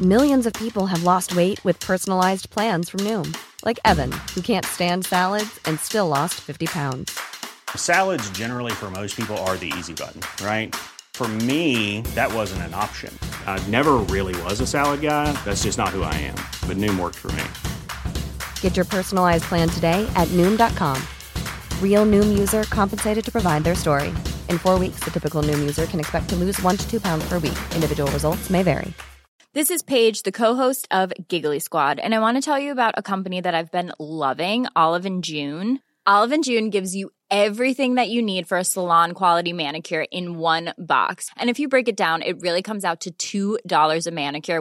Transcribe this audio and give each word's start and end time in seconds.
Know 0.00 0.18
in 0.22 0.40
people's 0.42 1.30
way 1.36 1.52
ویت 1.64 1.84
پسائز 7.72 8.32
this 29.56 29.70
is 29.70 29.84
page 29.86 30.22
the 30.22 30.30
cuss 30.30 30.84
oh 30.90 31.06
Kuggles 31.30 31.68
Jane 36.42 36.70
gives 36.72 36.94
you 36.96 37.08
everything 37.74 37.98
you 38.06 38.22
need 38.24 38.46
for 38.48 38.62
salon 38.62 39.12
co 39.12 39.26
main 39.56 39.74
a 39.76 39.78
care 39.84 40.02
inks 41.36 41.60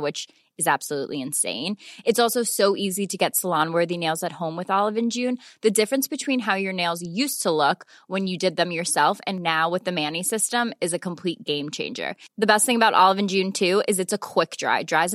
which 0.03 0.27
isn't 0.59 2.19
also 2.19 2.43
so 2.47 2.71
easy 2.73 3.05
to 3.11 3.17
get 3.21 3.35
salon worthy 3.35 3.95
home 4.41 4.57
with 4.59 4.71
alone 4.71 5.09
Jane 5.11 5.35
difference 5.77 6.07
between 6.11 6.39
how 6.47 6.57
your 6.61 6.73
nose 6.73 7.03
silk 7.39 7.83
when 8.13 8.27
you 8.27 8.37
did 8.41 8.57
them 8.57 8.71
yourself 8.93 9.21
and 9.27 9.41
نا 9.47 9.65
what 9.71 9.87
an 9.97 10.21
system 10.29 10.69
is 10.81 10.93
a 10.93 10.99
کمپوئیٹ 10.99 11.47
game 11.47 11.69
changer 11.77 12.11
base 12.47 12.69
about 12.69 12.93
آلوین 12.95 13.27
geons 13.27 13.99
اےک 14.11 14.55
جائے 14.59 15.13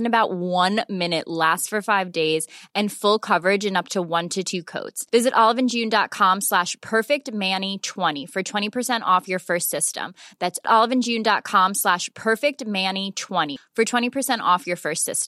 five 1.87 2.09
days 2.15 2.49
and 2.75 2.93
فل 2.93 3.17
اب 3.77 3.89
ٹوٹ 3.95 4.39
it 4.39 5.35
آلوین 5.45 5.67
جینڈا 5.73 6.05
خام 6.11 6.41
ساش 6.49 6.77
پیکٹ 6.91 7.31
مینی 7.35 7.77
چوانی 7.83 8.25
فرتانی 8.35 8.69
پرف 8.75 9.29
یور 9.29 9.39
فرسٹ 9.47 9.77
سسٹم 9.79 10.11
آلوین 10.79 11.01
جینڈا 11.07 11.39
خام 11.45 11.73
ساش 11.83 12.11
perfect 12.25 12.63
me 12.67 12.87
even 12.89 14.09
person 14.15 14.41
of 14.55 14.69
your 14.69 14.77
first 14.83 15.11
system 15.11 15.28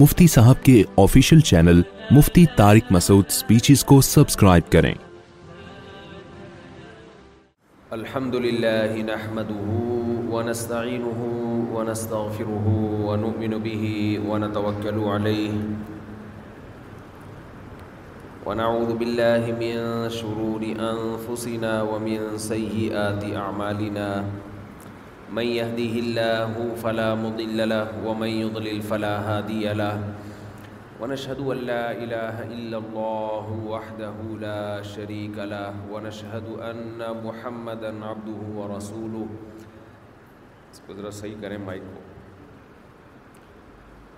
مفتی 0.00 0.26
صاحب 0.32 0.58
کے 0.64 0.72
official 1.02 1.38
channel 1.48 1.78
Mufti 2.16 2.42
Tariq 2.56 2.88
Masood 2.92 3.30
speeches 3.36 3.82
کو 3.92 3.96
سبسکرائب 4.08 4.66
کریں 4.72 4.88
الحمد 7.96 8.34
نحمده 8.34 9.70
ونستغفره 10.34 12.66
ونؤمن 13.08 13.56
به 13.64 13.88
ونعوذ 14.28 14.86
ونعوذ 18.50 18.92
من 19.00 20.06
شرور 20.18 20.68
ومن 21.92 23.98
من 25.28 25.44
يهده 25.44 25.94
الله 26.04 26.52
فلا 26.80 27.12
مضل 27.14 27.68
له 27.68 27.88
ومن 28.04 28.28
يضلل 28.32 28.80
فلا 28.82 29.14
هادي 29.20 29.72
له 29.76 30.00
ونشهد 31.00 31.40
أن 31.44 31.58
لا 31.68 31.92
إله 31.92 32.36
إلا 32.48 32.78
الله 32.80 33.44
وحده 33.68 34.16
لا 34.40 34.80
شريك 34.82 35.36
له 35.36 35.74
ونشهد 35.92 36.46
أن 36.64 36.98
محمدًا 37.22 37.92
عبده 38.04 38.42
ورسوله 38.58 39.26
اس 40.72 40.80
کو 40.88 40.94
ذرا 40.96 41.10
صحیح 41.12 41.34
کریں 41.40 41.58
مائک 41.60 41.82
کو 41.94 42.07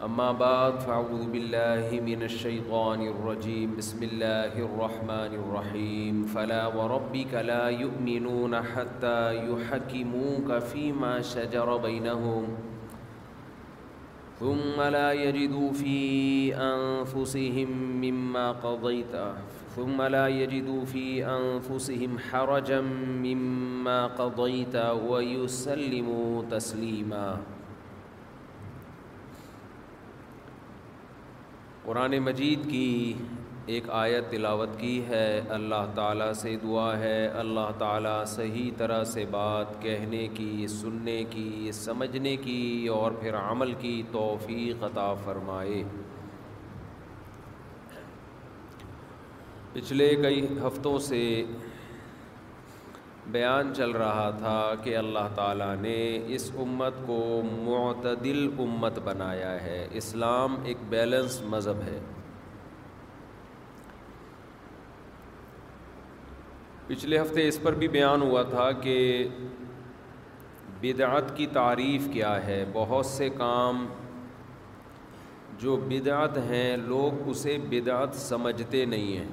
اما 0.06 0.30
بعد 0.40 0.72
فاعوذ 0.84 1.24
باللہ 1.32 1.90
من 2.04 2.22
الشیطان 2.28 3.00
الرجیم 3.06 3.72
بسم 3.78 4.04
اللہ 4.10 4.54
الرحمن 4.66 5.34
الرحیم 5.38 6.22
فلا 6.32 6.60
وربک 6.76 7.34
لا 7.46 7.68
یؤمنون 7.80 8.54
حتى 8.54 9.34
يحکموک 9.48 10.52
فيما 10.70 11.12
شجر 11.32 11.74
بینہم 11.82 12.44
ثم 14.38 14.80
لا 14.96 15.10
يجدوا 15.12 15.70
في 15.82 15.96
أنفسهم 16.62 18.02
مما 18.08 18.50
قضيت 18.66 19.16
ثم 19.76 20.02
لا 20.16 20.26
يجدوا 20.38 20.84
في 20.96 21.04
أنفسهم 21.28 22.18
حرجا 22.30 22.80
مما 23.26 24.02
قضيت 24.18 24.76
ويسلموا 25.08 26.42
تسليماً 26.58 27.38
قرآن 31.90 32.14
مجید 32.24 32.68
کی 32.70 33.12
ایک 33.74 33.84
آیت 34.00 34.30
تلاوت 34.30 34.78
کی 34.80 35.00
ہے 35.08 35.40
اللہ 35.54 35.86
تعالیٰ 35.94 36.30
سے 36.42 36.54
دعا 36.62 36.98
ہے 36.98 37.26
اللہ 37.38 37.70
تعالیٰ 37.78 38.18
صحیح 38.34 38.70
طرح 38.78 39.02
سے 39.12 39.24
بات 39.30 39.72
کہنے 39.82 40.26
کی 40.34 40.66
سننے 40.80 41.18
کی 41.30 41.70
سمجھنے 41.74 42.36
کی 42.44 42.60
اور 42.96 43.12
پھر 43.22 43.36
عمل 43.40 43.72
کی 43.80 43.92
توفیق 44.12 44.84
عطا 44.90 45.12
فرمائے 45.24 45.82
پچھلے 49.72 50.14
کئی 50.22 50.46
ہفتوں 50.66 50.98
سے 51.08 51.22
بیان 53.32 53.72
چل 53.76 53.90
رہا 54.00 54.30
تھا 54.38 54.56
کہ 54.84 54.96
اللہ 54.96 55.26
تعالیٰ 55.34 55.74
نے 55.80 55.96
اس 56.34 56.50
امت 56.62 56.94
کو 57.06 57.16
معتدل 57.66 58.48
امت 58.64 58.98
بنایا 59.04 59.52
ہے 59.64 59.86
اسلام 60.00 60.56
ایک 60.70 60.76
بیلنس 60.88 61.40
مذہب 61.50 61.82
ہے 61.86 61.98
پچھلے 66.86 67.20
ہفتے 67.20 67.46
اس 67.48 67.58
پر 67.62 67.74
بھی 67.82 67.88
بیان 67.98 68.22
ہوا 68.22 68.42
تھا 68.54 68.70
کہ 68.82 68.96
بدعت 70.80 71.36
کی 71.36 71.46
تعریف 71.52 72.08
کیا 72.12 72.34
ہے 72.46 72.64
بہت 72.72 73.06
سے 73.06 73.28
کام 73.36 73.86
جو 75.62 75.76
بدعت 75.88 76.38
ہیں 76.50 76.76
لوگ 76.86 77.28
اسے 77.28 77.56
بدعت 77.70 78.14
سمجھتے 78.28 78.84
نہیں 78.94 79.16
ہیں 79.16 79.28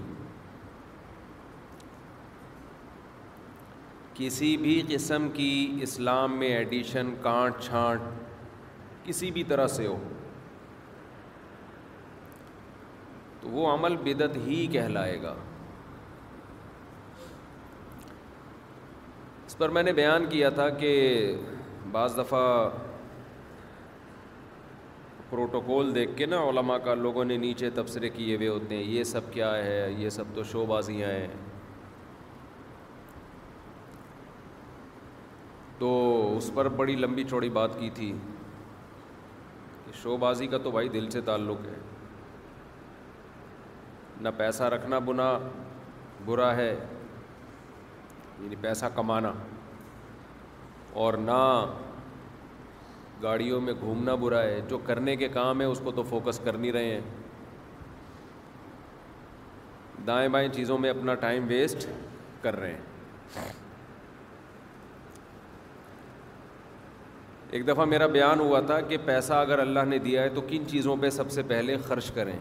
کسی 4.17 4.55
بھی 4.57 4.81
قسم 4.89 5.27
کی 5.33 5.49
اسلام 5.83 6.37
میں 6.39 6.47
ایڈیشن 6.57 7.13
کانٹ 7.21 7.55
چھانٹ 7.63 8.01
کسی 9.05 9.29
بھی 9.31 9.43
طرح 9.49 9.67
سے 9.73 9.85
ہو 9.87 9.97
تو 13.41 13.49
وہ 13.57 13.67
عمل 13.71 13.97
بدت 14.03 14.37
ہی 14.45 14.65
کہلائے 14.73 15.21
گا 15.21 15.35
اس 19.45 19.57
پر 19.57 19.69
میں 19.77 19.83
نے 19.83 19.93
بیان 20.01 20.25
کیا 20.29 20.49
تھا 20.59 20.67
کہ 20.79 20.89
بعض 21.91 22.17
دفعہ 22.17 22.47
پروٹوکول 25.29 25.93
دیکھ 25.95 26.17
کے 26.17 26.25
نا 26.33 26.41
علماء 26.49 26.77
کا 26.85 26.93
لوگوں 27.05 27.25
نے 27.25 27.37
نیچے 27.45 27.69
تبصرے 27.75 28.09
کیے 28.17 28.35
ہوئے 28.35 28.47
ہوتے 28.47 28.75
ہیں 28.75 28.83
یہ 28.83 29.03
سب 29.13 29.31
کیا 29.33 29.55
ہے 29.57 29.85
یہ 29.97 30.09
سب 30.19 30.33
تو 30.35 30.43
شو 30.51 30.65
بازیاں 30.75 31.11
ہیں 31.11 31.27
تو 35.79 35.89
اس 36.37 36.49
پر 36.53 36.67
بڑی 36.77 36.95
لمبی 36.95 37.23
چوڑی 37.29 37.49
بات 37.59 37.77
کی 37.79 37.89
تھی 37.95 38.11
کہ 39.85 39.91
شو 40.03 40.15
بازی 40.21 40.47
کا 40.51 40.57
تو 40.63 40.71
بھائی 40.71 40.89
دل 40.93 41.09
سے 41.11 41.21
تعلق 41.25 41.65
ہے 41.67 41.77
نہ 44.23 44.29
پیسہ 44.37 44.63
رکھنا 44.73 44.99
بنا 45.09 45.31
برا 46.25 46.55
ہے 46.55 46.71
یعنی 48.39 48.55
پیسہ 48.61 48.85
کمانا 48.95 49.31
اور 51.03 51.13
نہ 51.25 51.33
گاڑیوں 53.23 53.59
میں 53.61 53.73
گھومنا 53.79 54.15
برا 54.21 54.41
ہے 54.43 54.59
جو 54.69 54.77
کرنے 54.85 55.15
کے 55.15 55.27
کام 55.33 55.59
ہیں 55.61 55.67
اس 55.67 55.81
کو 55.83 55.91
تو 55.99 56.03
فوکس 56.09 56.39
کر 56.45 56.57
نہیں 56.57 56.71
رہے 56.71 56.91
ہیں 56.93 57.01
دائیں 60.07 60.27
بائیں 60.33 60.47
چیزوں 60.55 60.77
میں 60.77 60.89
اپنا 60.89 61.13
ٹائم 61.25 61.45
ویسٹ 61.47 61.87
کر 62.41 62.59
رہے 62.59 62.73
ہیں 63.35 63.66
ایک 67.49 67.67
دفعہ 67.67 67.83
میرا 67.85 68.05
بیان 68.13 68.39
ہوا 68.39 68.59
تھا 68.67 68.79
کہ 68.87 68.97
پیسہ 69.05 69.33
اگر 69.33 69.59
اللہ 69.59 69.85
نے 69.87 69.97
دیا 70.05 70.21
ہے 70.23 70.29
تو 70.35 70.41
کن 70.47 70.63
چیزوں 70.67 70.95
پہ 71.01 71.09
سب 71.17 71.29
سے 71.31 71.43
پہلے 71.47 71.75
خرچ 71.87 72.09
کریں 72.15 72.35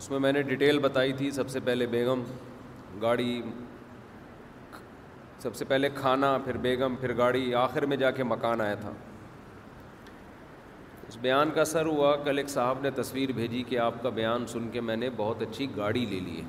اس 0.00 0.10
میں 0.10 0.18
میں 0.24 0.32
نے 0.32 0.42
ڈیٹیل 0.48 0.78
بتائی 0.78 1.12
تھی 1.20 1.30
سب 1.36 1.48
سے 1.50 1.60
پہلے 1.64 1.86
بیگم 1.94 2.22
گاڑی 3.02 3.40
سب 5.42 5.54
سے 5.54 5.64
پہلے 5.64 5.88
کھانا 5.94 6.36
پھر 6.44 6.56
بیگم 6.66 6.94
پھر 7.00 7.16
گاڑی 7.16 7.52
آخر 7.62 7.86
میں 7.86 7.96
جا 7.96 8.10
کے 8.20 8.24
مکان 8.24 8.60
آیا 8.60 8.74
تھا 8.80 8.90
اس 11.08 11.16
بیان 11.22 11.50
کا 11.54 11.60
اثر 11.60 11.86
ہوا 11.86 12.14
کل 12.24 12.38
ایک 12.38 12.48
صاحب 12.48 12.78
نے 12.82 12.90
تصویر 12.96 13.32
بھیجی 13.34 13.62
کہ 13.68 13.78
آپ 13.78 14.02
کا 14.02 14.08
بیان 14.20 14.46
سن 14.52 14.68
کے 14.72 14.80
میں 14.88 14.96
نے 14.96 15.08
بہت 15.16 15.42
اچھی 15.42 15.66
گاڑی 15.76 16.04
لے 16.10 16.20
لی 16.20 16.36
ہے 16.36 16.44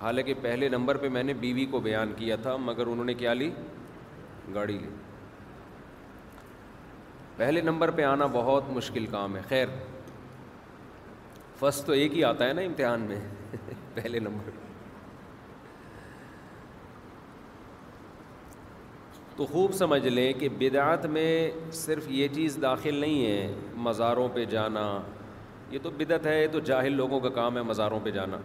حالانکہ 0.00 0.34
پہلے 0.42 0.68
نمبر 0.68 0.96
پہ 1.02 1.08
میں 1.16 1.22
نے 1.22 1.34
بیوی 1.40 1.64
کو 1.70 1.80
بیان 1.80 2.12
کیا 2.16 2.36
تھا 2.42 2.56
مگر 2.70 2.86
انہوں 2.86 3.04
نے 3.04 3.14
کیا 3.14 3.34
لی 3.34 3.50
گاڑی 4.54 4.78
لے 4.78 4.88
پہلے 7.36 7.60
نمبر 7.60 7.90
پہ 7.96 8.02
آنا 8.04 8.26
بہت 8.32 8.70
مشکل 8.74 9.06
کام 9.10 9.36
ہے 9.36 9.40
خیر 9.48 9.66
فسٹ 11.58 11.86
تو 11.86 11.92
ایک 11.92 12.14
ہی 12.16 12.24
آتا 12.24 12.48
ہے 12.48 12.52
نا 12.52 12.62
امتحان 12.62 13.00
میں 13.08 13.16
پہلے 13.94 14.18
نمبر 14.20 14.50
پہ 14.50 14.60
تو 19.36 19.44
خوب 19.46 19.72
سمجھ 19.74 20.06
لیں 20.06 20.32
کہ 20.38 20.48
بدعت 20.58 21.04
میں 21.12 21.28
صرف 21.74 22.08
یہ 22.10 22.28
چیز 22.34 22.58
داخل 22.62 22.94
نہیں 22.94 23.24
ہے 23.26 23.54
مزاروں 23.84 24.28
پہ 24.34 24.44
جانا 24.50 24.82
یہ 25.70 25.78
تو 25.82 25.90
بدعت 25.98 26.26
ہے 26.26 26.40
یہ 26.42 26.46
تو 26.52 26.60
جاہل 26.70 26.96
لوگوں 26.96 27.20
کا 27.20 27.28
کام 27.40 27.56
ہے 27.56 27.62
مزاروں 27.68 28.00
پہ 28.02 28.10
جانا 28.18 28.38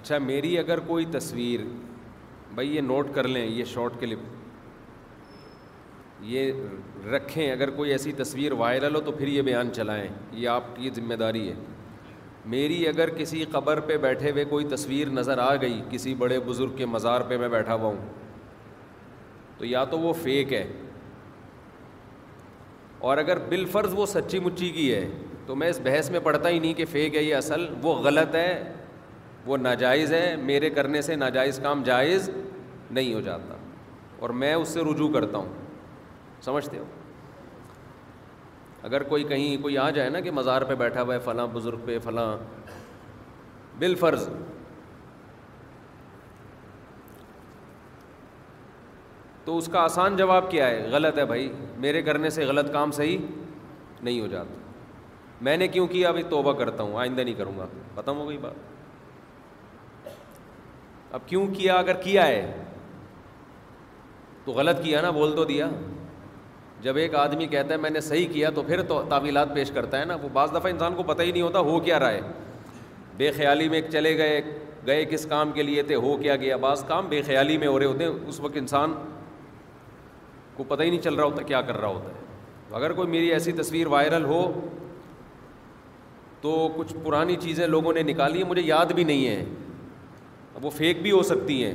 اچھا 0.00 0.18
میری 0.20 0.56
اگر 0.58 0.78
کوئی 0.86 1.04
تصویر 1.12 1.60
بھائی 2.56 2.74
یہ 2.74 2.80
نوٹ 2.80 3.06
کر 3.14 3.26
لیں 3.28 3.44
یہ 3.46 3.64
شارٹ 3.72 3.98
کلپ 4.00 4.18
یہ 6.26 6.52
رکھیں 7.12 7.50
اگر 7.52 7.70
کوئی 7.80 7.90
ایسی 7.92 8.12
تصویر 8.16 8.52
وائرل 8.60 8.94
ہو 8.94 9.00
تو 9.08 9.12
پھر 9.12 9.28
یہ 9.28 9.42
بیان 9.48 9.72
چلائیں 9.76 10.06
یہ 10.32 10.48
آپ 10.48 10.64
کی 10.76 10.90
ذمہ 10.96 11.14
داری 11.22 11.48
ہے 11.48 11.54
میری 12.54 12.86
اگر 12.88 13.08
کسی 13.16 13.44
قبر 13.52 13.80
پہ 13.88 13.96
بیٹھے 14.06 14.30
ہوئے 14.30 14.44
کوئی 14.54 14.64
تصویر 14.70 15.08
نظر 15.18 15.38
آ 15.48 15.54
گئی 15.62 15.80
کسی 15.90 16.14
بڑے 16.24 16.38
بزرگ 16.46 16.76
کے 16.76 16.86
مزار 16.86 17.20
پہ 17.28 17.38
میں 17.44 17.48
بیٹھا 17.56 17.74
ہوا 17.74 17.88
ہوں 17.88 18.08
تو 19.58 19.64
یا 19.66 19.84
تو 19.90 19.98
وہ 20.00 20.12
فیک 20.22 20.52
ہے 20.52 20.66
اور 23.10 23.18
اگر 23.24 23.38
بالفرض 23.48 23.94
وہ 23.96 24.06
سچی 24.14 24.38
مچی 24.46 24.70
کی 24.78 24.92
ہے 24.94 25.06
تو 25.46 25.54
میں 25.56 25.68
اس 25.70 25.80
بحث 25.84 26.10
میں 26.10 26.20
پڑھتا 26.22 26.48
ہی 26.48 26.58
نہیں 26.58 26.74
کہ 26.74 26.84
فیک 26.92 27.16
ہے 27.16 27.22
یہ 27.22 27.34
اصل 27.34 27.66
وہ 27.82 27.94
غلط 28.08 28.34
ہے 28.36 28.50
وہ 29.46 29.56
ناجائز 29.56 30.12
ہے 30.12 30.34
میرے 30.42 30.70
کرنے 30.76 31.00
سے 31.08 31.16
ناجائز 31.16 31.58
کام 31.62 31.82
جائز 31.84 32.28
نہیں 32.90 33.12
ہو 33.14 33.20
جاتا 33.28 33.56
اور 34.24 34.30
میں 34.40 34.52
اس 34.54 34.68
سے 34.68 34.82
رجوع 34.90 35.08
کرتا 35.12 35.38
ہوں 35.38 35.52
سمجھتے 36.44 36.78
ہو 36.78 36.84
اگر 38.88 39.02
کوئی 39.12 39.24
کہیں 39.28 39.56
کوئی 39.62 39.78
آ 39.78 39.88
جائے 39.98 40.10
نا 40.10 40.20
کہ 40.20 40.30
مزار 40.30 40.62
پہ 40.70 40.74
بیٹھا 40.82 41.02
ہوا 41.02 41.14
ہے 41.14 41.18
فلاں 41.24 41.46
بزرگ 41.52 41.80
پہ 41.84 41.98
فلاں 42.04 42.28
بال 43.80 43.94
فرض 44.00 44.28
تو 49.44 49.56
اس 49.58 49.66
کا 49.72 49.80
آسان 49.80 50.16
جواب 50.16 50.50
کیا 50.50 50.66
ہے 50.68 50.86
غلط 50.92 51.18
ہے 51.18 51.24
بھائی 51.32 51.50
میرے 51.84 52.02
کرنے 52.02 52.30
سے 52.36 52.44
غلط 52.44 52.72
کام 52.72 52.92
صحیح 52.92 53.18
نہیں 54.02 54.20
ہو 54.20 54.26
جاتا 54.30 54.60
میں 55.48 55.56
نے 55.56 55.68
کیوں 55.68 55.86
کیا 55.86 56.08
ابھی 56.08 56.22
توبہ 56.30 56.52
کرتا 56.60 56.82
ہوں 56.82 56.98
آئندہ 57.00 57.20
نہیں 57.20 57.34
کروں 57.38 57.58
گا 57.58 57.66
ختم 57.96 58.18
ہو 58.18 58.28
گئی 58.28 58.38
بات 58.42 58.74
اب 61.14 61.26
کیوں 61.28 61.46
کیا 61.56 61.76
اگر 61.78 61.94
کیا 62.02 62.26
ہے 62.26 62.50
تو 64.44 64.52
غلط 64.52 64.82
کیا 64.82 65.00
نا 65.02 65.10
بول 65.10 65.34
تو 65.36 65.44
دیا 65.44 65.68
جب 66.82 66.96
ایک 66.96 67.14
آدمی 67.14 67.46
کہتا 67.50 67.74
ہے 67.74 67.78
میں 67.80 67.90
نے 67.90 68.00
صحیح 68.00 68.26
کیا 68.32 68.50
تو 68.54 68.62
پھر 68.62 68.82
تو 68.88 69.02
تعویلات 69.10 69.54
پیش 69.54 69.70
کرتا 69.74 70.00
ہے 70.00 70.04
نا 70.04 70.14
وہ 70.22 70.28
بعض 70.32 70.52
دفعہ 70.54 70.70
انسان 70.72 70.94
کو 70.96 71.02
پتہ 71.06 71.22
ہی 71.22 71.32
نہیں 71.32 71.42
ہوتا 71.42 71.58
ہو 71.68 71.78
کیا 71.84 71.98
رہا 72.00 72.10
ہے 72.12 72.20
بے 73.16 73.30
خیالی 73.36 73.68
میں 73.68 73.80
چلے 73.92 74.16
گئے 74.18 74.40
گئے 74.86 75.04
کس 75.10 75.24
کام 75.26 75.52
کے 75.52 75.62
لیے 75.62 75.82
تھے 75.82 75.94
ہو 76.02 76.16
کیا 76.16 76.36
گیا 76.40 76.56
بعض 76.64 76.84
کام 76.88 77.06
بے 77.08 77.20
خیالی 77.26 77.56
میں 77.58 77.68
ہو 77.68 77.78
رہے 77.78 77.86
ہوتے 77.86 78.04
ہیں 78.04 78.10
اس 78.28 78.40
وقت 78.40 78.56
انسان 78.56 78.94
کو 80.56 80.64
پتہ 80.68 80.82
ہی 80.82 80.90
نہیں 80.90 81.00
چل 81.02 81.14
رہا 81.14 81.24
ہوتا 81.24 81.42
کیا 81.46 81.60
کر 81.70 81.76
رہا 81.80 81.88
ہوتا 81.88 82.10
ہے 82.10 82.24
اگر 82.76 82.92
کوئی 82.92 83.08
میری 83.08 83.32
ایسی 83.32 83.52
تصویر 83.60 83.86
وائرل 83.86 84.24
ہو 84.24 84.42
تو 86.40 86.54
کچھ 86.76 86.94
پرانی 87.04 87.36
چیزیں 87.40 87.66
لوگوں 87.66 87.92
نے 87.94 88.02
نکالی 88.02 88.42
ہیں 88.42 88.48
مجھے 88.48 88.62
یاد 88.62 88.92
بھی 88.96 89.04
نہیں 89.04 89.26
ہے 89.28 89.44
اب 90.56 90.64
وہ 90.64 90.70
فیک 90.76 91.00
بھی 91.02 91.10
ہو 91.12 91.22
سکتی 91.28 91.62
ہیں 91.62 91.74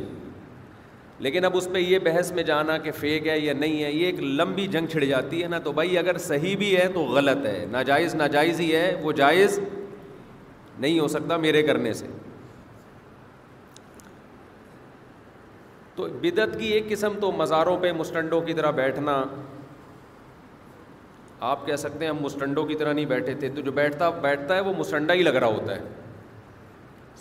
لیکن 1.26 1.46
اب 1.46 1.56
اس 1.58 1.68
پہ 1.74 1.80
یہ 1.80 2.00
بحث 2.06 2.32
میں 2.38 2.44
جانا 2.44 2.78
کہ 2.86 2.92
فیک 3.00 3.28
ہے 3.28 3.38
یا 3.40 3.54
نہیں 3.54 3.84
ہے 3.84 3.92
یہ 3.92 4.06
ایک 4.06 4.20
لمبی 4.22 4.66
جنگ 4.76 4.88
چھڑ 4.92 5.04
جاتی 5.04 5.42
ہے 5.44 5.48
نا 5.48 5.60
تو 5.64 5.72
بھائی 5.80 5.98
اگر 5.98 6.18
صحیح 6.28 6.56
بھی 6.58 6.76
ہے 6.78 6.88
تو 6.94 7.02
غلط 7.18 7.46
ہے 7.46 7.66
ناجائز 7.72 8.16
ناجائز 8.22 8.60
ہی 8.60 8.76
ہے 8.76 8.88
وہ 9.02 9.12
جائز 9.20 9.60
نہیں 10.78 11.00
ہو 11.00 11.08
سکتا 11.18 11.38
میرے 11.44 11.62
کرنے 11.64 11.92
سے 12.00 12.08
تو 15.96 16.08
بدعت 16.22 16.58
کی 16.60 16.72
ایک 16.74 16.90
قسم 16.90 17.20
تو 17.22 17.32
مزاروں 17.44 17.78
پہ 17.82 17.92
مسٹنڈوں 17.98 18.42
کی 18.42 18.54
طرح 18.62 18.72
بیٹھنا 18.82 19.24
آپ 21.52 21.66
کہہ 21.68 21.76
سکتے 21.86 22.06
ہیں 22.06 22.12
ہم 22.12 22.22
مسٹنڈوں 22.24 22.66
کی 22.66 22.76
طرح 22.80 22.94
نہیں 22.94 23.06
بیٹھے 23.16 23.34
تھے 23.40 23.50
تو 23.56 23.62
جو 23.62 23.72
بیٹھتا 23.82 24.10
بیٹھتا 24.28 24.56
ہے 24.56 24.60
وہ 24.70 24.74
مسٹنڈا 24.78 25.14
ہی 25.14 25.24
لگ 25.24 25.36
رہا 25.40 25.58
ہوتا 25.60 25.76
ہے 25.76 25.82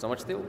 سمجھتے 0.00 0.32
ہو 0.32 0.42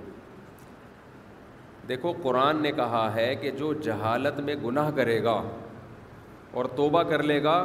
دیکھو 1.92 2.12
قرآن 2.24 2.62
نے 2.62 2.72
کہا 2.80 3.04
ہے 3.16 3.28
کہ 3.40 3.50
جو 3.60 3.72
جہالت 3.86 4.40
میں 4.50 4.54
گناہ 4.66 4.90
کرے 4.98 5.18
گا 5.24 5.36
اور 6.60 6.66
توبہ 6.76 7.02
کر 7.10 7.24
لے 7.32 7.38
گا 7.44 7.56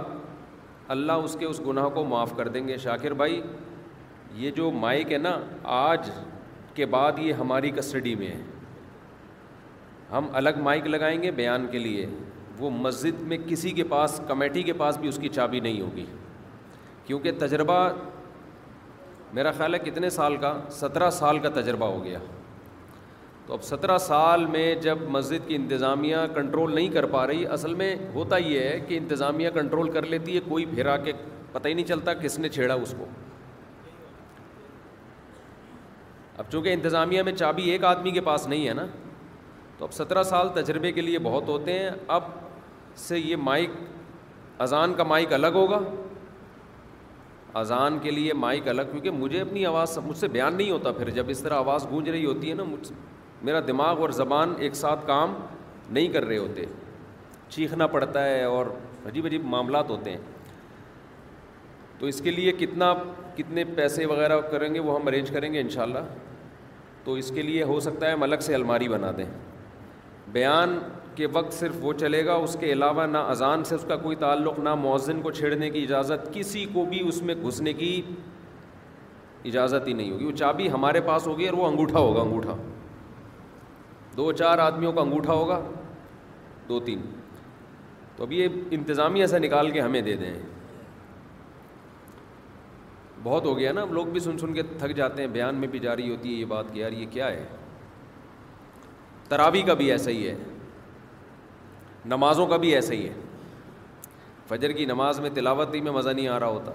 اللہ 0.94 1.26
اس 1.26 1.34
کے 1.38 1.44
اس 1.46 1.60
گناہ 1.66 1.88
کو 1.98 2.04
معاف 2.12 2.32
کر 2.36 2.48
دیں 2.56 2.66
گے 2.68 2.76
شاکر 2.84 3.12
بھائی 3.20 3.40
یہ 4.42 4.50
جو 4.58 4.70
مائک 4.86 5.12
ہے 5.12 5.18
نا 5.28 5.32
آج 5.80 6.10
کے 6.74 6.86
بعد 6.96 7.18
یہ 7.26 7.38
ہماری 7.42 7.70
کسٹڈی 7.78 8.14
میں 8.22 8.30
ہے 8.30 8.42
ہم 10.12 10.26
الگ 10.40 10.58
مائک 10.68 10.86
لگائیں 10.94 11.16
گے 11.22 11.30
بیان 11.42 11.66
کے 11.72 11.78
لیے 11.86 12.06
وہ 12.58 12.70
مسجد 12.86 13.20
میں 13.30 13.38
کسی 13.46 13.70
کے 13.80 13.84
پاس 13.94 14.20
کمیٹی 14.28 14.62
کے 14.68 14.72
پاس 14.82 14.96
بھی 15.04 15.08
اس 15.12 15.18
کی 15.22 15.28
چابی 15.38 15.60
نہیں 15.68 15.80
ہوگی 15.80 16.06
کیونکہ 17.06 17.38
تجربہ 17.44 17.78
میرا 19.38 19.50
خیال 19.60 19.74
ہے 19.74 19.78
کتنے 19.88 20.10
سال 20.20 20.36
کا 20.46 20.52
سترہ 20.80 21.10
سال 21.22 21.38
کا 21.46 21.50
تجربہ 21.60 21.90
ہو 21.96 22.02
گیا 22.04 22.18
تو 23.46 23.52
اب 23.54 23.62
سترہ 23.62 23.96
سال 24.02 24.44
میں 24.52 24.74
جب 24.82 24.98
مسجد 25.16 25.46
کی 25.48 25.54
انتظامیہ 25.56 26.16
کنٹرول 26.34 26.74
نہیں 26.74 26.88
کر 26.92 27.06
پا 27.12 27.26
رہی 27.26 27.44
اصل 27.56 27.74
میں 27.80 27.94
ہوتا 28.14 28.36
یہ 28.36 28.60
ہے 28.68 28.78
کہ 28.88 28.96
انتظامیہ 28.98 29.50
کنٹرول 29.54 29.90
کر 29.96 30.06
لیتی 30.14 30.34
ہے 30.34 30.40
کوئی 30.48 30.64
پھرا 30.74 30.96
کے 31.04 31.12
پتہ 31.52 31.68
ہی 31.68 31.74
نہیں 31.74 31.86
چلتا 31.86 32.14
کس 32.22 32.38
نے 32.38 32.48
چھیڑا 32.56 32.74
اس 32.86 32.94
کو 32.98 33.04
اب 36.36 36.44
چونکہ 36.52 36.72
انتظامیہ 36.72 37.22
میں 37.26 37.32
چابی 37.32 37.68
ایک 37.70 37.84
آدمی 37.90 38.10
کے 38.16 38.20
پاس 38.30 38.46
نہیں 38.48 38.68
ہے 38.68 38.72
نا 38.80 38.86
تو 39.78 39.84
اب 39.84 39.92
سترہ 39.92 40.22
سال 40.32 40.48
تجربے 40.54 40.92
کے 40.92 41.00
لیے 41.00 41.18
بہت 41.28 41.48
ہوتے 41.48 41.78
ہیں 41.78 41.90
اب 42.16 42.22
سے 43.06 43.18
یہ 43.18 43.36
مائک 43.50 43.70
اذان 44.66 44.94
کا 44.96 45.04
مائک 45.14 45.32
الگ 45.34 45.54
ہوگا 45.62 45.78
اذان 47.60 47.98
کے 48.02 48.10
لیے 48.10 48.32
مائک 48.44 48.68
الگ 48.68 48.82
کیونکہ 48.90 49.10
مجھے 49.24 49.40
اپنی 49.40 49.64
آواز 49.66 49.98
مجھ 50.06 50.16
سے 50.18 50.28
بیان 50.36 50.54
نہیں 50.54 50.70
ہوتا 50.70 50.92
پھر 50.98 51.10
جب 51.20 51.28
اس 51.30 51.40
طرح 51.42 51.56
آواز 51.58 51.86
گونج 51.90 52.08
رہی 52.10 52.24
ہوتی 52.24 52.50
ہے 52.50 52.54
نا 52.54 52.62
مجھ 52.70 52.86
سے 52.86 52.94
میرا 53.44 53.60
دماغ 53.66 54.00
اور 54.00 54.10
زبان 54.18 54.54
ایک 54.58 54.74
ساتھ 54.74 55.06
کام 55.06 55.34
نہیں 55.92 56.08
کر 56.12 56.24
رہے 56.26 56.38
ہوتے 56.38 56.64
چیخنا 57.48 57.86
پڑتا 57.86 58.24
ہے 58.24 58.42
اور 58.44 58.66
عجیب 59.08 59.26
عجیب 59.26 59.44
معاملات 59.46 59.90
ہوتے 59.90 60.10
ہیں 60.10 60.18
تو 61.98 62.06
اس 62.06 62.20
کے 62.24 62.30
لیے 62.30 62.52
کتنا 62.58 62.92
کتنے 63.36 63.64
پیسے 63.76 64.06
وغیرہ 64.06 64.40
کریں 64.50 64.72
گے 64.74 64.80
وہ 64.80 64.94
ہم 64.98 65.06
ارینج 65.08 65.30
کریں 65.30 65.52
گے 65.52 65.60
انشاءاللہ 65.60 65.98
تو 67.04 67.12
اس 67.14 67.30
کے 67.34 67.42
لیے 67.42 67.62
ہو 67.62 67.78
سکتا 67.80 68.06
ہے 68.06 68.12
ہم 68.12 68.22
الگ 68.22 68.40
سے 68.42 68.54
الماری 68.54 68.88
بنا 68.88 69.10
دیں 69.16 69.24
بیان 70.32 70.78
کے 71.16 71.26
وقت 71.32 71.52
صرف 71.54 71.74
وہ 71.80 71.92
چلے 72.00 72.24
گا 72.26 72.34
اس 72.46 72.56
کے 72.60 72.72
علاوہ 72.72 73.06
نہ 73.10 73.18
اذان 73.34 73.62
سے 73.64 73.74
اس 73.74 73.84
کا 73.88 73.96
کوئی 73.96 74.16
تعلق 74.20 74.58
نہ 74.62 74.74
مؤذن 74.80 75.20
کو 75.22 75.30
چھیڑنے 75.36 75.70
کی 75.70 75.82
اجازت 75.82 76.32
کسی 76.34 76.64
کو 76.72 76.84
بھی 76.88 77.06
اس 77.08 77.20
میں 77.28 77.34
گھسنے 77.46 77.72
کی 77.74 78.00
اجازت 79.50 79.86
ہی 79.88 79.92
نہیں 79.92 80.10
ہوگی 80.12 80.24
وہ 80.24 80.32
چابی 80.36 80.68
ہمارے 80.70 81.00
پاس 81.06 81.26
ہوگی 81.26 81.46
اور 81.48 81.58
وہ 81.58 81.66
انگوٹھا 81.66 81.98
ہوگا 81.98 82.20
انگوٹھا 82.20 82.56
دو 84.16 84.30
چار 84.32 84.58
آدمیوں 84.60 84.92
کا 84.92 85.00
انگوٹھا 85.00 85.32
ہوگا 85.32 85.60
دو 86.68 86.78
تین 86.84 87.00
تو 88.16 88.24
اب 88.24 88.32
یہ 88.32 88.48
انتظامیہ 88.76 89.26
سے 89.32 89.38
نکال 89.38 89.70
کے 89.70 89.80
ہمیں 89.80 90.00
دے 90.02 90.14
دیں 90.16 90.32
بہت 93.22 93.44
ہو 93.46 93.56
گیا 93.58 93.72
نا 93.72 93.82
اب 93.82 93.92
لوگ 93.92 94.06
بھی 94.16 94.20
سن 94.20 94.38
سن 94.38 94.54
کے 94.54 94.62
تھک 94.78 94.94
جاتے 94.96 95.22
ہیں 95.22 95.28
بیان 95.36 95.54
میں 95.60 95.68
بھی 95.68 95.78
جاری 95.78 96.10
ہوتی 96.10 96.28
ہے 96.34 96.38
یہ 96.40 96.44
بات 96.54 96.72
کہ 96.72 96.78
یار 96.78 96.92
یہ 97.00 97.06
کیا 97.10 97.26
ہے 97.30 97.44
تراوی 99.28 99.62
کا 99.70 99.74
بھی 99.80 99.90
ایسا 99.92 100.10
ہی 100.10 100.28
ہے 100.28 100.34
نمازوں 102.14 102.46
کا 102.46 102.56
بھی 102.64 102.74
ایسا 102.74 102.94
ہی 102.94 103.06
ہے 103.08 103.14
فجر 104.48 104.72
کی 104.72 104.84
نماز 104.86 105.20
میں 105.20 105.30
تلاوت 105.34 105.74
ہی 105.74 105.80
میں 105.86 105.92
مزہ 105.92 106.10
نہیں 106.10 106.28
آ 106.34 106.38
رہا 106.40 106.48
ہوتا 106.56 106.72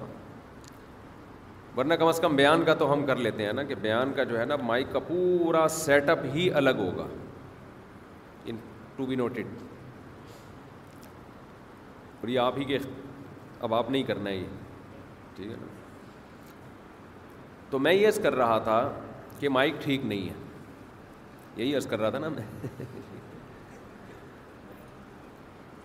ورنہ 1.78 1.94
کم 2.00 2.08
از 2.08 2.20
کم 2.20 2.36
بیان 2.36 2.64
کا 2.66 2.74
تو 2.82 2.92
ہم 2.94 3.06
کر 3.06 3.16
لیتے 3.28 3.46
ہیں 3.46 3.54
نا 3.60 3.64
کہ 3.68 3.76
بیان 3.82 4.12
کا 4.16 4.24
جو 4.32 4.40
ہے 4.40 4.46
نا 4.46 4.56
مائک 4.64 4.92
کا 4.94 5.00
پورا 5.08 5.68
سیٹ 5.80 6.10
اپ 6.10 6.26
ہی 6.34 6.50
الگ 6.62 6.82
ہوگا 6.86 7.06
ٹو 9.02 9.06
بی 9.08 9.16
نوٹڈ 9.16 9.46
اور 12.20 12.28
یہ 12.30 12.40
آپ 12.40 12.58
ہی 12.58 12.64
کے 12.72 12.78
اب 13.66 13.74
آپ 13.74 13.90
نہیں 13.92 14.04
کرنا 14.10 14.30
ہے 14.30 14.36
یہ 14.36 14.46
ٹھیک 15.36 15.50
ہے 15.52 15.56
نا 15.62 15.68
تو 17.70 17.80
میں 17.86 17.94
یس 17.94 18.20
کر 18.24 18.36
رہا 18.36 18.58
تھا 18.68 18.78
کہ 19.40 19.50
مائک 19.56 19.82
ٹھیک 19.84 20.06
نہیں 20.06 20.28
ہے 20.28 20.34
یہی 21.58 21.74
یس 21.76 21.86
کر 21.92 22.00
رہا 22.00 22.10
تھا 22.10 22.20
نا 22.26 22.30
میں 22.36 22.44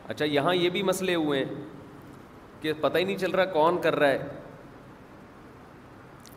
اچھا 0.08 0.24
یہاں 0.24 0.54
یہ 0.54 0.68
بھی 0.76 0.82
مسئلے 0.92 1.14
ہوئے 1.14 1.44
ہیں 1.44 1.64
کہ 2.60 2.72
پتہ 2.80 2.98
ہی 2.98 3.04
نہیں 3.04 3.16
چل 3.24 3.30
رہا 3.34 3.44
کون 3.52 3.80
کر 3.82 3.96
رہا 3.98 4.08
ہے 4.08 4.28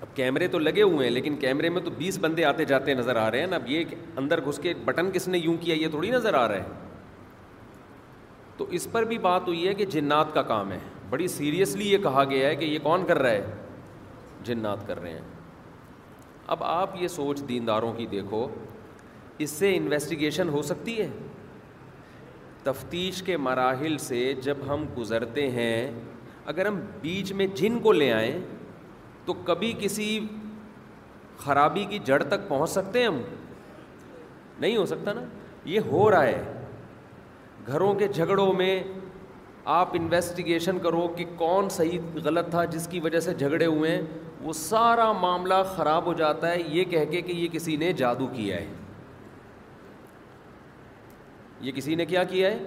اب 0.02 0.08
کیمرے 0.16 0.48
تو 0.48 0.60
لگے 0.60 0.82
ہوئے 0.82 1.08
ہیں 1.08 1.14
لیکن 1.14 1.36
کیمرے 1.40 1.70
میں 1.70 1.82
تو 1.86 1.92
بیس 1.98 2.18
بندے 2.22 2.44
آتے 2.46 2.66
جاتے 2.66 2.94
نظر 2.94 3.16
آ 3.24 3.30
رہے 3.32 3.40
ہیں 3.40 3.48
نا 3.48 3.56
اب 3.56 3.70
یہ 3.72 3.86
اندر 4.18 4.42
گھس 4.50 4.58
کے 4.64 4.74
بٹن 4.86 5.10
کس 5.14 5.28
نے 5.28 5.38
یوں 5.38 5.56
کیا 5.62 5.76
یہ 5.76 5.88
تھوڑی 5.96 6.10
نظر 6.10 6.34
آ 6.42 6.48
رہا 6.48 6.56
ہے 6.56 6.88
تو 8.58 8.66
اس 8.78 8.88
پر 8.92 9.04
بھی 9.10 9.18
بات 9.26 9.48
ہوئی 9.48 9.68
ہے 9.68 9.74
کہ 9.74 9.86
جنات 9.96 10.34
کا 10.34 10.42
کام 10.54 10.72
ہے 10.72 10.78
بڑی 11.10 11.28
سیریسلی 11.36 11.92
یہ 11.92 11.98
کہا 12.04 12.24
گیا 12.30 12.48
ہے 12.50 12.56
کہ 12.56 12.66
یہ 12.66 12.80
کون 12.84 13.06
کر 13.08 13.20
رہا 13.22 13.32
ہے 13.32 13.56
جنات 14.46 14.86
کر 14.88 15.02
رہے 15.02 15.12
ہیں 15.14 15.28
اب 16.54 16.64
آپ 16.64 16.96
یہ 17.02 17.08
سوچ 17.16 17.42
دینداروں 17.50 17.92
کی 17.94 18.06
دیکھو 18.12 18.48
اس 19.46 19.50
سے 19.50 19.76
انویسٹیگیشن 19.76 20.50
ہو 20.50 20.62
سکتی 20.70 21.00
ہے 21.00 21.08
تفتیش 22.64 23.22
کے 23.24 23.38
مراحل 23.48 23.98
سے 24.06 24.34
جب 24.44 24.58
ہم 24.68 24.86
گزرتے 24.98 25.50
ہیں 25.52 25.92
اگر 26.54 26.66
ہم 26.66 26.80
بیچ 27.02 27.32
میں 27.42 27.48
جن 27.56 27.80
کو 27.82 27.92
لے 27.92 28.12
آئیں 28.14 28.40
تو 29.30 29.34
کبھی 29.46 29.72
کسی 29.80 30.06
خرابی 31.38 31.84
کی 31.90 31.98
جڑ 32.06 32.22
تک 32.30 32.48
پہنچ 32.48 32.70
سکتے 32.70 33.00
ہیں 33.00 33.08
ہم 33.08 33.20
نہیں 34.60 34.78
ہو 34.78 34.86
سکتا 34.92 35.14
نا 35.14 35.24
یہ 35.72 35.90
ہو 35.92 36.10
رہا 36.12 36.24
ہے 36.26 36.42
گھروں 37.68 37.94
کے 38.00 38.08
جھگڑوں 38.08 38.52
میں 38.64 38.74
آپ 39.76 39.90
انویسٹیگیشن 40.02 40.80
کرو 40.84 41.08
کہ 41.18 41.26
کون 41.44 41.70
صحیح 41.78 42.18
غلط 42.24 42.50
تھا 42.52 42.64
جس 42.76 42.88
کی 42.92 43.00
وجہ 43.06 43.20
سے 43.28 43.34
جھگڑے 43.34 43.66
ہوئے 43.66 43.92
ہیں 43.96 44.02
وہ 44.42 44.54
سارا 44.64 45.12
معاملہ 45.28 45.62
خراب 45.76 46.06
ہو 46.06 46.14
جاتا 46.26 46.52
ہے 46.52 46.62
یہ 46.78 46.84
کہہ 46.96 47.06
کے 47.12 47.22
کہ 47.22 47.32
یہ 47.32 47.48
کسی 47.54 47.76
نے 47.84 47.92
جادو 48.04 48.28
کیا 48.36 48.56
ہے 48.58 48.66
یہ 51.68 51.72
کسی 51.76 51.96
نے 52.02 52.06
کیا 52.14 52.24
کیا 52.34 52.52
ہے 52.52 52.60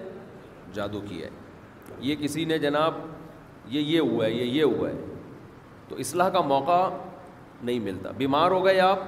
جادو 0.73 1.01
کیا 1.09 1.27
ہے 1.27 1.95
یہ 2.09 2.15
کسی 2.19 2.45
نے 2.53 2.57
جناب 2.67 3.05
یہ 3.75 3.81
یہ 3.95 3.99
ہوا 3.99 4.25
ہے 4.25 4.31
یہ 4.31 4.45
یہ 4.61 4.63
ہوا 4.63 4.89
ہے 4.89 5.12
تو 5.93 5.99
اصلاح 5.99 6.29
کا 6.33 6.39
موقع 6.49 6.77
نہیں 7.67 7.79
ملتا 7.79 8.11
بیمار 8.17 8.51
ہو 8.51 8.63
گئے 8.65 8.79
آپ 8.81 8.99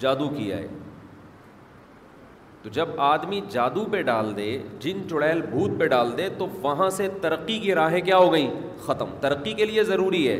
جادو 0.00 0.28
کیا 0.36 0.56
ہے 0.56 0.66
تو 2.62 2.68
جب 2.72 2.88
آدمی 3.06 3.40
جادو 3.50 3.84
پہ 3.92 4.02
ڈال 4.08 4.32
دے 4.36 4.46
جن 4.80 5.02
چڑیل 5.10 5.40
بھوت 5.54 5.70
پہ 5.80 5.86
ڈال 5.94 6.16
دے 6.18 6.28
تو 6.38 6.46
وہاں 6.62 6.88
سے 6.98 7.08
ترقی 7.22 7.58
کی 7.64 7.74
راہیں 7.74 8.00
کیا 8.04 8.16
ہو 8.16 8.32
گئیں 8.32 8.50
ختم 8.86 9.14
ترقی 9.20 9.52
کے 9.60 9.64
لیے 9.64 9.82
ضروری 9.90 10.26
ہے 10.28 10.38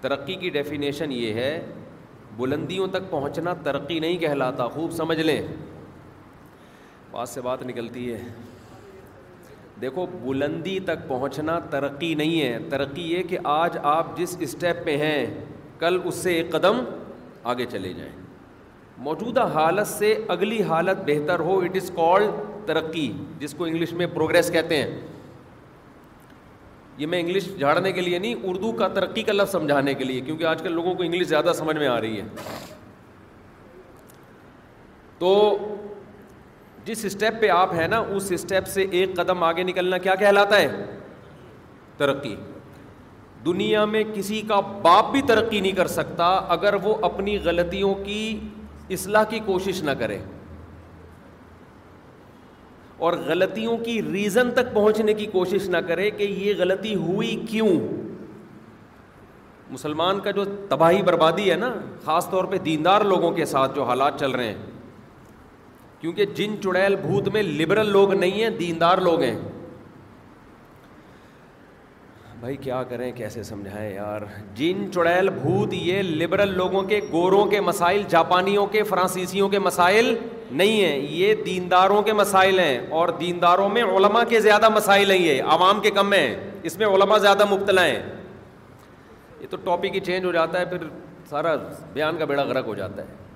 ترقی 0.00 0.34
کی 0.44 0.50
ڈیفینیشن 0.58 1.12
یہ 1.12 1.34
ہے 1.40 1.50
بلندیوں 2.36 2.86
تک 2.92 3.10
پہنچنا 3.10 3.54
ترقی 3.64 3.98
نہیں 4.06 4.18
کہلاتا 4.18 4.68
خوب 4.76 4.92
سمجھ 5.02 5.20
لیں 5.20 5.40
بات 7.12 7.28
سے 7.28 7.40
بات 7.50 7.62
نکلتی 7.66 8.12
ہے 8.12 8.22
دیکھو 9.80 10.04
بلندی 10.22 10.78
تک 10.86 11.06
پہنچنا 11.08 11.58
ترقی 11.70 12.14
نہیں 12.14 12.40
ہے 12.40 12.58
ترقی 12.70 13.02
یہ 13.12 13.22
کہ 13.28 13.38
آج 13.52 13.76
آپ 13.96 14.16
جس 14.16 14.36
اسٹیپ 14.46 14.84
پہ 14.84 14.96
ہیں 15.02 15.24
کل 15.78 15.98
اس 16.04 16.14
سے 16.22 16.32
ایک 16.36 16.50
قدم 16.52 16.80
آگے 17.52 17.66
چلے 17.72 17.92
جائیں 17.98 18.12
موجودہ 19.06 19.44
حالت 19.54 19.86
سے 19.88 20.14
اگلی 20.36 20.62
حالت 20.70 20.98
بہتر 21.06 21.40
ہو 21.48 21.58
اٹ 21.64 21.76
از 21.76 21.90
کالڈ 21.96 22.66
ترقی 22.68 23.10
جس 23.38 23.54
کو 23.58 23.64
انگلش 23.64 23.92
میں 24.00 24.06
پروگرس 24.14 24.50
کہتے 24.52 24.82
ہیں 24.82 25.00
یہ 26.98 27.06
میں 27.12 27.20
انگلش 27.20 27.46
جھاڑنے 27.58 27.92
کے 27.92 28.00
لیے 28.00 28.18
نہیں 28.18 28.48
اردو 28.48 28.72
کا 28.80 28.88
ترقی 28.94 29.22
کا 29.28 29.32
لفظ 29.32 29.52
سمجھانے 29.52 29.94
کے 30.00 30.04
لیے 30.04 30.20
کیونکہ 30.26 30.44
آج 30.46 30.62
کل 30.62 30.72
لوگوں 30.74 30.94
کو 30.94 31.02
انگلش 31.02 31.26
زیادہ 31.26 31.52
سمجھ 31.58 31.76
میں 31.76 31.86
آ 31.88 32.00
رہی 32.00 32.20
ہے 32.20 32.26
تو 35.18 35.30
جس 36.90 37.04
اسٹیپ 37.04 37.34
پہ 37.40 37.48
آپ 37.54 37.72
ہیں 37.74 37.86
نا 37.88 37.98
اس 38.14 38.30
اسٹیپ 38.32 38.66
سے 38.68 38.86
ایک 39.00 39.14
قدم 39.16 39.42
آگے 39.48 39.62
نکلنا 39.64 39.98
کیا 40.06 40.14
کہلاتا 40.22 40.60
ہے 40.60 40.84
ترقی 41.96 42.34
دنیا 43.44 43.84
میں 43.92 44.02
کسی 44.14 44.40
کا 44.48 44.58
باپ 44.86 45.10
بھی 45.12 45.20
ترقی 45.28 45.60
نہیں 45.60 45.76
کر 45.78 45.86
سکتا 45.96 46.26
اگر 46.56 46.74
وہ 46.82 46.94
اپنی 47.10 47.36
غلطیوں 47.44 47.94
کی 48.04 48.22
اصلاح 48.96 49.24
کی 49.30 49.38
کوشش 49.46 49.82
نہ 49.82 49.90
کرے 50.00 50.18
اور 53.08 53.12
غلطیوں 53.26 53.76
کی 53.84 54.00
ریزن 54.12 54.50
تک 54.54 54.72
پہنچنے 54.74 55.14
کی 55.20 55.26
کوشش 55.38 55.68
نہ 55.74 55.76
کرے 55.88 56.10
کہ 56.16 56.22
یہ 56.22 56.54
غلطی 56.58 56.94
ہوئی 57.04 57.34
کیوں 57.50 57.68
مسلمان 59.76 60.20
کا 60.20 60.30
جو 60.40 60.44
تباہی 60.68 61.02
بربادی 61.10 61.50
ہے 61.50 61.56
نا 61.56 61.72
خاص 62.04 62.28
طور 62.30 62.44
پہ 62.54 62.58
دیندار 62.66 63.00
لوگوں 63.14 63.30
کے 63.38 63.44
ساتھ 63.54 63.76
جو 63.76 63.82
حالات 63.92 64.18
چل 64.20 64.30
رہے 64.40 64.46
ہیں 64.52 64.68
کیونکہ 66.00 66.24
جن 66.34 66.54
چڑیل 66.62 66.94
بھوت 66.96 67.28
میں 67.32 67.42
لبرل 67.42 67.90
لوگ 67.92 68.12
نہیں 68.14 68.42
ہیں 68.42 68.50
دیندار 68.58 68.98
لوگ 69.06 69.22
ہیں 69.22 69.36
بھائی 72.40 72.56
کیا 72.56 72.82
کریں 72.88 73.10
کیسے 73.16 73.42
سمجھائیں 73.42 73.90
یار 73.94 74.20
جن 74.54 74.86
چڑیل 74.94 75.28
بھوت 75.30 75.74
یہ 75.74 76.02
لبرل 76.02 76.56
لوگوں 76.56 76.82
کے 76.88 77.00
گوروں 77.12 77.44
کے 77.46 77.60
مسائل 77.60 78.02
جاپانیوں 78.08 78.66
کے 78.76 78.82
فرانسیسیوں 78.92 79.48
کے 79.54 79.58
مسائل 79.58 80.14
نہیں 80.60 80.80
ہیں 80.84 80.96
یہ 81.16 81.34
دینداروں 81.46 82.00
کے 82.02 82.12
مسائل 82.22 82.58
ہیں 82.60 82.78
اور 83.00 83.08
دینداروں 83.20 83.68
میں 83.74 83.82
علماء 83.96 84.22
کے 84.28 84.40
زیادہ 84.46 84.68
مسائل 84.76 85.10
ہیں 85.10 85.18
یہ 85.18 85.42
عوام 85.58 85.80
کے 85.80 85.90
کم 86.00 86.12
ہیں 86.12 86.34
اس 86.70 86.78
میں 86.78 86.86
علماء 86.96 87.18
زیادہ 87.26 87.44
مبتلا 87.54 87.84
ہیں 87.86 88.02
یہ 89.40 89.46
تو 89.50 89.56
ٹاپک 89.64 89.94
ہی 89.94 90.00
چینج 90.06 90.24
ہو 90.24 90.32
جاتا 90.32 90.60
ہے 90.60 90.64
پھر 90.72 90.88
سارا 91.28 91.54
بیان 91.92 92.16
کا 92.18 92.24
بیڑا 92.32 92.42
غرق 92.44 92.66
ہو 92.66 92.74
جاتا 92.74 93.02
ہے 93.02 93.28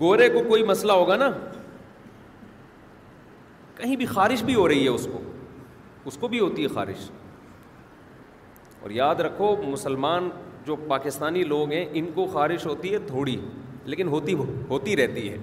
گورے 0.00 0.28
کو 0.34 0.42
کوئی 0.48 0.62
مسئلہ 0.64 0.92
ہوگا 0.92 1.16
نا 1.16 1.30
کہیں 3.76 3.94
بھی 3.96 4.06
خارش 4.06 4.42
بھی 4.44 4.54
ہو 4.54 4.66
رہی 4.68 4.82
ہے 4.84 4.88
اس 4.88 5.06
کو 5.12 5.20
اس 6.10 6.16
کو 6.20 6.28
بھی 6.28 6.40
ہوتی 6.40 6.62
ہے 6.62 6.68
خارش 6.74 7.10
اور 8.82 8.90
یاد 8.90 9.20
رکھو 9.26 9.54
مسلمان 9.66 10.28
جو 10.66 10.76
پاکستانی 10.88 11.42
لوگ 11.52 11.72
ہیں 11.72 11.84
ان 12.00 12.06
کو 12.14 12.26
خارش 12.32 12.66
ہوتی 12.66 12.92
ہے 12.92 12.98
تھوڑی 13.06 13.36
لیکن 13.92 14.08
ہوتی 14.14 14.34
ہوتی 14.70 14.96
رہتی 14.96 15.30
ہے 15.32 15.36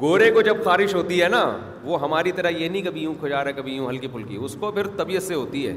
گورے 0.00 0.30
کو 0.34 0.40
جب 0.42 0.62
خارش 0.64 0.94
ہوتی 0.94 1.22
ہے 1.22 1.28
نا 1.28 1.42
وہ 1.84 2.00
ہماری 2.02 2.32
طرح 2.36 2.50
یہ 2.58 2.68
نہیں 2.68 2.82
کبھی 2.82 3.02
یوں 3.02 3.14
کھجا 3.20 3.42
رہا 3.44 3.52
کبھی 3.60 3.74
یوں 3.76 3.88
ہلکی 3.90 4.08
پھلکی 4.12 4.36
اس 4.46 4.56
کو 4.60 4.70
پھر 4.78 4.86
طبیعت 4.96 5.22
سے 5.22 5.34
ہوتی 5.34 5.66
ہے 5.66 5.76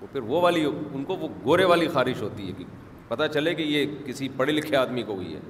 وہ 0.00 0.06
پھر 0.12 0.20
وہ 0.32 0.40
والی 0.42 0.64
ان 0.94 1.04
کو 1.04 1.16
وہ 1.20 1.28
گورے 1.44 1.64
والی 1.72 1.88
خارش 1.94 2.22
ہوتی 2.22 2.46
ہے 2.48 2.52
کہ 2.58 2.64
پتہ 3.08 3.22
چلے 3.34 3.54
کہ 3.54 3.62
یہ 3.62 3.86
کسی 4.06 4.28
پڑھے 4.36 4.52
لکھے 4.52 4.76
آدمی 4.76 5.02
کو 5.06 5.14
ہوئی 5.14 5.34
ہے 5.34 5.40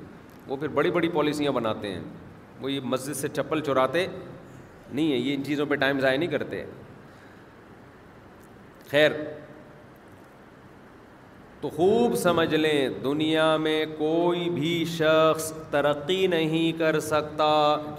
وہ 0.46 0.56
پھر 0.56 0.68
بڑی 0.78 0.90
بڑی 0.92 1.08
پالیسیاں 1.14 1.52
بناتے 1.52 1.90
ہیں 1.92 2.00
وہ 2.60 2.72
یہ 2.72 2.80
مسجد 2.94 3.16
سے 3.16 3.28
چپل 3.36 3.60
چراتے 3.66 4.06
نہیں 4.92 5.10
ہے 5.12 5.16
یہ 5.16 5.34
ان 5.34 5.44
چیزوں 5.44 5.66
پہ 5.70 5.74
ٹائم 5.84 6.00
ضائع 6.00 6.18
نہیں 6.18 6.30
کرتے 6.30 6.64
خیر 8.90 9.12
تو 11.60 11.68
خوب 11.76 12.14
سمجھ 12.22 12.54
لیں 12.54 12.88
دنیا 13.04 13.46
میں 13.60 13.84
کوئی 13.98 14.48
بھی 14.54 14.84
شخص 14.88 15.52
ترقی 15.70 16.26
نہیں 16.34 16.78
کر 16.78 16.98
سکتا 17.00 17.50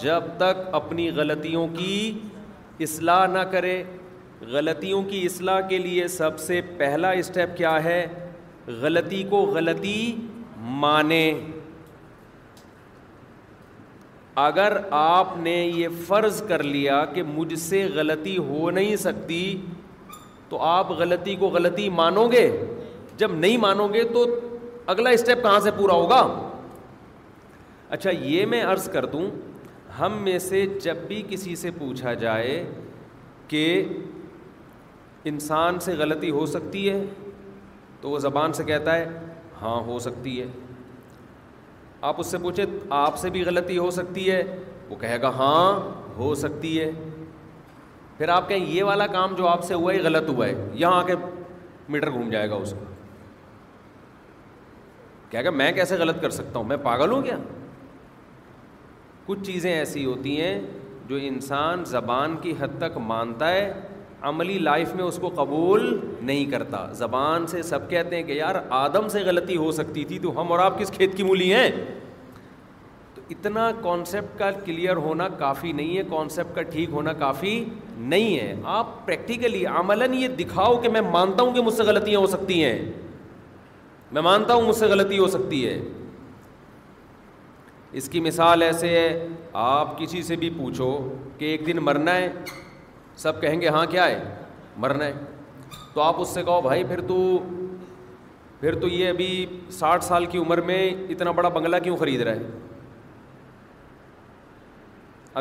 جب 0.04 0.24
تک 0.38 0.60
اپنی 0.82 1.10
غلطیوں 1.16 1.68
کی 1.78 1.94
اصلاح 2.86 3.26
نہ 3.34 3.40
کرے 3.52 3.82
غلطیوں 4.52 5.02
کی 5.10 5.26
اصلاح 5.26 5.60
کے 5.70 5.78
لیے 5.78 6.08
سب 6.18 6.40
سے 6.40 6.62
پہلا 6.78 7.10
اسٹیپ 7.24 7.58
کیا 7.58 7.84
ہے 7.84 8.06
غلطی 8.82 9.22
کو 9.30 9.42
غلطی 9.56 9.98
مانے 10.80 11.28
اگر 14.46 14.78
آپ 15.00 15.36
نے 15.44 15.56
یہ 15.76 15.88
فرض 16.08 16.42
کر 16.48 16.64
لیا 16.64 17.04
کہ 17.14 17.24
مجھ 17.28 17.56
سے 17.60 17.84
غلطی 17.96 18.38
ہو 18.38 18.70
نہیں 18.72 18.96
سکتی 19.04 19.40
تو 20.50 20.60
آپ 20.62 20.92
غلطی 21.00 21.36
کو 21.36 21.48
غلطی 21.54 21.88
مانو 22.00 22.28
گے 22.32 22.50
جب 23.18 23.32
نہیں 23.36 23.58
مانو 23.58 23.88
گے 23.94 24.04
تو 24.14 24.26
اگلا 24.94 25.10
اسٹیپ 25.18 25.42
کہاں 25.44 25.60
سے 25.60 25.72
پورا 25.78 25.94
ہوگا 25.94 26.22
اچھا 27.98 28.10
یہ 28.12 28.46
میں 28.46 28.64
عرض 28.66 28.90
کر 28.92 29.06
دوں 29.16 29.30
ہم 30.00 30.18
میں 30.24 30.38
سے 30.40 30.66
جب 30.84 30.98
بھی 31.08 31.22
کسی 31.30 31.56
سے 31.56 31.72
پوچھا 31.80 32.14
جائے 32.24 32.64
کہ 33.48 33.66
انسان 35.32 35.80
سے 35.86 35.94
غلطی 36.00 36.30
ہو 36.32 36.46
سکتی 36.46 36.90
ہے 36.90 37.04
تو 38.02 38.10
وہ 38.10 38.20
زبان 38.20 38.54
سے 38.54 38.64
کہتا 38.64 38.96
ہے 38.96 39.08
ہاں 39.62 39.80
ہو 39.86 39.98
سکتی 40.00 40.40
ہے 40.42 40.46
آپ 42.08 42.20
اس 42.20 42.28
سے 42.32 42.38
پوچھے 42.42 42.66
آپ 42.98 43.18
سے 43.18 43.30
بھی 43.36 43.44
غلطی 43.46 43.78
ہو 43.78 43.90
سکتی 43.92 44.30
ہے 44.32 44.42
وہ 44.90 44.96
کہے 44.96 45.22
گا 45.22 45.30
ہاں 45.38 45.80
ہو 46.18 46.34
سکتی 46.42 46.80
ہے 46.80 46.90
پھر 48.18 48.30
آپ 48.34 48.48
کہیں 48.50 48.66
یہ 48.74 48.84
والا 48.84 49.08
کام 49.08 49.34
جو 49.38 49.48
آپ 49.48 49.64
سے 49.64 49.74
ہوا 49.74 49.94
ہے 49.94 50.02
غلط 50.04 50.30
ہوا 50.30 50.48
ہے 50.48 50.54
یہاں 50.74 50.94
آ 51.00 51.04
کے 51.08 51.14
میٹر 51.96 52.12
گھوم 52.12 52.30
جائے 52.30 52.50
گا 52.50 52.56
اس 52.56 52.72
کا 52.80 52.86
کہے 55.30 55.44
گا 55.46 55.50
میں 55.62 55.72
کیسے 55.80 55.96
غلط 55.98 56.22
کر 56.22 56.30
سکتا 56.30 56.60
ہوں 56.60 56.66
میں 56.68 56.78
پاگل 56.84 57.12
ہوں 57.12 57.22
کیا 57.22 57.38
کچھ 59.26 59.44
چیزیں 59.46 59.72
ایسی 59.74 60.06
ہوتی 60.06 60.40
ہیں 60.42 60.60
جو 61.08 61.16
انسان 61.22 61.84
زبان 61.86 62.36
کی 62.42 62.54
حد 62.62 62.78
تک 62.80 62.98
مانتا 63.08 63.50
ہے 63.52 63.72
عملی 64.26 64.58
لائف 64.60 64.94
میں 64.96 65.04
اس 65.04 65.18
کو 65.22 65.30
قبول 65.36 65.82
نہیں 66.26 66.46
کرتا 66.52 66.86
زبان 66.98 67.46
سے 67.48 67.62
سب 67.64 67.90
کہتے 67.90 68.16
ہیں 68.16 68.24
کہ 68.28 68.32
یار 68.34 68.56
آدم 68.78 69.08
سے 69.10 69.20
غلطی 69.26 69.58
ہو 69.58 69.72
سکتی 69.72 70.04
تھی 70.06 70.18
تو 70.20 70.32
ہم 70.42 70.52
اور 70.52 70.60
آپ 70.60 70.80
کس 70.80 70.92
کھیت 70.96 71.16
کی 71.18 71.24
مولی 71.24 71.54
ہیں 71.54 71.70
تو 73.16 73.22
اتنا 73.36 73.70
کانسیپٹ 73.82 74.38
کا 74.40 74.50
کلیئر 74.66 74.96
ہونا 75.08 75.28
کافی 75.40 75.72
نہیں 75.72 75.98
ہے 75.98 76.04
کانسیپٹ 76.10 76.56
کا 76.56 76.62
ٹھیک 76.72 76.90
ہونا 76.92 77.14
کافی 77.20 77.64
نہیں 77.98 78.38
ہے 78.40 78.56
آپ 78.78 79.06
پریکٹیکلی 79.06 79.66
عملاً 79.76 80.14
یہ 80.14 80.28
دکھاؤ 80.40 80.78
کہ 80.82 80.90
میں 80.98 81.02
مانتا 81.12 81.44
ہوں 81.44 81.54
کہ 81.54 81.62
مجھ 81.64 81.74
سے 81.74 81.84
غلطیاں 81.88 82.20
ہو 82.20 82.28
سکتی 82.28 82.64
ہیں 82.64 82.78
میں 84.14 84.22
مانتا 84.22 84.54
ہوں 84.54 84.68
مجھ 84.68 84.76
سے 84.76 84.86
غلطی 84.96 85.18
ہو 85.20 85.28
سکتی 85.28 85.66
ہے 85.68 85.80
اس 88.00 88.10
کی 88.10 88.20
مثال 88.20 88.62
ایسے 88.62 88.88
ہے 89.00 89.28
آپ 89.66 89.98
کسی 90.00 90.22
سے 90.24 90.36
بھی 90.36 90.50
پوچھو 90.58 90.92
کہ 91.38 91.46
ایک 91.46 91.66
دن 91.68 91.78
مرنا 91.84 92.16
ہے 92.16 92.30
سب 93.22 93.42
کہیں 93.42 93.62
گے 93.62 93.68
ہاں 93.76 93.86
کیا 93.92 94.06
ہے 94.08 94.20
مرنا 94.80 95.06
ہے 95.06 95.14
تو 95.94 96.02
آپ 96.02 96.16
اس 96.22 96.30
سے 96.34 96.44
کہو 96.44 96.62
بھائی 96.62 96.84
پھر 96.90 97.02
تو 97.08 97.18
پھر 98.60 98.76
تو 98.80 98.88
یہ 98.88 99.10
ابھی 99.10 99.30
ساٹھ 99.78 100.04
سال 100.04 100.26
کی 100.34 100.38
عمر 100.38 100.62
میں 100.70 100.82
اتنا 101.16 101.32
بڑا 101.40 101.50
بنگلہ 101.56 101.78
کیوں 101.84 101.98
خرید 101.98 102.22
رہا 102.28 102.32
ہے 102.32 102.50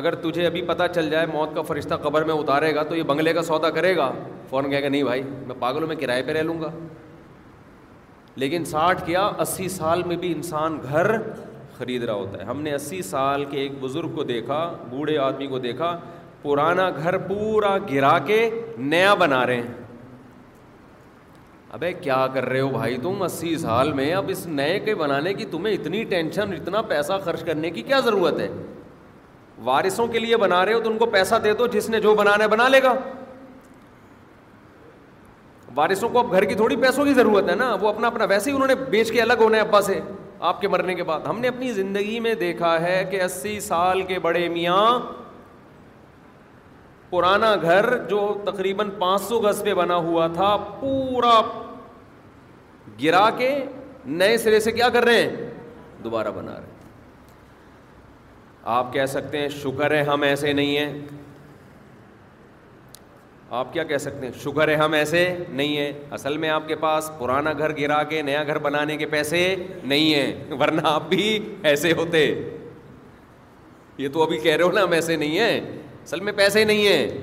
اگر 0.00 0.14
تجھے 0.22 0.46
ابھی 0.46 0.62
پتہ 0.68 0.82
چل 0.94 1.08
جائے 1.10 1.26
موت 1.32 1.54
کا 1.54 1.62
فرشتہ 1.68 1.94
قبر 2.02 2.24
میں 2.30 2.34
اتارے 2.34 2.74
گا 2.74 2.82
تو 2.88 2.96
یہ 2.96 3.02
بنگلے 3.10 3.32
کا 3.32 3.42
سودا 3.42 3.70
کرے 3.76 3.94
گا 3.96 4.10
فوراً 4.50 4.70
کہے 4.70 4.82
گا 4.82 4.88
نہیں 4.88 5.02
بھائی 5.04 5.22
میں 5.46 5.54
پاگلوں 5.58 5.86
میں 5.88 5.96
کرائے 6.00 6.22
پہ 6.22 6.32
رہ 6.36 6.42
لوں 6.48 6.60
گا 6.60 6.70
لیکن 8.42 8.64
ساٹھ 8.72 9.04
کیا 9.06 9.24
اسی 9.40 9.68
سال 9.76 10.02
میں 10.06 10.16
بھی 10.24 10.32
انسان 10.32 10.78
گھر 10.88 11.10
خرید 11.78 12.04
رہا 12.04 12.14
ہوتا 12.14 12.38
ہے 12.38 12.44
ہم 12.48 12.60
نے 12.62 12.74
اسی 12.74 13.00
سال 13.10 13.44
کے 13.50 13.58
ایک 13.60 13.72
بزرگ 13.80 14.14
کو 14.14 14.22
دیکھا 14.32 14.58
بوڑھے 14.90 15.16
آدمی 15.28 15.46
کو 15.46 15.58
دیکھا 15.58 15.98
پرانا 16.46 16.88
گھر 17.02 17.16
پورا 17.28 17.76
گرا 17.90 18.18
کے 18.26 18.38
نیا 18.92 19.14
بنا 19.24 19.44
رہے 19.46 19.56
ہیں 19.60 19.84
ابے 21.76 21.92
کیا 22.00 22.26
کر 22.34 22.44
رہے 22.48 22.60
ہو 22.60 22.68
بھائی 22.72 22.96
تم 23.02 23.22
اسی 23.22 23.56
سال 23.58 23.92
میں 23.92 24.12
اب 24.14 24.28
اس 24.34 24.46
نئے 24.60 24.78
کے 24.84 24.94
بنانے 25.00 25.32
کی 25.40 25.44
تمہیں 25.54 25.74
اتنی 25.74 26.02
ٹینشن 26.14 26.52
اتنا 26.56 26.82
پیسہ 26.92 27.12
خرچ 27.24 27.42
کرنے 27.44 27.70
کی 27.70 27.82
کیا 27.90 27.98
ضرورت 28.04 28.38
ہے 28.40 28.48
وارثوں 29.64 30.06
کے 30.14 30.18
لیے 30.18 30.36
بنا 30.36 30.64
رہے 30.66 30.74
ہو 30.74 30.80
تو 30.80 30.90
ان 30.90 30.98
کو 30.98 31.06
پیسہ 31.16 31.34
دے 31.44 31.52
دو 31.58 31.66
جس 31.74 31.88
نے 31.90 32.00
جو 32.06 32.14
بنانا 32.14 32.44
ہے 32.44 32.48
بنا 32.48 32.68
لے 32.68 32.82
گا 32.82 32.94
وارثوں 35.74 36.08
کو 36.08 36.18
اب 36.18 36.32
گھر 36.32 36.44
کی 36.50 36.54
تھوڑی 36.54 36.76
پیسوں 36.82 37.04
کی 37.04 37.12
ضرورت 37.14 37.50
ہے 37.50 37.54
نا 37.64 37.72
وہ 37.80 37.88
اپنا 37.88 38.06
اپنا 38.06 38.24
ویسے 38.28 38.50
ہی 38.50 38.54
انہوں 38.56 38.68
نے 38.68 38.74
بیچ 38.90 39.10
کے 39.12 39.20
الگ 39.22 39.42
ہونے 39.44 39.60
ابا 39.60 39.80
سے 39.88 40.00
آپ 40.50 40.60
کے 40.60 40.68
مرنے 40.68 40.94
کے 40.94 41.02
بعد 41.10 41.26
ہم 41.28 41.38
نے 41.40 41.48
اپنی 41.48 41.72
زندگی 41.80 42.18
میں 42.20 42.34
دیکھا 42.46 42.80
ہے 42.80 43.02
کہ 43.10 43.22
اسی 43.22 43.58
سال 43.68 44.02
کے 44.12 44.18
بڑے 44.28 44.48
میاں 44.54 44.82
پرانا 47.10 47.54
گھر 47.62 47.96
جو 48.10 48.20
تقریباً 48.46 48.88
پانچ 48.98 49.22
سو 49.22 49.38
گز 49.40 49.62
پہ 49.64 49.74
بنا 49.74 49.96
ہوا 50.06 50.26
تھا 50.34 50.56
پورا 50.80 51.40
گرا 53.02 53.28
کے 53.38 53.52
نئے 54.04 54.36
سرے 54.38 54.60
سے 54.60 54.72
کیا 54.72 54.88
کر 54.94 55.04
رہے 55.04 55.20
ہیں 55.20 55.50
دوبارہ 56.04 56.28
بنا 56.36 56.52
رہے 56.56 56.64
ہیں 56.68 56.74
آپ 58.78 58.92
کہہ 58.92 59.06
سکتے 59.06 59.38
ہیں 59.38 59.48
شکر 59.62 59.90
ہے 59.94 60.02
ہم 60.04 60.22
ایسے 60.22 60.52
نہیں 60.52 60.76
ہیں 60.78 60.98
آپ 63.58 63.72
کیا 63.72 63.82
کہہ 63.90 63.98
سکتے 64.04 64.26
ہیں 64.26 64.32
شکر 64.44 64.68
ہے 64.68 64.74
ہم 64.76 64.92
ایسے 64.92 65.20
نہیں 65.48 65.76
ہیں 65.76 65.92
اصل 66.14 66.36
میں 66.44 66.48
آپ 66.50 66.66
کے 66.68 66.76
پاس 66.76 67.10
پرانا 67.18 67.52
گھر 67.58 67.76
گرا 67.78 68.02
کے 68.12 68.22
نیا 68.22 68.42
گھر 68.46 68.58
بنانے 68.66 68.96
کے 69.02 69.06
پیسے 69.12 69.42
نہیں 69.82 70.14
ہیں 70.14 70.54
ورنہ 70.60 70.80
آپ 70.94 71.08
بھی 71.08 71.38
ایسے 71.72 71.92
ہوتے 71.96 72.24
یہ 73.98 74.08
تو 74.12 74.22
ابھی 74.22 74.38
کہہ 74.38 74.54
رہے 74.56 74.64
ہو 74.64 74.70
نا 74.72 74.82
ہم 74.82 74.92
ایسے 74.92 75.16
نہیں 75.16 75.38
ہیں 75.38 75.84
اصل 76.06 76.20
میں 76.24 76.32
پیسے 76.36 76.58
ہی 76.58 76.64
نہیں 76.64 76.86
ہیں 76.86 77.18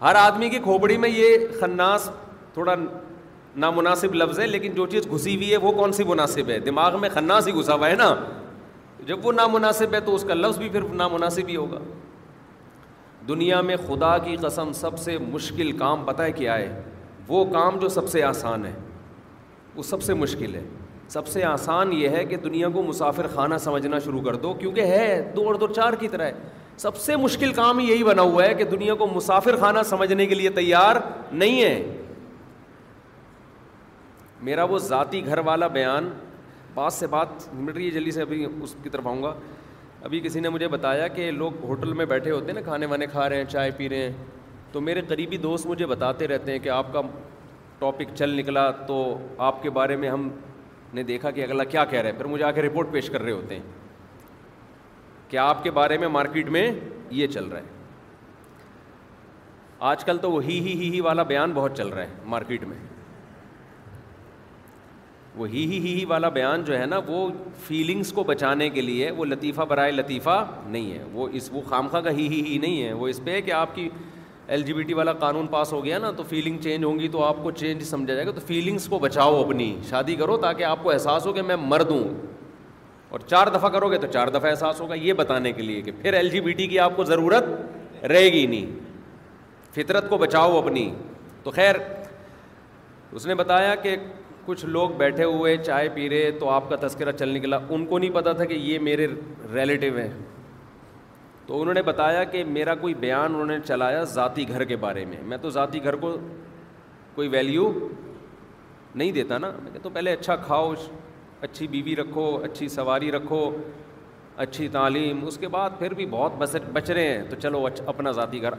ہر 0.00 0.14
آدمی 0.22 0.48
کی 0.50 0.58
کھوپڑی 0.62 0.96
میں 1.04 1.08
یہ 1.08 1.46
خناس 1.60 2.08
تھوڑا 2.54 2.74
نامناسب 3.64 4.14
لفظ 4.14 4.40
ہے 4.40 4.46
لیکن 4.46 4.72
جو 4.74 4.86
چیز 4.94 5.06
گھسی 5.14 5.34
ہوئی 5.36 5.50
ہے 5.52 5.56
وہ 5.62 5.72
کون 5.78 5.92
سی 5.98 6.04
مناسب 6.08 6.50
ہے 6.50 6.58
دماغ 6.66 7.00
میں 7.00 7.08
خناس 7.14 7.46
ہی 7.48 7.52
گھسا 7.60 7.74
ہوا 7.74 7.88
ہے 7.90 7.94
نا 8.02 8.14
جب 9.06 9.26
وہ 9.26 9.32
نامناسب 9.32 9.94
ہے 9.94 10.00
تو 10.08 10.14
اس 10.14 10.24
کا 10.28 10.34
لفظ 10.34 10.58
بھی 10.58 10.68
پھر 10.74 10.82
نامناسب 11.02 11.48
ہی 11.48 11.56
ہوگا 11.56 11.78
دنیا 13.28 13.60
میں 13.68 13.76
خدا 13.86 14.16
کی 14.24 14.36
قسم 14.42 14.72
سب 14.84 14.98
سے 15.04 15.16
مشکل 15.30 15.72
کام 15.78 16.04
پتہ 16.06 16.22
ہے 16.22 16.32
کیا 16.32 16.58
ہے 16.58 16.82
وہ 17.28 17.44
کام 17.52 17.78
جو 17.78 17.88
سب 17.98 18.08
سے 18.08 18.22
آسان 18.34 18.66
ہے 18.66 18.72
وہ 19.76 19.82
سب 19.92 20.02
سے 20.02 20.14
مشکل 20.24 20.54
ہے 20.54 20.62
سب 21.08 21.26
سے 21.28 21.42
آسان 21.44 21.92
یہ 21.92 22.08
ہے 22.10 22.24
کہ 22.24 22.36
دنیا 22.44 22.68
کو 22.74 22.82
مسافر 22.82 23.26
خانہ 23.34 23.54
سمجھنا 23.64 23.98
شروع 24.04 24.20
کر 24.22 24.36
دو 24.44 24.52
کیونکہ 24.58 24.80
ہے 24.92 25.20
دو 25.36 25.42
اور 25.46 25.54
دو 25.54 25.66
چار 25.74 25.92
کی 26.00 26.08
طرح 26.08 26.30
سب 26.78 26.96
سے 27.00 27.16
مشکل 27.16 27.52
کام 27.52 27.78
یہی 27.80 28.02
بنا 28.04 28.22
ہوا 28.22 28.44
ہے 28.44 28.54
کہ 28.54 28.64
دنیا 28.70 28.94
کو 29.02 29.06
مسافر 29.14 29.56
خانہ 29.60 29.82
سمجھنے 29.88 30.26
کے 30.26 30.34
لیے 30.34 30.50
تیار 30.60 30.96
نہیں 31.32 31.62
ہے 31.62 31.82
میرا 34.48 34.64
وہ 34.70 34.78
ذاتی 34.78 35.24
گھر 35.26 35.38
والا 35.44 35.66
بیان 35.76 36.08
بات 36.74 36.92
سے 36.92 37.06
بات 37.10 37.48
مٹ 37.54 37.74
رہی 37.74 37.84
ہے 37.86 37.90
جلدی 37.90 38.10
سے 38.12 38.22
ابھی 38.22 38.44
اس 38.62 38.74
کی 38.82 38.88
طرف 38.88 39.06
آؤں 39.06 39.22
گا 39.22 39.32
ابھی 40.04 40.20
کسی 40.20 40.40
نے 40.40 40.48
مجھے 40.48 40.68
بتایا 40.68 41.06
کہ 41.08 41.30
لوگ 41.30 41.64
ہوٹل 41.68 41.92
میں 42.00 42.04
بیٹھے 42.06 42.30
ہوتے 42.30 42.46
ہیں 42.46 42.54
نا 42.54 42.60
کھانے 42.64 42.86
وانے 42.86 43.06
کھا 43.12 43.28
رہے 43.28 43.36
ہیں 43.36 43.44
چائے 43.50 43.70
پی 43.76 43.88
رہے 43.88 44.02
ہیں 44.02 44.12
تو 44.72 44.80
میرے 44.80 45.00
قریبی 45.08 45.36
دوست 45.46 45.66
مجھے 45.66 45.86
بتاتے 45.86 46.28
رہتے 46.28 46.52
ہیں 46.52 46.58
کہ 46.58 46.68
آپ 46.70 46.92
کا 46.92 47.00
ٹاپک 47.78 48.14
چل 48.14 48.34
نکلا 48.38 48.70
تو 48.88 49.02
آپ 49.48 49.62
کے 49.62 49.70
بارے 49.78 49.96
میں 50.02 50.08
ہم 50.10 50.28
نے 50.96 51.02
دیکھا 51.12 51.30
کہ 51.36 51.42
اگلا 51.44 51.64
کیا 51.72 51.84
کہہ 51.84 52.00
رہا 52.00 52.08
ہے 52.08 52.12
پھر 52.18 52.24
مجھے 52.34 52.44
آ 52.44 52.50
کے 52.58 52.62
رپورٹ 52.62 52.90
پیش 52.92 53.08
کر 53.10 53.22
رہے 53.22 53.32
ہوتے 53.32 53.54
ہیں 53.54 53.62
کہ 55.28 55.36
آپ 55.46 55.62
کے 55.62 55.70
بارے 55.78 55.98
میں 55.98 56.06
میں 56.08 56.12
مارکیٹ 56.14 56.48
یہ 57.18 57.26
چل 57.34 57.44
رہا 57.48 57.58
ہے 57.58 57.74
آج 59.90 60.04
کل 60.04 60.18
تو 60.18 60.30
وہ 60.32 60.42
ہی 60.44 60.58
ہی 60.66 60.88
ہی 60.94 61.00
والا 61.06 61.22
بیان 61.32 61.52
بہت 61.54 61.76
چل 61.76 61.88
رہا 61.88 62.02
ہے 62.02 62.14
مارکیٹ 62.34 62.64
میں 62.68 62.76
وہ 65.40 65.48
ہی 65.52 65.64
ہی 65.72 65.78
ہی 65.86 66.04
والا 66.12 66.28
بیان 66.38 66.64
جو 66.70 66.78
ہے 66.78 66.86
نا 66.92 67.00
وہ 67.06 67.18
فیلنگس 67.66 68.12
کو 68.18 68.24
بچانے 68.30 68.68
کے 68.76 68.80
لیے 68.88 69.10
وہ 69.18 69.24
لطیفہ 69.32 69.62
برائے 69.72 69.92
لطیفہ 69.92 70.38
نہیں 70.66 70.90
ہے 70.92 71.02
وہ 71.12 71.28
اس 71.40 71.48
وہ 71.52 71.60
خامخواہ 71.70 72.02
کا 72.02 72.10
ہی 72.20 72.26
ہی 72.34 72.40
ہی 72.46 72.56
نہیں 72.64 72.82
ہے 72.82 72.92
وہ 73.02 73.08
اس 73.08 73.20
پہ 73.24 73.34
ہے 73.34 73.42
کہ 73.48 73.52
آپ 73.62 73.74
کی 73.74 73.88
ایل 74.48 74.62
جی 74.62 74.72
بی 74.72 74.82
ٹی 74.88 74.94
والا 74.94 75.12
قانون 75.20 75.46
پاس 75.50 75.72
ہو 75.72 75.84
گیا 75.84 75.98
نا 75.98 76.10
تو 76.16 76.22
فیلنگ 76.28 76.58
چینج 76.62 76.84
ہوں 76.84 76.98
گی 76.98 77.08
تو 77.12 77.22
آپ 77.24 77.36
کو 77.42 77.50
چینج 77.50 77.82
سمجھا 77.84 78.14
جائے 78.14 78.26
گا 78.26 78.30
تو 78.32 78.40
فیلنگس 78.46 78.86
کو 78.88 78.98
بچاؤ 78.98 79.42
اپنی 79.42 79.74
شادی 79.88 80.14
کرو 80.16 80.36
تاکہ 80.42 80.64
آپ 80.64 80.82
کو 80.82 80.90
احساس 80.90 81.26
ہو 81.26 81.32
کہ 81.32 81.42
میں 81.42 81.56
مر 81.60 81.82
دوں 81.88 82.02
اور 83.08 83.20
چار 83.30 83.46
دفعہ 83.54 83.68
کرو 83.70 83.88
گے 83.90 83.98
تو 83.98 84.06
چار 84.12 84.28
دفعہ 84.34 84.50
احساس 84.50 84.80
ہوگا 84.80 84.94
یہ 84.94 85.12
بتانے 85.22 85.52
کے 85.52 85.62
لیے 85.62 85.80
کہ 85.82 85.92
پھر 86.02 86.14
ایل 86.14 86.28
جی 86.30 86.40
بی 86.40 86.52
ٹی 86.60 86.66
کی 86.66 86.78
آپ 86.78 86.96
کو 86.96 87.04
ضرورت 87.04 88.04
رہے 88.12 88.24
گی 88.32 88.46
نہیں 88.46 88.66
فطرت 89.74 90.08
کو 90.10 90.18
بچاؤ 90.18 90.56
اپنی 90.58 90.90
تو 91.42 91.50
خیر 91.58 91.74
اس 93.12 93.26
نے 93.26 93.34
بتایا 93.34 93.74
کہ 93.82 93.96
کچھ 94.46 94.64
لوگ 94.66 94.90
بیٹھے 94.96 95.24
ہوئے 95.24 95.56
چائے 95.66 95.88
پی 95.94 96.08
رہے 96.10 96.30
تو 96.40 96.48
آپ 96.50 96.68
کا 96.70 96.76
تذکرہ 96.86 97.12
چل 97.18 97.28
نکلا 97.36 97.58
ان 97.68 97.86
کو 97.86 97.98
نہیں 97.98 98.10
پتا 98.14 98.32
تھا 98.32 98.44
کہ 98.44 98.54
یہ 98.60 98.78
میرے 98.88 99.06
ریلیٹیو 99.54 99.96
ہیں 99.96 100.10
تو 101.46 101.60
انہوں 101.60 101.74
نے 101.74 101.82
بتایا 101.86 102.22
کہ 102.30 102.42
میرا 102.44 102.74
کوئی 102.74 102.94
بیان 103.02 103.34
انہوں 103.34 103.46
نے 103.46 103.58
چلایا 103.64 104.02
ذاتی 104.12 104.48
گھر 104.48 104.64
کے 104.70 104.76
بارے 104.84 105.04
میں 105.10 105.16
میں 105.32 105.36
تو 105.42 105.50
ذاتی 105.56 105.82
گھر 105.84 105.96
کو 105.96 106.16
کوئی 107.14 107.28
ویلیو 107.34 107.70
نہیں 108.94 109.10
دیتا 109.12 109.38
نا 109.38 109.50
میں 109.62 109.72
کہ 109.72 109.78
تو 109.82 109.90
پہلے 109.94 110.12
اچھا 110.12 110.36
کھاؤ 110.46 110.72
اچھی 111.40 111.66
بیوی 111.68 111.94
رکھو 111.96 112.24
اچھی 112.44 112.68
سواری 112.68 113.10
رکھو 113.12 113.48
اچھی 114.44 114.66
تعلیم 114.68 115.24
اس 115.26 115.36
کے 115.38 115.48
بعد 115.48 115.70
پھر 115.78 115.94
بھی 115.94 116.06
بہت 116.10 116.32
بس 116.38 116.56
بچ 116.72 116.90
رہے 116.90 117.06
ہیں 117.08 117.22
تو 117.30 117.36
چلو 117.42 117.66
اپنا 117.92 118.10
ذاتی 118.18 118.40
گھر 118.42 118.54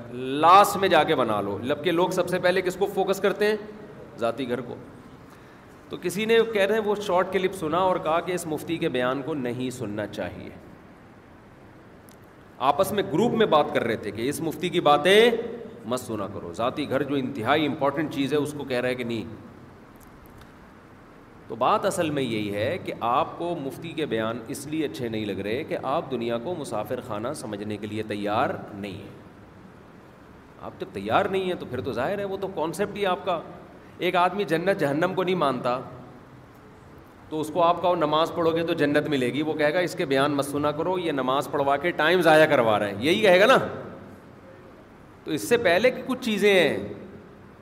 لاسٹ 0.45 0.78
میں 0.82 0.88
جا 0.93 1.04
کے 1.12 1.15
بنا 1.15 1.39
لو 1.41 1.58
لب 1.63 1.84
کے 1.84 1.91
لوگ 1.91 2.10
سب 2.19 2.30
سے 2.30 2.39
پہلے 2.47 2.62
کس 2.62 2.76
کو 2.80 2.86
فوکس 2.93 3.19
کرتے 3.21 3.47
ہیں 3.47 3.56
ذاتی 4.19 4.47
گھر 4.50 4.62
کو 4.67 4.76
تو 5.89 5.97
کسی 6.02 6.26
نے 6.32 6.38
کہہ 6.54 6.62
رہے 6.65 6.76
ہیں 6.76 6.84
وہ 6.86 6.95
شارٹ 7.08 7.34
کلپ 7.34 7.54
سنا 7.60 7.78
اور 7.91 7.95
کہا 8.04 8.19
کہ 8.26 8.32
اس 8.32 8.45
مفتی 8.56 8.78
کے 8.78 8.89
بیان 8.97 9.21
کو 9.26 9.34
نہیں 9.43 9.69
سننا 9.80 10.08
چاہیے 10.08 10.50
آپس 12.65 12.91
میں 12.91 13.04
گروپ 13.12 13.34
میں 13.38 13.46
بات 13.46 13.74
کر 13.74 13.84
رہے 13.84 13.96
تھے 14.04 14.12
کہ 14.12 14.28
اس 14.30 14.39
مفتی 14.41 14.70
کی 14.70 14.80
باتیں 14.86 15.32
مت 15.89 16.00
سنا 16.00 16.28
کرو 16.34 16.54
ذاتی 16.58 16.89
گھر 16.89 17.04
جو 17.10 17.15
انتہائی 17.15 17.65
امپورٹنٹ 17.65 18.13
چیز 18.13 18.32
ہے 18.34 18.38
اس 18.38 18.54
کو 18.58 18.63
کہہ 18.70 18.80
رہا 18.82 18.89
ہے 18.89 18.96
کہ 18.96 19.04
نہیں 19.04 19.24
تو 21.48 21.56
بات 21.56 21.86
اصل 21.86 22.10
میں 22.12 22.24
یہی 22.24 22.54
ہے 22.56 22.78
کہ 22.86 22.93
آپ 23.10 23.38
کو 23.38 23.56
مفتی 23.63 23.91
کے 23.96 24.06
بیان 24.13 24.39
اس 24.56 24.65
لیے 24.67 24.86
اچھے 24.86 25.10
نہیں 25.10 25.26
لگ 25.26 25.39
رہے 25.43 25.63
کہ 25.67 25.78
آپ 25.91 26.10
دنیا 26.12 26.38
کو 26.43 26.56
مسافر 26.60 27.00
خانہ 27.08 27.28
سمجھنے 27.41 27.78
کے 27.82 27.88
لیے 27.88 28.04
تیار 28.08 28.50
نہیں 28.80 28.98
ہیں 29.02 29.15
آپ 30.65 30.80
جب 30.80 30.88
تیار 30.93 31.26
نہیں 31.32 31.43
ہیں 31.50 31.56
تو 31.60 31.65
پھر 31.70 31.82
تو 31.82 31.93
ظاہر 31.93 32.20
ہے 32.20 32.24
وہ 32.34 32.38
تو 32.41 32.48
کانسیپٹ 32.56 32.98
ہی 32.98 33.06
آپ 33.06 33.26
کا 33.26 33.39
ایک 34.06 34.15
آدمی 34.26 34.43
جنت 34.54 34.80
جہنم 34.80 35.13
کو 35.15 35.24
نہیں 35.24 35.36
مانتا 35.46 35.80
تو 37.29 37.39
اس 37.41 37.49
کو 37.53 37.63
آپ 37.63 37.81
کہو 37.81 37.95
نماز 37.95 38.31
پڑھو 38.35 38.55
گے 38.55 38.63
تو 38.67 38.73
جنت 38.81 39.07
ملے 39.09 39.27
گی 39.33 39.41
وہ 39.43 39.53
کہے 39.53 39.73
گا 39.73 39.79
اس 39.87 39.95
کے 39.97 40.05
بیان 40.13 40.31
مسونا 40.35 40.71
کرو 40.71 40.97
یہ 41.03 41.11
نماز 41.11 41.47
پڑھوا 41.51 41.75
کے 41.77 41.91
ٹائم 42.01 42.21
ضائع 42.27 42.45
کروا 42.49 42.77
رہا 42.79 42.87
ہے 42.87 42.93
یہی 43.05 43.19
کہے 43.21 43.39
گا 43.39 43.45
نا 43.45 43.57
تو 45.23 45.31
اس 45.31 45.47
سے 45.49 45.57
پہلے 45.67 45.91
کچھ 46.05 46.19
چیزیں 46.25 46.53
ہیں 46.53 46.77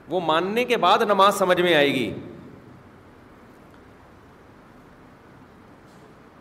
وہ 0.08 0.20
ماننے 0.26 0.64
کے 0.64 0.76
بعد 0.86 1.02
نماز 1.08 1.38
سمجھ 1.38 1.60
میں 1.60 1.74
آئے 1.74 1.92
گی 1.94 2.10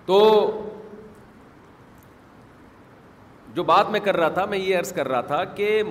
تو 0.05 0.19
جو 3.53 3.63
بات 3.63 3.89
میں 3.91 3.99
کر 4.03 4.17
رہا 4.17 4.29
تھا 4.37 4.45
میں 4.49 4.57
یہ 4.57 4.77
عرض 4.77 4.91
کر 4.93 5.07
رہا 5.07 5.21
تھا 5.31 5.43
کہ 5.59 5.81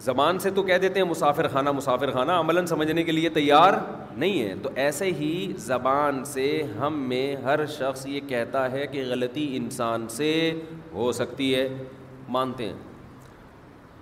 زبان 0.00 0.38
سے 0.38 0.50
تو 0.54 0.62
کہہ 0.62 0.76
دیتے 0.82 1.00
ہیں 1.00 1.06
مسافر 1.06 1.46
خانہ 1.52 1.70
مسافر 1.76 2.10
خانہ 2.12 2.32
عملاً 2.40 2.66
سمجھنے 2.66 3.02
کے 3.04 3.12
لیے 3.12 3.28
تیار 3.38 3.74
نہیں 4.16 4.42
ہے 4.48 4.54
تو 4.62 4.70
ایسے 4.82 5.10
ہی 5.20 5.30
زبان 5.66 6.24
سے 6.32 6.44
ہم 6.80 6.98
میں 7.08 7.24
ہر 7.44 7.64
شخص 7.78 8.06
یہ 8.06 8.20
کہتا 8.28 8.70
ہے 8.72 8.86
کہ 8.92 9.02
غلطی 9.08 9.46
انسان 9.56 10.06
سے 10.16 10.30
ہو 10.92 11.10
سکتی 11.20 11.54
ہے 11.54 11.66
مانتے 12.36 12.66
ہیں 12.68 12.76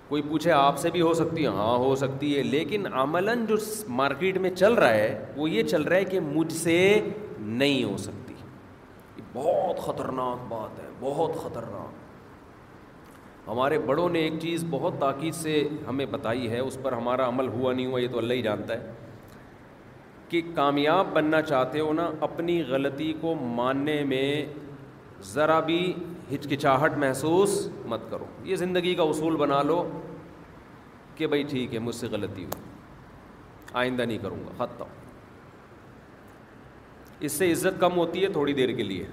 کوئی 0.09 0.21
پوچھے 0.29 0.51
آپ 0.51 0.77
سے 0.79 0.89
بھی 0.91 1.01
ہو 1.01 1.13
سکتی 1.13 1.43
ہے 1.43 1.47
ہاں 1.55 1.75
ہو 1.85 1.95
سکتی 2.03 2.35
ہے 2.37 2.43
لیکن 2.43 2.85
عملاً 2.93 3.45
جو 3.45 3.55
مارکیٹ 4.01 4.37
میں 4.45 4.49
چل 4.49 4.73
رہا 4.83 4.93
ہے 4.93 5.25
وہ 5.35 5.49
یہ 5.49 5.63
چل 5.73 5.81
رہا 5.81 5.97
ہے 5.97 6.05
کہ 6.13 6.19
مجھ 6.33 6.51
سے 6.53 6.77
نہیں 7.39 7.83
ہو 7.83 7.97
سکتی 8.05 8.33
بہت 9.33 9.79
خطرناک 9.85 10.47
بات 10.51 10.79
ہے 10.83 10.89
بہت 10.99 11.35
خطرناک 11.43 11.86
ہمارے 13.47 13.77
بڑوں 13.79 14.07
نے 14.09 14.19
ایک 14.19 14.33
چیز 14.41 14.63
بہت 14.69 14.93
تاکید 14.99 15.33
سے 15.33 15.51
ہمیں 15.87 16.05
بتائی 16.11 16.49
ہے 16.51 16.59
اس 16.59 16.77
پر 16.83 16.93
ہمارا 16.93 17.27
عمل 17.27 17.47
ہوا 17.47 17.73
نہیں 17.73 17.85
ہوا 17.85 17.99
یہ 18.01 18.07
تو 18.11 18.17
اللہ 18.17 18.33
ہی 18.33 18.41
جانتا 18.41 18.73
ہے 18.79 18.91
کہ 20.29 20.41
کامیاب 20.55 21.11
بننا 21.13 21.41
چاہتے 21.41 21.79
ہو 21.79 21.91
نا 21.93 22.09
اپنی 22.27 22.61
غلطی 22.69 23.11
کو 23.21 23.33
ماننے 23.55 24.01
میں 24.07 24.27
ذرا 25.33 25.59
بھی 25.69 25.79
ہچکچاہٹ 26.33 26.97
محسوس 27.03 27.57
مت 27.91 28.01
کرو 28.09 28.25
یہ 28.45 28.55
زندگی 28.63 28.93
کا 28.95 29.03
اصول 29.13 29.35
بنا 29.37 29.61
لو 29.67 29.83
کہ 31.15 31.27
بھائی 31.27 31.43
ٹھیک 31.49 31.73
ہے 31.73 31.79
مجھ 31.85 31.95
سے 31.95 32.07
غلطی 32.11 32.43
ہو 32.45 32.59
آئندہ 33.83 34.01
نہیں 34.03 34.17
کروں 34.23 34.39
گا 34.45 34.63
خطہ 34.65 34.83
اس 37.27 37.31
سے 37.31 37.51
عزت 37.51 37.79
کم 37.81 37.97
ہوتی 37.97 38.23
ہے 38.23 38.27
تھوڑی 38.33 38.53
دیر 38.53 38.71
کے 38.75 38.83
لیے 38.83 39.05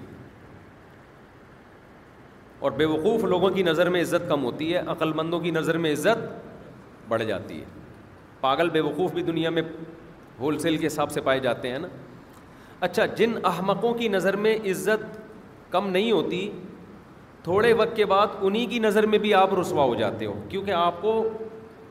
اور 2.65 2.73
بیوقوف 2.73 3.25
لوگوں 3.31 3.49
کی 3.55 3.63
نظر 3.63 3.89
میں 3.95 4.01
عزت 4.03 4.29
کم 4.29 4.45
ہوتی 4.45 4.73
ہے 4.73 4.79
عقل 4.91 5.13
مندوں 5.17 5.39
کی 5.41 5.51
نظر 5.51 5.79
میں 5.79 5.91
عزت 5.93 6.21
بڑھ 7.09 7.23
جاتی 7.31 7.59
ہے 7.61 7.65
پاگل 8.41 8.69
بے 8.77 8.81
وقوف 8.87 9.11
بھی 9.13 9.23
دنیا 9.23 9.51
میں 9.57 9.63
ہول 10.39 10.59
سیل 10.59 10.77
کے 10.77 10.87
حساب 10.87 11.11
سے 11.13 11.21
پائے 11.27 11.41
جاتے 11.47 11.71
ہیں 11.71 11.79
نا 11.79 11.89
اچھا 12.89 13.07
جن 13.19 13.35
احمقوں 13.53 13.93
کی 13.99 14.09
نظر 14.17 14.37
میں 14.47 14.55
عزت 14.71 15.05
کم 15.73 15.89
نہیں 15.91 16.11
ہوتی 16.13 16.41
تھوڑے 17.45 17.73
وقت 17.83 17.95
کے 17.97 18.05
بعد 18.15 18.41
انہی 18.41 18.65
کی 18.73 18.79
نظر 18.89 19.07
میں 19.15 19.19
بھی 19.27 19.35
آپ 19.45 19.55
رسوا 19.61 19.85
ہو 19.85 19.95
جاتے 19.95 20.27
ہو 20.27 20.39
کیونکہ 20.49 20.73
آپ 20.81 21.01
کو 21.03 21.15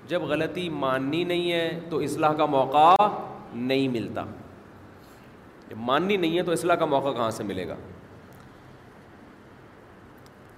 جب 0.08 0.24
غلطی 0.32 0.68
ماننی 0.88 1.24
نہیں 1.34 1.52
ہے 1.52 1.70
تو 1.90 2.00
اصلاح 2.10 2.34
کا 2.38 2.46
موقع 2.58 2.94
نہیں 3.06 3.88
ملتا 4.00 4.24
جب 5.70 5.78
ماننی 5.92 6.18
نہیں 6.18 6.38
ہے 6.38 6.44
تو 6.44 6.52
اصلاح 6.52 6.76
کا 6.76 6.86
موقع 6.98 7.14
کہاں 7.18 7.32
سے 7.32 7.44
ملے 7.54 7.68
گا 7.68 7.76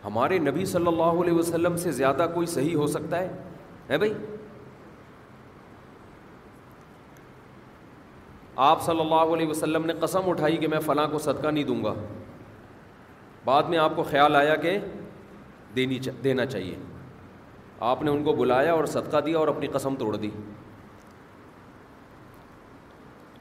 ہمارے 0.06 0.38
نبی 0.40 0.66
صلی 0.72 0.88
اللہ 0.88 1.20
علیہ 1.22 1.34
وسلم 1.34 1.76
سے 1.84 1.92
زیادہ 2.00 2.26
کوئی 2.34 2.48
صحیح 2.48 2.76
ہو 2.76 2.88
سکتا 2.96 3.20
ہے 3.20 3.28
ہے 3.90 3.98
بھائی 3.98 4.14
آپ 8.66 8.82
صلی 8.86 9.00
اللہ 9.00 9.34
علیہ 9.36 9.48
وسلم 9.48 9.86
نے 9.86 9.94
قسم 10.02 10.30
اٹھائی 10.30 10.58
کہ 10.58 10.68
میں 10.74 10.80
فلاں 10.86 11.08
کو 11.12 11.20
صدقہ 11.20 11.48
نہیں 11.48 11.64
دوں 11.70 11.84
گا 11.84 11.94
بعد 13.46 13.64
میں 13.70 13.78
آپ 13.78 13.96
کو 13.96 14.04
خیال 14.12 14.36
آیا 14.36 14.56
کہ 14.66 14.78
دینی 15.76 15.98
چا 16.04 16.12
دینا 16.24 16.46
چاہیے 16.46 16.76
آپ 17.90 18.04
نے 18.04 18.12
ان 18.12 18.24
کو 18.24 18.34
بلایا 18.36 18.74
اور 18.74 18.86
صدقہ 18.94 19.18
دیا 19.26 19.38
اور 19.40 19.48
اپنی 19.48 19.68
قسم 19.72 19.96
توڑ 20.00 20.16
دی 20.18 20.30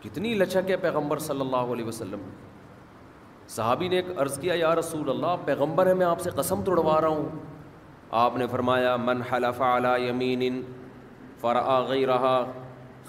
کتنی 0.03 0.35
لچک 0.35 0.71
ہے 0.71 0.77
پیغمبر 0.87 1.19
صلی 1.31 1.41
اللہ 1.41 1.73
علیہ 1.77 1.85
وسلم 1.85 2.29
صحابی 3.53 3.89
نے 3.89 3.97
ایک 3.97 4.19
عرض 4.21 4.39
کیا 4.41 4.55
یا 4.57 4.75
رسول 4.75 5.09
اللہ 5.11 5.35
پیغمبر 5.45 5.87
ہے 5.87 5.95
میں 5.95 6.07
آپ 6.07 6.21
سے 6.21 6.31
قسم 6.37 6.63
توڑوا 6.65 7.01
رہا 7.01 7.09
ہوں 7.09 7.29
آپ 8.23 8.37
نے 8.37 8.47
فرمایا 8.51 8.95
من 8.97 9.21
حلف 9.33 9.61
علی 9.63 10.09
یمین 10.09 10.61
فرآغی 11.41 12.05
رہا 12.07 12.37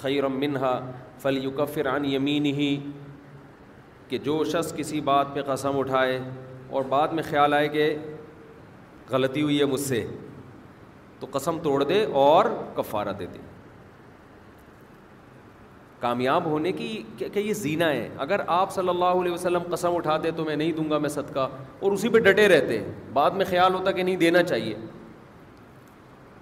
خیرم 0.01 0.39
منہا 0.39 0.79
فل 1.21 1.39
عن 1.93 2.05
یمین 2.05 2.45
ہی 2.57 2.75
کہ 4.07 4.17
جو 4.25 4.43
شخص 4.51 4.73
کسی 4.77 4.99
بات 5.01 5.33
پہ 5.33 5.41
قسم 5.47 5.77
اٹھائے 5.79 6.19
اور 6.77 6.83
بعد 6.89 7.07
میں 7.13 7.23
خیال 7.29 7.53
آئے 7.53 7.67
کہ 7.77 7.95
غلطی 9.09 9.41
ہوئی 9.41 9.59
ہے 9.59 9.65
مجھ 9.71 9.81
سے 9.81 10.05
تو 11.19 11.27
قسم 11.31 11.59
توڑ 11.63 11.83
دے 11.83 12.05
اور 12.25 12.45
کفارہ 12.75 13.11
دے 13.19 13.25
دے 13.33 13.39
کامیاب 16.05 16.45
ہونے 16.45 16.71
کی 16.79 16.87
کہ 17.17 17.39
یہ 17.39 17.53
زینا 17.61 17.85
ہے 17.89 18.07
اگر 18.25 18.39
آپ 18.55 18.71
صلی 18.73 18.89
اللہ 18.89 19.13
علیہ 19.21 19.31
وسلم 19.33 19.63
قسم 19.71 19.95
اٹھاتے 19.95 20.31
تو 20.39 20.43
میں 20.45 20.55
نہیں 20.61 20.71
دوں 20.79 20.89
گا 20.89 20.97
میں 21.05 21.09
صدقہ 21.09 21.45
اور 21.79 21.91
اسی 21.91 22.09
پہ 22.15 22.19
ڈٹے 22.27 22.47
رہتے 22.47 22.77
ہیں 22.79 22.91
بعد 23.13 23.31
میں 23.39 23.45
خیال 23.49 23.73
ہوتا 23.73 23.91
کہ 23.97 24.03
نہیں 24.03 24.15
دینا 24.25 24.43
چاہیے 24.51 24.75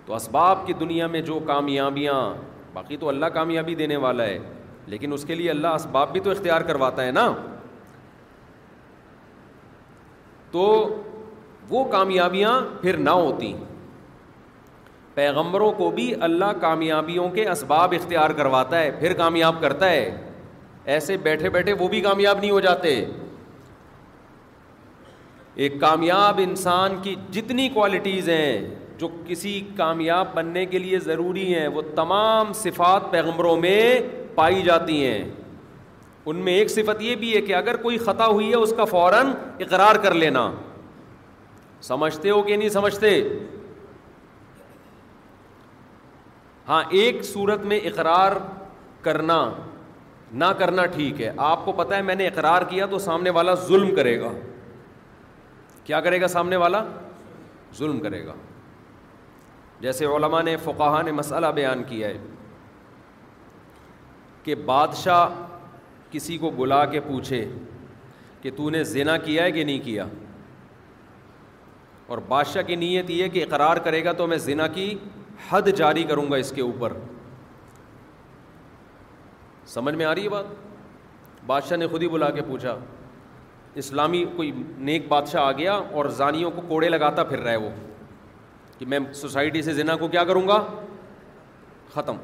تو 0.05 0.15
اسباب 0.15 0.65
کی 0.67 0.73
دنیا 0.83 1.07
میں 1.15 1.21
جو 1.31 1.39
کامیابیاں 1.51 2.17
باقی 2.73 2.97
تو 3.03 3.09
اللہ 3.09 3.31
کامیابی 3.39 3.75
دینے 3.83 3.95
والا 4.05 4.23
ہے 4.31 4.37
لیکن 4.93 5.13
اس 5.13 5.23
کے 5.25 5.35
لیے 5.41 5.49
اللہ 5.49 5.79
اسباب 5.81 6.11
بھی 6.13 6.19
تو 6.27 6.31
اختیار 6.31 6.61
کرواتا 6.71 7.03
ہے 7.05 7.11
نا 7.19 7.27
تو 10.51 10.65
وہ 11.69 11.83
کامیابیاں 11.91 12.59
پھر 12.81 12.97
نہ 13.09 13.15
ہیں 13.41 13.53
پیغمبروں 15.15 15.71
کو 15.77 15.89
بھی 15.95 16.13
اللہ 16.23 16.51
کامیابیوں 16.61 17.29
کے 17.31 17.43
اسباب 17.49 17.93
اختیار 18.01 18.29
کرواتا 18.37 18.79
ہے 18.79 18.91
پھر 18.99 19.13
کامیاب 19.17 19.61
کرتا 19.61 19.89
ہے 19.89 20.09
ایسے 20.93 21.17
بیٹھے 21.23 21.49
بیٹھے 21.49 21.73
وہ 21.79 21.87
بھی 21.87 21.99
کامیاب 22.01 22.39
نہیں 22.39 22.51
ہو 22.51 22.59
جاتے 22.59 22.95
ایک 25.63 25.79
کامیاب 25.81 26.39
انسان 26.43 26.95
کی 27.03 27.15
جتنی 27.31 27.67
کوالٹیز 27.73 28.29
ہیں 28.29 28.65
جو 28.99 29.07
کسی 29.27 29.59
کامیاب 29.77 30.33
بننے 30.35 30.65
کے 30.65 30.79
لیے 30.79 30.99
ضروری 30.99 31.53
ہیں 31.53 31.67
وہ 31.75 31.81
تمام 31.95 32.51
صفات 32.55 33.11
پیغمبروں 33.11 33.55
میں 33.61 33.99
پائی 34.35 34.61
جاتی 34.65 35.05
ہیں 35.05 35.23
ان 36.31 36.35
میں 36.43 36.53
ایک 36.57 36.69
صفت 36.71 37.01
یہ 37.03 37.15
بھی 37.21 37.35
ہے 37.35 37.41
کہ 37.41 37.55
اگر 37.55 37.75
کوئی 37.81 37.97
خطا 38.05 38.27
ہوئی 38.27 38.49
ہے 38.49 38.55
اس 38.55 38.73
کا 38.77 38.85
فوراً 38.91 39.31
اقرار 39.65 39.95
کر 40.03 40.13
لینا 40.13 40.51
سمجھتے 41.87 42.29
ہو 42.29 42.41
کہ 42.43 42.55
نہیں 42.57 42.69
سمجھتے 42.69 43.09
ہاں 46.67 46.83
ایک 46.97 47.23
صورت 47.25 47.65
میں 47.71 47.79
اقرار 47.85 48.31
کرنا 49.03 49.37
نہ 50.41 50.45
کرنا 50.59 50.85
ٹھیک 50.93 51.21
ہے 51.21 51.31
آپ 51.47 51.65
کو 51.65 51.71
پتہ 51.77 51.93
ہے 51.93 52.01
میں 52.01 52.15
نے 52.15 52.27
اقرار 52.27 52.61
کیا 52.69 52.85
تو 52.91 52.99
سامنے 52.99 53.29
والا 53.37 53.53
ظلم 53.67 53.93
کرے 53.95 54.19
گا 54.19 54.31
کیا 55.85 55.99
کرے 56.01 56.19
گا 56.21 56.27
سامنے 56.27 56.55
والا 56.55 56.83
ظلم 57.77 57.99
کرے 57.99 58.25
گا 58.25 58.33
جیسے 59.81 60.05
علماء 60.15 60.41
نے 60.41 60.55
فقاہا 60.63 61.01
نے 61.01 61.11
مسئلہ 61.11 61.47
بیان 61.55 61.83
کیا 61.87 62.07
ہے 62.07 62.17
کہ 64.43 64.55
بادشاہ 64.65 65.27
کسی 66.11 66.37
کو 66.37 66.49
بلا 66.57 66.83
کے 66.85 66.99
پوچھے 67.07 67.45
کہ 68.41 68.51
تو 68.55 68.69
نے 68.69 68.83
زنا 68.83 69.17
کیا 69.17 69.43
ہے 69.43 69.51
کہ 69.51 69.63
نہیں 69.63 69.79
کیا 69.83 70.05
اور 72.07 72.17
بادشاہ 72.27 72.61
کی 72.67 72.75
نیت 72.75 73.09
یہ 73.09 73.27
کہ 73.33 73.43
اقرار 73.43 73.77
کرے 73.83 74.03
گا 74.05 74.11
تو 74.13 74.27
میں 74.27 74.37
زنا 74.37 74.67
کی 74.77 74.93
حد 75.49 75.67
جاری 75.77 76.03
کروں 76.09 76.29
گا 76.31 76.35
اس 76.37 76.51
کے 76.55 76.61
اوپر 76.61 76.93
سمجھ 79.73 79.93
میں 79.95 80.05
آ 80.05 80.13
رہی 80.15 80.23
ہے 80.23 80.29
بات 80.29 80.45
بادشاہ 81.45 81.77
نے 81.77 81.87
خود 81.87 82.01
ہی 82.03 82.07
بلا 82.09 82.29
کے 82.31 82.41
پوچھا 82.47 82.77
اسلامی 83.81 84.23
کوئی 84.35 84.51
نیک 84.89 85.07
بادشاہ 85.09 85.43
آ 85.43 85.51
گیا 85.57 85.73
اور 85.99 86.05
زانیوں 86.19 86.51
کو 86.55 86.61
کوڑے 86.67 86.89
لگاتا 86.89 87.23
پھر 87.31 87.39
رہا 87.39 87.51
ہے 87.51 87.55
وہ 87.65 87.69
کہ 88.77 88.85
میں 88.89 88.99
سوسائٹی 89.21 89.61
سے 89.61 89.73
زنا 89.73 89.95
کو 90.03 90.07
کیا 90.15 90.23
کروں 90.31 90.47
گا 90.47 90.61
ختم 91.93 92.15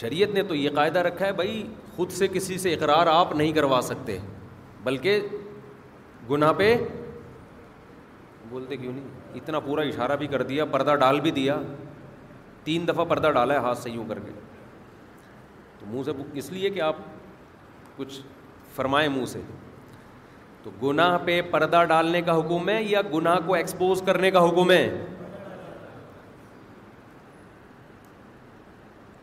شریعت 0.00 0.30
نے 0.34 0.42
تو 0.42 0.54
یہ 0.54 0.70
قاعدہ 0.74 0.98
رکھا 1.06 1.26
ہے 1.26 1.32
بھائی 1.40 1.62
خود 1.96 2.10
سے 2.12 2.28
کسی 2.32 2.58
سے 2.58 2.72
اقرار 2.74 3.06
آپ 3.10 3.34
نہیں 3.34 3.52
کروا 3.52 3.80
سکتے 3.84 4.18
بلکہ 4.84 5.20
گناہ 6.30 6.52
پہ 6.58 6.76
بولتے 8.48 8.76
کیوں 8.76 8.92
نہیں 8.92 9.22
اتنا 9.38 9.58
پورا 9.66 9.82
اشارہ 9.90 10.16
بھی 10.16 10.26
کر 10.34 10.42
دیا 10.50 10.64
پردہ 10.72 10.94
ڈال 11.00 11.20
بھی 11.20 11.30
دیا 11.38 11.58
تین 12.64 12.86
دفعہ 12.88 13.04
پردہ 13.08 13.30
ڈالا 13.34 13.54
ہے 13.54 13.58
ہاتھ 13.66 13.78
سے 13.78 13.90
یوں 13.90 14.04
کر 14.08 14.18
کے 14.26 14.32
تو 15.78 15.86
منہ 15.92 16.02
سے 16.04 16.10
اس 16.38 16.50
لیے 16.52 16.70
کہ 16.76 16.80
آپ 16.82 16.96
کچھ 17.96 18.20
فرمائیں 18.74 19.08
منہ 19.16 19.24
سے 19.32 19.40
تو 20.62 20.70
گناہ 20.82 21.16
پہ 21.24 21.40
پردہ 21.50 21.82
ڈالنے 21.88 22.22
کا 22.28 22.38
حکم 22.38 22.68
ہے 22.68 22.82
یا 22.82 23.00
گناہ 23.14 23.38
کو 23.46 23.54
ایکسپوز 23.54 24.02
کرنے 24.06 24.30
کا 24.36 24.44
حکم 24.48 24.70
ہے 24.70 24.84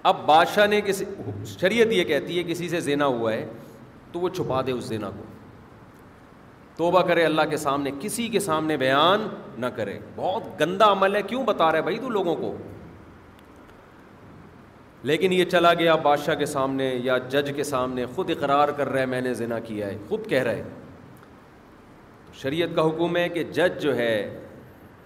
اب 0.09 0.25
بادشاہ 0.25 0.67
نے 0.67 0.79
کسی 0.85 1.05
شریعت 1.59 1.91
یہ 1.93 2.03
کہتی 2.11 2.37
ہے 2.37 2.43
کسی 2.43 2.69
سے 2.69 2.79
زینا 2.87 3.05
ہوا 3.15 3.31
ہے 3.33 3.45
تو 4.11 4.19
وہ 4.19 4.29
چھپا 4.35 4.61
دے 4.67 4.71
اس 4.71 4.83
زینا 4.83 5.09
کو 5.17 5.23
توبہ 6.81 7.01
کرے 7.07 7.23
اللہ 7.25 7.41
کے 7.49 7.57
سامنے 7.61 7.91
کسی 7.99 8.27
کے 8.35 8.39
سامنے 8.39 8.75
بیان 8.83 9.27
نہ 9.61 9.65
کرے 9.75 9.97
بہت 10.15 10.59
گندا 10.61 10.91
عمل 10.91 11.15
ہے 11.15 11.21
کیوں 11.27 11.43
بتا 11.45 11.71
رہے 11.71 11.81
بھائی 11.87 11.97
تو 12.01 12.09
لوگوں 12.09 12.33
کو 12.35 12.51
لیکن 15.09 15.33
یہ 15.33 15.43
چلا 15.51 15.73
گیا 15.81 15.95
بادشاہ 16.07 16.35
کے 16.35 16.45
سامنے 16.53 16.87
یا 17.03 17.17
جج 17.35 17.51
کے 17.55 17.63
سامنے 17.63 18.05
خود 18.15 18.29
اقرار 18.35 18.69
کر 18.77 18.89
رہے 18.93 19.05
میں 19.13 19.21
نے 19.21 19.33
ذنا 19.43 19.59
کیا 19.67 19.87
ہے 19.87 19.97
خود 20.09 20.25
کہہ 20.29 20.43
رہا 20.43 20.51
ہے 20.51 22.33
شریعت 22.41 22.75
کا 22.75 22.87
حکم 22.87 23.17
ہے 23.17 23.27
کہ 23.37 23.43
جج 23.59 23.81
جو 23.83 23.95
ہے 23.97 24.13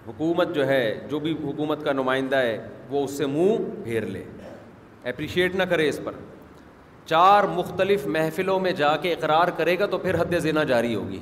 حکومت 0.06 0.54
جو 0.54 0.66
ہے 0.68 0.82
جو 1.10 1.18
بھی 1.26 1.32
حکومت 1.44 1.84
کا 1.84 1.92
نمائندہ 2.00 2.36
ہے 2.48 2.58
وہ 2.90 3.04
اس 3.04 3.18
سے 3.18 3.26
منہ 3.36 3.70
پھیر 3.84 4.06
لے 4.16 4.24
اپریشیٹ 5.10 5.54
نہ 5.54 5.70
کرے 5.70 5.88
اس 5.88 6.00
پر 6.04 6.14
چار 7.14 7.44
مختلف 7.62 8.06
محفلوں 8.18 8.58
میں 8.60 8.72
جا 8.84 8.96
کے 9.02 9.12
اقرار 9.14 9.48
کرے 9.62 9.78
گا 9.78 9.86
تو 9.92 9.98
پھر 10.06 10.20
حد 10.20 10.38
زنا 10.50 10.64
جاری 10.76 10.94
ہوگی 10.94 11.18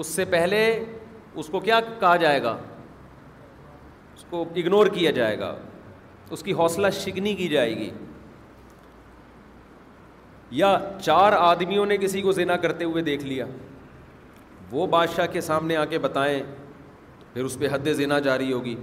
اس 0.00 0.06
سے 0.06 0.24
پہلے 0.24 0.60
اس 1.40 1.46
کو 1.50 1.60
کیا 1.60 1.80
کہا 2.00 2.14
جائے 2.16 2.42
گا 2.42 2.56
اس 4.14 4.24
کو 4.30 4.42
اگنور 4.56 4.86
کیا 4.94 5.10
جائے 5.10 5.38
گا 5.38 5.54
اس 6.32 6.42
کی 6.42 6.52
حوصلہ 6.58 6.86
شکنی 6.98 7.34
کی 7.34 7.48
جائے 7.48 7.76
گی 7.78 7.90
یا 10.60 10.76
چار 11.04 11.32
آدمیوں 11.32 11.84
نے 11.86 11.96
کسی 12.00 12.22
کو 12.22 12.32
زنا 12.32 12.56
کرتے 12.64 12.84
ہوئے 12.84 13.02
دیکھ 13.02 13.24
لیا 13.26 13.44
وہ 14.70 14.86
بادشاہ 14.86 15.26
کے 15.32 15.40
سامنے 15.40 15.76
آ 15.76 15.84
کے 15.84 15.98
بتائیں 15.98 16.42
پھر 17.32 17.44
اس 17.44 17.58
پہ 17.58 17.68
حد 17.72 17.86
زنا 17.96 18.18
جاری 18.28 18.52
ہوگی 18.52 18.74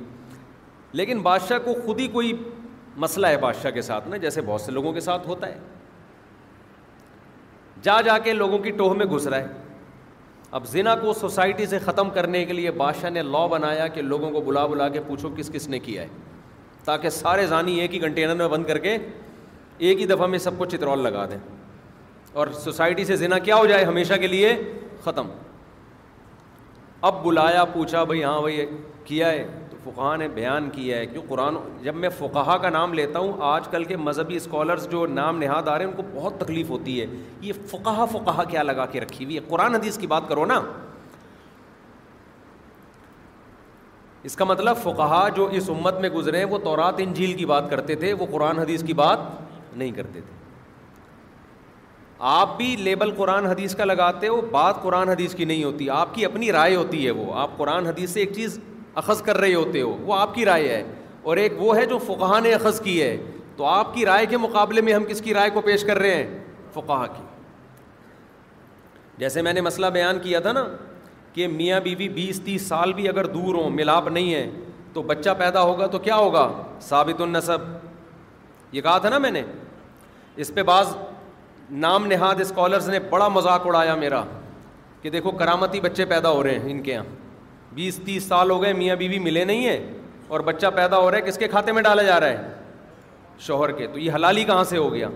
لیکن 1.00 1.20
بادشاہ 1.22 1.58
کو 1.66 1.74
خود 1.86 2.00
ہی 2.00 2.08
کوئی 2.14 2.32
مسئلہ 3.04 3.28
ہے 3.28 3.38
بادشاہ 3.38 3.72
کے 3.72 3.82
ساتھ 3.82 4.08
نا 4.10 4.18
جیسے 4.18 4.42
بہت 4.46 4.62
سے 4.62 4.72
لوگوں 4.72 4.94
کے 4.94 5.00
ساتھ 5.00 5.28
ہوتا 5.28 5.48
ہے 5.48 5.58
جا 7.84 8.00
جا 8.06 8.18
کے 8.24 8.34
لوگوں 8.34 8.58
کی 8.64 8.72
ٹوہ 8.78 8.94
میں 8.94 9.06
گھس 9.16 9.28
رہا 9.28 9.38
ہے 9.40 9.68
اب 10.58 10.66
زنا 10.68 10.94
کو 11.02 11.12
سوسائٹی 11.14 11.66
سے 11.70 11.80
ختم 11.80 12.10
کرنے 12.10 12.44
کے 12.46 12.54
لیے 12.54 12.72
بادشاہ 12.78 13.10
نے 13.10 13.22
لا 13.22 13.46
بنایا 13.48 13.88
کہ 13.94 14.02
لوگوں 14.02 14.30
کو 14.32 14.42
بلا 14.46 14.66
بلا 14.68 14.88
کے 14.94 15.00
پوچھو 15.08 15.30
کس 15.38 15.50
کس 15.54 15.68
نے 15.70 15.80
کیا 15.80 16.02
ہے 16.04 16.08
تاکہ 16.86 17.10
سارے 17.10 17.46
زانی 17.48 17.76
ایک 17.80 17.94
ہی 17.94 18.00
کنٹینر 18.00 18.36
میں 18.36 18.48
بند 18.54 18.66
کر 18.66 18.78
کے 18.86 18.98
ایک 19.78 20.00
ہی 20.00 20.06
دفعہ 20.06 20.28
میں 20.28 20.40
سب 20.46 20.58
کو 20.58 20.66
چترول 20.72 21.04
لگا 21.04 21.26
دیں 21.32 21.38
اور 22.40 22.48
سوسائٹی 22.64 23.06
سے 23.06 23.16
زنا 23.16 23.38
کیا 23.50 23.56
ہو 23.56 23.66
جائے 23.68 23.84
ہمیشہ 23.86 24.14
کے 24.22 24.28
لیے 24.28 24.56
ختم 25.04 25.28
اب 27.10 27.24
بلایا 27.26 27.64
پوچھا 27.74 28.04
بھائی 28.04 28.24
ہاں 28.24 28.40
بھائی 28.42 28.66
کیا 29.06 29.32
ہے 29.32 29.46
فقہ 29.96 30.16
نے 30.18 30.28
بیان 30.34 30.70
کیا 30.74 30.98
ہے 30.98 31.06
کیوں 31.06 31.22
قرآن 31.28 31.56
جب 31.84 31.96
میں 31.96 32.10
فقہ 32.18 32.56
کا 32.62 32.70
نام 32.70 32.94
لیتا 32.94 33.20
ہوں 33.20 33.34
آج 33.48 33.68
کل 33.72 33.84
کے 33.92 33.96
مذہبی 33.98 34.36
اسکالرس 34.36 34.88
جو 34.92 35.06
نام 35.08 35.38
نہاد 35.42 35.68
آ 35.68 35.78
رہے 35.78 35.86
ہیں 35.86 35.92
ان 35.92 35.98
کو 35.98 36.04
بہت 36.16 36.40
تکلیف 36.40 36.70
ہوتی 36.70 37.00
ہے 37.02 37.06
یہ 37.42 37.54
فقہ 37.70 38.06
فقہ 38.12 38.42
کیا 38.50 38.64
لگا 38.64 38.86
کے 38.92 39.00
رکھی 39.02 39.26
ہوئی 39.26 39.36
ہے 39.36 39.42
قرآن 39.48 39.76
حدیث 39.76 39.98
کی 39.98 40.08
بات 40.14 40.30
کرو 40.30 40.46
نا 40.54 40.62
اس 44.30 44.36
کا 44.36 44.46
مطلب 44.46 44.78
فقہ 44.84 45.28
جو 45.36 45.46
اس 45.58 45.70
امت 45.70 46.00
میں 46.02 46.10
گزرے 46.16 46.38
ہیں 46.38 46.46
وہ 46.54 46.58
تورات 46.64 46.94
انجیل 47.00 47.08
ان 47.08 47.14
جھیل 47.14 47.34
کی 47.38 47.46
بات 47.52 47.70
کرتے 47.70 47.96
تھے 48.04 48.12
وہ 48.22 48.26
قرآن 48.32 48.60
حدیث 48.60 48.84
کی 48.88 48.94
بات 49.04 49.20
نہیں 49.76 49.92
کرتے 49.96 50.22
تھے 50.22 50.38
آپ 52.30 52.58
بھی 52.58 52.76
لیبل 52.76 53.12
قرآن 53.18 53.46
حدیث 53.46 53.76
کا 53.76 53.86
لگاتے 53.86 54.28
ہو 54.28 54.42
بات 54.52 54.82
قرآن 54.82 55.10
حدیث 55.10 55.36
کی 55.36 55.46
نہیں 55.52 55.64
ہوتی 55.64 55.90
آپ 55.98 56.14
کی 56.16 56.26
اپنی 56.26 56.52
رائے 56.52 56.76
ہوتی 56.76 57.06
ہے 57.06 57.12
وہ 57.20 57.34
آپ 57.44 57.50
قرآن 57.58 57.86
حدیث 57.88 58.10
سے 58.14 58.20
ایک 58.20 58.34
چیز 58.36 58.60
اخذ 59.02 59.22
کر 59.26 59.38
رہے 59.38 59.54
ہوتے 59.54 59.82
ہو 59.82 59.96
وہ 60.06 60.16
آپ 60.16 60.34
کی 60.36 60.46
رائے 60.46 60.68
ہے 60.76 60.84
اور 61.24 61.38
ایک 61.38 61.54
وہ 61.62 61.76
ہے 61.78 61.86
جو 61.86 61.98
فقہ 62.06 62.40
نے 62.44 62.52
اخذ 62.54 62.80
کی 62.82 63.02
ہے 63.02 63.16
تو 63.56 63.66
آپ 63.66 63.94
کی 63.94 64.06
رائے 64.06 64.26
کے 64.26 64.38
مقابلے 64.38 64.82
میں 64.82 64.94
ہم 64.94 65.04
کس 65.08 65.22
کی 65.22 65.34
رائے 65.34 65.50
کو 65.54 65.62
پیش 65.62 65.84
کر 65.86 65.98
رہے 66.00 66.16
ہیں 66.16 66.38
فقہ 66.74 67.06
کی 67.16 67.22
جیسے 69.18 69.42
میں 69.42 69.54
نے 69.54 69.62
مسئلہ 69.62 69.86
بیان 69.94 70.20
کیا 70.24 70.40
تھا 70.40 70.52
نا 70.52 70.66
کہ 71.34 71.48
میاں 71.48 71.80
بیوی 71.84 72.08
بیس 72.10 72.40
تیس 72.46 72.62
سال 72.68 72.94
بھی 72.94 73.08
اگر 73.10 73.26
دور 73.34 73.56
ہوں 73.56 73.70
ملاپ 73.70 74.08
نہیں 74.08 74.34
ہے 74.34 74.50
تو 74.94 75.02
بچہ 75.10 75.30
پیدا 75.40 75.62
ہوگا 75.62 75.88
تو 75.88 76.00
کیا 76.08 76.16
ہوگا 76.16 76.50
ثابت 76.82 77.22
النصب 77.22 77.64
یہ 78.72 78.82
کہا 78.82 78.98
تھا 79.04 79.10
نا 79.10 79.18
میں 79.18 79.32
نے 79.32 79.42
اس 80.44 80.52
پہ 80.54 80.64
بعض 80.64 80.96
نام 81.86 82.06
نہاد 82.08 82.42
اسکالرس 82.42 82.88
نے 82.90 83.00
بڑا 83.10 83.28
مذاق 83.30 83.66
اڑایا 83.68 83.96
میرا 83.96 84.24
کہ 85.02 85.10
دیکھو 85.10 85.32
کرامتی 85.32 85.80
بچے 85.82 86.06
پیدا 86.06 86.30
ہو 86.32 86.44
رہے 86.44 86.60
ہیں 86.60 86.72
ان 86.72 86.82
کے 86.84 86.92
یہاں 86.92 87.04
بیس 87.76 87.98
تیس 88.06 88.24
سال 88.28 88.52
ہو 88.52 88.62
گئے 88.62 88.74
میاں 88.74 88.96
بیوی 88.96 89.18
بی 89.18 89.24
ملے 89.24 89.44
نہیں 89.46 89.68
ہیں 89.68 89.80
اور 90.28 90.40
بچہ 90.46 90.68
پیدا 90.76 90.98
ہو 91.00 91.10
رہا 91.12 91.18
ہے 91.18 91.22
کس 91.28 91.38
کے 91.38 91.48
کھاتے 91.48 91.72
میں 91.72 91.82
ڈالا 91.84 92.04
جا 92.04 92.20
رہا 92.20 92.28
ہے 92.30 92.54
شوہر 93.46 93.72
کے 93.72 93.88
تو 93.94 94.00
یہ 94.00 94.12
حلال 94.16 94.38
ہی 94.38 94.44
کہاں 94.46 94.64
سے 94.70 94.78
ہو 94.78 94.94
گیا 94.94 95.10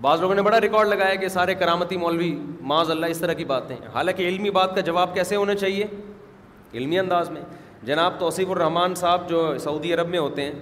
بعض 0.00 0.20
لوگوں 0.20 0.34
نے 0.34 0.42
بڑا 0.42 0.60
ریکارڈ 0.60 0.88
لگایا 0.88 1.14
کہ 1.14 1.28
سارے 1.28 1.54
کرامتی 1.54 1.96
مولوی 1.96 2.32
معاذ 2.60 2.90
اللہ 2.90 3.06
اس 3.06 3.18
طرح 3.18 3.32
کی 3.32 3.44
باتیں 3.44 3.76
حالانکہ 3.94 4.28
علمی 4.28 4.50
بات 4.50 4.74
کا 4.74 4.80
جواب 4.80 5.14
کیسے 5.14 5.36
ہونا 5.36 5.54
چاہیے 5.54 5.86
علمی 6.74 6.98
انداز 6.98 7.30
میں 7.30 7.42
جناب 7.86 8.18
توصیف 8.18 8.50
الرحمان 8.50 8.94
صاحب 8.94 9.28
جو 9.28 9.46
سعودی 9.64 9.94
عرب 9.94 10.08
میں 10.08 10.18
ہوتے 10.18 10.42
ہیں 10.42 10.52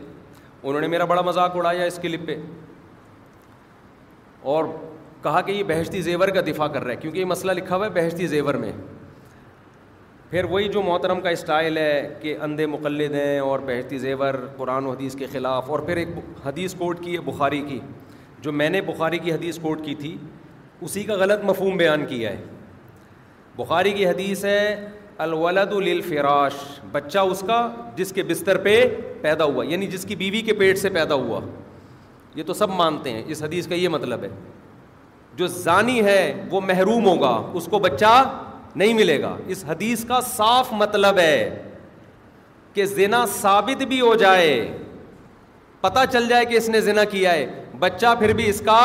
انہوں 0.62 0.80
نے 0.80 0.86
میرا 0.86 1.04
بڑا 1.04 1.22
مذاق 1.22 1.56
اڑایا 1.56 1.84
اس 1.84 1.98
کلپ 2.02 2.26
پہ 2.26 2.36
اور 4.54 4.64
کہا 5.22 5.40
کہ 5.46 5.52
یہ 5.52 5.62
بہشتی 5.68 6.00
زیور 6.02 6.28
کا 6.34 6.40
دفاع 6.46 6.66
کر 6.72 6.82
رہا 6.84 6.90
ہے 6.90 6.96
کیونکہ 7.00 7.18
یہ 7.18 7.24
مسئلہ 7.24 7.52
لکھا 7.52 7.76
ہوا 7.76 7.84
ہے 7.86 7.90
بہشتی 8.00 8.26
زیور 8.26 8.54
میں 8.62 8.72
پھر 10.30 10.44
وہی 10.50 10.68
جو 10.72 10.82
محترم 10.82 11.20
کا 11.20 11.28
اسٹائل 11.30 11.78
ہے 11.78 12.14
کہ 12.20 12.34
اندھے 12.42 12.66
مقلد 12.66 13.14
ہیں 13.14 13.38
اور 13.40 13.58
بہشتی 13.66 13.98
زیور 13.98 14.34
قرآن 14.56 14.84
و 14.86 14.90
حدیث 14.90 15.14
کے 15.18 15.26
خلاف 15.32 15.70
اور 15.70 15.78
پھر 15.86 15.96
ایک 15.96 16.08
حدیث 16.44 16.74
کوٹ 16.78 17.00
کی 17.04 17.14
ہے 17.14 17.20
بخاری 17.30 17.60
کی 17.68 17.78
جو 18.42 18.52
میں 18.58 18.68
نے 18.70 18.80
بخاری 18.86 19.18
کی 19.18 19.32
حدیث 19.32 19.58
کوٹ 19.62 19.84
کی 19.84 19.94
تھی 20.00 20.16
اسی 20.82 21.02
کا 21.04 21.14
غلط 21.20 21.44
مفہوم 21.44 21.76
بیان 21.76 22.04
کیا 22.08 22.30
ہے 22.30 22.42
بخاری 23.56 23.92
کی 23.92 24.06
حدیث 24.06 24.44
ہے 24.44 24.86
الولد 25.24 25.72
للفراش 25.88 26.52
بچہ 26.92 27.18
اس 27.30 27.42
کا 27.46 27.58
جس 27.96 28.12
کے 28.12 28.22
بستر 28.28 28.58
پہ 28.64 28.76
پیدا 29.22 29.44
ہوا 29.44 29.64
یعنی 29.72 29.86
جس 29.96 30.04
کی 30.08 30.16
بیوی 30.16 30.40
کے 30.42 30.52
پیٹ 30.60 30.78
سے 30.78 30.88
پیدا 30.98 31.14
ہوا 31.24 31.40
یہ 32.34 32.42
تو 32.46 32.54
سب 32.54 32.70
مانتے 32.82 33.12
ہیں 33.12 33.22
اس 33.26 33.42
حدیث 33.42 33.66
کا 33.68 33.74
یہ 33.74 33.88
مطلب 33.98 34.22
ہے 34.24 34.28
جو 35.36 35.46
زانی 35.56 36.00
ہے 36.04 36.22
وہ 36.50 36.60
محروم 36.68 37.06
ہوگا 37.06 37.40
اس 37.56 37.66
کو 37.70 37.78
بچہ 37.88 38.12
نہیں 38.76 38.94
ملے 38.94 39.20
گا 39.22 39.36
اس 39.54 39.64
حدیث 39.68 40.04
کا 40.08 40.20
صاف 40.34 40.72
مطلب 40.80 41.18
ہے 41.18 41.58
کہ 42.74 42.84
زنا 42.86 43.24
ثابت 43.40 43.82
بھی 43.88 44.00
ہو 44.00 44.14
جائے 44.16 44.50
پتہ 45.80 45.98
چل 46.12 46.28
جائے 46.28 46.44
کہ 46.44 46.56
اس 46.56 46.68
نے 46.68 46.80
زنا 46.80 47.04
کیا 47.14 47.32
ہے 47.32 47.46
بچہ 47.78 48.14
پھر 48.18 48.32
بھی 48.40 48.48
اس 48.50 48.60
کا 48.64 48.80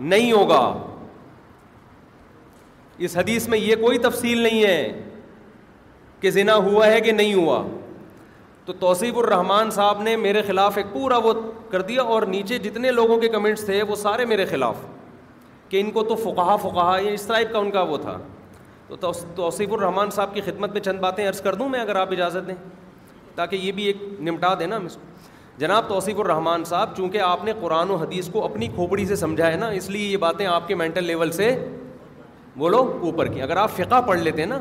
نہیں 0.00 0.32
ہوگا 0.32 0.62
اس 3.06 3.16
حدیث 3.16 3.48
میں 3.48 3.58
یہ 3.58 3.76
کوئی 3.80 3.98
تفصیل 3.98 4.38
نہیں 4.42 4.62
ہے 4.64 5.00
کہ 6.20 6.30
زنا 6.30 6.54
ہوا 6.66 6.86
ہے 6.90 7.00
کہ 7.00 7.12
نہیں 7.12 7.34
ہوا 7.34 7.62
تو 8.64 8.72
توصیف 8.80 9.16
الرحمان 9.18 9.70
صاحب 9.70 10.02
نے 10.02 10.16
میرے 10.16 10.42
خلاف 10.46 10.76
ایک 10.78 10.86
پورا 10.92 11.16
وہ 11.24 11.32
کر 11.70 11.82
دیا 11.88 12.02
اور 12.02 12.22
نیچے 12.36 12.58
جتنے 12.58 12.90
لوگوں 12.90 13.18
کے 13.20 13.28
کمنٹس 13.28 13.64
تھے 13.66 13.82
وہ 13.88 13.96
سارے 14.02 14.24
میرے 14.26 14.44
خلاف 14.50 14.76
کہ 15.68 15.80
ان 15.80 15.90
کو 15.90 16.02
تو 16.08 16.14
فقہ 16.22 16.56
فقہ 16.62 16.96
یہ 17.02 17.10
اس 17.12 17.26
ٹائپ 17.26 17.52
کا 17.52 17.58
ان 17.58 17.70
کا 17.70 17.82
وہ 17.90 17.96
تھا 18.02 18.16
تو 19.00 19.12
توصیف 19.36 19.72
الرحمان 19.72 20.10
صاحب 20.14 20.34
کی 20.34 20.40
خدمت 20.46 20.72
میں 20.72 20.80
چند 20.80 20.98
باتیں 21.00 21.26
عرض 21.28 21.40
کر 21.42 21.54
دوں 21.54 21.68
میں 21.68 21.80
اگر 21.80 21.96
آپ 21.96 22.12
اجازت 22.12 22.46
دیں 22.48 22.54
تاکہ 23.34 23.56
یہ 23.56 23.72
بھی 23.72 23.84
ایک 23.86 23.96
نمٹا 24.28 24.52
دیں 24.58 24.66
اس 24.72 24.94
کو 24.96 25.12
جناب 25.58 25.88
توصیف 25.88 26.18
الرحمان 26.20 26.64
صاحب 26.64 26.96
چونکہ 26.96 27.20
آپ 27.26 27.44
نے 27.44 27.52
قرآن 27.60 27.90
و 27.90 27.94
حدیث 27.96 28.28
کو 28.32 28.44
اپنی 28.44 28.66
کھوپڑی 28.74 29.04
سے 29.06 29.16
سمجھا 29.16 29.50
ہے 29.50 29.56
نا 29.56 29.66
اس 29.80 29.88
لیے 29.90 30.08
یہ 30.08 30.16
باتیں 30.26 30.46
آپ 30.46 30.66
کے 30.68 30.74
مینٹل 30.74 31.04
لیول 31.04 31.30
سے 31.32 31.54
بولو 32.58 32.78
اوپر 33.10 33.28
کی 33.34 33.42
اگر 33.42 33.56
آپ 33.56 33.70
فقہ 33.76 34.00
پڑھ 34.06 34.18
لیتے 34.20 34.44
نا 34.46 34.58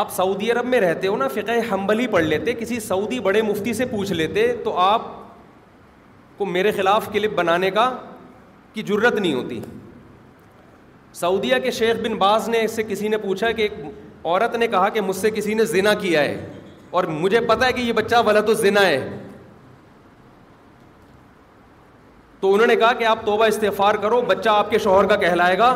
آپ 0.00 0.10
سعودی 0.16 0.50
عرب 0.52 0.66
میں 0.66 0.80
رہتے 0.80 1.06
ہو 1.08 1.16
نا 1.16 1.28
فقہ 1.34 1.58
حمبلی 1.72 2.06
پڑھ 2.14 2.24
لیتے 2.24 2.52
کسی 2.58 2.80
سعودی 2.80 3.18
بڑے 3.28 3.42
مفتی 3.50 3.72
سے 3.80 3.84
پوچھ 3.90 4.12
لیتے 4.12 4.52
تو 4.64 4.76
آپ 4.86 5.06
کو 6.38 6.46
میرے 6.58 6.72
خلاف 6.76 7.08
کلپ 7.12 7.34
بنانے 7.38 7.70
کا 7.78 7.88
کی 8.74 8.82
ضرورت 8.86 9.18
نہیں 9.18 9.34
ہوتی 9.34 9.60
سعودیہ 11.14 11.56
کے 11.62 11.70
شیخ 11.70 11.96
بن 12.02 12.14
باز 12.18 12.48
نے 12.48 12.66
سے 12.68 12.82
کسی 12.88 13.08
نے 13.08 13.16
پوچھا 13.18 13.50
کہ 13.52 13.62
ایک 13.62 13.72
عورت 14.24 14.54
نے 14.56 14.66
کہا 14.68 14.88
کہ 14.94 15.00
مجھ 15.00 15.16
سے 15.16 15.30
کسی 15.30 15.54
نے 15.54 15.64
زنا 15.64 15.92
کیا 16.00 16.20
ہے 16.20 16.40
اور 16.98 17.04
مجھے 17.20 17.40
پتا 17.48 17.66
ہے 17.66 17.72
کہ 17.72 17.80
یہ 17.80 17.92
بچہ 17.92 18.40
تو 18.46 18.54
زنا 18.54 18.86
ہے 18.86 19.08
تو 22.40 22.52
انہوں 22.54 22.66
نے 22.66 22.76
کہا 22.76 22.92
کہ 22.92 23.04
آپ 23.06 23.24
توبہ 23.26 23.44
استفار 23.46 23.94
کرو 24.00 24.20
بچہ 24.28 24.48
آپ 24.50 24.70
کے 24.70 24.78
شوہر 24.78 25.06
کا 25.08 25.16
کہلائے 25.16 25.58
گا 25.58 25.70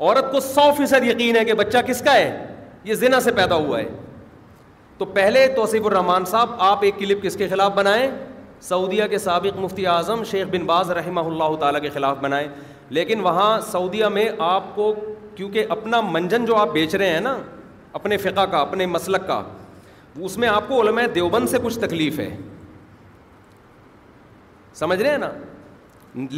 عورت 0.00 0.32
کو 0.32 0.40
سو 0.40 0.70
فیصد 0.78 1.04
یقین 1.08 1.36
ہے 1.36 1.44
کہ 1.44 1.54
بچہ 1.54 1.78
کس 1.86 2.00
کا 2.04 2.14
ہے 2.14 2.54
یہ 2.84 2.94
زنا 3.04 3.20
سے 3.20 3.32
پیدا 3.32 3.54
ہوا 3.54 3.78
ہے 3.78 3.84
تو 4.98 5.04
پہلے 5.18 5.46
توصیف 5.56 5.86
الرحمان 5.86 6.24
صاحب 6.30 6.60
آپ 6.70 6.82
ایک 6.84 6.98
کلپ 6.98 7.22
کس 7.22 7.36
کے 7.36 7.48
خلاف 7.48 7.72
بنائیں 7.74 8.10
سعودیہ 8.70 9.06
کے 9.10 9.18
سابق 9.18 9.56
مفتی 9.60 9.86
اعظم 9.92 10.22
شیخ 10.30 10.46
بن 10.50 10.64
باز 10.66 10.90
رحمہ 10.98 11.20
اللہ 11.30 11.54
تعالیٰ 11.60 11.80
کے 11.82 11.88
خلاف 11.94 12.16
بنائیں 12.20 12.46
لیکن 12.92 13.20
وہاں 13.24 13.58
سعودیہ 13.70 14.06
میں 14.14 14.28
آپ 14.44 14.62
کو 14.74 14.92
کیونکہ 15.34 15.66
اپنا 15.76 16.00
منجن 16.14 16.44
جو 16.46 16.56
آپ 16.62 16.72
بیچ 16.72 16.94
رہے 16.94 17.08
ہیں 17.10 17.20
نا 17.26 17.36
اپنے 17.98 18.16
فقہ 18.24 18.44
کا 18.50 18.58
اپنے 18.60 18.86
مسلک 18.96 19.26
کا 19.26 19.40
اس 20.28 20.36
میں 20.38 20.48
آپ 20.48 20.68
کو 20.68 20.80
علماء 20.80 21.02
دیوبند 21.14 21.48
سے 21.48 21.58
کچھ 21.64 21.78
تکلیف 21.84 22.18
ہے 22.18 22.28
سمجھ 24.80 25.00
رہے 25.02 25.10
ہیں 25.10 25.18
نا 25.18 25.30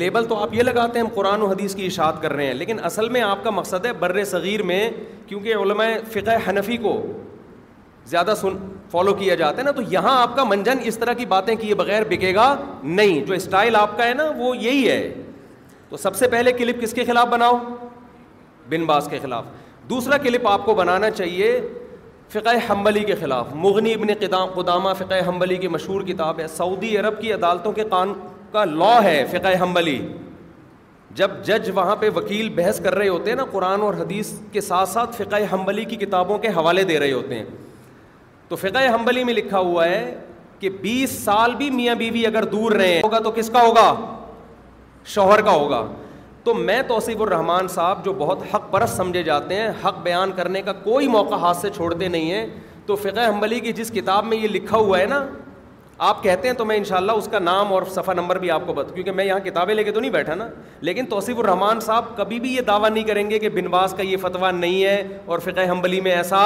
لیبل 0.04 0.24
تو 0.28 0.36
آپ 0.42 0.54
یہ 0.54 0.62
لگاتے 0.62 0.98
ہیں 0.98 1.06
ہم 1.06 1.12
قرآن 1.14 1.42
و 1.42 1.46
حدیث 1.50 1.74
کی 1.76 1.86
اشاعت 1.86 2.20
کر 2.22 2.32
رہے 2.32 2.46
ہیں 2.46 2.54
لیکن 2.60 2.84
اصل 2.90 3.08
میں 3.16 3.20
آپ 3.32 3.42
کا 3.44 3.50
مقصد 3.58 3.86
ہے 3.86 3.92
بر 4.04 4.24
صغیر 4.34 4.62
میں 4.72 4.80
کیونکہ 5.26 5.54
علماء 5.62 5.88
فقہ 6.12 6.36
حنفی 6.48 6.76
کو 6.86 6.96
زیادہ 8.14 8.34
سن 8.40 8.56
فالو 8.90 9.14
کیا 9.24 9.34
جاتا 9.42 9.58
ہے 9.58 9.62
نا 9.66 9.70
تو 9.80 9.82
یہاں 9.96 10.20
آپ 10.22 10.36
کا 10.36 10.44
منجن 10.54 10.78
اس 10.92 10.98
طرح 10.98 11.12
کی 11.22 11.26
باتیں 11.36 11.54
کیے 11.64 11.74
بغیر 11.84 12.04
بکے 12.10 12.34
گا 12.34 12.48
نہیں 13.00 13.20
جو 13.26 13.34
اسٹائل 13.40 13.76
آپ 13.82 13.96
کا 13.98 14.06
ہے 14.08 14.14
نا 14.22 14.30
وہ 14.38 14.56
یہی 14.56 14.88
ہے 14.90 15.02
تو 15.94 15.98
سب 16.02 16.14
سے 16.16 16.26
پہلے 16.28 16.52
کلپ 16.52 16.80
کس 16.82 16.92
کے 16.92 17.04
خلاف 17.04 17.26
بناؤ 17.30 17.56
بن 18.68 18.84
باز 18.86 19.06
کے 19.10 19.18
خلاف 19.22 19.44
دوسرا 19.90 20.16
کلپ 20.22 20.46
آپ 20.48 20.64
کو 20.64 20.74
بنانا 20.74 21.10
چاہیے 21.10 21.50
فقہ 22.30 22.50
حنبلی 22.70 23.02
کے 23.04 23.14
خلاف 23.20 23.52
مغنی 23.64 23.92
ابن 23.94 24.06
قدامہ 24.56 24.92
فقہ 24.98 25.14
حنبلی 25.28 25.56
کی 25.64 25.68
مشہور 25.74 26.02
کتاب 26.06 26.40
ہے 26.40 26.46
سعودی 26.56 26.96
عرب 26.98 27.20
کی 27.20 27.32
عدالتوں 27.32 27.72
کے 27.72 27.84
قانون 27.90 28.14
کا 28.52 28.64
لا 28.64 28.96
ہے 29.04 29.24
فقہ 29.32 29.52
حنبلی 29.62 29.96
جب 31.20 31.30
جج 31.46 31.70
وہاں 31.74 31.94
پہ 32.00 32.08
وکیل 32.14 32.48
بحث 32.56 32.80
کر 32.84 32.94
رہے 32.94 33.08
ہوتے 33.08 33.30
ہیں 33.30 33.36
نا 33.36 33.44
قرآن 33.52 33.82
اور 33.88 33.94
حدیث 33.98 34.32
کے 34.52 34.60
ساتھ 34.70 34.88
ساتھ 34.88 35.14
فقہ 35.22 35.42
حنبلی 35.52 35.84
کی 35.90 35.96
کتابوں 36.06 36.38
کے 36.38 36.48
حوالے 36.56 36.84
دے 36.90 36.98
رہے 37.00 37.12
ہوتے 37.12 37.34
ہیں 37.38 37.44
تو 38.48 38.56
فقہ 38.64 38.84
حنبلی 38.94 39.24
میں 39.24 39.34
لکھا 39.34 39.58
ہوا 39.70 39.86
ہے 39.88 40.14
کہ 40.60 40.70
بیس 40.80 41.10
سال 41.24 41.54
بھی 41.62 41.70
میاں 41.78 41.94
بیوی 42.04 42.26
اگر 42.26 42.44
دور 42.56 42.72
رہے 42.82 43.00
ہوگا 43.04 43.18
تو 43.24 43.30
کس 43.36 43.50
کا 43.52 43.62
ہوگا 43.66 43.90
شوہر 45.12 45.40
کا 45.44 45.50
ہوگا 45.50 45.84
تو 46.44 46.52
میں 46.54 46.80
توصیف 46.88 47.20
الرحمان 47.22 47.68
صاحب 47.68 48.04
جو 48.04 48.12
بہت 48.18 48.42
حق 48.54 48.70
پرست 48.70 48.96
سمجھے 48.96 49.22
جاتے 49.22 49.54
ہیں 49.56 49.68
حق 49.84 50.02
بیان 50.02 50.32
کرنے 50.36 50.62
کا 50.62 50.72
کوئی 50.84 51.06
موقع 51.08 51.34
ہاتھ 51.40 51.56
سے 51.58 51.70
چھوڑتے 51.76 52.08
نہیں 52.08 52.30
ہیں 52.32 52.46
تو 52.86 52.96
فقہ 52.96 53.28
حمبلی 53.28 53.58
کی 53.60 53.72
جس 53.72 53.90
کتاب 53.94 54.26
میں 54.26 54.36
یہ 54.36 54.48
لکھا 54.48 54.76
ہوا 54.76 54.98
ہے 54.98 55.06
نا 55.08 55.24
آپ 56.06 56.22
کہتے 56.22 56.48
ہیں 56.48 56.54
تو 56.54 56.64
میں 56.64 56.76
انشاءاللہ 56.76 57.12
اس 57.18 57.28
کا 57.32 57.38
نام 57.38 57.72
اور 57.72 57.82
صفحہ 57.94 58.12
نمبر 58.14 58.38
بھی 58.38 58.50
آپ 58.50 58.62
کو 58.66 58.72
بتاؤں 58.74 58.94
کیونکہ 58.94 59.12
میں 59.12 59.24
یہاں 59.24 59.38
کتابیں 59.44 59.74
لے 59.74 59.84
کے 59.84 59.92
تو 59.92 60.00
نہیں 60.00 60.10
بیٹھا 60.10 60.34
نا 60.34 60.48
لیکن 60.80 61.06
توصیف 61.10 61.38
الرحمان 61.38 61.80
صاحب 61.80 62.16
کبھی 62.16 62.40
بھی 62.40 62.54
یہ 62.54 62.60
دعویٰ 62.66 62.90
نہیں 62.90 63.04
کریں 63.04 63.28
گے 63.30 63.38
کہ 63.38 63.48
بنواس 63.54 63.94
کا 63.96 64.02
یہ 64.02 64.16
فتویٰ 64.22 64.52
نہیں 64.52 64.82
ہے 64.84 65.02
اور 65.26 65.38
فقہ 65.44 65.70
حمبلی 65.70 66.00
میں 66.08 66.12
ایسا 66.12 66.42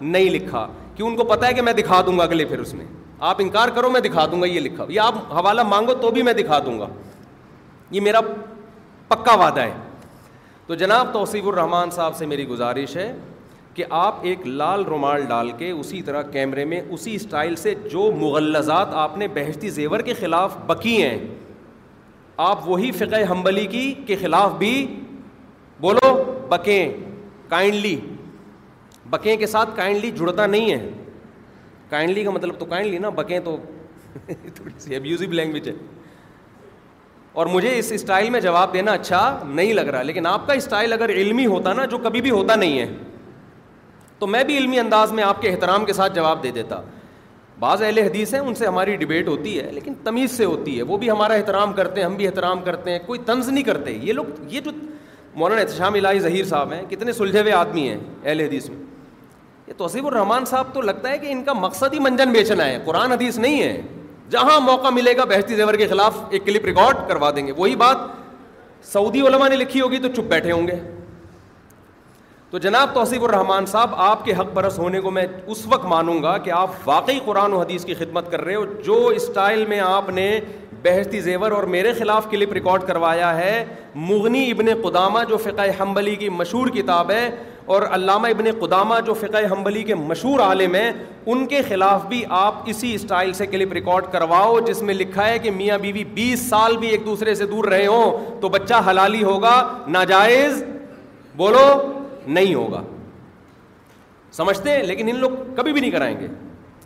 نہیں 0.00 0.30
لکھا 0.30 0.66
کیوں 0.96 1.08
ان 1.08 1.16
کو 1.16 1.24
پتا 1.32 1.46
ہے 1.48 1.54
کہ 1.54 1.62
میں 1.62 1.72
دکھا 1.82 2.00
دوں 2.06 2.18
گا 2.18 2.22
اگلے 2.24 2.44
پھر 2.44 2.58
اس 2.58 2.74
میں 2.74 2.86
آپ 3.32 3.36
انکار 3.40 3.68
کرو 3.74 3.90
میں 3.90 4.00
دکھا 4.00 4.26
دوں 4.30 4.40
گا 4.42 4.46
یہ 4.46 4.60
لکھا 4.60 4.84
یا 4.88 5.04
آپ 5.06 5.14
حوالہ 5.34 5.62
مانگو 5.68 5.94
تو 6.00 6.10
بھی 6.10 6.22
میں 6.22 6.32
دکھا 6.42 6.58
دوں 6.64 6.78
گا 6.80 6.86
یہ 7.94 8.00
میرا 8.00 8.20
پکا 9.08 9.34
وعدہ 9.42 9.60
ہے 9.60 9.72
تو 10.66 10.74
جناب 10.80 11.12
توصیف 11.12 11.44
الرحمان 11.48 11.90
صاحب 11.96 12.16
سے 12.16 12.26
میری 12.26 12.46
گزارش 12.48 12.96
ہے 12.96 13.12
کہ 13.74 13.84
آپ 13.98 14.16
ایک 14.30 14.46
لال 14.46 14.84
رومال 14.88 15.22
ڈال 15.28 15.50
کے 15.58 15.70
اسی 15.70 16.00
طرح 16.08 16.22
کیمرے 16.32 16.64
میں 16.72 16.80
اسی 16.96 17.14
اسٹائل 17.14 17.54
سے 17.62 17.74
جو 17.92 18.10
مغلزات 18.20 18.94
آپ 19.04 19.16
نے 19.18 19.28
بہشتی 19.34 19.70
زیور 19.78 20.00
کے 20.08 20.14
خلاف 20.20 20.56
بکی 20.66 20.96
ہیں 21.02 21.16
آپ 22.50 22.68
وہی 22.68 22.90
فقہ 22.98 23.20
حنبلی 23.30 23.66
کی 23.76 23.84
کے 24.06 24.16
خلاف 24.20 24.52
بھی 24.58 24.72
بولو 25.80 26.12
بکیں 26.48 26.92
کائنڈلی 27.50 27.96
بکیں 29.10 29.34
کے 29.36 29.46
ساتھ 29.56 29.76
کائنڈلی 29.76 30.10
جڑتا 30.18 30.46
نہیں 30.46 30.70
ہے 30.72 30.90
کائنڈلی 31.90 32.24
کا 32.24 32.30
مطلب 32.40 32.58
تو 32.58 32.64
کائنڈلی 32.74 32.98
نا 32.98 33.08
بکیں 33.22 33.38
تو 33.44 33.56
تھوڑی 34.28 34.78
سی 35.18 35.26
لینگویج 35.26 35.68
ہے 35.68 35.74
اور 37.34 37.46
مجھے 37.52 37.70
اس 37.78 37.90
اسٹائل 37.92 38.28
میں 38.30 38.40
جواب 38.40 38.72
دینا 38.74 38.92
اچھا 38.92 39.20
نہیں 39.46 39.72
لگ 39.74 39.88
رہا 39.94 40.02
لیکن 40.08 40.26
آپ 40.26 40.46
کا 40.46 40.52
اسٹائل 40.52 40.92
اگر 40.92 41.10
علمی 41.10 41.46
ہوتا 41.46 41.72
نا 41.74 41.84
جو 41.94 41.98
کبھی 42.02 42.20
بھی 42.22 42.30
ہوتا 42.30 42.54
نہیں 42.56 42.78
ہے 42.78 42.86
تو 44.18 44.26
میں 44.34 44.42
بھی 44.50 44.58
علمی 44.58 44.78
انداز 44.80 45.12
میں 45.12 45.22
آپ 45.24 45.40
کے 45.42 45.48
احترام 45.50 45.84
کے 45.84 45.92
ساتھ 45.92 46.14
جواب 46.16 46.42
دے 46.42 46.50
دیتا 46.58 46.80
بعض 47.60 47.82
اہل 47.82 47.98
حدیث 47.98 48.34
ہیں 48.34 48.40
ان 48.40 48.54
سے 48.54 48.66
ہماری 48.66 48.94
ڈبیٹ 48.96 49.28
ہوتی 49.28 49.58
ہے 49.58 49.70
لیکن 49.72 49.94
تمیز 50.04 50.30
سے 50.36 50.44
ہوتی 50.44 50.76
ہے 50.76 50.82
وہ 50.92 50.96
بھی 50.98 51.10
ہمارا 51.10 51.34
احترام 51.34 51.72
کرتے 51.72 52.00
ہیں 52.00 52.06
ہم 52.06 52.14
بھی 52.16 52.26
احترام 52.26 52.60
کرتے 52.64 52.92
ہیں 52.92 52.98
کوئی 53.06 53.20
طنز 53.26 53.48
نہیں 53.48 53.64
کرتے 53.64 53.90
یہ 54.02 54.12
لوگ 54.12 54.26
یہ 54.52 54.60
جو 54.60 54.70
مولانا 55.42 55.60
احتشام 55.60 55.94
الہی 55.94 56.20
ظہیر 56.20 56.44
صاحب 56.44 56.72
ہیں 56.72 56.82
کتنے 56.90 57.12
سلجھے 57.12 57.40
ہوئے 57.40 57.52
آدمی 57.52 57.88
ہیں 57.88 57.96
اہل 58.24 58.40
حدیث 58.40 58.68
میں 58.70 58.76
یہ 59.66 59.72
توصیب 59.76 60.06
الرحمان 60.06 60.44
صاحب 60.44 60.72
تو 60.74 60.80
لگتا 60.82 61.10
ہے 61.10 61.18
کہ 61.18 61.32
ان 61.32 61.42
کا 61.44 61.52
مقصد 61.58 61.94
ہی 61.94 61.98
منجن 62.08 62.32
بیچنا 62.32 62.64
ہے 62.66 62.78
قرآن 62.84 63.12
حدیث 63.12 63.38
نہیں 63.38 63.62
ہے 63.62 63.80
جہاں 64.30 64.60
موقع 64.60 64.88
ملے 64.94 65.16
گا 65.16 65.24
بحشتی 65.30 65.54
زیور 65.56 65.74
کے 65.78 65.86
خلاف 65.86 66.20
ایک 66.28 66.44
کلپ 66.46 66.64
ریکارڈ 66.64 66.96
کروا 67.08 67.30
دیں 67.36 67.46
گے 67.46 67.52
وہی 67.56 67.74
بات 67.76 67.96
سعودی 68.92 69.20
علماء 69.26 69.48
نے 69.48 69.56
لکھی 69.56 69.80
ہوگی 69.80 69.98
تو 70.02 70.08
چپ 70.16 70.28
بیٹھے 70.30 70.52
ہوں 70.52 70.66
گے 70.68 70.78
تو 72.50 72.58
جناب 72.64 72.94
توصیف 72.94 73.22
الرحمان 73.22 73.66
صاحب 73.66 73.94
آپ 74.06 74.24
کے 74.24 74.32
حق 74.38 74.52
برس 74.54 74.78
ہونے 74.78 75.00
کو 75.00 75.10
میں 75.10 75.24
اس 75.54 75.64
وقت 75.68 75.84
مانوں 75.92 76.22
گا 76.22 76.36
کہ 76.42 76.50
آپ 76.56 76.70
واقعی 76.84 77.18
قرآن 77.24 77.52
و 77.52 77.60
حدیث 77.60 77.84
کی 77.84 77.94
خدمت 77.94 78.30
کر 78.32 78.40
رہے 78.44 78.54
ہو 78.54 78.64
جو 78.86 79.06
اسٹائل 79.16 79.64
میں 79.68 79.80
آپ 79.86 80.10
نے 80.20 80.28
بہشتی 80.84 81.20
زیور 81.20 81.50
اور 81.56 81.62
میرے 81.74 81.92
خلاف 81.98 82.26
کلپ 82.30 82.52
ریکارڈ 82.52 82.82
کروایا 82.86 83.36
ہے 83.36 83.64
مغنی 84.08 84.50
ابن 84.50 84.68
قدامہ 84.82 85.18
جو 85.28 85.36
فقہ 85.44 85.68
حنبلی 85.80 86.14
کی 86.16 86.28
مشہور 86.40 86.68
کتاب 86.74 87.10
ہے 87.10 87.28
اور 87.72 87.82
علامہ 87.94 88.28
ابن 88.28 88.44
قدامہ 88.60 88.94
جو 89.06 89.14
فقہ 89.20 89.38
حنبلی 89.52 89.82
کے 89.84 89.94
مشہور 89.94 90.40
عالم 90.46 90.74
ہیں 90.74 90.90
ان 91.26 91.46
کے 91.48 91.60
خلاف 91.68 92.04
بھی 92.06 92.22
آپ 92.38 92.54
اسی 92.70 92.92
اسٹائل 92.94 93.32
سے 93.32 93.46
کلپ 93.46 93.72
ریکارڈ 93.72 94.10
کرواؤ 94.12 94.58
جس 94.66 94.82
میں 94.82 94.94
لکھا 94.94 95.26
ہے 95.28 95.38
کہ 95.38 95.50
میاں 95.50 95.78
بیوی 95.82 96.04
بیس 96.14 96.40
سال 96.48 96.76
بھی 96.78 96.88
ایک 96.88 97.06
دوسرے 97.06 97.34
سے 97.34 97.46
دور 97.52 97.64
رہے 97.72 97.86
ہوں 97.86 98.40
تو 98.40 98.48
بچہ 98.56 98.82
حلالی 98.90 99.22
ہوگا 99.22 99.54
ناجائز 99.88 100.62
بولو 101.36 101.64
نہیں 102.26 102.54
ہوگا 102.54 102.82
سمجھتے 104.32 104.70
ہیں 104.70 104.82
لیکن 104.86 105.08
ان 105.08 105.18
لوگ 105.20 105.30
کبھی 105.56 105.72
بھی 105.72 105.80
نہیں 105.80 105.90
کرائیں 105.90 106.18
گے 106.20 106.26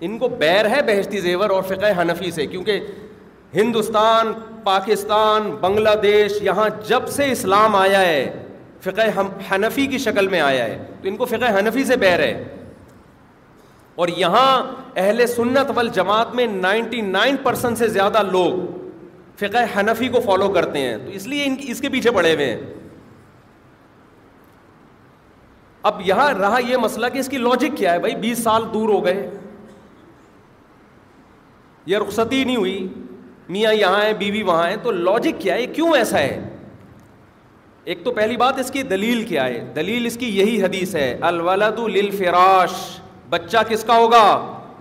ان 0.07 0.19
کو 0.19 0.29
بیر 0.39 0.69
ہے 0.71 0.83
بہشتی 0.87 1.21
زیور 1.21 1.51
اور 1.51 1.63
فقہ 1.69 2.01
حنفی 2.01 2.31
سے 2.31 2.47
کیونکہ 2.47 2.81
ہندوستان 3.55 4.33
پاکستان 4.65 5.51
بنگلہ 5.61 5.95
دیش 6.03 6.33
یہاں 6.43 6.69
جب 6.89 7.09
سے 7.17 7.31
اسلام 7.33 7.77
آیا 7.77 8.01
ہے 8.01 8.31
فقہ 8.83 9.03
حنفی 9.51 9.87
کی 9.91 9.99
شکل 9.99 10.29
میں 10.29 10.41
آیا 10.41 10.65
ہے 10.65 10.77
تو 11.03 11.09
ان 11.09 11.17
کو 11.17 11.25
فقہ 11.27 11.59
حنفی 11.59 11.85
سے 11.85 11.97
بہر 12.01 12.19
ہے 12.21 12.33
اور 14.03 14.09
یہاں 14.17 14.49
اہل 15.03 15.27
سنت 15.27 15.71
وال 15.75 15.89
جماعت 15.95 16.35
میں 16.35 16.47
نائنٹی 16.47 17.01
نائن 17.07 17.37
پرسینٹ 17.43 17.79
سے 17.79 17.89
زیادہ 17.89 18.23
لوگ 18.31 18.59
فقہ 19.39 19.63
حنفی 19.79 20.09
کو 20.17 20.21
فالو 20.27 20.49
کرتے 20.53 20.79
ہیں 20.81 20.97
تو 21.05 21.11
اس 21.21 21.27
لیے 21.27 21.45
ان 21.47 21.55
اس 21.69 21.81
کے 21.81 21.89
پیچھے 21.89 22.11
پڑے 22.15 22.35
ہوئے 22.35 22.47
ہیں 22.51 22.61
اب 25.91 26.01
یہاں 26.05 26.33
رہا 26.39 26.59
یہ 26.69 26.77
مسئلہ 26.83 27.07
کہ 27.13 27.19
اس 27.19 27.29
کی 27.29 27.39
لاجک 27.39 27.77
کیا 27.77 27.93
ہے 27.93 27.99
بھائی 27.99 28.15
بیس 28.23 28.39
سال 28.43 28.63
دور 28.73 28.89
ہو 28.89 29.05
گئے 29.05 29.29
یہ 31.87 31.99
رخصتی 32.09 32.43
نہیں 32.45 32.57
ہوئی 32.57 32.87
میاں 33.57 33.73
یہاں 33.73 34.03
ہیں 34.05 34.13
بیوی 34.19 34.43
وہاں 34.47 34.69
ہیں 34.71 34.77
تو 34.83 34.91
لاجک 34.93 35.41
کیا 35.41 35.55
ہے 35.55 35.61
یہ 35.63 35.75
کیوں 35.75 35.93
ایسا 35.97 36.19
ہے 36.19 36.41
ایک 37.89 37.99
تو 38.05 38.11
پہلی 38.13 38.37
بات 38.37 38.59
اس 38.59 38.71
کی 38.71 38.83
دلیل 38.89 39.23
کیا 39.27 39.45
ہے 39.45 39.61
دلیل 39.77 40.07
اس 40.07 40.17
کی 40.21 40.27
یہی 40.39 40.63
حدیث 40.63 40.95
ہے 40.97 41.07
الولد 41.29 41.79
للفراش 41.95 42.73
بچہ 43.31 43.59
کس 43.69 43.85
کا 43.91 43.97
ہوگا 43.99 44.25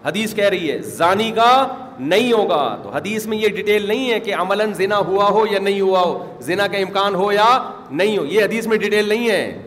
حدیث 0.06 0.34
کہہ 0.36 0.50
رہی 0.54 0.72
ہے 0.72 0.78
زانی 0.98 1.30
کا 1.36 1.44
کا 1.46 1.52
نہیں 1.68 2.10
نہیں 2.10 2.10
نہیں 2.10 2.34
ہوگا 2.34 2.60
تو 2.84 2.90
حدیث 2.96 3.26
میں 3.34 3.38
یہ 3.38 3.50
ڈیٹیل 3.56 3.90
ہے 3.92 4.20
کہ 4.26 4.36
زنا 4.50 4.66
زنا 4.78 4.98
ہوا 4.98 5.08
ہوا 5.08 5.30
ہو 5.30 5.98
ہو 6.00 6.50
یا 6.56 6.66
امکان 6.82 7.16
ہو 7.22 7.32
یا 7.32 7.48
نہیں 7.92 8.18
ہو 8.18 8.26
یہ 8.26 8.44
حدیث 8.44 8.68
میں 8.74 8.78
ڈیٹیل 8.84 9.10
نہیں 9.10 9.30
ہے 9.30 9.62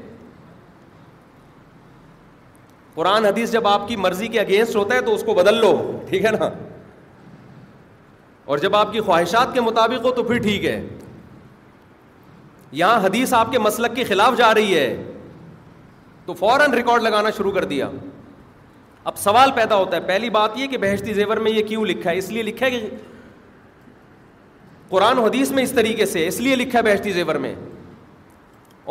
قرآن 2.94 3.24
حدیث 3.24 3.52
جب 3.52 3.68
آپ 3.68 3.88
کی 3.88 3.96
مرضی 4.04 4.28
کے 4.36 4.40
اگینسٹ 4.40 4.76
ہوتا 4.76 4.94
ہے 4.94 5.00
تو 5.08 5.14
اس 5.14 5.22
کو 5.26 5.34
بدل 5.44 5.60
لو 5.60 5.72
ٹھیک 6.08 6.24
ہے 6.24 6.30
نا 6.40 6.50
اور 8.50 8.58
جب 8.66 8.76
آپ 8.76 8.92
کی 8.92 9.00
خواہشات 9.10 9.54
کے 9.54 9.60
مطابق 9.70 10.04
ہو 10.06 10.12
تو 10.12 10.22
پھر 10.30 10.42
ٹھیک 10.42 10.64
ہے 10.64 10.80
یہاں 12.78 13.00
حدیث 13.04 13.32
آپ 13.34 13.50
کے 13.52 13.58
مسلک 13.58 13.94
کے 13.96 14.04
خلاف 14.04 14.36
جا 14.38 14.52
رہی 14.54 14.76
ہے 14.78 15.04
تو 16.26 16.34
فوراً 16.38 16.72
ریکارڈ 16.74 17.02
لگانا 17.02 17.30
شروع 17.36 17.52
کر 17.52 17.64
دیا 17.72 17.88
اب 19.10 19.16
سوال 19.18 19.50
پیدا 19.54 19.76
ہوتا 19.76 19.96
ہے 19.96 20.00
پہلی 20.06 20.30
بات 20.30 20.58
یہ 20.58 20.66
کہ 20.70 20.78
بحشتی 20.78 21.12
زیور 21.14 21.36
میں 21.46 21.50
یہ 21.52 21.62
کیوں 21.68 21.84
لکھا 21.86 22.10
ہے 22.10 22.18
اس 22.18 22.30
لیے 22.30 22.42
لکھا 22.42 22.66
ہے 22.66 22.70
کہ 22.70 22.86
قرآن 24.88 25.18
حدیث 25.18 25.50
میں 25.52 25.62
اس 25.62 25.72
طریقے 25.72 26.06
سے 26.06 26.26
اس 26.26 26.40
لیے 26.40 26.56
لکھا 26.56 26.78
ہے 26.78 26.82
بحشتی 26.84 27.12
زیور 27.12 27.34
میں 27.46 27.54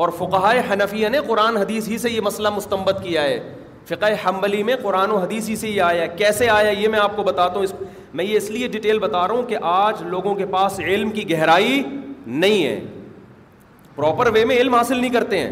اور 0.03 0.09
فقہ 0.17 0.51
حنفیہ 0.71 1.07
نے 1.09 1.19
قرآن 1.27 1.57
حدیث 1.57 1.87
ہی 1.89 1.97
سے 1.97 2.09
یہ 2.11 2.21
مسئلہ 2.23 2.49
مستمبت 2.55 2.99
کیا 3.03 3.23
ہے 3.23 3.39
فقہ 3.87 4.05
حمبلی 4.25 4.61
میں 4.63 4.75
قرآن 4.81 5.11
و 5.11 5.17
حدیث 5.17 5.49
ہی 5.49 5.55
سے 5.55 5.69
یہ 5.69 5.81
آیا 5.81 6.01
ہے 6.01 6.07
کیسے 6.17 6.49
آیا 6.49 6.69
یہ 6.69 6.87
میں 6.87 6.99
آپ 6.99 7.15
کو 7.15 7.23
بتاتا 7.23 7.55
ہوں 7.55 7.63
اس 7.63 7.73
میں 8.13 8.25
یہ 8.25 8.37
اس 8.37 8.49
لیے 8.51 8.67
ڈیٹیل 8.75 8.99
بتا 8.99 9.27
رہا 9.27 9.33
ہوں 9.35 9.43
کہ 9.47 9.57
آج 9.71 10.01
لوگوں 10.09 10.35
کے 10.35 10.45
پاس 10.51 10.79
علم 10.79 11.11
کی 11.11 11.29
گہرائی 11.31 11.83
نہیں 12.27 12.63
ہے 12.65 12.79
پراپر 13.95 14.27
وے 14.33 14.43
میں 14.45 14.55
علم 14.57 14.73
حاصل 14.75 14.97
نہیں 14.99 15.13
کرتے 15.13 15.39
ہیں 15.39 15.51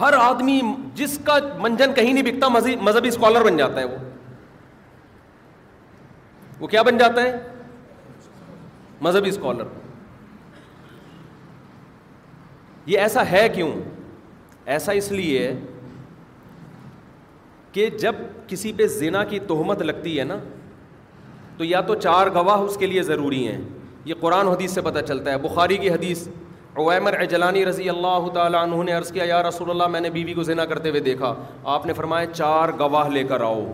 ہر 0.00 0.12
آدمی 0.18 0.60
جس 0.94 1.18
کا 1.24 1.38
منجن 1.58 1.92
کہیں 1.94 2.12
نہیں 2.12 2.24
بکتا 2.32 2.48
مذہبی 2.48 3.08
اسکالر 3.08 3.42
بن 3.44 3.56
جاتا 3.56 3.80
ہے 3.80 3.84
وہ 3.84 3.96
وہ 6.60 6.66
کیا 6.66 6.82
بن 6.82 6.98
جاتا 6.98 7.22
ہے 7.22 7.38
مذہبی 9.02 9.28
اسکالر 9.28 9.64
یہ 12.86 12.98
ایسا 13.00 13.30
ہے 13.30 13.48
کیوں 13.54 13.70
ایسا 14.74 14.92
اس 14.98 15.10
لیے 15.12 15.50
کہ 17.72 17.88
جب 18.00 18.16
کسی 18.48 18.72
پہ 18.76 18.86
زینا 18.86 19.24
کی 19.30 19.38
تہمت 19.48 19.82
لگتی 19.82 20.18
ہے 20.18 20.24
نا 20.24 20.36
تو 21.56 21.64
یا 21.64 21.80
تو 21.86 21.94
چار 22.00 22.26
گواہ 22.34 22.60
اس 22.60 22.76
کے 22.76 22.86
لیے 22.86 23.02
ضروری 23.02 23.46
ہیں 23.46 23.58
یہ 24.08 24.14
قرآن 24.20 24.48
حدیث 24.48 24.72
سے 24.74 24.80
پتہ 24.86 24.98
چلتا 25.06 25.30
ہے 25.32 25.38
بخاری 25.42 25.76
کی 25.76 25.88
حدیث 25.90 26.26
عویمر 26.78 27.14
عجلانی 27.22 27.64
رضی 27.66 27.88
اللہ 27.88 28.28
تعالیٰ 28.34 28.60
عنہ 28.62 28.82
نے 28.84 28.92
عرض 28.92 29.10
کیا 29.12 29.24
یا 29.28 29.42
رسول 29.42 29.70
اللہ 29.70 29.86
میں 29.94 30.00
نے 30.00 30.10
بیوی 30.10 30.24
بی 30.24 30.34
کو 30.34 30.42
زنا 30.50 30.64
کرتے 30.72 30.88
ہوئے 30.90 31.00
دیکھا 31.06 31.32
آپ 31.76 31.86
نے 31.86 31.92
فرمایا 32.00 32.26
چار 32.32 32.68
گواہ 32.80 33.08
لے 33.16 33.24
کر 33.32 33.40
آؤ 33.48 33.64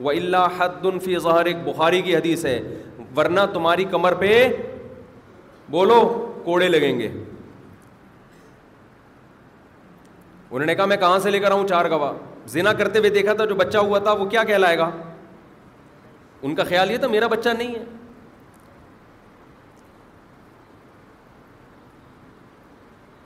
و 0.00 0.08
اللہ 0.10 0.46
حد 0.58 0.84
الفی 0.92 1.18
ظہر 1.26 1.44
ایک 1.52 1.56
بخاری 1.64 2.02
کی 2.02 2.16
حدیث 2.16 2.44
ہے 2.46 2.58
ورنہ 3.16 3.40
تمہاری 3.54 3.84
کمر 3.90 4.14
پہ 4.20 4.30
بولو 5.70 6.00
کوڑے 6.44 6.68
لگیں 6.68 6.98
گے 6.98 7.08
انہوں 10.50 10.66
نے 10.66 10.74
کہا 10.74 10.84
میں 10.92 10.96
کہاں 10.96 11.18
سے 11.22 11.30
لے 11.30 11.38
کر 11.38 11.50
آؤں 11.50 11.66
چار 11.68 11.90
گواہ 11.90 12.12
زنا 12.56 12.72
کرتے 12.72 12.98
ہوئے 12.98 13.10
دیکھا 13.20 13.32
تھا 13.40 13.44
جو 13.44 13.54
بچہ 13.54 13.78
ہوا 13.78 13.98
تھا 14.06 14.12
وہ 14.12 14.24
کیا 14.30 14.44
کہلائے 14.52 14.78
گا 14.78 14.90
ان 16.46 16.54
کا 16.54 16.64
خیال 16.64 16.90
یہ 16.90 16.96
تھا 16.98 17.06
میرا 17.08 17.26
بچہ 17.26 17.48
نہیں 17.58 17.74
ہے 17.74 17.84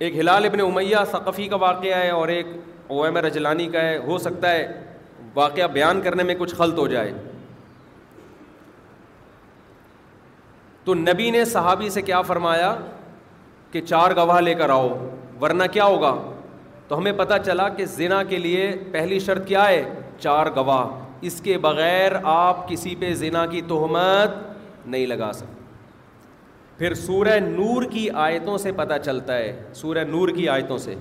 ایک 0.02 0.14
ہلال 0.18 0.44
ابن 0.44 0.60
امیہ 0.60 1.00
ثقفی 1.10 1.46
کا 1.48 1.56
واقعہ 1.62 1.96
ہے 1.96 2.08
اور 2.10 2.28
ایک 2.28 2.46
اوم 2.94 3.16
رجلانی 3.26 3.66
کا 3.72 3.80
ہے 3.82 3.96
ہو 4.06 4.16
سکتا 4.18 4.50
ہے 4.52 4.66
واقعہ 5.34 5.66
بیان 5.72 6.00
کرنے 6.04 6.22
میں 6.30 6.34
کچھ 6.38 6.54
خلط 6.58 6.78
ہو 6.78 6.86
جائے 6.92 7.12
تو 10.84 10.94
نبی 11.04 11.30
نے 11.30 11.44
صحابی 11.52 11.90
سے 11.96 12.02
کیا 12.08 12.20
فرمایا 12.32 12.74
کہ 13.72 13.80
چار 13.80 14.14
گواہ 14.16 14.40
لے 14.40 14.54
کر 14.54 14.70
آؤ 14.78 14.88
ورنہ 15.42 15.64
کیا 15.72 15.84
ہوگا 15.92 16.14
تو 16.88 16.98
ہمیں 16.98 17.12
پتہ 17.18 17.34
چلا 17.46 17.68
کہ 17.76 17.84
زنا 17.96 18.22
کے 18.34 18.38
لیے 18.46 18.70
پہلی 18.92 19.18
شرط 19.30 19.46
کیا 19.48 19.68
ہے 19.68 19.82
چار 20.20 20.46
گواہ 20.56 20.84
اس 21.28 21.40
کے 21.44 21.58
بغیر 21.70 22.12
آپ 22.32 22.68
کسی 22.68 22.94
پہ 23.00 23.14
زنا 23.24 23.46
کی 23.54 23.60
تہمت 23.68 24.86
نہیں 24.86 25.06
لگا 25.06 25.32
سکتے 25.34 25.60
پھر 26.78 26.94
سورہ 26.94 27.38
نور 27.48 27.82
کی 27.90 28.08
آیتوں 28.24 28.56
سے 28.58 28.72
پتہ 28.76 28.94
چلتا 29.04 29.36
ہے 29.36 29.52
سورہ 29.74 30.04
نور 30.08 30.28
کی 30.36 30.48
آیتوں 30.48 30.78
سے 30.78 30.94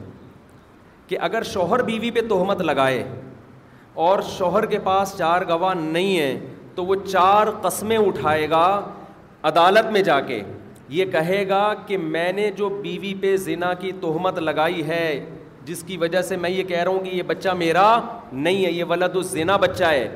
کہ 1.08 1.18
اگر 1.28 1.44
شوہر 1.52 1.84
بیوی 1.84 2.12
پہ 2.16 2.22
تہمت 2.30 2.62
لگائے 2.62 3.04
اور 4.08 4.20
شوہر 4.38 4.66
کے 4.66 4.80
پاس 4.84 5.14
چار 5.18 5.42
گواہ 5.50 5.74
نہیں 5.80 6.20
ہیں 6.20 6.40
تو 6.76 6.86
وہ 6.86 6.96
چار 7.08 7.48
قسمیں 7.62 7.98
اٹھائے 7.98 8.50
گا 8.50 8.66
عدالت 9.48 9.92
میں 9.92 10.02
جا 10.02 10.20
کے 10.28 10.42
یہ 10.90 11.06
کہے 11.12 11.44
گا 11.50 11.64
کہ 11.86 11.98
میں 11.98 12.32
نے 12.36 12.50
جو 12.56 12.70
بیوی 12.82 13.14
پہ 13.22 13.36
زنا 13.48 13.74
کی 13.80 13.92
تہمت 14.02 14.38
لگائی 14.40 14.84
ہے 14.88 15.26
جس 15.66 15.84
کی 15.88 15.98
وجہ 15.98 16.22
سے 16.28 16.38
میں 16.38 16.50
یہ 16.50 16.64
کہہ 16.64 16.84
رہا 16.84 16.92
ہوں 16.92 17.04
کہ 17.06 17.10
یہ 17.16 17.24
بچہ 17.28 17.50
میرا 17.58 18.00
نہیں 18.32 18.66
ہے 18.66 18.72
یہ 18.72 18.84
ولد 18.90 19.16
الزنا 19.16 19.58
بچہ 19.66 19.84
ہے 19.86 20.08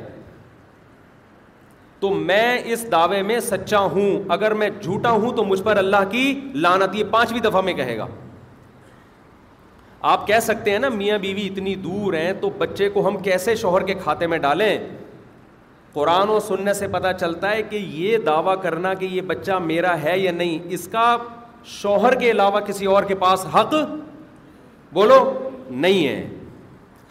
تو 2.06 2.10
میں 2.14 2.58
اس 2.74 2.84
دعوے 2.92 3.22
میں 3.28 3.40
سچا 3.40 3.78
ہوں 3.94 4.32
اگر 4.32 4.54
میں 4.62 4.70
جھوٹا 4.82 5.12
ہوں 5.12 5.32
تو 5.36 5.44
مجھ 5.46 5.62
پر 5.64 5.78
اللہ 5.78 6.04
کی 6.10 6.24
لانت 6.66 6.96
یہ 6.96 7.04
پانچویں 7.12 7.40
دفعہ 7.42 7.62
میں 7.68 7.74
کہے 7.74 7.98
گا 7.98 8.06
آپ 10.12 10.28
کہہ 10.28 10.40
سکتے 10.44 10.72
ہیں 10.72 10.80
نا 10.80 10.90
میاں 10.98 11.18
بیوی 11.20 11.46
اتنی 11.52 11.74
دور 11.86 12.14
ہیں 12.14 12.34
تو 12.42 12.50
بچے 12.58 12.90
کو 12.98 13.08
ہم 13.08 13.18
کیسے 13.24 13.56
شوہر 13.62 13.84
کے 13.86 13.94
کھاتے 14.04 14.28
میں 14.34 14.38
ڈالیں 14.44 14.78
قرآن 15.94 16.30
و 16.30 16.40
سننے 16.48 16.74
سے 16.82 16.88
پتا 16.92 17.14
چلتا 17.14 17.52
ہے 17.52 17.62
کہ 17.70 17.76
یہ 17.76 18.18
دعویٰ 18.26 18.56
کرنا 18.64 18.94
کہ 19.00 19.06
یہ 19.12 19.22
بچہ 19.28 19.58
میرا 19.66 19.96
ہے 20.04 20.18
یا 20.20 20.32
نہیں 20.32 20.60
اس 20.74 20.88
کا 20.92 21.16
شوہر 21.82 22.16
کے 22.20 22.30
علاوہ 22.32 22.60
کسی 22.68 22.86
اور 22.96 23.04
کے 23.04 23.16
پاس 23.26 23.46
حق 23.56 23.74
بولو 24.94 25.24
نہیں 25.72 26.08
ہے 26.08 26.26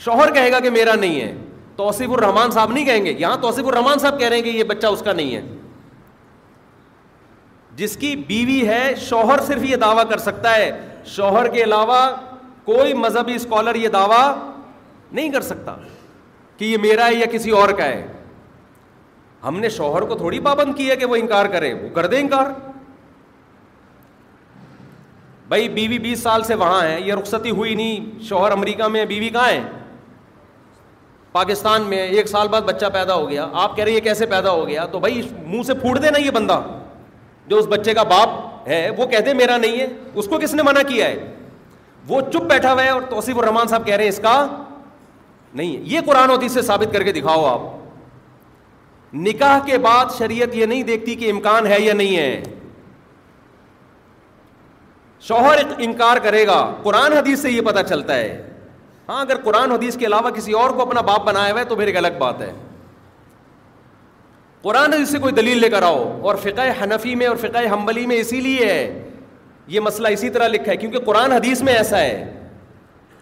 شوہر 0.05 0.33
کہے 0.35 0.53
گا 0.53 0.61
کہ 0.61 0.71
میرا 0.81 0.95
نہیں 1.01 1.21
ہے 1.21 1.33
توصیف 1.77 2.11
الرحمان 2.13 2.51
صاحب 2.51 2.73
نہیں 2.73 2.85
کہیں 2.85 3.05
گے 3.05 3.15
یہاں 3.19 3.37
توصیف 3.43 3.67
الرحمان 3.67 3.99
صاحب 3.99 4.19
کہہ 4.19 4.27
رہے 4.29 4.37
ہیں 4.37 4.43
کہ 4.45 4.49
یہ 4.57 4.65
بچہ 4.65 4.87
اس 4.87 5.01
کا 5.05 5.13
نہیں 5.13 5.35
ہے 5.35 5.41
جس 7.77 7.97
کی 8.01 8.15
بیوی 8.27 8.67
ہے 8.69 8.83
شوہر 9.09 9.41
صرف 9.47 9.65
یہ 9.71 9.77
دعویٰ 9.85 10.09
کر 10.11 10.19
سکتا 10.29 10.55
ہے 10.57 10.71
شوہر 11.17 11.49
کے 11.55 11.63
علاوہ 11.65 11.99
کوئی 12.65 12.95
مذہبی 13.05 13.35
اسکالر 13.35 13.75
یہ 13.75 13.89
دعویٰ 13.95 14.25
نہیں 15.13 15.31
کر 15.33 15.41
سکتا 15.49 15.75
کہ 16.57 16.65
یہ 16.65 16.77
میرا 16.83 17.07
ہے 17.07 17.15
یا 17.15 17.27
کسی 17.33 17.51
اور 17.61 17.69
کا 17.81 17.85
ہے 17.85 18.07
ہم 19.45 19.59
نے 19.61 19.69
شوہر 19.69 20.03
کو 20.09 20.15
تھوڑی 20.19 20.39
پابند 20.41 20.75
کی 20.77 20.89
ہے 20.91 20.97
کہ 20.97 21.07
وہ 21.07 21.17
انکار 21.17 21.47
کرے 21.55 21.73
وہ 21.81 21.89
کر 21.95 22.07
دے 22.13 22.19
انکار 22.21 22.51
بھائی 25.49 25.69
بیوی 25.69 25.99
بیس 26.07 26.21
سال 26.23 26.43
سے 26.45 26.55
وہاں 26.61 26.83
ہے 26.83 26.99
یہ 27.01 27.15
رخصتی 27.15 27.51
ہوئی 27.57 27.75
نہیں 27.75 28.21
شوہر 28.29 28.53
امریکہ 28.53 28.87
میں 28.93 29.05
بیوی 29.11 29.29
کہاں 29.31 29.49
ہے 29.51 29.61
پاکستان 31.35 31.83
میں 31.89 31.97
ایک 31.99 32.27
سال 32.29 32.49
بعد 32.49 32.61
بچہ 32.67 32.87
پیدا 32.93 33.15
ہو 33.15 33.29
گیا 33.29 33.47
آپ 33.61 33.75
کہہ 33.77 33.85
رہے 33.85 33.93
یہ 33.93 34.01
کیسے 34.01 34.27
پیدا 34.35 34.51
ہو 34.51 34.67
گیا 34.67 34.85
تو 34.91 34.99
بھائی 35.01 35.21
منہ 35.47 35.63
سے 35.67 35.75
پھوٹ 35.81 35.99
نا 36.13 36.19
یہ 36.25 36.31
بندہ 36.35 36.61
جو 37.49 37.57
اس 37.59 37.67
بچے 37.71 37.95
کا 37.95 38.03
باپ 38.13 38.69
ہے 38.69 38.89
وہ 38.99 39.07
کہتے 39.07 39.33
میرا 39.39 39.57
نہیں 39.65 39.81
ہے 39.81 39.87
اس 40.21 40.29
کو 40.29 40.39
کس 40.43 40.55
نے 40.55 40.63
منع 40.67 40.83
کیا 40.89 41.07
ہے 41.09 41.27
وہ 42.09 42.21
چپ 42.33 42.45
بیٹھا 42.51 42.73
ہوا 42.73 42.83
ہے 42.85 42.89
اور 42.89 43.03
توصیف 43.11 43.39
الرحمان 43.39 43.69
صاحب 43.69 43.87
کہہ 43.87 43.95
رہے 43.95 44.05
ہیں 44.05 44.13
اس 44.13 44.21
کا 44.23 44.37
نہیں 45.59 45.75
ہے 45.77 45.81
یہ 45.95 46.01
قرآن 46.07 46.31
ہوتی 46.31 46.41
حدیث 46.45 46.53
سے 46.55 46.63
ثابت 46.71 46.93
کر 46.93 47.03
کے 47.09 47.13
دکھاؤ 47.21 47.45
آپ 47.53 47.61
نکاح 49.27 49.59
کے 49.67 49.79
بعد 49.91 50.17
شریعت 50.19 50.55
یہ 50.57 50.67
نہیں 50.67 50.83
دیکھتی 50.95 51.15
کہ 51.25 51.31
امکان 51.31 51.67
ہے 51.73 51.81
یا 51.81 51.93
نہیں 51.95 52.17
ہے 52.17 52.43
شوہر 55.29 55.63
انکار 55.79 56.17
کرے 56.23 56.47
گا 56.47 56.65
قرآن 56.83 57.13
حدیث 57.13 57.41
سے 57.43 57.51
یہ 57.51 57.61
پتہ 57.73 57.83
چلتا 57.89 58.17
ہے 58.17 58.43
ہاں 59.09 59.21
اگر 59.21 59.41
قرآن 59.45 59.71
حدیث 59.73 59.97
کے 59.99 60.07
علاوہ 60.07 60.31
کسی 60.35 60.53
اور 60.59 60.71
کو 60.77 60.83
اپنا 60.83 61.01
باپ 61.09 61.25
بنایا 61.25 61.51
ہوا 61.53 61.61
ہے 61.61 61.65
تو 61.69 61.77
پھر 61.77 61.87
ایک 61.87 61.97
الگ 61.97 62.19
بات 62.19 62.41
ہے 62.41 62.53
قرآن 64.63 64.93
حدیث 64.93 65.11
سے 65.11 65.19
کوئی 65.19 65.33
دلیل 65.35 65.59
لے 65.61 65.69
کر 65.71 65.83
آؤ 65.83 65.99
اور 66.29 66.35
فقہ 66.43 66.69
حنفی 66.83 67.15
میں 67.23 67.27
اور 67.27 67.37
فقہ 67.41 67.67
حمبلی 67.73 68.07
میں 68.07 68.17
اسی 68.21 68.41
لیے 68.41 68.67
ہے 68.73 69.03
یہ 69.73 69.81
مسئلہ 69.81 70.09
اسی 70.19 70.31
طرح 70.31 70.49
لکھا 70.49 70.71
ہے 70.73 70.77
کیونکہ 70.77 70.99
قرآن 71.05 71.33
حدیث 71.33 71.63
میں 71.63 71.73
ایسا 71.73 71.99
ہے 72.01 72.31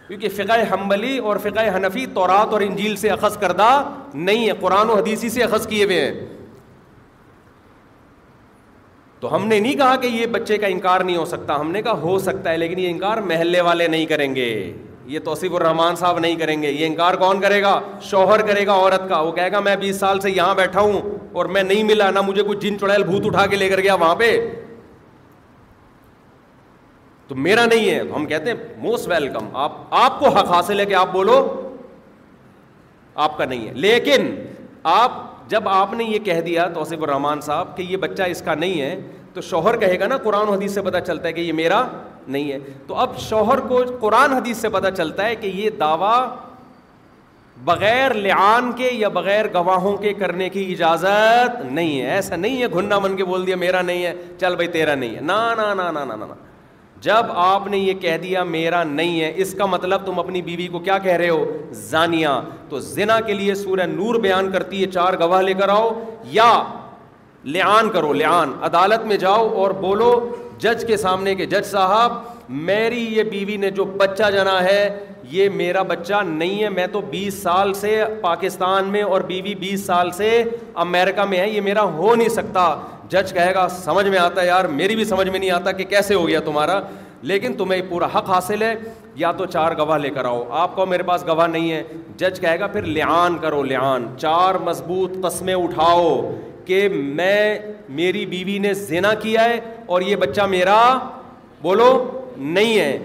کیونکہ 0.06 0.28
فقہ 0.36 0.58
حمبلی 0.72 1.16
اور 1.30 1.36
فقہ 1.42 1.66
حنفی 1.76 2.04
تورات 2.14 2.52
اور 2.52 2.60
انجیل 2.60 2.94
سے 3.02 3.08
اخذ 3.10 3.36
کردہ 3.40 3.68
نہیں 4.14 4.46
ہے 4.46 4.52
قرآن 4.60 4.90
و 4.90 4.96
حدیثی 4.98 5.28
سے 5.30 5.42
اخذ 5.42 5.66
کیے 5.66 5.84
ہوئے 5.84 6.00
ہیں 6.04 6.12
تو 9.20 9.34
ہم 9.34 9.46
نے 9.48 9.58
نہیں 9.58 9.76
کہا 9.78 9.96
کہ 10.02 10.06
یہ 10.06 10.26
بچے 10.26 10.56
کا 10.58 10.66
انکار 10.76 11.00
نہیں 11.00 11.16
ہو 11.16 11.24
سکتا 11.34 11.60
ہم 11.60 11.70
نے 11.72 11.82
کہا 11.82 11.92
ہو 12.00 12.18
سکتا 12.18 12.50
ہے 12.50 12.56
لیکن 12.58 12.78
یہ 12.78 12.90
انکار 12.90 13.18
محلے 13.32 13.60
والے 13.66 13.86
نہیں 13.88 14.06
کریں 14.06 14.34
گے 14.34 14.48
یہ 15.12 15.18
توصیف 15.24 15.52
الرحمان 15.54 15.96
صاحب 16.00 16.18
نہیں 16.24 16.36
کریں 16.40 16.56
گے 16.62 16.70
یہ 16.70 16.86
انکار 16.86 17.14
کون 17.22 17.40
کرے 17.40 17.62
گا 17.62 17.72
شوہر 18.10 18.42
کرے 18.50 18.66
گا 18.66 18.72
عورت 18.82 19.08
کا 19.08 19.18
وہ 19.26 19.32
کہے 19.38 19.50
گا 19.52 19.60
میں 19.68 19.74
بیس 19.80 19.96
سال 20.02 20.20
سے 20.24 20.30
یہاں 20.30 20.54
بیٹھا 20.60 20.80
ہوں 20.86 21.12
اور 21.40 21.46
میں 21.56 21.62
نہیں 21.62 21.82
ملا 21.90 22.10
نہ 22.16 22.20
مجھے 22.28 22.42
جن 22.60 22.78
چڑیل 22.78 23.02
بھوت 23.10 23.26
اٹھا 23.26 23.44
کے 23.46 23.56
لے 23.56 23.68
کر 23.68 23.80
گیا 23.86 23.94
وہاں 24.04 24.14
پہ 24.22 24.28
تو 27.28 27.34
میرا 27.48 27.64
نہیں 27.66 27.90
ہے 27.90 27.98
ہم 28.14 28.26
کہتے 28.30 28.50
ہیں 28.50 28.56
موسٹ 28.86 29.08
ویلکم 29.08 29.48
آپ 29.64 29.76
آپ 30.04 30.18
کو 30.20 30.28
حق 30.38 30.50
حاصل 30.54 30.80
ہے 30.80 30.84
کہ 30.86 30.94
آپ 31.02 31.12
بولو 31.12 31.36
آپ 33.26 33.36
کا 33.38 33.44
نہیں 33.44 33.66
ہے 33.68 33.72
لیکن 33.86 34.34
آپ 34.94 35.20
جب 35.50 35.68
آپ 35.82 35.92
نے 35.98 36.04
یہ 36.12 36.18
کہہ 36.30 36.40
دیا 36.46 36.66
توصیف 36.74 37.02
الرحمان 37.02 37.40
صاحب 37.50 37.76
کہ 37.76 37.82
یہ 37.90 37.96
بچہ 38.06 38.22
اس 38.34 38.42
کا 38.46 38.54
نہیں 38.64 38.80
ہے 38.80 38.94
تو 39.34 39.40
شوہر 39.50 39.76
کہے 39.84 39.98
گا 40.00 40.06
نا 40.12 40.16
قرآن 40.24 40.48
حدیث 40.54 40.74
سے 40.74 40.82
پتا 40.88 41.00
چلتا 41.10 41.28
ہے 41.28 41.32
کہ 41.32 41.40
یہ 41.46 41.52
میرا 41.60 41.80
نہیں 42.28 42.52
ہے 42.52 42.58
تو 42.86 42.94
اب 42.98 43.18
شوہر 43.20 43.60
کو 43.68 43.80
قرآن 44.00 44.32
حدیث 44.32 44.56
سے 44.60 44.68
پتہ 44.70 44.88
چلتا 44.96 45.26
ہے 45.26 45.34
کہ 45.36 45.46
یہ 45.46 45.70
دعویٰ 45.80 46.22
بغیر 47.64 48.14
لعان 48.14 48.70
کے 48.76 48.88
یا 48.92 49.08
بغیر 49.16 49.46
گواہوں 49.54 49.96
کے 49.96 50.12
کرنے 50.18 50.48
کی 50.50 50.70
اجازت 50.72 51.60
نہیں 51.64 52.00
ہے 52.00 52.10
ایسا 52.10 52.36
نہیں 52.36 52.62
ہے 52.62 52.98
من 53.02 53.16
کے 53.16 53.24
بول 53.24 53.46
دیا 53.46 53.56
میرا 53.56 53.82
نہیں 53.82 53.96
نہیں 53.96 54.06
ہے 54.06 54.12
ہے 54.12 54.36
چل 54.40 54.54
بھائی 54.56 54.68
تیرا 54.68 54.94
نا 55.00 55.04
نا 55.56 55.72
نا 55.74 55.90
نا 55.90 56.04
نا 56.04 56.16
نا 56.16 56.26
جب 57.02 57.26
آپ 57.44 57.66
نے 57.68 57.78
یہ 57.78 57.94
کہہ 58.00 58.16
دیا 58.22 58.42
میرا 58.44 58.82
نہیں 58.84 59.20
ہے 59.20 59.32
اس 59.42 59.54
کا 59.58 59.66
مطلب 59.66 60.04
تم 60.06 60.18
اپنی 60.18 60.42
بیوی 60.42 60.66
کو 60.72 60.78
کیا 60.78 60.98
کہہ 61.06 61.16
رہے 61.16 61.28
ہو 61.28 61.44
زانیا 61.90 62.40
تو 62.68 62.78
زنا 62.80 63.20
کے 63.26 63.34
لیے 63.34 63.54
سورہ 63.54 63.86
نور 63.94 64.18
بیان 64.20 64.50
کرتی 64.52 64.82
ہے 64.84 64.90
چار 64.90 65.14
گواہ 65.20 65.42
لے 65.42 65.54
کر 65.58 65.68
آؤ 65.68 65.90
یا 66.30 66.50
لعان 67.44 67.90
کرو 67.92 68.12
لعان 68.12 68.52
عدالت 68.66 69.06
میں 69.06 69.16
جاؤ 69.20 69.48
اور 69.62 69.70
بولو 69.80 70.12
جج 70.60 70.84
کے 70.86 70.96
سامنے 70.96 71.34
کے 71.34 71.46
جج 71.46 71.66
صاحب 71.66 72.12
میری 72.70 73.04
یہ 73.16 73.22
بیوی 73.30 73.56
نے 73.56 73.70
جو 73.70 73.84
بچہ 73.98 74.30
جنا 74.32 74.62
ہے 74.64 74.88
یہ 75.30 75.48
میرا 75.54 75.82
بچہ 75.88 76.22
نہیں 76.26 76.62
ہے 76.62 76.68
میں 76.70 76.86
تو 76.92 77.00
بیس 77.10 77.34
سال 77.42 77.72
سے 77.74 78.02
پاکستان 78.20 78.88
میں 78.90 79.02
اور 79.02 79.20
بیوی 79.26 79.54
بیس 79.60 79.84
سال 79.86 80.10
سے 80.16 80.42
امیرکا 80.84 81.24
میں 81.24 81.38
ہے 81.38 81.48
یہ 81.50 81.60
میرا 81.60 81.82
ہو 81.96 82.14
نہیں 82.14 82.28
سکتا 82.28 82.74
جج 83.10 83.32
کہے 83.34 83.54
گا 83.54 83.66
سمجھ 83.84 84.06
میں 84.08 84.18
آتا 84.18 84.40
ہے 84.42 84.46
یار 84.46 84.64
میری 84.80 84.96
بھی 84.96 85.04
سمجھ 85.04 85.28
میں 85.28 85.38
نہیں 85.38 85.50
آتا 85.50 85.72
کہ 85.80 85.84
کیسے 85.84 86.14
ہو 86.14 86.26
گیا 86.28 86.40
تمہارا 86.44 86.80
لیکن 87.30 87.52
تمہیں 87.56 87.80
پورا 87.88 88.06
حق 88.14 88.28
حاصل 88.30 88.62
ہے 88.62 88.74
یا 89.16 89.30
تو 89.38 89.46
چار 89.46 89.72
گواہ 89.78 89.98
لے 89.98 90.10
کر 90.10 90.24
آؤ 90.24 90.42
آپ 90.60 90.74
کو 90.76 90.86
میرے 90.86 91.02
پاس 91.06 91.24
گواہ 91.26 91.46
نہیں 91.46 91.70
ہے 91.72 91.82
جج 92.18 92.40
کہے 92.40 92.58
گا 92.60 92.66
پھر 92.66 92.82
لعان 92.86 93.36
کرو 93.42 93.62
لعان 93.64 94.06
چار 94.20 94.54
مضبوط 94.64 95.12
قسمیں 95.24 95.54
اٹھاؤ 95.54 96.36
کہ 96.64 96.88
میں 96.94 97.58
میری 97.94 98.24
بیوی 98.26 98.58
نے 98.58 98.72
زنا 98.74 99.12
کیا 99.22 99.44
ہے 99.44 99.58
اور 99.92 100.02
یہ 100.08 100.16
بچہ 100.16 100.40
میرا 100.50 100.80
بولو 101.62 101.86
نہیں 102.58 102.78
ہے 102.78 102.98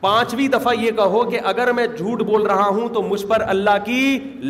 پانچویں 0.00 0.46
دفعہ 0.54 0.72
یہ 0.80 0.90
کہو 1.00 1.22
کہ 1.30 1.38
اگر 1.50 1.70
میں 1.78 1.86
جھوٹ 1.96 2.22
بول 2.30 2.42
رہا 2.52 2.66
ہوں 2.76 2.88
تو 2.94 3.02
مجھ 3.08 3.24
پر 3.32 3.42
اللہ 3.54 3.76
کی 3.84 3.98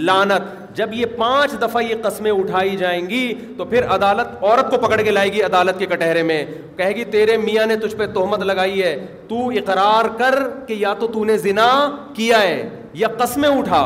لانت 0.09 0.53
جب 0.77 0.93
یہ 0.99 1.07
پانچ 1.17 1.53
دفعہ 1.63 1.83
یہ 1.83 1.95
قسمیں 2.05 2.31
اٹھائی 2.31 2.77
جائیں 2.77 3.09
گی 3.11 3.23
تو 3.59 3.65
پھر 3.75 3.87
عدالت 3.97 4.43
عورت 4.45 4.71
کو 4.71 4.79
پکڑ 4.87 5.01
کے 5.03 5.11
لائے 5.19 5.33
گی 5.33 5.43
عدالت 5.49 5.79
کے 5.79 5.87
کٹہرے 5.95 6.23
میں 6.31 6.43
کہے 6.77 6.95
گی 6.97 7.05
تیرے 7.17 7.37
میاں 7.49 7.67
نے 7.73 7.77
تجھ 7.85 7.97
پہ 7.97 8.07
تہمت 8.21 8.43
لگائی 8.53 8.83
ہے 8.83 8.95
تو 9.29 9.49
اقرار 9.63 10.09
کر 10.19 10.39
کہ 10.69 10.75
یا 10.87 10.95
تو 11.01 11.07
تو 11.19 11.25
نے 11.25 11.37
زنا 11.49 11.69
کیا 12.17 12.43
ہے 12.43 12.69
یا 13.03 13.09
قسمیں 13.19 13.49
اٹھا 13.51 13.85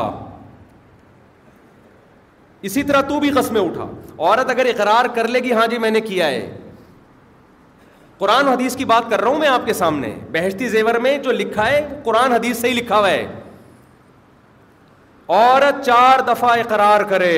اسی 2.69 2.83
طرح 2.83 3.01
تو 3.13 3.19
بھی 3.19 3.29
قسمیں 3.41 3.61
اٹھا 3.67 3.87
عورت 4.17 4.49
اگر 4.59 4.73
اقرار 4.75 5.05
کر 5.15 5.27
لے 5.35 5.39
گی 5.49 5.59
ہاں 5.59 5.67
جی 5.73 5.77
میں 5.85 5.91
نے 5.97 6.01
کیا 6.13 6.27
ہے 6.27 6.47
قرآن 8.19 8.47
حدیث 8.47 8.75
کی 8.75 8.85
بات 8.85 9.09
کر 9.09 9.21
رہا 9.21 9.29
ہوں 9.31 9.39
میں 9.39 9.47
آپ 9.47 9.65
کے 9.65 9.73
سامنے 9.73 10.13
بہشتی 10.31 10.67
زیور 10.69 10.95
میں 11.03 11.17
جو 11.25 11.31
لکھا 11.31 11.67
ہے 11.69 11.79
قرآن 12.03 12.31
حدیث 12.31 12.57
سے 12.61 12.69
ہی 12.69 12.73
لکھا 12.73 12.97
ہوا 12.99 13.11
ہے 13.11 13.25
عورت 15.37 15.83
چار 15.85 16.19
دفعہ 16.27 16.49
اقرار 16.59 17.01
کرے 17.09 17.33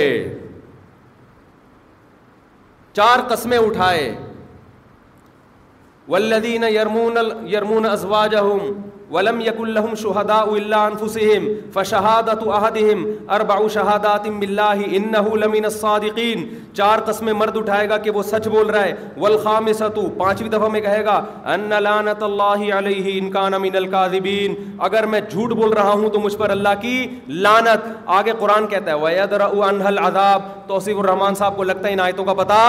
چار 2.95 3.19
قسمیں 3.29 3.57
اٹھائے 3.57 4.09
ولدین 6.09 6.63
یرمون 6.71 7.17
یرمون 7.51 7.85
ازواج 7.89 8.35
ولم 9.13 9.41
يكن 9.41 9.67
لهم 9.77 9.95
شهداء 10.01 10.55
الا 10.55 10.87
انفسهم 10.87 11.47
فشهاده 11.77 12.57
احدهم 12.57 13.05
اربع 13.37 13.57
شهادات 13.75 14.27
بالله 14.43 14.85
انه 14.99 15.35
لمن 15.41 15.65
الصادقین 15.69 16.45
چار 16.81 17.03
قسمیں 17.09 17.31
مرد 17.39 17.57
اٹھائے 17.63 17.89
گا 17.89 17.97
کہ 18.05 18.11
وہ 18.19 18.23
سچ 18.29 18.47
بول 18.53 18.69
رہا 18.75 18.83
ہے 18.85 18.93
والخامسه 19.23 20.05
پانچویں 20.23 20.49
دفعہ 20.55 20.69
میں 20.77 20.81
کہے 20.87 21.03
گا 21.09 21.17
ان 21.55 21.69
لعنت 21.89 22.23
اللہ 22.29 22.63
علیہ 22.79 23.17
ان 23.17 23.29
کان 23.35 23.59
من 23.65 23.75
الكاذبین 23.81 24.55
اگر 24.89 25.09
میں 25.15 25.21
جھوٹ 25.29 25.53
بول 25.61 25.73
رہا 25.81 25.97
ہوں 26.01 26.09
تو 26.17 26.23
مجھ 26.29 26.35
پر 26.45 26.55
اللہ 26.57 26.79
کی 26.87 26.95
لعنت 27.49 27.89
آگے 28.21 28.37
قرآن 28.39 28.67
کہتا 28.75 28.91
ہے 28.93 28.99
ویدرا 29.05 29.49
عنہ 29.69 29.83
العذاب 29.93 30.47
توصیف 30.73 30.97
الرحمان 31.05 31.35
صاحب 31.43 31.57
کو 31.61 31.69
لگتا 31.75 31.87
ہے 31.87 31.93
ان 31.93 31.99
آیتوں 32.09 32.25
کا 32.31 32.41
پتہ 32.45 32.61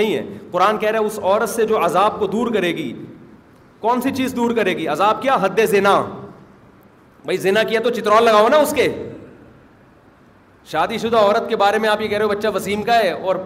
نہیں 0.00 0.14
ہے 0.16 0.26
قرآن 0.50 0.78
کہہ 0.78 0.90
رہا 0.90 0.98
ہے 1.00 1.12
اس 1.14 1.18
عورت 1.28 1.48
سے 1.58 1.66
جو 1.72 1.84
عذاب 1.84 2.18
کو 2.18 2.26
دور 2.38 2.52
کرے 2.54 2.74
گی 2.76 2.92
کون 3.84 4.00
سی 4.00 4.10
چیز 4.16 4.34
دور 4.36 4.50
کرے 4.56 4.72
گی 4.76 4.86
عذاب 4.92 5.20
کیا 5.22 5.34
حد 5.42 5.58
زنا 5.70 5.90
بھائی 7.24 7.36
زنا 7.46 7.62
کیا 7.70 7.80
تو 7.84 7.90
چترول 7.96 8.24
لگاؤ 8.24 8.48
نا 8.54 8.56
اس 8.66 8.72
کے 8.76 8.86
شادی 10.70 10.98
شدہ 10.98 11.16
عورت 11.24 11.48
کے 11.48 11.56
بارے 11.64 11.78
میں 11.84 11.88
آپ 11.88 12.00
یہ 12.00 12.08
کہہ 12.08 12.18
رہے 12.18 12.24
ہو 12.24 12.28
بچہ 12.30 12.48
وسیم 12.54 12.82
کا 12.82 12.96
ہے 13.00 13.10
اور 13.30 13.36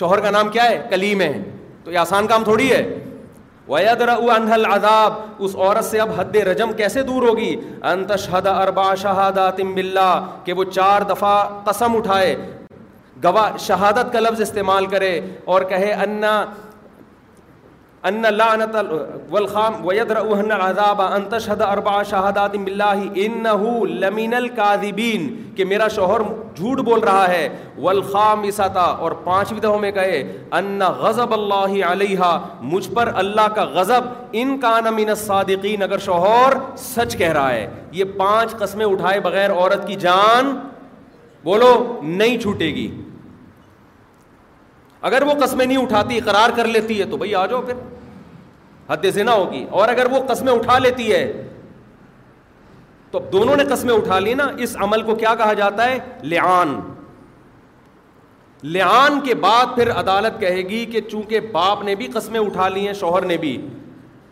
شوہر 0.00 0.20
کا 0.26 0.30
نام 0.36 0.48
کیا 0.56 0.64
ہے 0.70 0.80
کلیم 0.90 1.20
ہے 1.20 1.30
تو 1.84 1.92
یہ 1.92 1.98
آسان 1.98 2.26
کام 2.34 2.44
تھوڑی 2.50 2.70
ہے 2.72 2.82
ویدر 3.68 4.08
انہل 4.18 4.64
عذاب 4.74 5.14
اس 5.46 5.54
عورت 5.56 5.84
سے 5.84 6.00
اب 6.04 6.08
حد 6.18 6.36
رجم 6.50 6.72
کیسے 6.82 7.02
دور 7.12 7.22
ہوگی 7.28 7.54
انتشہد 7.94 8.46
اربا 8.54 8.94
شہادات 9.06 9.60
باللہ 9.74 10.14
کہ 10.44 10.52
وہ 10.60 10.64
چار 10.76 11.02
دفعہ 11.14 11.36
قسم 11.70 11.96
اٹھائے 11.96 12.34
گواہ 13.24 13.56
شہادت 13.68 14.12
کا 14.12 14.20
لفظ 14.20 14.40
استعمال 14.40 14.86
کرے 14.96 15.20
اور 15.54 15.62
کہے 15.72 15.92
انّا 16.04 16.34
ان 18.08 18.22
لعنت 18.34 18.76
والخام 19.32 19.74
ويدرؤهن 19.86 20.52
عذاب 20.52 21.00
ان 21.00 21.24
تشهد 21.32 21.62
اربع 21.62 22.02
شهادات 22.12 22.54
بالله 22.68 23.24
انه 23.24 23.86
لمن 24.04 24.34
الكاذبين 24.34 25.26
کہ 25.56 25.64
میرا 25.72 25.88
شوہر 25.96 26.22
جھوٹ 26.60 26.78
بول 26.86 27.00
رہا 27.08 27.26
ہے 27.32 27.42
والخامسۃ 27.86 28.76
اور 28.84 29.12
پانچویں 29.26 29.60
دہوں 29.66 29.78
میں 29.84 29.90
کہے 29.98 30.22
ان 30.60 30.86
غضب 31.02 31.32
اللہ 31.38 31.76
علیہا 31.90 32.30
مجھ 32.72 32.88
پر 32.94 33.10
اللہ 33.24 33.52
کا 33.54 33.64
غضب 33.76 34.08
ان 34.44 34.56
کان 34.60 34.92
من 35.00 35.08
الصادقین 35.16 35.82
اگر 35.88 36.06
شوہر 36.08 36.58
سچ 36.86 37.16
کہہ 37.24 37.36
رہا 37.38 37.52
ہے 37.52 37.66
یہ 38.00 38.16
پانچ 38.24 38.56
قسمیں 38.64 38.86
اٹھائے 38.86 39.20
بغیر 39.28 39.52
عورت 39.60 39.86
کی 39.86 39.94
جان 40.08 40.54
بولو 41.44 41.70
نہیں 42.02 42.38
چھوٹے 42.46 42.74
گی 42.74 42.90
اگر 45.08 45.22
وہ 45.26 45.32
قسمیں 45.44 45.64
نہیں 45.64 45.76
اٹھاتی 45.82 46.16
اقرار 46.18 46.50
کر 46.56 46.66
لیتی 46.74 46.98
ہے 47.00 47.04
تو 47.10 47.16
بھائی 47.16 47.34
آ 47.34 47.44
جاؤ 47.50 47.60
پھر 47.62 47.74
حد 48.90 49.04
زنا 49.14 49.32
ہوگی 49.34 49.64
اور 49.80 49.88
اگر 49.88 50.06
وہ 50.12 50.20
قسمیں 50.28 50.52
اٹھا 50.52 50.78
لیتی 50.78 51.12
ہے 51.12 51.24
تو 53.10 53.18
اب 53.18 53.32
دونوں 53.32 53.56
نے 53.56 53.64
قسمیں 53.70 53.94
اٹھا 53.94 54.18
لی 54.20 54.34
نا 54.34 54.46
اس 54.66 54.76
عمل 54.84 55.02
کو 55.02 55.14
کیا 55.22 55.34
کہا 55.38 55.52
جاتا 55.60 55.86
ہے 55.90 55.98
لعان 56.32 56.78
لعان 58.72 59.20
کے 59.24 59.34
بعد 59.42 59.74
پھر 59.74 59.90
عدالت 60.00 60.40
کہے 60.40 60.62
گی 60.68 60.84
کہ 60.92 61.00
چونکہ 61.10 61.40
باپ 61.52 61.82
نے 61.84 61.94
بھی 62.00 62.06
قسمیں 62.14 62.40
اٹھا 62.40 62.68
لی 62.68 62.86
ہیں 62.86 62.94
شوہر 62.94 63.24
نے 63.26 63.36
بھی 63.44 63.56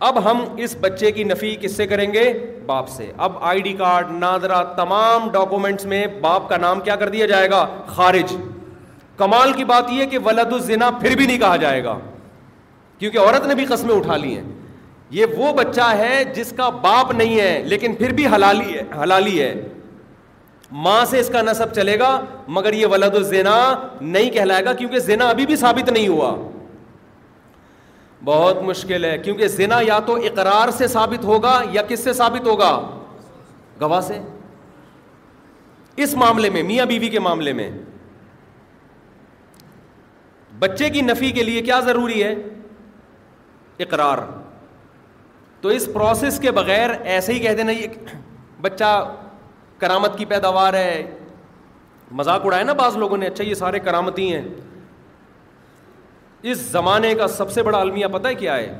اب 0.08 0.18
ہم 0.30 0.44
اس 0.64 0.76
بچے 0.80 1.10
کی 1.12 1.24
نفی 1.24 1.54
کس 1.60 1.76
سے 1.76 1.86
کریں 1.86 2.12
گے 2.12 2.24
باپ 2.66 2.88
سے 2.88 3.10
اب 3.28 3.38
آئی 3.52 3.60
ڈی 3.62 3.72
کارڈ 3.78 4.10
نادرا 4.18 4.62
تمام 4.76 5.30
ڈاکومنٹس 5.32 5.84
میں 5.94 6.06
باپ 6.20 6.48
کا 6.48 6.56
نام 6.66 6.80
کیا 6.80 6.96
کر 6.96 7.08
دیا 7.16 7.26
جائے 7.32 7.50
گا 7.50 7.66
خارج 7.94 8.36
کمال 9.18 9.52
کی 9.52 9.64
بات 9.64 9.90
یہ 9.92 10.06
کہ 10.10 10.18
ولد 10.24 10.52
الزنا 10.52 10.90
پھر 11.00 11.16
بھی 11.16 11.26
نہیں 11.26 11.38
کہا 11.38 11.56
جائے 11.62 11.82
گا 11.84 11.98
کیونکہ 12.98 13.18
عورت 13.18 13.46
نے 13.46 13.54
بھی 13.54 13.64
قسمیں 13.68 13.94
اٹھا 13.94 14.16
لی 14.16 14.34
ہیں 14.36 14.42
یہ 15.16 15.26
وہ 15.36 15.52
بچہ 15.54 15.88
ہے 15.98 16.22
جس 16.36 16.52
کا 16.56 16.68
باپ 16.84 17.10
نہیں 17.14 17.38
ہے 17.40 17.60
لیکن 17.66 17.94
پھر 17.98 18.12
بھی 18.18 18.26
حلالی 18.34 18.74
ہے 18.74 18.82
حلالی 19.02 19.40
ہے 19.40 19.54
ماں 20.86 21.04
سے 21.10 21.20
اس 21.20 21.28
کا 21.32 21.42
نصب 21.42 21.72
چلے 21.74 21.98
گا 21.98 22.10
مگر 22.56 22.72
یہ 22.80 22.86
ولد 22.92 23.14
الزنا 23.16 23.56
نہیں 24.00 24.30
کہلائے 24.30 24.64
گا 24.64 24.72
کیونکہ 24.80 24.98
زنا 25.08 25.28
ابھی 25.28 25.46
بھی 25.46 25.56
ثابت 25.56 25.88
نہیں 25.92 26.08
ہوا 26.08 26.34
بہت 28.24 28.62
مشکل 28.62 29.04
ہے 29.04 29.16
کیونکہ 29.24 29.48
زنا 29.48 29.78
یا 29.86 29.98
تو 30.06 30.14
اقرار 30.30 30.70
سے 30.78 30.86
ثابت 30.96 31.24
ہوگا 31.24 31.60
یا 31.72 31.82
کس 31.88 32.04
سے 32.04 32.12
ثابت 32.22 32.46
ہوگا 32.46 32.70
گواہ 33.80 34.00
سے 34.08 34.18
اس 36.06 36.14
معاملے 36.22 36.50
میں 36.50 36.62
میاں 36.62 36.86
بیوی 36.86 37.08
کے 37.10 37.18
معاملے 37.20 37.52
میں 37.60 37.70
بچے 40.60 40.88
کی 40.90 41.00
نفی 41.00 41.30
کے 41.32 41.42
لیے 41.42 41.60
کیا 41.62 41.78
ضروری 41.86 42.22
ہے 42.22 42.34
اقرار 43.84 44.18
تو 45.60 45.68
اس 45.78 45.88
پروسیس 45.94 46.38
کے 46.42 46.50
بغیر 46.60 46.90
ایسے 47.02 47.32
ہی 47.32 47.38
کہہ 47.40 47.54
دینا 47.58 47.72
یہ 47.72 48.06
بچہ 48.60 48.90
کرامت 49.78 50.18
کی 50.18 50.24
پیداوار 50.32 50.74
ہے 50.74 51.14
مذاق 52.20 52.44
اڑایا 52.46 52.64
نا 52.64 52.72
بعض 52.80 52.96
لوگوں 52.96 53.16
نے 53.16 53.26
اچھا 53.26 53.44
یہ 53.44 53.54
سارے 53.54 53.78
کرامتی 53.88 54.32
ہیں 54.34 54.46
اس 56.50 56.58
زمانے 56.72 57.14
کا 57.18 57.26
سب 57.28 57.50
سے 57.52 57.62
بڑا 57.62 57.80
المیہ 57.80 58.06
پتہ 58.12 58.28
ہے 58.28 58.34
کیا 58.34 58.56
ہے 58.56 58.74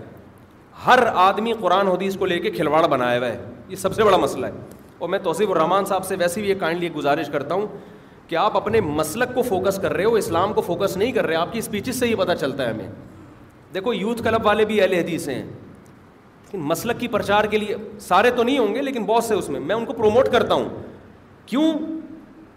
ہر 0.87 1.03
آدمی 1.27 1.53
قرآن 1.61 1.89
حدیث 1.89 2.17
کو 2.17 2.27
لے 2.27 2.39
کے 2.41 2.51
کھلواڑ 2.51 2.87
بنایا 2.89 3.19
ہوا 3.19 3.29
ہے 3.29 3.45
یہ 3.69 3.77
سب 3.77 3.95
سے 3.95 4.05
بڑا 4.05 4.17
مسئلہ 4.25 4.47
ہے 4.47 4.67
اور 4.99 5.09
میں 5.09 5.19
توصیف 5.23 5.51
الرحمان 5.51 5.85
صاحب 5.85 6.05
سے 6.07 6.17
ویسے 6.19 6.41
بھی 6.41 6.55
کائنڈلی 6.61 6.91
گزارش 6.93 7.27
کرتا 7.33 7.55
ہوں 7.55 7.67
کہ 8.29 8.37
آپ 8.37 8.57
اپنے 8.57 8.81
مسلک 8.87 9.35
کو 9.35 9.43
فوکس 9.43 9.79
کر 9.83 9.93
رہے 9.97 10.05
ہو 10.05 10.15
اسلام 10.15 10.53
کو 10.53 10.61
فوکس 10.63 10.97
نہیں 10.97 11.13
کر 11.13 11.27
رہے 11.27 11.37
آپ 11.37 11.53
کی 11.53 11.59
اسپیچز 11.59 11.99
سے 12.01 12.07
ہی 12.07 12.15
پتہ 12.15 12.33
چلتا 12.41 12.65
ہے 12.65 12.71
ہمیں 12.71 12.89
دیکھو 13.75 13.93
یوتھ 13.95 14.23
کلب 14.25 14.47
والے 14.47 14.65
بھی 14.73 14.81
اہل 14.81 14.93
حدیث 14.95 15.29
ہیں 15.29 15.43
لیکن 15.45 16.59
مسلک 16.73 17.01
کی 17.01 17.09
پرچار 17.15 17.45
کے 17.55 17.59
لیے 17.59 17.77
سارے 18.01 18.31
تو 18.37 18.43
نہیں 18.43 18.59
ہوں 18.59 18.75
گے 18.75 18.83
لیکن 18.83 19.05
بہت 19.07 19.25
سے 19.25 19.35
اس 19.35 19.49
میں 19.55 19.61
میں 19.61 19.75
ان 19.77 19.85
کو 19.87 19.93
پروموٹ 19.93 20.29
کرتا 20.33 20.55
ہوں 20.55 20.69
کیوں 21.47 21.65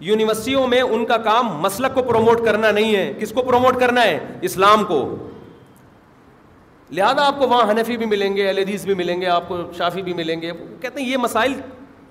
یونیورسٹیوں 0.09 0.67
میں 0.67 0.81
ان 0.81 1.05
کا 1.05 1.17
کام 1.25 1.47
مسلک 1.61 1.93
کو 1.95 2.01
پروموٹ 2.03 2.43
کرنا 2.45 2.71
نہیں 2.71 2.95
ہے 2.95 3.11
کس 3.19 3.31
کو 3.35 3.41
پروموٹ 3.49 3.79
کرنا 3.79 4.03
ہے 4.03 4.17
اسلام 4.51 4.83
کو 4.91 4.99
لہذا 6.99 7.25
آپ 7.25 7.37
کو 7.39 7.47
وہاں 7.47 7.69
حنفی 7.71 7.97
بھی 7.97 8.05
ملیں 8.05 8.35
گے 8.35 8.49
حدیث 8.49 8.85
بھی 8.85 8.93
ملیں 9.01 9.21
گے 9.21 9.27
آپ 9.35 9.47
کو 9.47 9.57
شافی 9.77 10.01
بھی 10.07 10.13
ملیں 10.13 10.41
گے 10.41 10.51
کہتے 10.81 11.01
ہیں 11.01 11.07
یہ 11.09 11.17
مسائل 11.27 11.53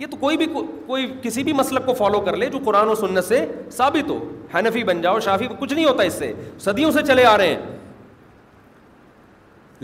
یہ 0.00 0.06
تو 0.10 0.16
کوئی 0.16 0.36
بھی 0.36 0.46
کوئی 0.86 1.06
کسی 1.22 1.42
بھی 1.44 1.52
مسلب 1.52 1.86
کو 1.86 1.94
فالو 1.94 2.20
کر 2.26 2.36
لے 2.36 2.46
جو 2.50 2.58
قرآن 2.64 2.88
و 2.88 2.94
سنت 2.94 3.24
سے 3.24 3.44
ثابت 3.76 4.10
ہو 4.10 4.16
حنفی 4.54 4.84
بن 4.90 5.00
جاؤ 5.02 5.18
شافی 5.26 5.48
کچھ 5.58 5.72
نہیں 5.74 5.84
ہوتا 5.84 6.02
اس 6.10 6.14
سے 6.18 6.32
صدیوں 6.64 6.90
سے 6.92 7.02
چلے 7.06 7.24
آ 7.32 7.36
رہے 7.38 7.48
ہیں 7.48 7.76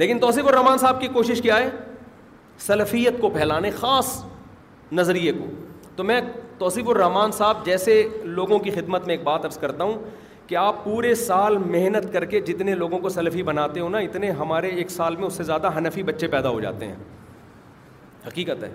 لیکن 0.02 0.18
توصیف 0.20 0.46
الرحمان 0.46 0.78
صاحب 0.78 1.00
کی 1.00 1.08
کوشش 1.14 1.42
کیا 1.42 1.58
ہے 1.58 1.68
سلفیت 2.66 3.20
کو 3.20 3.28
پھیلانے 3.36 3.70
خاص 3.80 4.16
نظریے 4.92 5.32
کو 5.40 5.46
تو 5.96 6.04
میں 6.04 6.20
توصیف 6.58 6.88
الرحمان 6.88 7.32
صاحب 7.42 7.64
جیسے 7.66 8.00
لوگوں 8.40 8.58
کی 8.66 8.70
خدمت 8.80 9.06
میں 9.06 9.14
ایک 9.16 9.22
بات 9.24 9.44
عرض 9.44 9.58
کرتا 9.58 9.84
ہوں 9.84 9.98
کہ 10.46 10.54
آپ 10.64 10.82
پورے 10.84 11.14
سال 11.26 11.56
محنت 11.76 12.12
کر 12.12 12.24
کے 12.32 12.40
جتنے 12.50 12.74
لوگوں 12.84 12.98
کو 12.98 13.08
سلفی 13.18 13.42
بناتے 13.52 13.80
ہو 13.80 13.88
نا 13.88 13.98
اتنے 14.08 14.30
ہمارے 14.42 14.68
ایک 14.80 14.90
سال 14.90 15.16
میں 15.16 15.26
اس 15.26 15.34
سے 15.36 15.42
زیادہ 15.52 15.76
حنفی 15.78 16.02
بچے 16.10 16.26
پیدا 16.36 16.48
ہو 16.56 16.60
جاتے 16.60 16.86
ہیں 16.86 16.94
حقیقت 18.28 18.62
ہے 18.64 18.70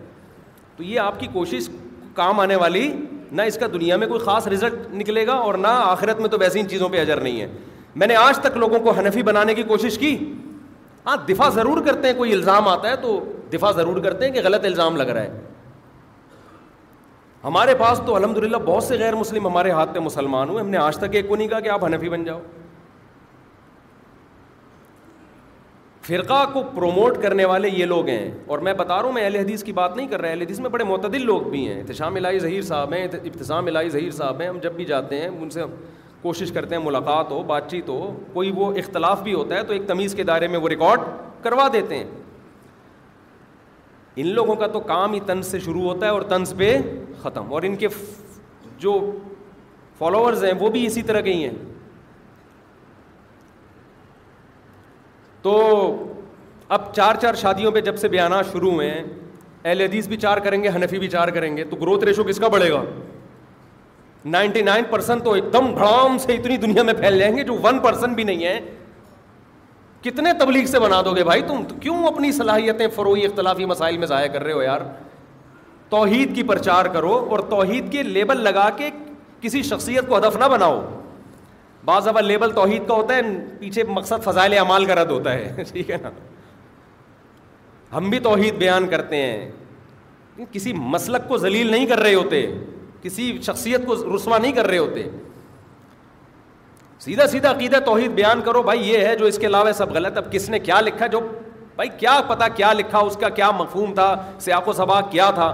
تو 0.78 0.84
یہ 0.84 1.00
آپ 1.00 1.20
کی 1.20 1.28
کوشش 1.34 1.70
کام 2.16 2.40
آنے 2.40 2.56
والی 2.56 2.92
نہ 3.32 3.42
اس 3.52 3.58
کا 3.58 3.68
دنیا 3.74 3.96
میں 3.98 4.08
کوئی 4.08 4.20
خاص 4.20 4.48
رزلٹ 4.48 4.94
نکلے 4.94 5.26
گا 5.28 5.34
اور 5.34 5.54
نہ 5.58 5.68
آخرت 5.68 6.20
میں 6.20 6.30
تو 6.30 6.38
ویسے 6.40 6.60
ان 6.60 6.68
چیزوں 6.70 6.90
پہ 6.90 7.02
اجر 7.02 7.20
نہیں 7.22 7.40
ہے 7.42 7.48
میں 7.96 8.08
نے 8.08 8.16
آج 8.16 8.40
تک 8.42 8.58
لوگوں 8.58 8.80
کو 8.84 8.92
حنفی 8.98 9.24
بنانے 9.24 9.54
کی 9.56 9.64
کوشش 9.72 9.98
کی 10.00 10.16
ہاں 11.06 11.16
دفاع 11.30 11.50
ضرور 11.54 11.84
کرتے 11.86 12.08
ہیں 12.08 12.14
کوئی 12.18 12.34
الزام 12.34 12.68
آتا 12.68 12.90
ہے 12.90 12.96
تو 13.02 13.20
دفاع 13.54 13.72
ضرور 13.76 14.02
کرتے 14.04 14.26
ہیں 14.26 14.32
کہ 14.34 14.42
غلط 14.44 14.66
الزام 14.66 14.96
لگ 14.98 15.10
رہا 15.18 15.22
ہے 15.22 15.40
ہمارے 17.44 17.74
پاس 17.78 18.02
تو 18.06 18.16
الحمد 18.16 18.38
للہ 18.38 18.58
بہت 18.66 18.84
سے 18.84 18.98
غیر 19.00 19.16
مسلم 19.16 19.48
ہمارے 19.48 19.72
ہاتھ 19.72 19.94
پہ 19.94 20.00
مسلمان 20.00 20.50
ہوئے 20.50 20.62
ہم 20.64 20.70
نے 20.70 20.78
آج 20.78 20.98
تک 20.98 21.16
ایک 21.16 21.28
کو 21.30 21.36
نہیں 21.36 21.48
کہا 21.48 21.60
کہ 21.60 21.70
آپ 21.70 21.86
حنفی 21.86 22.10
بن 22.10 22.24
جاؤ 22.24 22.40
فرقہ 26.12 26.38
کو 26.54 26.62
پروموٹ 26.76 27.18
کرنے 27.24 27.44
والے 27.46 27.70
یہ 27.70 27.86
لوگ 27.86 28.08
ہیں 28.10 28.26
اور 28.52 28.60
میں 28.66 28.72
بتا 28.78 28.96
رہا 28.96 29.02
ہوں 29.04 29.12
میں 29.14 29.24
اہل 29.24 29.36
حدیث 29.36 29.64
کی 29.64 29.74
بات 29.74 29.96
نہیں 29.98 30.08
کر 30.08 30.22
رہا 30.22 30.30
اہل 30.30 30.42
حدیث 30.42 30.60
میں 30.60 30.70
بڑے 30.70 30.84
معتدل 30.88 31.26
لوگ 31.26 31.42
بھی 31.52 31.60
ہیں 31.68 31.76
احتشام 31.80 32.16
الہی 32.16 32.40
ظہیر 32.40 32.62
صاحب 32.70 32.94
ہیں 32.94 33.04
ابتسام 33.04 33.68
الہی 33.68 33.90
ظہیر 33.90 34.10
صاحب 34.18 34.42
ہیں 34.42 34.48
ہم 34.48 34.58
جب 34.64 34.74
بھی 34.76 34.86
جاتے 34.86 35.22
ہیں 35.22 35.28
ان 35.28 35.50
سے 35.58 35.64
کوشش 36.22 36.52
کرتے 36.56 36.76
ہیں 36.76 36.82
ملاقات 36.86 37.32
ہو 37.32 37.42
بات 37.54 37.70
چیت 37.72 37.90
ہو 37.90 38.12
کوئی 38.34 38.52
وہ 38.56 38.72
اختلاف 38.84 39.22
بھی 39.24 39.34
ہوتا 39.34 39.56
ہے 39.58 39.64
تو 39.68 39.74
ایک 39.74 39.88
تمیز 39.88 40.16
کے 40.16 40.24
دائرے 40.32 40.48
میں 40.56 40.60
وہ 40.66 40.70
ریکارڈ 40.70 41.08
کروا 41.44 41.68
دیتے 41.74 41.98
ہیں 41.98 42.06
ان 44.22 44.34
لوگوں 44.42 44.56
کا 44.64 44.68
تو 44.74 44.80
کام 44.94 45.14
ہی 45.14 45.20
طنز 45.28 45.52
سے 45.52 45.60
شروع 45.66 45.82
ہوتا 45.84 46.06
ہے 46.06 46.12
اور 46.18 46.22
طنز 46.36 46.54
پہ 46.58 46.78
ختم 47.22 47.54
اور 47.54 47.64
ان 47.70 47.76
کے 47.84 47.88
جو 48.80 49.00
فالوورز 49.98 50.44
ہیں 50.46 50.54
وہ 50.60 50.70
بھی 50.78 50.86
اسی 50.86 51.02
طرح 51.12 51.22
کے 51.30 51.34
ہی 51.34 51.44
ہیں 51.44 51.56
تو 55.44 55.54
اب 56.76 56.92
چار 56.96 57.16
چار 57.22 57.34
شادیوں 57.42 57.72
پہ 57.72 57.82
جب 57.82 57.98
سے 57.98 58.08
بیانات 58.08 58.52
شروع 58.52 58.72
ہوئے 58.72 58.90
ہیں 58.90 59.04
اہل 59.64 59.82
حدیث 59.82 60.08
بھی 60.08 60.18
چار 60.18 60.38
کریں 60.44 60.62
گے 60.64 60.70
حنفی 60.76 61.00
بھی 61.00 61.08
چار 61.08 61.28
کریں 61.34 61.56
گے 61.58 61.64
تو 61.70 61.76
گروتھ 61.82 62.04
ریشو 62.06 62.24
کس 62.24 62.38
کا 62.40 62.48
بڑھے 62.56 62.70
گا 62.72 62.82
نائنٹی 64.36 64.62
نائن 64.62 64.84
پرسن 64.90 65.20
تو 65.24 65.32
ایک 65.34 65.52
دم 65.54 65.72
بھڑام 65.74 66.18
سے 66.26 66.34
اتنی 66.36 66.58
دنیا 66.66 66.84
میں 66.84 66.94
پھیل 67.00 67.18
جائیں 67.20 67.36
گے 67.38 67.44
جو 67.44 67.54
ون 67.64 67.80
پرسن 67.84 68.14
بھی 68.14 68.24
نہیں 68.24 68.44
ہے 68.46 68.60
کتنے 70.04 70.34
تبلیغ 70.40 70.66
سے 70.66 70.80
بنا 70.80 71.02
دو 71.06 71.14
گے 71.16 71.24
بھائی 71.24 71.42
تم 71.48 71.64
کیوں 71.82 72.06
اپنی 72.08 72.32
صلاحیتیں 72.32 72.88
فروئی 72.96 73.26
اختلافی 73.26 73.66
مسائل 73.72 73.98
میں 73.98 74.08
ضائع 74.08 74.28
کر 74.34 74.44
رہے 74.44 74.54
ہو 74.54 74.62
یار 74.62 74.82
توحید 75.90 76.36
کی 76.36 76.44
پرچار 76.54 76.86
کرو 76.94 77.14
اور 77.30 77.40
توحید 77.50 77.92
کے 77.92 78.04
لیبل 78.04 78.42
لگا 78.44 78.70
کے 78.78 78.90
کسی 79.42 79.62
شخصیت 79.64 80.08
کو 80.08 80.18
ہدف 80.18 80.36
نہ 80.40 80.46
بناؤ 80.52 80.80
بعض 81.86 82.08
اب 82.08 82.18
لیبل 82.20 82.52
توحید 82.54 82.88
کا 82.88 82.94
ہوتا 82.94 83.16
ہے 83.16 83.22
پیچھے 83.60 83.84
مقصد 83.90 84.24
فضائل 84.24 84.58
اعمال 84.58 84.86
کا 84.86 84.96
رد 84.96 85.12
ہوتا 85.12 85.34
ہے 85.34 85.64
ٹھیک 85.72 85.90
ہے 85.92 85.98
نا 86.02 86.10
ہم 87.96 88.10
بھی 88.10 88.20
توحید 88.28 88.56
بیان 88.58 88.88
کرتے 88.88 89.16
ہیں 89.24 90.46
کسی 90.52 90.74
مسلک 90.74 91.28
کو 91.28 91.38
ذلیل 91.38 91.72
نہیں 91.72 91.86
کر 91.86 92.00
رہے 92.00 92.14
ہوتے 92.16 92.46
کسی 93.02 93.38
شخصیت 93.46 93.86
کو 93.86 93.96
رسوا 94.16 94.38
نہیں 94.38 94.52
کر 94.54 94.68
رہے 94.68 94.78
ہوتے 94.78 95.08
سیدھا 97.00 97.28
سیدھا 97.28 97.52
عقیدہ 97.52 97.80
توحید 97.86 98.12
بیان 98.22 98.42
کرو 98.46 98.62
بھائی 98.64 98.88
یہ 98.90 99.06
ہے 99.08 99.16
جو 99.18 99.26
اس 99.26 99.38
کے 99.40 99.48
علاوہ 99.48 99.72
سب 99.78 99.92
غلط 99.94 100.18
اب 100.18 100.32
کس 100.32 100.50
نے 100.50 100.60
کیا 100.60 100.80
لکھا 100.82 101.08
جو 101.16 101.20
بھائی 101.76 101.90
کیا 101.98 102.20
پتا 102.28 102.48
کیا 102.56 102.72
لکھا 102.74 103.00
اس 103.10 103.18
کا 103.22 103.30
کیا 103.40 103.50
مفہوم 103.60 103.94
تھا 103.94 104.14
سیاق 104.40 104.68
و 104.70 104.74
سباق 104.80 105.12
کیا 105.12 105.30
تھا 105.36 105.52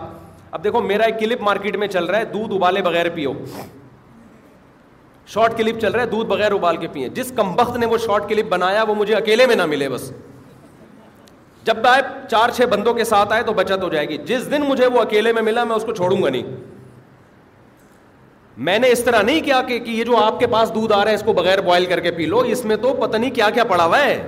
اب 0.52 0.64
دیکھو 0.64 0.82
میرا 0.82 1.04
ایک 1.04 1.20
کلپ 1.20 1.42
مارکیٹ 1.44 1.76
میں 1.78 1.88
چل 1.96 2.06
رہا 2.06 2.20
ہے 2.20 2.26
دودھ 2.34 2.54
ابالے 2.54 2.82
بغیر 2.82 3.10
پیو 3.16 3.34
شارٹ 5.34 5.58
کلپ 5.58 5.80
چل 5.82 5.92
رہا 5.92 6.02
ہے 6.02 6.08
دودھ 6.08 6.28
بغیر 6.30 6.52
ابال 6.52 6.78
کے 6.78 6.88
پیئیں 6.94 7.08
جس 7.16 7.32
کم 7.36 7.52
وقت 7.60 7.78
نے 7.78 7.86
وہ 7.86 7.98
شارٹ 8.06 8.28
کلپ 8.30 8.50
بنایا 8.50 8.84
وہ 8.88 8.96
مجھے 8.96 9.14
اکیلے 9.16 9.46
میں 9.48 9.56
نہ 9.56 9.66
ملے 9.66 9.90
بس 9.90 10.12
جب 11.66 11.88
آئے 11.88 12.02
چار 12.32 12.50
چھ 12.56 12.66
بندوں 12.72 12.94
کے 12.94 13.04
ساتھ 13.04 13.34
آئے 13.34 13.44
تو 13.44 13.54
بچت 13.54 13.84
ہو 13.84 13.90
جائے 13.94 14.08
گی 14.10 14.18
جس 14.26 14.50
دن 14.52 14.62
مجھے 14.68 14.88
وہ 14.94 15.00
اکیلے 15.02 15.32
میں 15.34 15.42
ملا 15.44 15.64
میں 15.72 15.76
اس 15.76 15.84
کو 15.86 15.96
چھوڑوں 15.96 16.22
گا 16.24 16.30
نہیں 16.30 16.56
میں 18.68 18.78
نے 18.80 18.90
اس 18.92 19.04
طرح 19.04 19.22
نہیں 19.22 19.42
کیا 19.46 19.62
کہ 19.68 19.80
یہ 19.86 20.04
جو 20.04 20.18
آپ 20.18 20.40
کے 20.40 20.48
پاس 20.54 20.74
دودھ 20.76 20.94
آ 20.94 21.02
رہا 21.04 21.10
ہے 21.12 21.16
اس 21.16 21.24
کو 21.26 21.34
بغیر 21.40 21.62
بوائل 21.62 21.86
کر 21.86 22.00
کے 22.00 22.12
پی 22.12 22.26
لو 22.26 22.40
اس 22.54 22.64
میں 22.66 22.76
تو 22.82 22.94
پتہ 23.02 23.18
نہیں 23.18 23.32
کیا 23.32 23.50
کیا 23.54 23.64
پڑا 23.72 23.86
ہوا 23.86 24.00
ہے 24.04 24.22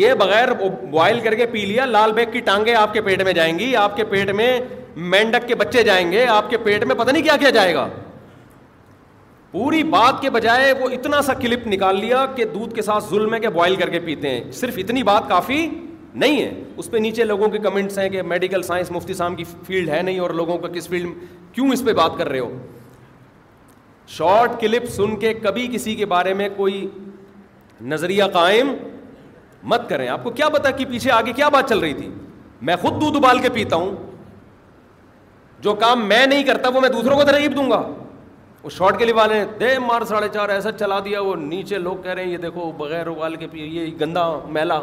یہ 0.00 0.14
بغیر 0.20 0.52
بوائل 0.60 1.20
کر 1.24 1.34
کے 1.34 1.46
پی 1.52 1.64
لیا 1.66 1.84
لال 1.86 2.12
بیگ 2.12 2.30
کی 2.32 2.40
ٹانگے 2.50 2.74
آپ 2.74 2.92
کے 2.92 3.00
پیٹ 3.02 3.22
میں 3.24 3.32
جائیں 3.32 3.58
گی 3.58 3.74
آپ 3.76 3.96
کے 3.96 4.04
پیٹ 4.10 4.30
میں 4.40 4.58
مینڈک 5.10 5.48
کے 5.48 5.54
بچے 5.64 5.82
جائیں 5.84 6.10
گے 6.12 6.24
آپ 6.28 6.50
کے 6.50 6.58
پیٹ 6.64 6.84
میں 6.84 6.94
پتہ 6.98 7.10
نہیں 7.10 7.22
کیا 7.22 7.36
کیا 7.40 7.50
جائے 7.50 7.74
گا 7.74 7.88
پوری 9.54 9.82
بات 9.88 10.20
کے 10.20 10.30
بجائے 10.34 10.72
وہ 10.78 10.88
اتنا 10.94 11.20
سا 11.22 11.34
کلپ 11.40 11.66
نکال 11.72 11.98
لیا 12.00 12.24
کہ 12.36 12.44
دودھ 12.54 12.74
کے 12.74 12.82
ساتھ 12.82 13.04
ظلم 13.10 13.34
ہے 13.34 13.38
کہ 13.40 13.48
بوائل 13.56 13.76
کر 13.82 13.90
کے 13.90 13.98
پیتے 14.04 14.30
ہیں 14.30 14.40
صرف 14.60 14.78
اتنی 14.82 15.02
بات 15.08 15.28
کافی 15.28 15.58
نہیں 16.22 16.40
ہے 16.42 16.48
اس 16.82 16.90
پہ 16.90 16.98
نیچے 17.04 17.24
لوگوں 17.24 17.48
کے 17.50 17.58
کمنٹس 17.68 17.98
ہیں 17.98 18.08
کہ 18.08 18.22
میڈیکل 18.32 18.62
سائنس 18.70 18.90
مفتی 18.90 19.14
صاحب 19.14 19.36
کی 19.38 19.44
فیلڈ 19.66 19.90
ہے 19.90 20.00
نہیں 20.02 20.18
اور 20.24 20.30
لوگوں 20.40 20.56
کا 20.64 20.68
کس 20.74 20.88
فیلڈ 20.88 21.12
کیوں 21.54 21.68
اس 21.72 21.84
پہ 21.86 21.92
بات 22.00 22.18
کر 22.18 22.28
رہے 22.28 22.38
ہو 22.38 22.50
شارٹ 24.16 24.60
کلپ 24.60 24.88
سن 24.96 25.16
کے 25.20 25.32
کبھی 25.42 25.66
کسی 25.72 25.94
کے 26.02 26.06
بارے 26.16 26.34
میں 26.40 26.48
کوئی 26.56 26.86
نظریہ 27.94 28.24
قائم 28.32 28.74
مت 29.72 29.88
کریں 29.88 30.08
آپ 30.08 30.24
کو 30.24 30.30
کیا 30.40 30.48
پتا 30.58 30.70
کہ 30.70 30.78
کی 30.84 30.92
پیچھے 30.92 31.10
آگے 31.12 31.32
کیا 31.36 31.48
بات 31.58 31.68
چل 31.68 31.78
رہی 31.86 31.92
تھی 32.00 32.08
میں 32.70 32.76
خود 32.82 33.00
دودھ 33.00 33.16
ابال 33.16 33.38
کے 33.42 33.50
پیتا 33.54 33.76
ہوں 33.76 33.94
جو 35.68 35.74
کام 35.86 36.06
میں 36.08 36.24
نہیں 36.26 36.42
کرتا 36.44 36.68
وہ 36.74 36.80
میں 36.80 36.88
دوسروں 36.98 37.16
کو 37.16 37.24
ترغیب 37.24 37.56
دوں 37.56 37.70
گا 37.70 37.82
وہ 38.64 38.70
شارٹ 38.70 38.98
کے 38.98 39.04
لیے 39.04 39.14
والے 39.14 39.44
دے 39.60 39.78
مار 39.86 40.02
ساڑھے 40.08 40.28
چار 40.32 40.48
ایسا 40.48 40.70
چلا 40.80 40.98
دیا 41.04 41.20
وہ 41.20 41.34
نیچے 41.36 41.78
لوگ 41.78 41.96
کہہ 42.02 42.10
رہے 42.12 42.24
ہیں 42.24 42.30
یہ 42.30 42.36
دیکھو 42.44 42.70
بغیر 42.76 43.06
ابال 43.06 43.34
کے 43.36 43.46
یہ 43.54 43.86
گندا 44.00 44.22
میلا 44.52 44.78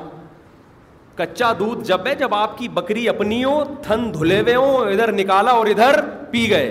کچا 1.17 1.51
دودھ 1.59 1.82
جب 1.88 2.05
ہے 2.07 2.13
جب 2.15 2.34
آپ 2.36 2.57
کی 2.57 2.67
بکری 2.75 3.07
اپنی 3.09 3.43
ہو 3.43 3.63
تھن 3.88 4.05
دھلے 4.13 4.39
ہوئے 4.41 4.55
ہوں 4.55 4.91
ادھر 4.91 5.11
نکالا 5.13 5.51
اور 5.61 5.67
ادھر 5.67 5.99
پی 6.32 6.49
گئے 6.49 6.69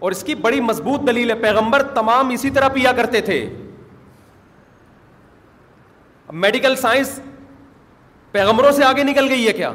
اور 0.00 0.12
اس 0.12 0.22
کی 0.24 0.34
بڑی 0.48 0.60
مضبوط 0.60 1.06
دلیل 1.06 1.30
ہے 1.30 1.34
پیغمبر 1.46 1.82
تمام 1.94 2.30
اسی 2.34 2.50
طرح 2.58 2.68
پیا 2.74 2.92
کرتے 3.00 3.20
تھے 3.30 3.38
میڈیکل 6.46 6.76
سائنس 6.82 7.18
پیغمبروں 8.32 8.72
سے 8.80 8.84
آگے 8.84 9.02
نکل 9.04 9.28
گئی 9.30 9.46
ہے 9.46 9.52
کیا 9.52 9.72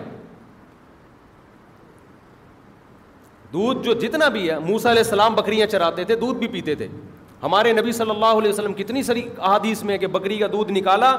دودھ 3.54 3.84
جو 3.84 3.94
جتنا 4.08 4.28
بھی 4.30 4.50
ہے 4.50 4.58
موسا 4.60 4.90
علیہ 4.92 5.04
السلام 5.04 5.34
بکریاں 5.36 5.68
چراتے 5.68 6.04
تھے 6.06 6.16
دودھ 6.16 6.38
بھی 6.40 6.48
پیتے 6.48 6.76
تھے 6.76 6.88
ہمارے 7.44 7.72
نبی 7.74 7.92
صلی 7.92 8.10
اللہ 8.10 8.38
علیہ 8.40 8.50
وسلم 8.50 8.74
کتنی 8.74 9.04
ساری 9.04 9.22
احادیث 9.40 9.84
میں 9.90 9.98
کہ 9.98 10.08
بکری 10.16 10.38
کا 10.38 10.48
دودھ 10.52 10.72
نکالا 10.72 11.10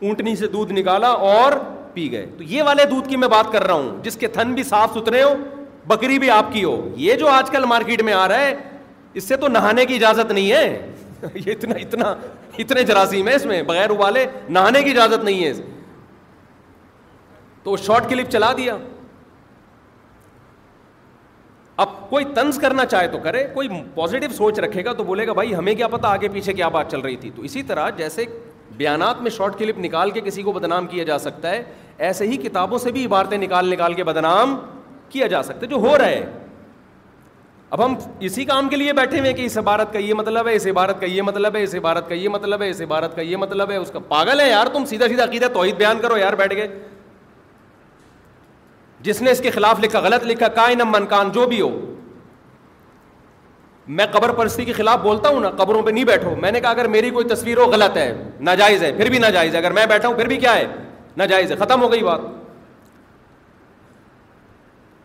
اونٹنی 0.00 0.34
سے 0.36 0.46
دودھ 0.48 0.72
نکالا 0.72 1.08
اور 1.28 1.52
پی 1.94 2.10
گئے 2.12 2.26
تو 2.38 2.44
یہ 2.48 2.62
والے 2.62 2.84
دودھ 2.90 3.08
کی 3.08 3.16
میں 3.16 3.28
بات 3.28 3.52
کر 3.52 3.64
رہا 3.66 3.74
ہوں 3.74 4.02
جس 4.04 4.16
کے 4.16 4.28
تھن 4.36 4.52
بھی 4.54 4.62
صاف 4.62 4.96
ستھرے 4.96 5.22
ہو 5.22 5.34
بکری 5.86 6.18
بھی 6.18 6.30
آپ 6.30 6.52
کی 6.52 6.64
ہو 6.64 6.76
یہ 6.96 7.14
جو 7.20 7.28
آج 7.28 7.50
کل 7.50 7.64
مارکیٹ 7.68 8.02
میں 8.08 8.12
آ 8.12 8.26
رہا 8.28 8.40
ہے 8.40 8.54
اس 9.20 9.24
سے 9.28 9.36
تو 9.36 9.48
نہانے 9.48 9.84
کی 9.86 9.94
اجازت 9.94 10.32
نہیں 10.32 10.50
ہے 10.52 10.68
یہ 11.34 11.50
اتنا 11.52 11.74
اتنا 11.80 12.14
اتنے 12.58 12.82
جراثیم 12.90 13.28
ہے 13.28 13.34
اس 13.34 13.44
میں 13.46 13.62
بغیر 13.72 13.90
ابالے 13.90 14.26
نہانے 14.48 14.82
کی 14.82 14.90
اجازت 14.90 15.24
نہیں 15.24 15.44
ہے 15.44 15.52
تو 17.62 17.76
شارٹ 17.76 18.08
کلپ 18.10 18.30
چلا 18.30 18.52
دیا 18.56 18.76
اب 21.82 21.88
کوئی 22.08 22.24
طنز 22.34 22.58
کرنا 22.60 22.84
چاہے 22.86 23.06
تو 23.08 23.18
کرے 23.22 23.42
کوئی 23.52 23.68
پازیٹو 23.94 24.26
سوچ 24.36 24.58
رکھے 24.60 24.84
گا 24.84 24.92
تو 24.96 25.04
بولے 25.04 25.26
گا 25.26 25.32
بھائی 25.32 25.54
ہمیں 25.54 25.74
کیا 25.74 25.86
پتا 25.88 26.08
آگے 26.12 26.28
پیچھے 26.32 26.52
کیا 26.54 26.68
بات 26.74 26.90
چل 26.92 27.00
رہی 27.00 27.16
تھی 27.20 27.30
تو 27.36 27.42
اسی 27.48 27.62
طرح 27.70 27.88
جیسے 27.96 28.24
بیانات 28.76 29.22
میں 29.22 29.30
شارٹ 29.36 29.58
کلپ 29.58 29.78
نکال 29.84 30.10
کے 30.10 30.20
کسی 30.24 30.42
کو 30.42 30.52
بدنام 30.52 30.86
کیا 30.86 31.04
جا 31.10 31.18
سکتا 31.18 31.50
ہے 31.50 31.62
ایسے 32.08 32.26
ہی 32.28 32.36
کتابوں 32.44 32.78
سے 32.78 32.92
بھی 32.92 33.04
عبارتیں 33.06 33.36
نکال 33.38 33.68
نکال 33.72 33.94
کے 33.94 34.04
بدنام 34.10 34.54
کیا 35.08 35.26
جا 35.34 35.42
سکتا 35.42 35.60
ہے 35.62 35.66
جو 35.70 35.76
ہو 35.86 35.96
رہے 35.98 36.14
ہے 36.14 36.26
اب 37.74 37.84
ہم 37.84 37.94
اسی 38.28 38.44
کام 38.44 38.68
کے 38.68 38.76
لیے 38.76 38.92
بیٹھے 39.00 39.18
ہوئے 39.18 39.30
ہیں 39.30 39.36
کہ 39.36 39.44
اس 39.46 39.58
عبارت 39.58 39.92
کا 39.92 39.98
یہ 39.98 40.14
مطلب 40.20 40.48
ہے 40.48 40.54
اس 40.54 40.66
عبارت 40.70 41.00
کا 41.00 41.06
یہ 41.06 41.22
مطلب 41.22 41.56
ہے 41.56 41.62
اس 41.62 41.74
عبارت 41.74 42.08
کا 42.08 42.14
یہ 42.14 42.28
مطلب 42.28 42.62
ہے 42.62 42.68
اس 42.70 42.80
عبارت 42.82 43.16
کا 43.16 43.22
یہ 43.22 43.36
مطلب 43.44 43.70
ہے 43.70 43.76
اس 43.76 43.90
کا 43.92 43.98
پاگل 44.08 44.40
ہے 44.40 44.48
یار 44.48 44.66
تم 44.72 44.84
سیدھا 44.94 45.08
سیدھا 45.08 45.24
عقیدہ 45.24 45.46
توحید 45.54 45.76
بیان 45.78 46.00
کرو 46.02 46.16
یار 46.16 46.32
بیٹھ 46.44 46.54
گئے 46.56 46.66
جس 49.04 49.20
نے 49.22 49.30
اس 49.30 49.40
کے 49.40 49.50
خلاف 49.50 49.80
لکھا 49.80 49.98
غلط 50.00 50.24
لکھا 50.26 50.48
کائن 50.58 50.82
جو 51.34 51.46
بھی 51.48 51.60
ہو 51.60 51.68
میں 53.98 54.04
قبر 54.12 54.32
پرستی 54.38 54.64
کے 54.64 54.72
خلاف 54.72 54.98
بولتا 55.02 55.28
ہوں 55.28 55.40
نا 55.40 55.50
قبروں 55.56 55.82
پہ 55.82 55.90
نہیں 55.90 56.04
بیٹھو 56.04 56.34
میں 56.40 56.50
نے 56.52 56.60
کہا 56.60 56.70
اگر 56.70 56.88
میری 56.88 57.08
کوئی 57.10 57.26
تصویر 57.28 57.58
ہو 57.58 57.64
غلط 57.70 57.96
ہے 57.96 58.12
ناجائز 58.48 58.82
ہے 58.82 58.92
پھر 58.96 59.08
بھی 59.10 59.18
ناجائز 59.18 59.54
ہے 59.54 59.58
اگر 59.60 59.72
میں 59.78 59.86
بیٹھا 59.90 60.08
ہوں 60.08 60.16
پھر 60.16 60.26
بھی 60.28 60.36
کیا 60.40 60.54
ہے 60.56 60.66
ناجائز 61.16 61.50
ہے 61.52 61.56
ختم 61.60 61.82
ہو 61.82 61.90
گئی 61.92 62.02
بات 62.04 62.20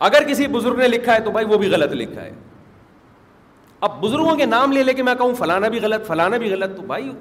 اگر 0.10 0.24
کسی 0.28 0.48
بزرگ 0.58 0.78
نے 0.80 0.88
لکھا 0.88 1.16
ہے 1.16 1.22
تو 1.26 1.32
بھائی 1.32 1.46
وہ 1.50 1.58
بھی 1.58 1.70
غلط 1.72 1.92
لکھا 2.02 2.22
ہے 2.22 2.32
اب 3.90 4.00
بزرگوں 4.02 4.36
کے 4.38 4.46
نام 4.46 4.72
لے 4.72 4.84
لے 4.84 4.94
کے 4.94 5.04
میں 5.04 5.16
کہوں 5.18 5.34
فلانا 5.40 5.68
بھی 5.76 5.80
غلط 5.82 6.08
فلانا 6.08 6.38
بھی 6.38 6.52
غلط 6.54 6.76
تو 6.76 6.82
بھائی 6.88 7.12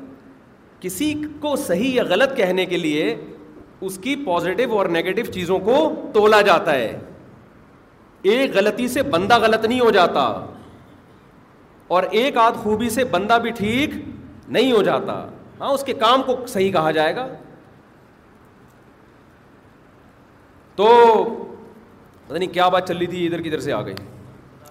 کسی 0.80 1.12
کو 1.40 1.54
صحیح 1.66 1.94
یا 1.94 2.02
غلط 2.08 2.36
کہنے 2.36 2.66
کے 2.66 2.76
لیے 2.78 3.14
اس 3.86 3.98
کی 4.02 4.14
پوزیٹو 4.24 4.76
اور 4.78 4.86
نیگیٹو 4.96 5.32
چیزوں 5.32 5.58
کو 5.64 5.76
تولا 6.12 6.40
جاتا 6.48 6.74
ہے 6.74 6.98
ایک 8.32 8.54
غلطی 8.56 8.88
سے 8.88 9.02
بندہ 9.14 9.38
غلط 9.40 9.64
نہیں 9.64 9.80
ہو 9.80 9.90
جاتا 9.98 10.22
اور 11.94 12.02
ایک 12.20 12.36
آدھ 12.44 12.56
خوبی 12.62 12.88
سے 12.90 13.04
بندہ 13.16 13.38
بھی 13.42 13.50
ٹھیک 13.56 13.90
نہیں 14.56 14.72
ہو 14.72 14.82
جاتا 14.82 15.16
ہاں 15.60 15.70
اس 15.72 15.82
کے 15.86 15.92
کام 16.04 16.22
کو 16.26 16.36
صحیح 16.48 16.72
کہا 16.72 16.90
جائے 17.00 17.14
گا 17.16 17.26
تو 20.76 20.86
نہیں 22.30 22.52
کیا 22.54 22.68
بات 22.74 22.88
چل 22.88 22.96
رہی 22.96 23.06
تھی 23.06 23.26
ادھر 23.26 23.40
کدھر 23.48 23.60
سے 23.66 23.72
آ 23.72 23.80
گئی 23.86 23.94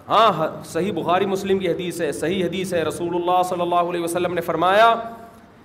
ہاں 0.07 0.47
صحیح 0.71 0.91
بخاری 0.95 1.25
مسلم 1.33 1.59
کی 1.59 1.67
حدیث 1.69 2.01
ہے 2.01 2.11
صحیح 2.11 2.43
حدیث 2.45 2.73
ہے 2.73 2.81
رسول 2.83 3.15
اللہ 3.15 3.41
صلی 3.49 3.61
اللہ 3.61 3.89
علیہ 3.89 4.01
وسلم 4.03 4.33
نے 4.33 4.41
فرمایا 4.51 4.93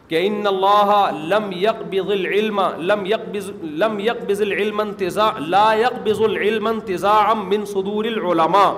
کہ 0.09 0.21
ان 0.27 0.47
اللہ 0.47 0.91
لم 1.31 1.51
لم 1.95 2.09
العلم 2.13 2.59
العلم 2.59 4.07
العلم 4.39 4.81
انتزاع 4.81 5.31
لا 5.47 7.33
من 7.53 7.65
صدور 7.73 8.05
العلماء 8.13 8.69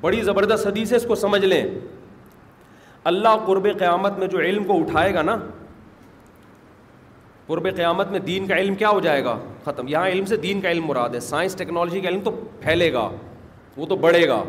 بڑی 0.00 0.20
زبردست 0.28 0.66
حدیث 0.66 0.92
ہے 0.92 0.96
اس 0.96 1.06
کو 1.08 1.14
سمجھ 1.24 1.44
لیں 1.44 1.62
اللہ 3.12 3.36
قرب 3.46 3.66
قیامت 3.78 4.18
میں 4.18 4.26
جو 4.34 4.38
علم 4.46 4.64
کو 4.64 4.78
اٹھائے 4.80 5.12
گا 5.14 5.22
نا 5.32 5.36
قرب 7.46 7.66
قیامت 7.76 8.10
میں 8.10 8.18
دین 8.30 8.46
کا 8.46 8.56
علم 8.58 8.74
کیا 8.82 8.88
ہو 8.90 9.00
جائے 9.06 9.24
گا 9.24 9.36
ختم 9.64 9.88
یہاں 9.88 10.08
علم 10.08 10.24
سے 10.32 10.36
دین 10.46 10.60
کا 10.60 10.70
علم 10.70 10.86
مراد 10.86 11.14
ہے 11.14 11.20
سائنس 11.32 11.54
ٹیکنالوجی 11.56 12.00
کا 12.00 12.08
علم 12.08 12.20
تو 12.24 12.30
پھیلے 12.60 12.92
گا 12.92 13.08
وہ 13.76 13.86
تو 13.86 13.96
بڑھے 14.06 14.26
گا 14.28 14.42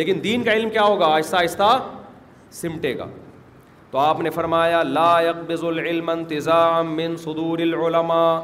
لیکن 0.00 0.18
دین 0.24 0.42
کا 0.44 0.52
علم 0.52 0.70
کیا 0.76 0.82
ہوگا 0.92 1.06
آہستہ 1.14 1.36
آہستہ 1.36 1.70
سمٹے 2.60 2.96
گا 2.98 3.06
تو 3.92 3.98
آپ 3.98 4.20
نے 4.22 4.30
فرمایا 4.34 4.82
لا 4.82 5.18
يقبض 5.22 5.64
العلم 5.68 6.08
انتظام 6.10 6.94
من 6.96 7.16
صدور 7.24 7.58
العلماء 7.62 8.40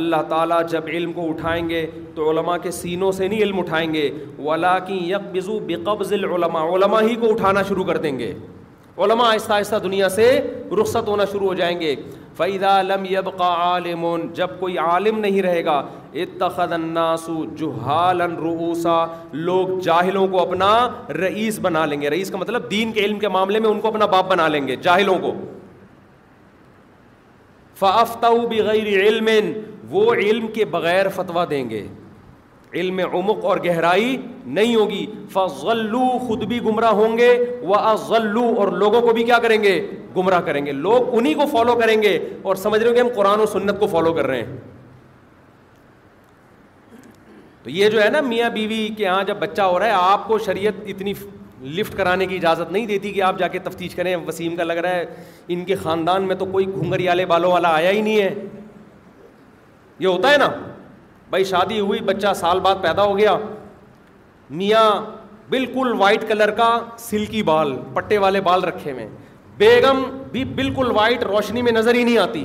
اللہ 0.00 0.22
تعالیٰ 0.28 0.60
جب 0.70 0.88
علم 0.92 1.12
کو 1.12 1.28
اٹھائیں 1.28 1.68
گے 1.68 1.84
تو 2.14 2.28
علماء 2.30 2.56
کے 2.62 2.70
سینوں 2.70 3.10
سے 3.18 3.28
نہیں 3.28 3.42
علم 3.42 3.58
اٹھائیں 3.60 3.92
گے 3.94 4.10
ولاں 4.44 4.78
یک 4.90 5.34
بقبض 5.68 6.12
العلماء 6.12 6.62
علماء 6.76 7.00
ہی 7.08 7.14
کو 7.20 7.30
اٹھانا 7.32 7.62
شروع 7.68 7.84
کر 7.92 7.96
دیں 8.04 8.18
گے 8.18 8.32
علماء 9.04 9.30
آہستہ 9.30 9.52
آہستہ 9.52 9.76
دنیا 9.82 10.08
سے 10.18 10.28
رخصت 10.80 11.08
ہونا 11.08 11.24
شروع 11.32 11.46
ہو 11.48 11.54
جائیں 11.62 11.78
گے 11.80 11.94
لم 12.48 13.04
یب 13.10 13.28
کا 13.38 13.48
عالم 13.58 14.04
جب 14.34 14.58
کوئی 14.60 14.76
عالم 14.78 15.18
نہیں 15.20 15.42
رہے 15.42 15.64
گا 15.64 15.80
رؤوسا 18.42 19.04
لوگ 19.32 19.78
جاہلوں 19.84 20.26
کو 20.28 20.40
اپنا 20.40 20.70
رئیس 21.18 21.58
بنا 21.62 21.84
لیں 21.86 22.00
گے 22.02 22.10
رئیس 22.10 22.30
کا 22.30 22.38
مطلب 22.38 22.70
دین 22.70 22.92
کے 22.92 23.00
علم 23.04 23.18
کے 23.18 23.28
معاملے 23.36 23.60
میں 23.60 23.68
ان 23.70 23.80
کو 23.80 23.88
اپنا 23.88 24.06
باپ 24.14 24.30
بنا 24.30 24.48
لیں 24.48 24.66
گے 24.68 24.76
جاہلوں 24.88 25.18
کو 25.22 25.32
بغیر 28.56 28.86
علم 29.06 29.28
وہ 29.90 30.12
علم 30.14 30.46
کے 30.54 30.64
بغیر 30.74 31.08
فتویٰ 31.16 31.48
دیں 31.50 31.68
گے 31.70 31.86
علم 32.74 32.98
عمق 33.12 33.44
اور 33.52 33.58
گہرائی 33.64 34.16
نہیں 34.56 34.74
ہوگی 34.76 35.04
فضلو 35.32 36.04
خود 36.26 36.42
بھی 36.48 36.60
گمراہ 36.64 36.90
ہوں 36.98 37.16
گے 37.18 37.30
وہ 37.70 37.74
ازلو 37.90 38.44
اور 38.64 38.68
لوگوں 38.82 39.00
کو 39.02 39.12
بھی 39.14 39.22
کیا 39.24 39.38
کریں 39.42 39.62
گے 39.62 39.72
گمراہ 40.16 40.40
کریں 40.46 40.64
گے 40.66 40.72
لوگ 40.72 41.14
انہیں 41.18 41.34
کو 41.40 41.46
فالو 41.52 41.74
کریں 41.80 42.00
گے 42.02 42.18
اور 42.42 42.56
سمجھ 42.66 42.80
رہے 42.82 42.88
ہو 42.90 42.94
کہ 42.94 43.00
ہم 43.00 43.08
قرآن 43.16 43.40
و 43.40 43.46
سنت 43.52 43.80
کو 43.80 43.86
فالو 43.92 44.12
کر 44.12 44.26
رہے 44.26 44.42
ہیں 44.42 44.56
تو 47.62 47.70
یہ 47.70 47.88
جو 47.90 48.02
ہے 48.02 48.08
نا 48.10 48.20
میاں 48.26 48.50
بیوی 48.50 48.88
کے 48.96 49.06
ہاں 49.06 49.22
جب 49.26 49.36
بچہ 49.38 49.62
ہو 49.62 49.78
رہا 49.78 49.86
ہے 49.86 50.12
آپ 50.12 50.26
کو 50.28 50.38
شریعت 50.46 50.74
اتنی 50.94 51.12
لفٹ 51.78 51.96
کرانے 51.96 52.26
کی 52.26 52.36
اجازت 52.36 52.72
نہیں 52.72 52.86
دیتی 52.86 53.10
کہ 53.12 53.22
آپ 53.22 53.38
جا 53.38 53.48
کے 53.48 53.58
تفتیش 53.64 53.94
کریں 53.94 54.14
وسیم 54.26 54.54
کا 54.56 54.64
لگ 54.64 54.76
رہا 54.84 54.94
ہے 54.96 55.04
ان 55.54 55.64
کے 55.64 55.74
خاندان 55.82 56.22
میں 56.28 56.36
تو 56.38 56.44
کوئی 56.52 56.66
گھنگریالے 56.74 57.26
بالوں 57.32 57.52
والا 57.52 57.74
آیا 57.76 57.90
ہی 57.90 58.00
نہیں 58.02 58.22
ہے 58.22 58.34
یہ 59.98 60.06
ہوتا 60.06 60.30
ہے 60.32 60.36
نا 60.38 60.48
بھائی 61.30 61.44
شادی 61.44 61.78
ہوئی 61.80 62.00
بچہ 62.04 62.32
سال 62.36 62.60
بعد 62.60 62.76
پیدا 62.82 63.02
ہو 63.04 63.16
گیا 63.18 63.36
میاں 64.60 64.90
بالکل 65.50 65.92
وائٹ 65.98 66.28
کلر 66.28 66.50
کا 66.56 66.68
سلکی 66.98 67.42
بال 67.42 67.74
پٹے 67.94 68.18
والے 68.24 68.40
بال 68.48 68.64
رکھے 68.64 68.92
میں 68.92 69.06
بیگم 69.58 70.02
بھی 70.32 70.44
بالکل 70.54 70.90
وائٹ 70.96 71.22
روشنی 71.24 71.62
میں 71.62 71.72
نظر 71.72 71.94
ہی 71.94 72.02
نہیں 72.04 72.18
آتی 72.18 72.44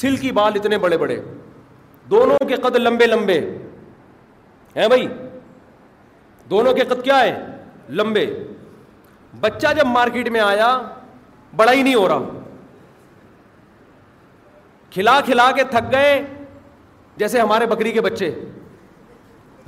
سلکی 0.00 0.32
بال 0.40 0.52
اتنے 0.60 0.78
بڑے 0.78 0.98
بڑے 0.98 1.20
دونوں 2.10 2.46
کے 2.48 2.56
قد 2.62 2.76
لمبے 2.76 3.06
لمبے 3.06 3.40
ہیں 4.76 4.88
بھائی 4.88 5.06
دونوں 6.50 6.72
کے 6.74 6.84
قد 6.88 7.02
کیا 7.04 7.20
ہے 7.20 7.32
لمبے 8.00 8.26
بچہ 9.40 9.72
جب 9.76 9.86
مارکیٹ 9.92 10.28
میں 10.34 10.40
آیا 10.40 10.70
بڑا 11.56 11.72
ہی 11.72 11.82
نہیں 11.82 11.94
ہو 11.94 12.06
رہا 12.08 12.40
کھلا 14.90 15.20
کھلا 15.26 15.50
کے 15.56 15.64
تھک 15.70 15.90
گئے 15.92 16.22
جیسے 17.18 17.40
ہمارے 17.40 17.66
بکری 17.66 17.92
کے 17.92 18.00
بچے 18.00 18.30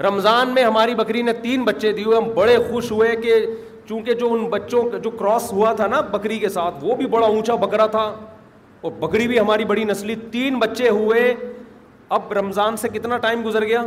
رمضان 0.06 0.50
میں 0.54 0.62
ہماری 0.64 0.94
بکری 0.94 1.22
نے 1.28 1.32
تین 1.42 1.62
بچے 1.64 1.92
دیے 1.92 2.04
ہوئے 2.04 2.16
ہم 2.16 2.28
بڑے 2.34 2.56
خوش 2.70 2.90
ہوئے 2.92 3.14
کہ 3.22 3.34
چونکہ 3.88 4.14
جو 4.14 4.28
ان 4.32 4.44
بچوں 4.50 4.82
کا 4.90 4.98
جو 5.04 5.10
کراس 5.10 5.52
ہوا 5.52 5.72
تھا 5.74 5.86
نا 5.86 6.00
بکری 6.10 6.38
کے 6.38 6.48
ساتھ 6.58 6.84
وہ 6.84 6.96
بھی 6.96 7.06
بڑا 7.14 7.26
اونچا 7.26 7.54
بکرا 7.64 7.86
تھا 7.96 8.04
اور 8.80 8.92
بکری 9.00 9.26
بھی 9.28 9.38
ہماری 9.40 9.64
بڑی 9.70 9.84
نسلی 9.84 10.14
تین 10.32 10.58
بچے 10.58 10.88
ہوئے 10.88 11.34
اب 12.16 12.32
رمضان 12.32 12.76
سے 12.82 12.88
کتنا 12.94 13.16
ٹائم 13.24 13.42
گزر 13.46 13.64
گیا 13.66 13.82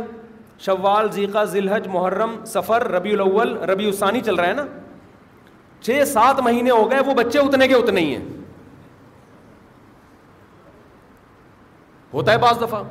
شوال 0.64 1.10
ذیقہ 1.12 1.44
ذلحج 1.52 1.86
محرم 1.92 2.34
سفر 2.46 2.86
ربیع 2.92 3.12
الاول 3.12 3.52
ربیع 3.70 3.86
الثانی 3.88 4.20
چل 4.26 4.34
رہا 4.34 4.48
ہے 4.48 4.52
نا 4.54 4.64
چھ 5.84 6.02
سات 6.08 6.40
مہینے 6.44 6.70
ہو 6.70 6.90
گئے 6.90 7.00
وہ 7.06 7.14
بچے 7.14 7.38
اتنے 7.38 7.68
کے 7.68 7.74
اتنے 7.74 8.00
ہی 8.00 8.14
ہیں 8.14 8.24
ہوتا 12.12 12.32
ہے 12.32 12.38
بعض 12.38 12.60
دفعہ 12.62 12.82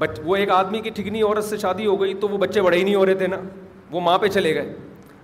بچ 0.00 0.18
وہ 0.24 0.36
ایک 0.36 0.50
آدمی 0.50 0.78
کی 0.80 0.90
ٹھکنی 0.96 1.22
عورت 1.22 1.44
سے 1.44 1.56
شادی 1.62 1.86
ہو 1.86 2.00
گئی 2.00 2.12
تو 2.20 2.28
وہ 2.28 2.36
بچے 2.44 2.60
بڑے 2.62 2.76
ہی 2.78 2.82
نہیں 2.84 2.94
ہو 2.94 3.04
رہے 3.06 3.14
تھے 3.22 3.26
نا 3.26 3.36
وہ 3.90 4.00
ماں 4.00 4.16
پہ 4.18 4.28
چلے 4.36 4.54
گئے 4.54 4.72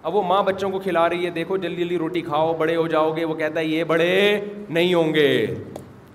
اب 0.08 0.14
وہ 0.14 0.22
ماں 0.22 0.42
بچوں 0.46 0.70
کو 0.70 0.78
کھلا 0.86 1.08
رہی 1.08 1.24
ہے 1.24 1.30
دیکھو 1.36 1.56
جلدی 1.56 1.82
جلدی 1.82 1.98
روٹی 1.98 2.20
کھاؤ 2.22 2.52
بڑے 2.58 2.74
ہو 2.76 2.86
جاؤ 2.94 3.12
گے 3.16 3.24
وہ 3.24 3.34
کہتا 3.34 3.60
ہے 3.60 3.64
یہ 3.66 3.84
بڑے 3.92 4.10
نہیں 4.68 4.92
ہوں 4.94 5.14
گے 5.14 5.28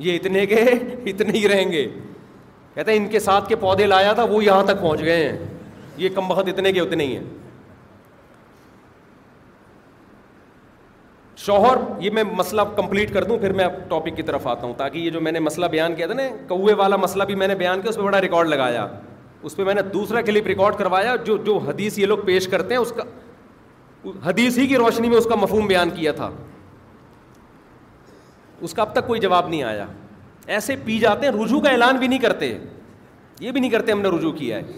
یہ 0.07 0.16
اتنے 0.16 0.45
کے 0.45 0.62
اتنے 1.12 1.38
ہی 1.39 1.47
رہیں 1.47 1.72
گے 1.72 1.88
کہتا 2.76 2.91
ہے 2.91 2.97
ان 2.97 3.07
کے 3.16 3.20
ساتھ 3.28 3.49
کے 3.49 3.55
پودے 3.66 3.86
لایا 3.86 4.14
تھا 4.20 4.24
وہ 4.32 4.43
یہاں 4.43 4.64
تک 4.68 4.82
پہنچ 4.82 5.01
گئے 5.05 5.28
ہیں 5.28 5.38
یہ 6.03 6.09
کم 6.16 6.28
بہت 6.28 6.47
اتنے 6.55 6.72
کے 6.72 6.82
اتنے 6.82 7.03
ہی 7.05 7.16
ہیں 7.16 7.24
شوہر 11.46 11.78
یہ 12.00 12.10
میں 12.14 12.24
مسئلہ 12.38 12.62
کمپلیٹ 12.76 13.14
کر 13.14 13.24
دوں 13.24 13.38
پھر 13.39 13.54
میں 13.60 13.66
ٹاپک 13.89 14.16
کی 14.16 14.24
طرف 14.24 14.46
آتا 14.48 14.66
ہوں 14.68 14.74
تاکہ 14.78 14.98
یہ 14.98 15.10
جو 15.12 15.22
میں 15.22 15.32
نے 15.32 15.39
مسئلہ 15.39 15.66
بیان 15.72 15.96
کیا 15.96 16.06
تھا 16.08 16.14
نا 16.16 16.24
کوے 16.48 16.74
والا 16.82 16.96
مسئلہ 16.96 17.24
بھی 17.30 17.36
میں 17.42 17.48
نے 17.48 17.56
بیان 17.62 17.82
کیا 17.82 17.89
اس 17.89 17.96
پہ 17.98 18.02
بڑا 18.04 18.20
ریکارڈ 18.22 18.48
لگایا 18.50 18.86
اس 19.50 19.56
پہ 19.56 19.64
میں 19.64 19.74
نے 19.74 19.82
دوسرا 19.94 20.22
کلپ 20.28 20.48
ریکارڈ 20.48 20.76
کروایا 20.78 21.16
جو 21.26 21.38
جو 21.46 21.58
حدیث 21.68 21.98
یہ 22.00 22.06
لوگ 22.14 22.18
پیش 22.26 22.48
کرتے 22.48 22.74
ہیں 22.74 22.82
اس 22.82 22.92
کا 22.98 23.04
حدیث 24.26 24.58
ہی 24.58 24.68
کی 24.68 24.78
روشنی 24.84 25.10
میں 25.10 25.18
اس 25.18 25.26
کا 25.30 25.36
مفہوم 25.42 25.66
بیان 25.74 25.89
کیا 25.96 26.12
تھا 26.22 26.30
اس 28.68 28.74
کا 28.74 28.82
اب 28.82 28.94
تک 28.94 29.08
کوئی 29.08 29.20
جواب 29.22 29.50
نہیں 29.50 29.64
آیا 29.74 29.86
ایسے 30.56 30.76
پی 30.86 31.00
جاتے 31.00 31.28
ہیں 31.28 31.34
رجوع 31.44 31.60
کا 31.62 31.70
اعلان 31.70 31.98
بھی 31.98 32.08
نہیں 32.08 32.20
کرتے 32.20 32.58
یہ 33.39 33.52
بھی 33.52 33.60
نہیں 33.62 33.72
کرتے 33.72 33.92
ہم 33.92 34.02
نے 34.02 34.10
رجوع 34.18 34.32
کیا 34.38 34.58
ہے 34.58 34.78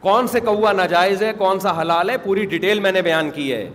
کون 0.00 0.26
سے 0.32 0.40
کوا 0.40 0.72
ناجائز 0.72 1.22
ہے 1.22 1.32
کون 1.38 1.60
سا 1.60 1.80
حلال 1.80 2.10
ہے 2.10 2.16
پوری 2.24 2.44
ڈیٹیل 2.54 2.80
میں 2.80 2.92
نے 2.92 3.02
بیان 3.02 3.30
کی 3.36 3.52
ہے 3.52 3.68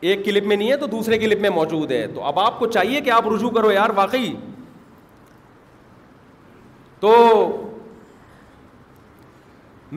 ایک 0.00 0.24
کلپ 0.24 0.44
میں 0.46 0.56
نہیں 0.56 0.70
ہے 0.70 0.76
تو 0.76 0.86
دوسرے 0.90 1.18
کلپ 1.18 1.40
میں 1.40 1.50
موجود 1.54 1.90
ہے 1.92 2.06
تو 2.14 2.22
اب 2.24 2.38
آپ 2.40 2.58
کو 2.58 2.66
چاہیے 2.72 3.00
کہ 3.00 3.10
آپ 3.10 3.26
رجوع 3.34 3.50
کرو 3.50 3.70
یار 3.72 3.90
واقعی 3.94 4.32
تو 7.00 7.10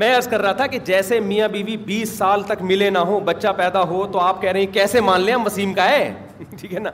میں 0.01 0.13
عرض 0.15 0.27
کر 0.27 0.41
رہا 0.41 0.51
تھا 0.59 0.65
کہ 0.67 0.77
جیسے 0.85 1.19
میاں 1.19 1.47
بیوی 1.47 1.77
بیس 1.85 2.09
سال 2.17 2.43
تک 2.43 2.61
ملے 2.61 2.89
نہ 2.89 2.97
ہو 3.07 3.19
بچہ 3.25 3.47
پیدا 3.57 3.81
ہو 3.89 4.05
تو 4.11 4.19
آپ 4.19 4.41
کہہ 4.41 4.51
رہے 4.51 4.59
ہیں 4.59 4.73
کیسے 4.73 5.01
مان 5.01 5.21
لیں 5.21 5.33
ہم 5.33 5.45
وسیم 5.45 5.73
کا 5.73 5.89
ہے 5.89 6.11
ٹھیک 6.59 6.73
ہے 6.73 6.79
نا 6.79 6.91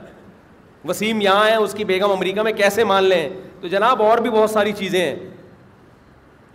وسیم 0.88 1.20
یہاں 1.20 1.46
ہے 1.48 1.54
اس 1.54 1.72
کی 1.76 1.84
بیگم 1.84 2.10
امریکہ 2.12 2.42
میں 2.42 2.52
کیسے 2.56 2.84
مان 2.90 3.04
لیں 3.04 3.28
تو 3.60 3.68
جناب 3.68 4.02
اور 4.02 4.18
بھی 4.26 4.30
بہت 4.30 4.50
ساری 4.50 4.72
چیزیں 4.76 5.00
ہیں 5.04 5.14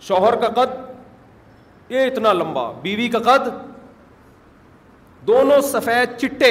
شوہر 0.06 0.36
کا 0.40 0.48
قد 0.62 1.90
یہ 1.92 2.06
اتنا 2.06 2.32
لمبا 2.32 2.70
بیوی 2.82 3.08
کا 3.08 3.18
قد 3.30 3.48
دونوں 5.26 5.60
سفید 5.70 6.16
چٹے 6.18 6.50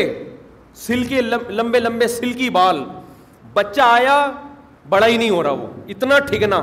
سلکی 0.86 1.22
لمبے 1.58 1.80
لمبے 1.80 2.08
سلکی 2.14 2.50
بال 2.56 2.84
بچہ 3.54 3.82
آیا 3.82 4.16
بڑا 4.90 5.06
ہی 5.08 5.18
نہیں 5.18 5.30
ہو 5.30 5.42
رہا 5.44 5.52
وہ 5.62 5.68
اتنا 5.94 6.18
ٹھگنا 6.30 6.62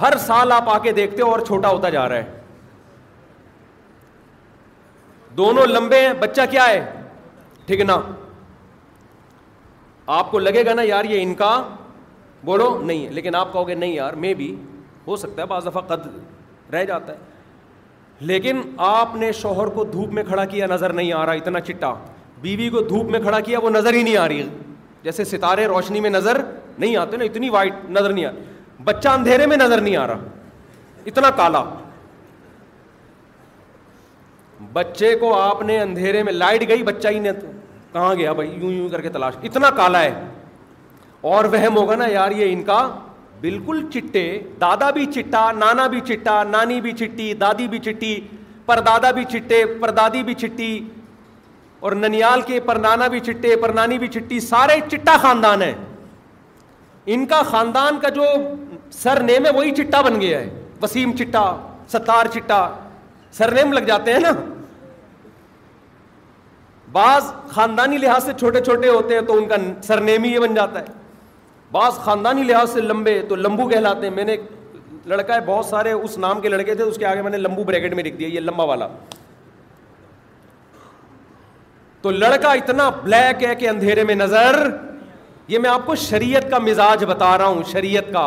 ہر 0.00 0.16
سال 0.26 0.52
آپ 0.52 0.68
آ 0.70 0.78
کے 0.82 0.92
دیکھتے 1.00 1.22
ہو 1.22 1.30
اور 1.30 1.40
چھوٹا 1.46 1.68
ہوتا 1.68 1.88
جا 1.96 2.08
رہا 2.08 2.16
ہے 2.16 2.36
دونوں 5.36 5.66
لمبے 5.66 6.00
ہیں 6.06 6.12
بچہ 6.20 6.40
کیا 6.50 6.68
ہے 6.68 6.80
ٹھگنا 7.66 8.00
آپ 10.18 10.30
کو 10.30 10.38
لگے 10.38 10.64
گا 10.66 10.74
نا 10.74 10.82
یار 10.92 11.04
یہ 11.14 11.22
ان 11.22 11.34
کا 11.42 11.50
بولو 12.44 12.68
نہیں 12.82 13.08
لیکن 13.14 13.34
آپ 13.34 13.52
کہو 13.52 13.68
گے 13.68 13.74
نہیں 13.74 13.92
یار 13.94 14.12
میں 14.24 14.32
بھی 14.40 14.54
ہو 15.06 15.16
سکتا 15.24 15.42
ہے 15.42 15.46
بعض 15.46 15.66
دفعہ 15.66 15.82
قد 15.94 16.06
رہ 16.74 16.84
جاتا 16.92 17.12
ہے 17.12 17.36
لیکن 18.26 18.60
آپ 18.82 19.14
نے 19.16 19.30
شوہر 19.40 19.66
کو 19.74 19.84
دھوپ 19.92 20.12
میں 20.14 20.22
کھڑا 20.28 20.44
کیا 20.44 20.66
نظر 20.70 20.92
نہیں 20.92 21.12
آ 21.12 21.24
رہا 21.26 21.32
اتنا 21.32 21.60
چٹا 21.60 21.92
بیوی 22.40 22.68
کو 22.70 22.80
دھوپ 22.88 23.10
میں 23.10 23.20
کھڑا 23.20 23.40
کیا 23.40 23.58
وہ 23.62 23.70
نظر 23.70 23.92
ہی 23.94 24.02
نہیں 24.02 24.16
آ 24.16 24.26
رہی 24.28 24.48
جیسے 25.02 25.24
ستارے 25.24 25.66
روشنی 25.66 26.00
میں 26.00 26.10
نظر 26.10 26.40
نہیں 26.78 26.96
آتے 26.96 27.16
نا 27.16 27.24
اتنی 27.24 27.48
وائٹ 27.50 27.74
نظر 27.90 28.12
نہیں 28.12 28.24
آ 28.24 28.30
رہی 28.30 28.82
بچہ 28.84 29.08
اندھیرے 29.08 29.46
میں 29.46 29.56
نظر 29.56 29.80
نہیں 29.80 29.96
آ 29.96 30.06
رہا 30.06 30.28
اتنا 31.06 31.30
کالا 31.36 31.62
بچے 34.72 35.14
کو 35.18 35.34
آپ 35.40 35.62
نے 35.66 35.78
اندھیرے 35.80 36.22
میں 36.22 36.32
لائٹ 36.32 36.68
گئی 36.68 36.82
بچہ 36.82 37.08
ہی 37.08 37.18
نہیں 37.18 37.32
تو 37.40 37.46
کہاں 37.92 38.14
گیا 38.14 38.32
بھائی 38.38 38.50
یوں 38.60 38.70
یوں 38.72 38.88
کر 38.88 39.00
کے 39.00 39.08
تلاش 39.08 39.34
اتنا 39.50 39.70
کالا 39.76 40.02
ہے 40.02 40.24
اور 41.34 41.44
وہم 41.52 41.76
ہوگا 41.76 41.96
نا 41.96 42.06
یار 42.10 42.30
یہ 42.36 42.52
ان 42.52 42.62
کا 42.64 42.80
بالکل 43.42 43.78
چٹے 43.92 44.26
دادا 44.60 44.90
بھی 44.90 45.04
چٹا 45.14 45.50
نانا 45.56 45.86
بھی 45.90 46.00
چٹا 46.06 46.42
نانی 46.44 46.80
بھی 46.80 46.92
چٹی 47.00 47.32
دادی 47.40 47.66
بھی 47.74 47.78
چٹی 47.84 48.18
پر 48.66 48.80
دادا 48.86 49.10
بھی 49.18 49.24
چٹے 49.32 49.64
پر 49.80 49.90
دادی 49.98 50.22
بھی 50.28 50.34
چٹی 50.42 50.72
اور 51.84 51.92
ننیال 51.96 52.40
کے 52.46 52.58
پر 52.66 52.76
نانا 52.86 53.06
بھی 53.08 53.20
چٹے 53.26 53.54
پر 53.62 53.72
نانی 53.74 53.98
بھی 53.98 54.08
چٹی 54.14 54.40
سارے 54.46 54.78
چٹا 54.90 55.16
خاندان 55.22 55.62
ہے 55.62 55.72
ان 57.14 57.26
کا 57.26 57.42
خاندان 57.50 57.98
کا 58.00 58.08
جو 58.14 58.24
سر 59.02 59.20
نیم 59.24 59.46
ہے 59.46 59.50
وہی 59.56 59.74
چٹا 59.74 60.00
بن 60.08 60.20
گیا 60.20 60.38
ہے 60.40 60.50
وسیم 60.82 61.16
چٹا 61.16 61.44
ستار 61.92 62.26
چٹا 62.34 62.66
سر 63.38 63.52
نیم 63.54 63.72
لگ 63.72 63.86
جاتے 63.86 64.12
ہیں 64.12 64.20
نا 64.20 64.30
بعض 66.92 67.32
خاندانی 67.50 67.98
لحاظ 67.98 68.24
سے 68.24 68.32
چھوٹے 68.38 68.60
چھوٹے 68.64 68.88
ہوتے 68.88 69.14
ہیں 69.14 69.22
تو 69.26 69.36
ان 69.38 69.48
کا 69.48 69.56
سر 69.86 70.00
نیم 70.00 70.24
ہی 70.24 70.32
یہ 70.32 70.38
بن 70.40 70.54
جاتا 70.54 70.80
ہے 70.80 70.86
بعض 71.72 71.92
خاندانی 72.04 72.42
لحاظ 72.42 72.70
سے 72.72 72.80
لمبے 72.80 73.20
تو 73.28 73.36
لمبو 73.36 73.68
کہلاتے 73.68 74.08
ہیں 74.08 74.14
میں 74.14 74.24
نے 74.24 74.36
لڑکا 75.06 75.34
ہے 75.34 75.40
بہت 75.46 75.66
سارے 75.66 75.92
اس 75.92 76.16
نام 76.18 76.40
کے 76.40 76.48
لڑکے 76.48 76.74
تھے 76.74 76.84
اس 76.84 76.96
کے 76.98 77.06
آگے 77.06 77.14
میں 77.14 77.22
میں 77.22 77.30
نے 77.30 77.36
لمبو 77.42 77.64
بریکٹ 77.64 77.94
لکھ 77.98 78.16
دیا 78.18 78.28
یہ 78.28 78.40
لمبا 78.40 78.64
والا 78.64 78.88
تو 82.02 82.10
لڑکا 82.10 82.52
اتنا 82.52 82.88
بلیک 83.02 83.42
ہے 83.44 83.54
کہ 83.54 83.68
اندھیرے 83.68 84.04
میں 84.04 84.14
نظر 84.14 84.66
یہ 85.48 85.58
میں 85.58 85.70
آپ 85.70 85.86
کو 85.86 85.94
شریعت 85.94 86.50
کا 86.50 86.58
مزاج 86.58 87.04
بتا 87.08 87.36
رہا 87.38 87.46
ہوں 87.46 87.62
شریعت 87.72 88.12
کا 88.12 88.26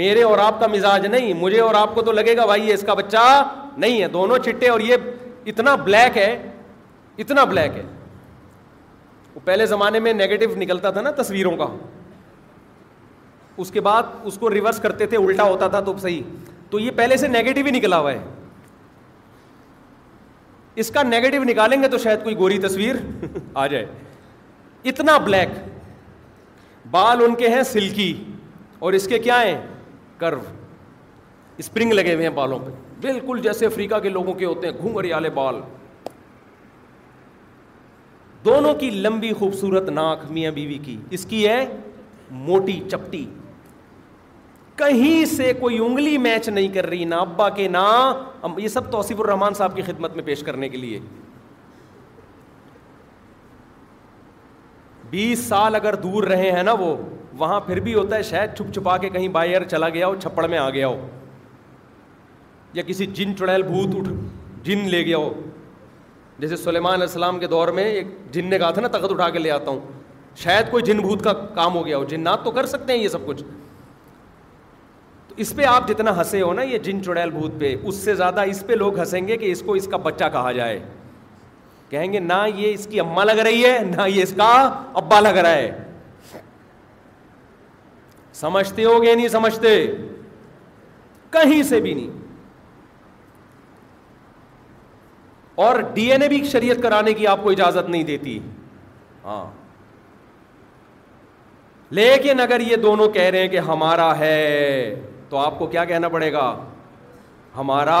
میرے 0.00 0.22
اور 0.22 0.38
آپ 0.38 0.60
کا 0.60 0.66
مزاج 0.72 1.06
نہیں 1.06 1.32
مجھے 1.40 1.60
اور 1.60 1.74
آپ 1.74 1.94
کو 1.94 2.02
تو 2.02 2.12
لگے 2.12 2.36
گا 2.36 2.46
بھائی 2.46 2.72
اس 2.72 2.82
کا 2.86 2.94
بچہ 2.94 3.26
نہیں 3.76 4.00
ہے 4.02 4.08
دونوں 4.08 4.38
چٹے 4.44 4.68
اور 4.68 4.80
یہ 4.80 4.96
اتنا 5.46 5.74
بلیک 5.84 6.16
ہے 6.18 6.30
اتنا 7.22 7.44
بلیک 7.44 7.76
ہے 7.76 7.82
پہلے 9.44 9.64
زمانے 9.66 9.98
میں 10.00 10.12
نیگیٹو 10.12 10.54
نکلتا 10.56 10.90
تھا 10.90 11.00
نا 11.00 11.10
تصویروں 11.20 11.56
کا 11.56 11.64
اس 13.62 13.70
کے 13.70 13.80
بعد 13.80 14.02
اس 14.26 14.38
کو 14.40 14.50
ریورس 14.50 14.78
کرتے 14.82 15.06
تھے 15.06 15.16
الٹا 15.16 15.42
ہوتا 15.48 15.66
تھا 15.74 15.80
تو 15.88 15.96
صحیح 16.02 16.22
تو 16.70 16.78
یہ 16.80 16.90
پہلے 16.96 17.16
سے 17.16 17.28
نیگیٹو 17.28 17.64
ہی 17.66 17.70
نکلا 17.70 17.98
ہوا 17.98 18.12
ہے 18.12 18.22
اس 20.82 20.90
کا 20.90 21.02
نیگیٹو 21.02 21.42
نکالیں 21.48 21.82
گے 21.82 21.88
تو 21.88 21.98
شاید 21.98 22.22
کوئی 22.22 22.36
گوری 22.38 22.58
تصویر 22.62 22.94
آ 23.54 23.66
جائے 23.66 23.84
اتنا 24.92 25.16
بلیک 25.24 25.48
بال 26.90 27.22
ان 27.24 27.34
کے 27.34 27.48
ہیں 27.48 27.62
سلکی 27.72 28.12
اور 28.86 28.92
اس 28.92 29.06
کے 29.08 29.18
کیا 29.18 29.42
ہیں 29.44 29.60
کرو 30.18 30.40
اسپرنگ 31.62 31.92
لگے 31.92 32.14
ہوئے 32.14 32.26
ہیں 32.26 32.34
بالوں 32.34 32.58
پہ 32.64 32.70
بالکل 33.06 33.40
جیسے 33.42 33.66
افریقہ 33.66 33.98
کے 34.02 34.08
لوگوں 34.08 34.32
کے 34.38 34.44
ہوتے 34.44 34.66
ہیں 34.66 34.74
گونگھر 34.82 35.10
والے 35.12 35.30
بال 35.34 35.60
دونوں 38.44 38.74
کی 38.80 38.90
لمبی 38.90 39.32
خوبصورت 39.38 39.88
ناک 39.98 40.24
میاں 40.30 40.50
بیوی 40.52 40.78
کی 40.84 40.96
اس 41.18 41.24
کی 41.26 41.46
ہے 41.48 41.64
موٹی 42.30 42.80
چپٹی 42.90 43.24
کہیں 44.76 45.24
سے 45.36 45.52
کوئی 45.60 45.78
انگلی 45.78 46.16
میچ 46.18 46.48
نہیں 46.48 46.68
کر 46.74 46.86
رہی 46.86 47.04
نہ 47.04 47.14
ابا 47.24 47.48
کے 47.58 47.66
نہ 47.68 47.78
یہ 48.56 48.68
سب 48.68 48.90
توصیف 48.92 49.20
الرحمان 49.20 49.54
صاحب 49.54 49.76
کی 49.76 49.82
خدمت 49.82 50.14
میں 50.16 50.22
پیش 50.24 50.42
کرنے 50.46 50.68
کے 50.68 50.76
لیے 50.76 50.98
بیس 55.10 55.38
سال 55.48 55.74
اگر 55.74 55.94
دور 56.02 56.24
رہے 56.26 56.50
ہیں 56.52 56.62
نا 56.62 56.72
وہ 56.78 56.94
وہاں 57.38 57.60
پھر 57.66 57.80
بھی 57.80 57.94
ہوتا 57.94 58.16
ہے 58.16 58.22
شاید 58.22 58.54
چھپ 58.56 58.72
چھپا 58.74 58.96
کے 59.04 59.08
کہیں 59.10 59.28
بائی 59.36 59.50
ایئر 59.52 59.64
چلا 59.70 59.88
گیا 59.94 60.06
ہو 60.06 60.14
چھپڑ 60.22 60.46
میں 60.48 60.58
آ 60.58 60.68
گیا 60.70 60.88
ہو 60.88 61.06
یا 62.74 62.82
کسی 62.86 63.06
جن 63.16 63.36
چڑیل 63.38 63.62
بھوت 63.62 63.94
اٹھ 63.98 64.08
جن 64.64 64.88
لے 64.90 65.04
گیا 65.06 65.16
ہو 65.16 65.32
جیسے 66.38 66.56
سلیمان 66.56 66.92
علیہ 66.94 67.06
السلام 67.06 67.38
کے 67.38 67.46
دور 67.46 67.68
میں 67.74 67.84
ایک 67.88 68.06
جن 68.32 68.46
نے 68.50 68.58
کہا 68.58 68.70
تھا 68.78 68.82
نا 68.82 68.88
تخت 68.98 69.12
اٹھا 69.12 69.28
کے 69.30 69.38
لے 69.38 69.50
آتا 69.50 69.70
ہوں 69.70 69.80
شاید 70.36 70.70
کوئی 70.70 70.82
جن 70.84 71.00
بھوت 71.02 71.22
کا 71.24 71.32
کام 71.54 71.74
ہو 71.74 71.84
گیا 71.86 71.96
ہو 71.98 72.04
جنات 72.14 72.44
تو 72.44 72.50
کر 72.50 72.66
سکتے 72.66 72.92
ہیں 72.92 73.00
یہ 73.02 73.08
سب 73.08 73.26
کچھ 73.26 73.42
اس 75.42 75.52
پہ 75.56 75.64
آپ 75.66 75.88
جتنا 75.88 76.16
ہنسے 76.18 76.40
ہو 76.42 76.52
نا 76.54 76.62
یہ 76.62 76.78
جن 76.78 77.02
چڑیل 77.04 77.30
بھوت 77.30 77.52
پہ 77.60 77.74
اس 77.82 77.94
سے 78.04 78.14
زیادہ 78.14 78.40
اس 78.48 78.62
پہ 78.66 78.72
لوگ 78.72 78.98
ہنسیں 78.98 79.26
گے 79.28 79.36
کہ 79.36 79.50
اس 79.52 79.62
کو 79.66 79.72
اس 79.74 79.86
کا 79.90 79.96
بچہ 80.02 80.24
کہا 80.32 80.52
جائے 80.52 80.78
کہیں 81.90 82.12
گے 82.12 82.18
نہ 82.20 82.38
یہ 82.54 82.72
اس 82.74 82.86
کی 82.90 83.00
اما 83.00 83.24
لگ 83.24 83.38
رہی 83.46 83.64
ہے 83.64 83.78
نہ 83.86 84.02
یہ 84.08 84.22
اس 84.22 84.32
کا 84.36 84.52
ابا 85.00 85.18
لگ 85.20 85.38
رہا 85.44 85.54
ہے 85.54 85.82
سمجھتے 88.40 88.84
ہو 88.84 89.02
گے 89.02 89.14
نہیں 89.14 89.28
سمجھتے 89.28 89.70
کہیں 91.32 91.62
سے 91.68 91.80
بھی 91.80 91.94
نہیں 91.94 92.22
اور 95.64 95.80
ڈی 95.94 96.10
این 96.12 96.22
اے 96.22 96.28
بھی 96.28 96.42
شریعت 96.52 96.82
کرانے 96.82 97.12
کی 97.14 97.26
آپ 97.26 97.42
کو 97.42 97.50
اجازت 97.50 97.88
نہیں 97.88 98.02
دیتی 98.04 98.38
ہاں 99.24 99.44
لیکن 101.96 102.40
اگر 102.40 102.60
یہ 102.70 102.76
دونوں 102.82 103.08
کہہ 103.12 103.28
رہے 103.30 103.40
ہیں 103.42 103.48
کہ 103.48 103.58
ہمارا 103.68 104.12
ہے 104.18 104.54
تو 105.34 105.38
آپ 105.38 105.58
کو 105.58 105.66
کیا 105.66 105.84
کہنا 105.84 106.08
پڑے 106.08 106.32
گا 106.32 106.42
ہمارا 107.54 108.00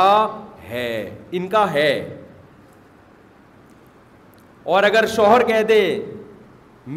ہے 0.68 0.88
ان 1.36 1.48
کا 1.54 1.62
ہے 1.72 1.90
اور 4.74 4.82
اگر 4.88 5.06
شوہر 5.14 5.42
کہہ 5.46 5.62
دے 5.68 5.78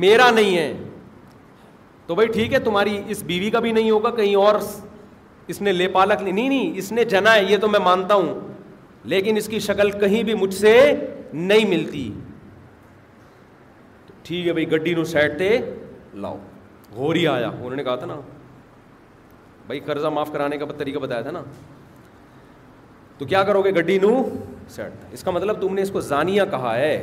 میرا 0.04 0.30
نہیں 0.32 0.58
ہے 0.58 0.72
تو 2.08 2.16
بھائی 2.22 2.28
ٹھیک 2.34 2.54
ہے 2.54 2.60
تمہاری 2.70 2.98
اس 3.16 3.24
بیوی 3.32 3.50
کا 3.52 3.60
بھی 3.66 3.72
نہیں 3.72 3.90
ہوگا 3.92 4.10
کہیں 4.22 4.36
اور 4.44 4.56
اس 5.54 5.62
نے 5.62 5.72
لے 5.72 5.88
پالک 5.98 6.22
نہیں 6.30 6.50
نہیں 6.50 6.72
اس 6.78 6.92
نے 6.92 7.04
جنا 7.16 7.36
ہے 7.36 7.44
یہ 7.52 7.58
تو 7.62 7.68
میں 7.70 7.80
مانتا 7.86 8.16
ہوں 8.22 8.34
لیکن 9.16 9.38
اس 9.38 9.48
کی 9.50 9.60
شکل 9.72 9.92
کہیں 10.08 10.22
بھی 10.30 10.34
مجھ 10.46 10.54
سے 10.54 10.78
نہیں 11.34 11.70
ملتی 11.78 12.10
ٹھیک 14.28 14.48
ہے 14.48 14.52
بھائی 14.54 14.72
گڈی 14.72 14.96
نو 14.96 15.04
سیٹ 15.16 15.38
تے 15.40 15.58
لاؤ 16.28 16.38
گوری 16.96 17.28
آیا 17.38 17.48
انہوں 17.50 17.76
نے 17.76 17.84
کہا 17.84 17.96
تھا 17.96 18.06
نا 18.16 18.20
بھائی 19.68 19.80
قرضہ 19.86 20.08
معاف 20.16 20.32
کرانے 20.32 20.58
کا 20.58 20.66
طریقہ 20.78 21.00
بتایا 21.00 21.22
تھا 21.22 21.32
نا 21.32 21.42
تو 23.18 23.26
کیا 23.26 23.42
کرو 23.44 23.62
گے 23.64 23.72
گڈی 23.76 23.98
نو 24.00 24.12
سیٹ 24.70 25.14
اس 25.14 25.24
کا 25.24 25.32
مطلب 25.32 25.62
تم 25.62 25.74
نے 25.76 25.82
اس 25.82 25.92
کو 25.92 26.02
زانیہ 26.02 26.42
کہا 26.52 26.76
ہے 26.78 26.94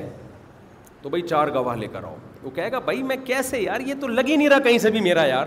تو 1.03 1.09
بھائی 1.09 1.23
چار 1.23 1.49
گواہ 1.55 1.77
لے 1.77 1.87
کر 1.93 2.05
آؤ 2.05 2.17
وہ 2.43 2.51
کہے 2.55 2.71
گا 2.73 2.79
بھائی 2.85 3.03
میں 3.03 3.17
کیسے 3.25 3.61
یار 3.61 3.81
یہ 3.87 3.95
تو 4.01 4.07
لگ 4.09 4.29
ہی 4.29 4.37
نہیں 4.37 4.49
رہا 4.49 4.59
کہیں 4.65 4.79
سے 4.79 4.91
بھی 4.91 5.01
میرا 5.01 5.25
یار 5.27 5.47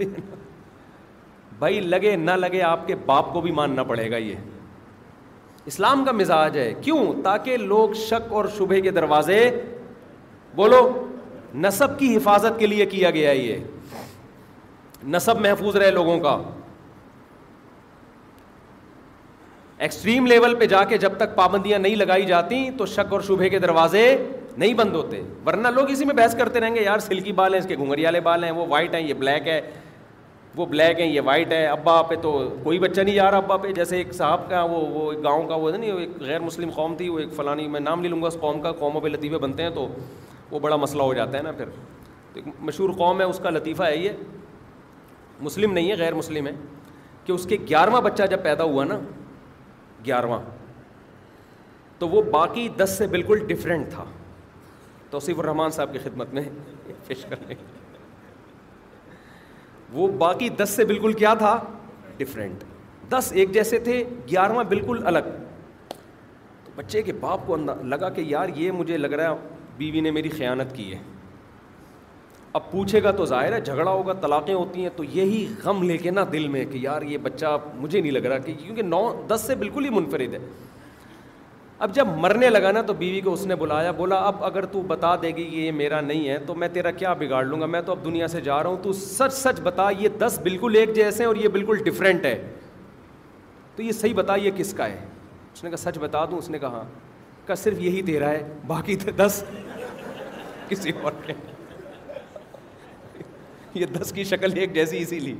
بھائی 1.58 1.80
لگے 1.80 2.14
نہ 2.16 2.30
لگے 2.40 2.62
آپ 2.72 2.86
کے 2.86 2.94
باپ 3.06 3.32
کو 3.32 3.40
بھی 3.40 3.50
ماننا 3.60 3.82
پڑے 3.92 4.10
گا 4.10 4.16
یہ 4.16 4.34
اسلام 5.72 6.04
کا 6.04 6.12
مزاج 6.12 6.58
ہے 6.58 6.72
کیوں 6.82 7.02
تاکہ 7.24 7.56
لوگ 7.56 7.92
شک 8.06 8.32
اور 8.40 8.44
شبہ 8.56 8.80
کے 8.84 8.90
دروازے 8.90 9.38
بولو 10.56 10.82
نصب 11.64 11.98
کی 11.98 12.16
حفاظت 12.16 12.58
کے 12.58 12.66
لیے 12.66 12.86
کیا 12.86 13.10
گیا 13.10 13.30
یہ 13.32 13.58
نصب 15.12 15.40
محفوظ 15.40 15.76
رہے 15.76 15.90
لوگوں 15.90 16.18
کا 16.20 16.36
ایکسٹریم 19.84 20.26
لیول 20.26 20.54
پہ 20.58 20.66
جا 20.66 20.82
کے 20.88 20.96
جب 20.98 21.16
تک 21.18 21.34
پابندیاں 21.34 21.78
نہیں 21.78 21.96
لگائی 21.96 22.24
جاتی 22.26 22.68
تو 22.78 22.86
شک 22.86 23.12
اور 23.12 23.20
شبہ 23.26 23.48
کے 23.50 23.58
دروازے 23.58 24.04
نہیں 24.56 24.74
بند 24.74 24.94
ہوتے 24.96 25.22
ورنہ 25.46 25.68
لوگ 25.74 25.90
اسی 25.90 26.04
میں 26.04 26.14
بحث 26.14 26.36
کرتے 26.36 26.60
رہیں 26.60 26.74
گے 26.74 26.82
یار 26.82 26.98
سلکی 27.06 27.32
بال 27.42 27.54
ہیں 27.54 27.60
اس 27.60 27.66
کے 27.68 27.76
گھنگریالے 27.76 28.18
والے 28.24 28.38
بال 28.40 28.44
ہیں 28.44 28.50
وہ 28.60 28.66
وائٹ 28.70 28.94
ہیں 28.94 29.00
یہ 29.06 29.14
بلیک 29.18 29.48
ہے 29.48 29.60
وہ 30.56 30.66
بلیک 30.66 31.00
ہیں 31.00 31.06
یہ 31.12 31.20
وائٹ 31.24 31.52
ہے 31.52 31.64
ابا 31.66 32.00
پہ 32.08 32.14
تو 32.22 32.32
کوئی 32.62 32.78
بچہ 32.78 33.00
نہیں 33.00 33.14
جا 33.14 33.30
رہا 33.30 33.38
ابا 33.38 33.56
پہ 33.62 33.72
جیسے 33.76 33.96
ایک 33.96 34.12
صاحب 34.14 34.48
کا 34.50 34.62
وہ 34.70 34.78
وہ 34.90 35.10
ایک 35.12 35.22
گاؤں 35.24 35.46
کا 35.48 35.54
وہ 35.54 35.72
ہے 35.72 35.76
نا 35.78 35.94
وہ 35.94 35.98
ایک 36.00 36.10
غیر 36.20 36.40
مسلم 36.40 36.70
قوم 36.74 36.94
تھی 36.96 37.08
وہ 37.08 37.18
ایک 37.18 37.32
فلانی 37.36 37.66
میں 37.68 37.80
نام 37.80 38.02
لے 38.02 38.08
لوں 38.08 38.22
گا 38.22 38.26
اس 38.28 38.36
قوم 38.40 38.60
کا 38.60 38.72
قوموں 38.78 39.00
پہ 39.00 39.08
لطیفے 39.08 39.38
بنتے 39.38 39.62
ہیں 39.62 39.70
تو 39.74 39.88
وہ 40.50 40.58
بڑا 40.58 40.76
مسئلہ 40.76 41.02
ہو 41.02 41.14
جاتا 41.14 41.38
ہے 41.38 41.42
نا 41.42 41.52
پھر 41.56 41.68
تو 42.34 42.40
مشہور 42.64 42.90
قوم 42.98 43.20
ہے 43.20 43.24
اس 43.26 43.40
کا 43.42 43.50
لطیفہ 43.50 43.82
ہے 43.82 43.96
یہ 43.96 44.10
مسلم 45.42 45.72
نہیں 45.72 45.90
ہے 45.90 45.96
غیر 45.98 46.14
مسلم 46.14 46.46
ہے 46.46 46.52
کہ 47.24 47.32
اس 47.32 47.46
کے 47.48 47.56
گیارہواں 47.68 48.00
بچہ 48.00 48.22
جب 48.30 48.42
پیدا 48.42 48.64
ہوا 48.64 48.84
نا 48.84 48.98
گیارہواں 50.06 50.40
تو 51.98 52.08
وہ 52.08 52.22
باقی 52.32 52.68
دس 52.78 52.94
سے 52.98 53.06
بالکل 53.06 53.44
ڈفرینٹ 53.48 53.90
تھا 53.90 54.04
توصیف 55.10 55.38
الرحمان 55.38 55.70
صاحب 55.70 55.92
کی 55.92 55.98
خدمت 56.04 56.32
میں 56.34 56.42
پیش 57.06 57.24
وہ 59.92 60.06
باقی 60.18 60.48
دس 60.62 60.70
سے 60.76 60.84
بالکل 60.84 61.12
کیا 61.12 61.32
تھا 61.38 61.58
ڈفرینٹ 62.18 62.64
دس 63.12 63.30
ایک 63.40 63.52
جیسے 63.54 63.78
تھے 63.88 64.02
گیارہواں 64.30 64.62
بالکل 64.68 65.00
الگ 65.06 65.26
تو 66.64 66.70
بچے 66.76 67.02
کے 67.02 67.12
باپ 67.20 67.46
کو 67.46 67.56
لگا 67.82 68.08
کہ 68.16 68.20
یار 68.26 68.48
یہ 68.56 68.72
مجھے 68.72 68.96
لگ 68.96 69.12
رہا 69.20 69.30
ہے 69.30 69.52
بیوی 69.76 70.00
نے 70.00 70.10
میری 70.10 70.28
خیانت 70.36 70.74
کی 70.76 70.92
ہے 70.92 70.98
اب 72.56 72.70
پوچھے 72.70 73.02
گا 73.02 73.10
تو 73.10 73.24
ظاہر 73.26 73.52
ہے 73.52 73.58
جھگڑا 73.60 73.90
ہوگا 73.90 74.12
طلاقیں 74.22 74.52
ہوتی 74.54 74.82
ہیں 74.82 74.90
تو 74.96 75.04
یہی 75.12 75.46
غم 75.62 75.82
لے 75.82 75.96
کے 75.98 76.10
نا 76.10 76.24
دل 76.32 76.46
میں 76.48 76.64
کہ 76.72 76.78
یار 76.82 77.02
یہ 77.12 77.18
بچہ 77.22 77.46
مجھے 77.76 78.00
نہیں 78.00 78.12
لگ 78.12 78.26
رہا 78.28 78.38
کہ 78.38 78.52
کیونکہ 78.62 78.82
نو 78.82 79.00
دس 79.28 79.40
سے 79.46 79.54
بالکل 79.62 79.84
ہی 79.84 79.88
منفرد 79.94 80.34
ہے 80.34 80.38
اب 81.84 81.94
جب 81.94 82.08
مرنے 82.20 82.48
لگا 82.50 82.70
نا 82.72 82.82
تو 82.86 82.92
بیوی 82.98 83.20
کو 83.20 83.32
اس 83.32 83.44
نے 83.46 83.54
بلایا 83.62 83.90
بولا 83.98 84.16
اب 84.26 84.44
اگر 84.44 84.64
تو 84.72 84.82
بتا 84.88 85.14
دے 85.22 85.28
گی 85.36 85.44
کہ 85.44 85.56
یہ 85.56 85.72
میرا 85.80 86.00
نہیں 86.00 86.28
ہے 86.28 86.36
تو 86.46 86.54
میں 86.62 86.68
تیرا 86.72 86.90
کیا 87.00 87.12
بگاڑ 87.20 87.42
لوں 87.44 87.60
گا 87.60 87.66
میں 87.72 87.80
تو 87.86 87.92
اب 87.92 88.04
دنیا 88.04 88.28
سے 88.36 88.40
جا 88.40 88.62
رہا 88.62 88.68
ہوں 88.70 88.82
تو 88.82 88.92
سچ 89.00 89.32
سچ 89.36 89.60
بتا 89.62 89.88
یہ 90.00 90.08
دس 90.20 90.38
بالکل 90.42 90.76
ایک 90.80 90.94
جیسے 90.96 91.22
ہیں 91.22 91.28
اور 91.28 91.36
یہ 91.42 91.48
بالکل 91.58 91.82
ڈفرینٹ 91.86 92.26
ہے 92.26 92.34
تو 93.76 93.82
یہ 93.82 93.90
صحیح 94.00 94.14
بتا 94.16 94.36
یہ 94.42 94.50
کس 94.56 94.72
کا 94.76 94.86
ہے 94.88 95.00
اس 95.52 95.64
نے 95.64 95.70
کہا 95.70 95.90
سچ 95.90 95.98
بتا 96.00 96.24
دوں 96.30 96.38
اس 96.38 96.50
نے 96.50 96.58
کہا 96.58 96.68
ہاں۔ 96.76 96.84
کہ 97.46 97.54
صرف 97.64 97.80
یہی 97.80 98.02
تیرا 98.02 98.30
ہے 98.30 98.42
باقی 98.66 98.96
تھے 99.02 99.12
دس 99.16 99.42
کسی 100.68 100.92
اور 101.02 101.12
کے 101.26 101.32
یہ 103.74 103.86
دس 103.98 104.12
کی 104.12 104.24
شکل 104.24 104.58
ایک 104.58 104.74
جیسی 104.74 104.98
اسی 104.98 105.18
لیے 105.20 105.38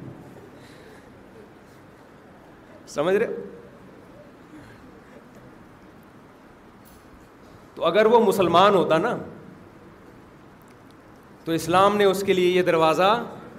تو 7.75 7.85
اگر 7.87 8.07
وہ 8.07 8.21
مسلمان 8.25 8.75
ہوتا 8.75 8.99
نا 8.99 9.17
تو 11.45 11.53
اسلام 11.53 11.97
نے 11.97 12.05
اس 12.05 12.23
کے 12.27 12.33
لیے 12.33 12.51
یہ 12.51 12.63
دروازہ 12.63 13.11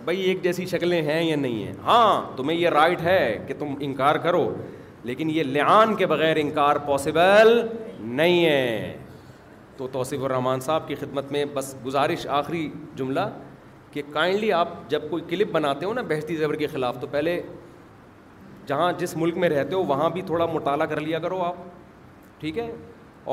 بھائی 0.06 0.22
ایک 0.22 0.42
جیسی 0.44 0.66
شکلیں 0.66 1.02
ہیں 1.02 1.22
یا 1.24 1.36
نہیں 1.36 1.64
ہیں 1.66 1.74
ہاں 1.86 2.36
تمہیں 2.38 2.58
یہ 2.58 2.70
رائٹ 2.70 3.02
ہے 3.04 3.20
کہ 3.48 3.54
تم 3.60 3.74
انکار 3.88 4.16
کرو 4.26 4.48
لیکن 5.10 5.30
یہ 5.30 5.44
لعان 5.56 5.96
کے 5.96 6.06
بغیر 6.12 6.36
انکار 6.42 6.76
پاسبل 6.88 7.60
نہیں 8.22 8.46
ہے 8.46 8.98
تو 9.78 9.88
توصیف 9.92 10.22
الرحمان 10.24 10.60
صاحب 10.68 10.88
کی 10.88 10.96
خدمت 10.96 11.32
میں 11.32 11.44
بس 11.54 11.74
گزارش 11.86 12.28
آخری 12.42 12.70
جملہ 12.96 13.28
کہ 13.96 14.02
کائنڈلی 14.14 14.52
آپ 14.52 14.68
جب 14.90 15.02
کوئی 15.10 15.24
کلپ 15.28 15.52
بناتے 15.52 15.86
ہو 15.86 15.94
نا 15.94 16.02
بہشتی 16.08 16.36
زبر 16.36 16.56
کے 16.62 16.68
خلاف 16.72 17.00
تو 17.02 17.08
پہلے 17.12 17.40
جہاں 18.68 18.92
جس 19.00 19.16
ملک 19.18 19.38
میں 19.44 19.50
رہتے 19.50 19.76
ہو 19.76 19.84
وہاں 19.92 20.10
بھی 20.16 20.22
تھوڑا 20.32 20.46
مطالعہ 20.54 20.86
کر 20.94 21.00
لیا 21.02 21.20
کرو 21.26 21.42
آپ 21.44 21.62
ٹھیک 22.40 22.58
ہے 22.58 22.70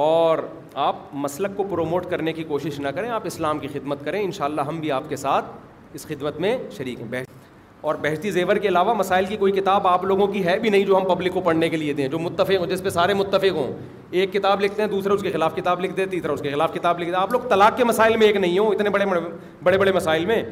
اور 0.05 0.39
آپ 0.85 0.97
مسلک 1.25 1.57
کو 1.57 1.65
پروموٹ 1.71 2.07
کرنے 2.11 2.33
کی 2.33 2.45
کوشش 2.53 2.79
نہ 2.81 2.89
کریں 2.97 3.11
آپ 3.19 3.27
اسلام 3.33 3.59
کی 3.65 3.69
خدمت 3.73 4.05
کریں 4.05 4.23
انشاءاللہ 4.23 4.61
ہم 4.69 4.81
بھی 4.81 4.93
آپ 5.01 5.09
کے 5.09 5.17
ساتھ 5.27 5.51
اس 5.95 6.07
خدمت 6.09 6.41
میں 6.47 6.57
شریک 6.77 7.01
ہیں 7.01 7.09
بہت 7.13 7.32
اور 7.83 7.95
بہشتی 8.03 8.31
زیور 8.31 8.57
کے 8.63 8.69
علاوہ 8.69 8.93
مسائل 8.95 9.25
کی 9.29 9.37
کوئی 9.37 9.53
کتاب 9.53 9.87
آپ 9.89 10.05
لوگوں 10.05 10.27
کی 10.33 10.45
ہے 10.47 10.57
بھی 10.63 10.71
نہیں 10.71 10.85
جو 10.87 10.97
ہم 10.97 11.05
پبلک 11.09 11.33
کو 11.35 11.41
پڑھنے 11.45 11.69
کے 11.69 11.77
لیے 11.77 11.93
دیں 11.93 12.07
جو 12.09 12.19
متفق 12.19 12.61
ہوں 12.61 12.67
جس 12.71 12.83
پہ 12.83 12.89
سارے 12.97 13.15
متفق 13.15 13.57
ہوں 13.57 13.73
ایک 14.21 14.33
کتاب 14.33 14.61
لکھتے 14.65 14.83
ہیں 14.83 14.89
دوسرے 14.91 15.13
اس 15.15 15.23
کے 15.23 15.31
خلاف 15.33 15.57
کتاب 15.57 15.81
لکھ 15.85 15.97
دیں 15.97 16.07
تیسرا 16.11 16.33
اس 16.33 16.41
کے 16.43 16.51
خلاف 16.51 16.75
کتاب 16.75 17.01
لکھ 17.01 17.09
دیں 17.11 17.19
آپ 17.21 17.33
لوگ 17.33 17.49
طلاق 17.51 17.77
کے 17.77 17.85
مسائل 17.85 18.17
میں 18.17 18.27
ایک 18.27 18.37
نہیں 18.37 18.59
ہوں 18.59 18.71
اتنے 18.75 18.91
بڑے 18.99 19.07
بڑے 19.63 19.79
بڑے 19.79 19.93
مسائل 19.93 20.25
میں 20.27 20.43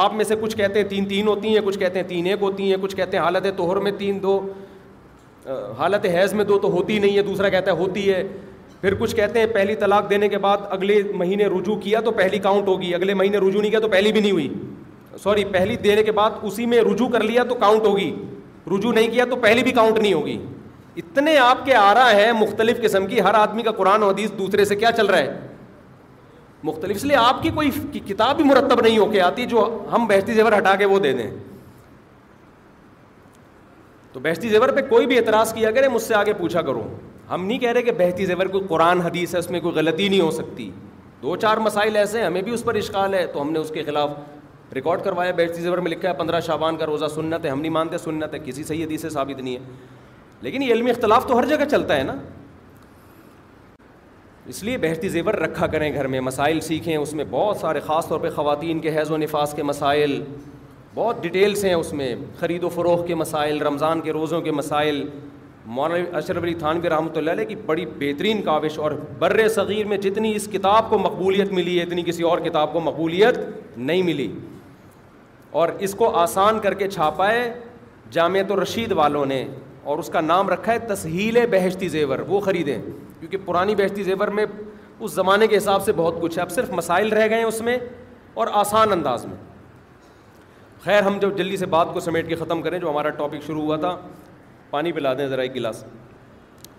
آپ 0.00 0.14
میں 0.14 0.24
سے 0.24 0.34
کچھ 0.40 0.56
کہتے 0.56 0.80
ہیں 0.80 0.88
تین 0.88 1.04
تین 1.08 1.28
ہوتی 1.28 1.54
ہیں 1.54 1.62
کچھ 1.64 1.78
کہتے 1.78 2.00
ہیں 2.00 2.06
تین 2.08 2.26
ایک 2.26 2.42
ہوتی 2.42 2.70
ہیں 2.70 2.76
کچھ 2.82 2.96
کہتے 2.96 3.16
ہیں 3.16 3.24
حالت 3.24 3.46
توہر 3.56 3.76
میں 3.88 3.92
تین 3.98 4.22
دو 4.22 4.38
حالت 5.78 6.04
حیض 6.14 6.32
میں 6.34 6.44
دو 6.44 6.58
تو 6.58 6.70
ہوتی 6.72 6.98
نہیں 6.98 7.16
ہے 7.16 7.22
دوسرا 7.22 7.48
کہتا 7.48 7.70
ہے 7.72 7.76
ہوتی 7.76 8.08
ہے 8.12 8.22
پھر 8.80 8.94
کچھ 8.98 9.16
کہتے 9.16 9.38
ہیں 9.40 9.46
پہلی 9.54 9.74
طلاق 9.80 10.10
دینے 10.10 10.28
کے 10.28 10.38
بعد 10.46 10.58
اگلے 10.70 11.00
مہینے 11.14 11.46
رجوع 11.58 11.76
کیا 11.82 12.00
تو 12.04 12.10
پہلی 12.10 12.38
کاؤنٹ 12.48 12.68
ہوگی 12.68 12.94
اگلے 12.94 13.14
مہینے 13.14 13.38
رجوع 13.48 13.60
نہیں 13.60 13.70
کیا 13.70 13.80
تو 13.80 13.88
پہلی 13.88 14.12
بھی 14.12 14.20
نہیں 14.20 14.32
ہوئی 14.32 14.48
سوری 15.22 15.44
پہلی 15.52 15.76
دینے 15.84 16.02
کے 16.02 16.12
بعد 16.12 16.30
اسی 16.42 16.66
میں 16.66 16.80
رجوع 16.82 17.08
کر 17.12 17.22
لیا 17.22 17.44
تو 17.48 17.54
کاؤنٹ 17.60 17.86
ہوگی 17.86 18.10
رجوع 18.74 18.92
نہیں 18.92 19.08
کیا 19.10 19.24
تو 19.30 19.36
پہلی 19.40 19.62
بھی 19.62 19.72
کاؤنٹ 19.72 19.98
نہیں 19.98 20.12
ہوگی 20.12 20.38
اتنے 20.96 21.36
آپ 21.38 21.64
کے 21.64 21.72
رہا 21.74 22.10
ہے 22.14 22.32
مختلف 22.32 22.50
مختلف 22.76 22.80
قسم 22.82 23.06
کی 23.06 23.14
کی 23.14 23.20
ہر 23.22 23.34
آدمی 23.34 23.62
کا 23.62 23.70
قرآن 23.76 24.02
و 24.02 24.08
حدیث 24.08 24.30
دوسرے 24.38 24.64
سے 24.64 24.76
کیا 24.76 24.92
چل 24.96 25.10
اس 26.90 27.04
لیے 27.04 27.16
آپ 27.16 27.42
کوئی 27.54 27.70
کتاب 28.08 28.36
بھی 28.36 28.44
مرتب 28.44 28.80
نہیں 28.80 28.98
ہو 28.98 29.06
کے 29.10 29.20
آتی 29.20 29.44
جو 29.46 29.64
ہم 29.92 30.06
بہشتی 30.06 30.32
زیور 30.34 30.52
ہٹا 30.58 30.74
کے 30.76 30.84
وہ 30.86 30.98
دے 30.98 31.12
دیں 31.12 31.30
تو 34.12 34.20
بہشتی 34.22 34.48
زیور 34.48 34.68
پہ 34.76 34.80
کوئی 34.88 35.06
بھی 35.06 35.18
اعتراض 35.18 35.52
کیا 35.54 35.70
کرے 35.70 35.88
مجھ 35.92 36.02
سے 36.02 36.14
آگے 36.14 36.32
پوچھا 36.38 36.62
کرو 36.62 36.82
ہم 37.30 37.44
نہیں 37.46 37.58
کہہ 37.58 37.70
رہے 37.72 37.82
کہ 37.82 37.92
بہتی 37.98 38.26
زیور 38.26 38.46
کوئی 38.52 38.64
قرآن 38.68 39.00
حدیث 39.00 39.34
ہے 39.34 39.38
اس 39.38 39.50
میں 39.50 39.60
کوئی 39.60 39.74
غلطی 39.78 40.08
نہیں 40.08 40.20
ہو 40.20 40.30
سکتی 40.30 40.70
دو 41.22 41.34
چار 41.46 41.56
مسائل 41.66 41.96
ایسے 41.96 42.18
ہیں 42.18 42.26
ہمیں 42.26 42.42
بھی 42.42 42.52
اس 42.54 42.64
پر 42.64 42.74
اشکال 42.74 43.14
ہے 43.14 43.26
تو 43.32 43.40
ہم 43.42 43.50
نے 43.52 43.58
اس 43.58 43.70
کے 43.74 43.82
خلاف 43.86 44.10
ریکارڈ 44.74 45.02
کروایا 45.04 45.30
بیٹھتی 45.36 45.62
زیور 45.62 45.78
میں 45.78 45.90
لکھا 45.90 46.08
ہے 46.08 46.12
پندرہ 46.18 46.40
شابان 46.46 46.76
کا 46.76 46.86
روزہ 46.86 47.04
سنت 47.14 47.44
ہے 47.44 47.50
ہم 47.50 47.60
نہیں 47.60 47.72
مانتے 47.72 47.98
سنت 47.98 48.34
ہے 48.34 48.38
کسی 48.44 48.64
صحیح 48.64 48.84
حدیث 48.84 49.00
سے 49.02 49.08
ثابت 49.10 49.40
نہیں 49.40 49.54
ہے 49.54 50.40
لیکن 50.42 50.62
یہ 50.62 50.72
علمی 50.72 50.90
اختلاف 50.90 51.26
تو 51.26 51.38
ہر 51.38 51.44
جگہ 51.48 51.64
چلتا 51.70 51.96
ہے 51.96 52.02
نا 52.02 52.14
اس 54.52 54.62
لیے 54.64 54.78
بہتی 54.82 55.08
زیور 55.08 55.34
رکھا 55.42 55.66
کریں 55.72 55.92
گھر 55.94 56.06
میں 56.12 56.20
مسائل 56.28 56.60
سیکھیں 56.68 56.96
اس 56.96 57.12
میں 57.18 57.24
بہت 57.30 57.56
سارے 57.56 57.80
خاص 57.86 58.08
طور 58.08 58.20
پہ 58.20 58.30
خواتین 58.36 58.80
کے 58.80 58.96
حیض 58.96 59.10
و 59.10 59.16
نفاس 59.16 59.52
کے 59.56 59.62
مسائل 59.62 60.22
بہت 60.94 61.22
ڈیٹیلس 61.22 61.64
ہیں 61.64 61.74
اس 61.74 61.92
میں 62.00 62.14
خرید 62.38 62.64
و 62.64 62.68
فروغ 62.74 63.06
کے 63.06 63.14
مسائل 63.14 63.60
رمضان 63.66 64.00
کے 64.06 64.12
روزوں 64.12 64.40
کے 64.42 64.50
مسائل 64.52 65.04
مولانا 65.76 66.16
اشرف 66.18 66.42
علی 66.42 66.54
تھانوی 66.58 66.88
رحمۃ 66.90 67.16
اللہ 67.16 67.30
علیہ 67.30 67.44
کی 67.46 67.54
بڑی 67.66 67.84
بہترین 67.98 68.40
کاوش 68.42 68.78
اور 68.86 68.92
بر 69.18 69.48
صغیر 69.54 69.86
میں 69.92 69.96
جتنی 70.08 70.34
اس 70.36 70.48
کتاب 70.52 70.88
کو 70.90 70.98
مقبولیت 70.98 71.52
ملی 71.58 71.78
ہے 71.78 71.84
اتنی 71.84 72.02
کسی 72.06 72.22
اور 72.30 72.38
کتاب 72.48 72.72
کو 72.72 72.80
مقبولیت 72.80 73.38
نہیں 73.76 74.02
ملی 74.02 74.28
اور 75.60 75.68
اس 75.86 75.94
کو 75.94 76.08
آسان 76.18 76.58
کر 76.62 76.74
کے 76.74 76.88
چھاپا 76.90 77.28
ہے 77.30 77.52
جامعہ 78.10 78.42
رشید 78.62 78.92
والوں 79.00 79.26
نے 79.26 79.44
اور 79.92 79.98
اس 79.98 80.08
کا 80.12 80.20
نام 80.20 80.48
رکھا 80.48 80.72
ہے 80.72 80.78
تسہیل 80.88 81.38
بہشتی 81.50 81.88
زیور 81.88 82.18
وہ 82.28 82.40
خریدیں 82.40 82.76
کیونکہ 83.20 83.36
پرانی 83.44 83.74
بہشتی 83.74 84.02
زیور 84.02 84.28
میں 84.38 84.44
اس 85.04 85.12
زمانے 85.12 85.46
کے 85.46 85.56
حساب 85.56 85.82
سے 85.84 85.92
بہت 85.96 86.20
کچھ 86.20 86.36
ہے 86.38 86.42
اب 86.42 86.50
صرف 86.50 86.70
مسائل 86.80 87.12
رہ 87.12 87.28
گئے 87.28 87.38
ہیں 87.38 87.44
اس 87.44 87.60
میں 87.68 87.76
اور 88.42 88.46
آسان 88.60 88.92
انداز 88.92 89.24
میں 89.26 89.36
خیر 90.84 91.02
ہم 91.02 91.18
جب 91.22 91.36
جلدی 91.38 91.56
سے 91.56 91.66
بات 91.74 91.88
کو 91.94 92.00
سمیٹ 92.00 92.28
کے 92.28 92.34
ختم 92.36 92.62
کریں 92.62 92.78
جو 92.78 92.90
ہمارا 92.90 93.08
ٹاپک 93.18 93.42
شروع 93.46 93.62
ہوا 93.62 93.76
تھا 93.84 93.96
پانی 94.70 94.92
پلا 94.92 95.12
دیں 95.18 95.26
ذرا 95.28 95.42
ایک 95.42 95.54
گلاس 95.54 95.84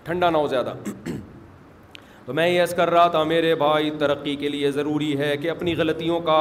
ٹھنڈا 0.03 0.30
نہ 0.30 0.38
ہو 0.38 0.47
زیادہ 0.55 0.74
تو 2.26 2.34
میں 2.34 2.47
یہ 2.49 2.61
عرض 2.61 2.74
کر 2.76 2.89
رہا 2.91 3.07
تھا 3.11 3.24
میرے 3.34 3.53
بھائی 3.55 3.89
ترقی 3.99 4.36
کے 4.36 4.49
لیے 4.49 4.71
ضروری 4.71 5.17
ہے 5.19 5.36
کہ 5.41 5.49
اپنی 5.51 5.76
غلطیوں 5.78 6.19
کا 6.30 6.39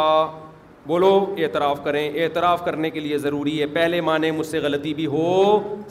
بولو 0.86 1.08
اعتراف 1.38 1.80
کریں 1.84 2.18
اعتراف 2.22 2.64
کرنے 2.64 2.88
کے 2.90 3.00
لیے 3.00 3.18
ضروری 3.26 3.60
ہے 3.60 3.66
پہلے 3.74 4.00
مانے 4.06 4.30
مجھ 4.38 4.46
سے 4.46 4.58
غلطی 4.60 4.94
بھی 5.00 5.06
ہو 5.06 5.24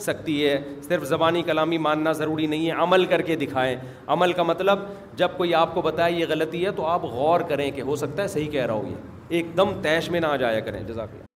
سکتی 0.06 0.34
ہے 0.46 0.60
صرف 0.88 1.04
زبانی 1.08 1.42
کلامی 1.46 1.78
ماننا 1.86 2.12
ضروری 2.20 2.46
نہیں 2.54 2.66
ہے 2.66 2.72
عمل 2.86 3.04
کر 3.14 3.22
کے 3.30 3.36
دکھائیں 3.44 3.74
عمل 4.14 4.32
کا 4.32 4.42
مطلب 4.50 4.78
جب 5.22 5.30
کوئی 5.36 5.54
آپ 5.62 5.74
کو 5.74 5.82
بتائے 5.88 6.12
یہ 6.12 6.26
غلطی 6.28 6.64
ہے 6.64 6.70
تو 6.76 6.86
آپ 6.86 7.04
غور 7.16 7.40
کریں 7.48 7.70
کہ 7.76 7.82
ہو 7.90 7.96
سکتا 8.04 8.22
ہے 8.22 8.28
صحیح 8.36 8.50
کہہ 8.50 8.66
رہا 8.66 8.74
ہو 8.74 8.88
یہ 8.90 9.36
ایک 9.36 9.56
دم 9.56 9.80
تیش 9.82 10.10
میں 10.10 10.20
نہ 10.20 10.26
آ 10.26 10.36
جایا 10.44 10.60
کریں 10.60 10.82
جزاک 10.86 11.08
اللہ 11.12 11.30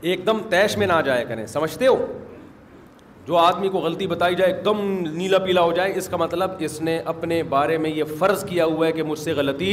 ایک 0.00 0.26
دم 0.26 0.38
تیش 0.50 0.76
میں 0.78 0.86
نہ 0.86 0.92
جایا 0.92 1.02
جائے 1.06 1.24
کریں 1.28 1.46
سمجھتے 1.46 1.86
ہو 1.86 1.96
جو 3.26 3.36
آدمی 3.36 3.68
کو 3.68 3.78
غلطی 3.80 4.06
بتائی 4.06 4.34
جائے 4.34 4.52
ایک 4.52 4.64
دم 4.64 4.80
نیلا 5.16 5.38
پیلا 5.44 5.60
ہو 5.62 5.72
جائے 5.76 5.92
اس 5.98 6.08
کا 6.08 6.16
مطلب 6.16 6.50
اس 6.66 6.80
نے 6.82 6.98
اپنے 7.14 7.42
بارے 7.48 7.76
میں 7.78 7.90
یہ 7.90 8.04
فرض 8.18 8.44
کیا 8.48 8.64
ہوا 8.64 8.86
ہے 8.86 8.92
کہ 8.92 9.02
مجھ 9.02 9.18
سے 9.18 9.32
غلطی 9.36 9.72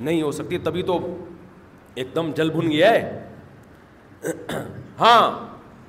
نہیں 0.00 0.20
ہو 0.22 0.30
سکتی 0.32 0.58
تبھی 0.64 0.82
تو 0.86 0.98
ایک 1.94 2.14
دم 2.14 2.30
جل 2.36 2.50
بھن 2.50 2.70
گیا 2.70 2.90
ہے 2.92 4.32
ہاں 5.00 5.30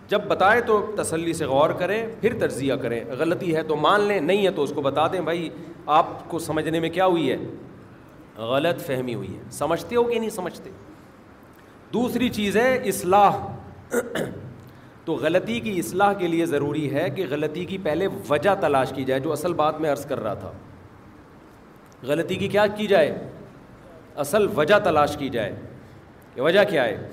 جب 0.10 0.22
بتائے 0.28 0.62
تو 0.62 0.80
تسلی 0.98 1.34
سے 1.34 1.46
غور 1.46 1.70
کریں 1.80 2.06
پھر 2.22 2.34
تجزیہ 2.40 2.74
کریں 2.82 3.00
غلطی 3.20 3.56
ہے 3.56 3.64
تو 3.68 3.76
مان 3.86 4.02
لیں 4.08 4.20
نہیں 4.22 4.46
ہے 4.46 4.52
تو 4.56 4.64
اس 4.64 4.72
کو 4.76 4.82
بتا 4.82 5.08
دیں 5.14 5.22
بھائی 5.30 5.50
آپ 6.00 6.08
کو 6.30 6.40
سمجھنے 6.40 6.80
میں 6.80 6.90
کیا 6.98 7.06
ہوئی 7.06 7.30
ہے 7.32 7.38
غلط 8.52 8.82
فہمی 8.86 9.14
ہوئی 9.16 9.36
ہے 9.36 9.42
سمجھتے 9.52 9.96
ہو 9.96 10.04
کہ 10.04 10.20
نہیں 10.20 10.30
سمجھتے 10.36 10.70
دوسری 11.94 12.30
چیز 12.36 12.58
ہے 12.58 12.74
اصلاح 12.90 13.38
تو 15.06 15.14
غلطی 15.22 15.60
کی 15.60 15.78
اصلاح 15.80 16.14
کے 16.20 16.28
لیے 16.28 16.46
ضروری 16.46 16.90
ہے 16.94 17.10
کہ 17.16 17.26
غلطی 17.30 17.66
کی 17.66 17.78
پہلے 17.84 18.08
وجہ 18.30 18.54
تلاش 18.62 18.92
کی 18.96 19.04
جائے 19.06 19.20
جو 19.22 19.32
اصل 19.32 19.54
بات 19.54 19.80
میں 19.82 19.92
عرض 19.92 20.06
کر 20.06 20.20
رہا 20.24 20.34
تھا 20.44 20.52
غلطی 22.08 22.36
کی 22.36 22.48
کیا 22.48 22.66
کی 22.78 22.88
جائے 22.88 23.14
اصل 24.24 24.48
وجہ 24.56 24.80
تلاش 24.84 25.18
کی 25.18 25.30
جائے 25.36 25.56
کہ 26.36 26.42
وجہ 26.42 26.64
کیا 26.70 26.84
ہے 26.86 27.08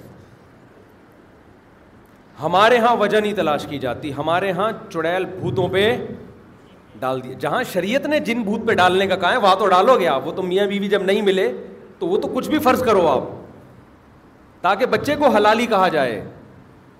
ہمارے 2.42 2.78
ہاں 2.78 2.94
وجہ 2.96 3.20
نہیں 3.20 3.32
تلاش 3.36 3.66
کی 3.70 3.78
جاتی 3.78 4.12
ہمارے 4.18 4.50
ہاں 4.58 4.70
چڑیل 4.92 5.24
بھوتوں 5.40 5.68
پہ 5.72 5.82
ڈال 7.00 7.22
دیا 7.24 7.32
جہاں 7.40 7.62
شریعت 7.72 8.06
نے 8.06 8.18
جن 8.24 8.42
بھوت 8.42 8.66
پہ 8.68 8.72
ڈالنے 8.80 9.06
کا 9.06 9.16
کہا 9.16 9.32
ہے 9.32 9.36
وہاں 9.36 9.54
تو 9.56 9.66
ڈالو 9.68 9.98
گے 10.00 10.06
آپ 10.08 10.26
وہ 10.26 10.32
تو 10.36 10.42
میاں 10.42 10.66
بیوی 10.66 10.88
جب 10.88 11.02
نہیں 11.02 11.22
ملے 11.22 11.52
تو 11.98 12.06
وہ 12.08 12.16
تو 12.20 12.28
کچھ 12.34 12.48
بھی 12.50 12.58
فرض 12.64 12.82
کرو 12.84 13.06
آپ 13.08 13.22
تاکہ 14.62 14.86
بچے 14.94 15.16
کو 15.18 15.28
حلالی 15.34 15.66
کہا 15.66 15.88
جائے 15.92 16.20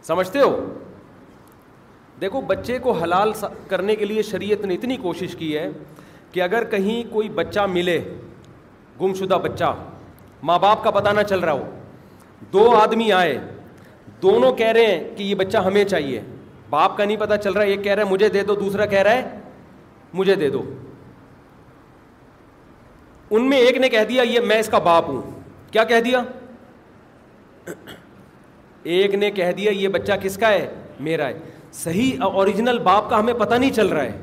سمجھتے 0.07 0.39
ہو 0.41 0.57
دیکھو 2.21 2.41
بچے 2.47 2.79
کو 2.83 2.93
حلال 3.03 3.33
کرنے 3.69 3.97
کے 3.97 4.05
لیے 4.05 4.23
شریعت 4.23 4.65
نے 4.67 4.75
اتنی 4.75 4.97
کوشش 5.03 5.35
کی 5.39 5.57
ہے 5.57 5.69
کہ 6.33 6.43
اگر 6.43 6.65
کہیں 6.71 7.03
کوئی 7.13 7.29
بچہ 7.35 7.61
ملے 7.71 8.01
گم 9.01 9.15
شدہ 9.19 9.35
بچہ 9.43 9.75
ماں 10.49 10.59
باپ 10.59 10.83
کا 10.85 10.91
پتہ 10.91 11.09
نہ 11.17 11.23
چل 11.29 11.41
رہا 11.41 11.53
ہو 11.53 11.71
دو 12.53 12.69
آدمی 12.77 13.13
آئے 13.13 13.39
دونوں 14.23 14.53
کہہ 14.57 14.73
رہے 14.73 14.87
ہیں 14.87 15.17
کہ 15.17 15.23
یہ 15.23 15.35
بچہ 15.35 15.59
ہمیں 15.67 15.85
چاہیے 15.85 16.21
باپ 16.71 16.97
کا 16.97 17.05
نہیں 17.05 17.17
پتا 17.21 17.37
چل 17.39 17.53
رہا 17.53 17.63
ایک 17.73 17.83
کہہ 17.85 17.93
رہا 17.95 18.03
ہے 18.05 18.11
مجھے 18.11 18.29
دے 18.35 18.43
دو 18.49 18.55
دوسرا 18.55 18.87
کہہ 18.95 19.03
رہا 19.09 19.13
ہے 19.15 19.39
مجھے 20.15 20.35
دے 20.35 20.49
دو 20.51 20.63
ان 23.37 23.49
میں 23.51 23.59
ایک 23.65 23.77
نے 23.79 23.89
کہہ 23.89 24.05
دیا 24.09 24.23
یہ 24.23 24.41
میں 24.51 24.59
اس 24.61 24.69
کا 24.69 24.79
باپ 24.87 25.09
ہوں 25.09 25.21
کیا 25.73 25.85
کہہ 25.93 26.01
دیا 26.05 26.23
ایک 28.83 29.15
نے 29.15 29.31
کہہ 29.31 29.51
دیا 29.57 29.71
یہ 29.71 29.89
بچہ 29.89 30.13
کس 30.23 30.37
کا 30.39 30.49
ہے 30.51 30.67
میرا 31.05 31.29
ہے 31.29 31.39
صحیح 31.83 32.23
اوریجنل 32.25 32.79
باپ 32.85 33.09
کا 33.11 33.19
ہمیں 33.21 33.35
پتہ 33.39 33.55
نہیں 33.55 33.71
چل 33.75 33.89
رہا 33.89 34.03
ہے 34.03 34.19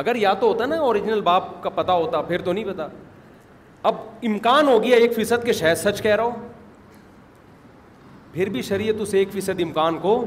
اگر 0.00 0.16
یا 0.16 0.32
تو 0.40 0.46
ہوتا 0.48 0.66
نا 0.66 0.76
اوریجنل 0.80 1.20
باپ 1.20 1.62
کا 1.62 1.70
پتہ 1.74 1.92
ہوتا 1.92 2.20
پھر 2.22 2.42
تو 2.44 2.52
نہیں 2.52 2.64
پتا 2.64 2.86
اب 3.88 3.94
امکان 4.28 4.68
ہو 4.68 4.82
گیا 4.82 4.96
ایک 4.96 5.14
فیصد 5.14 5.44
کے 5.44 5.52
شاید 5.52 5.76
سچ 5.78 6.02
کہہ 6.02 6.14
رہا 6.16 6.24
ہو 6.24 6.48
پھر 8.32 8.48
بھی 8.54 8.62
شریعت 8.62 9.00
اس 9.00 9.14
ایک 9.14 9.32
فیصد 9.32 9.60
امکان 9.62 9.98
کو 9.98 10.20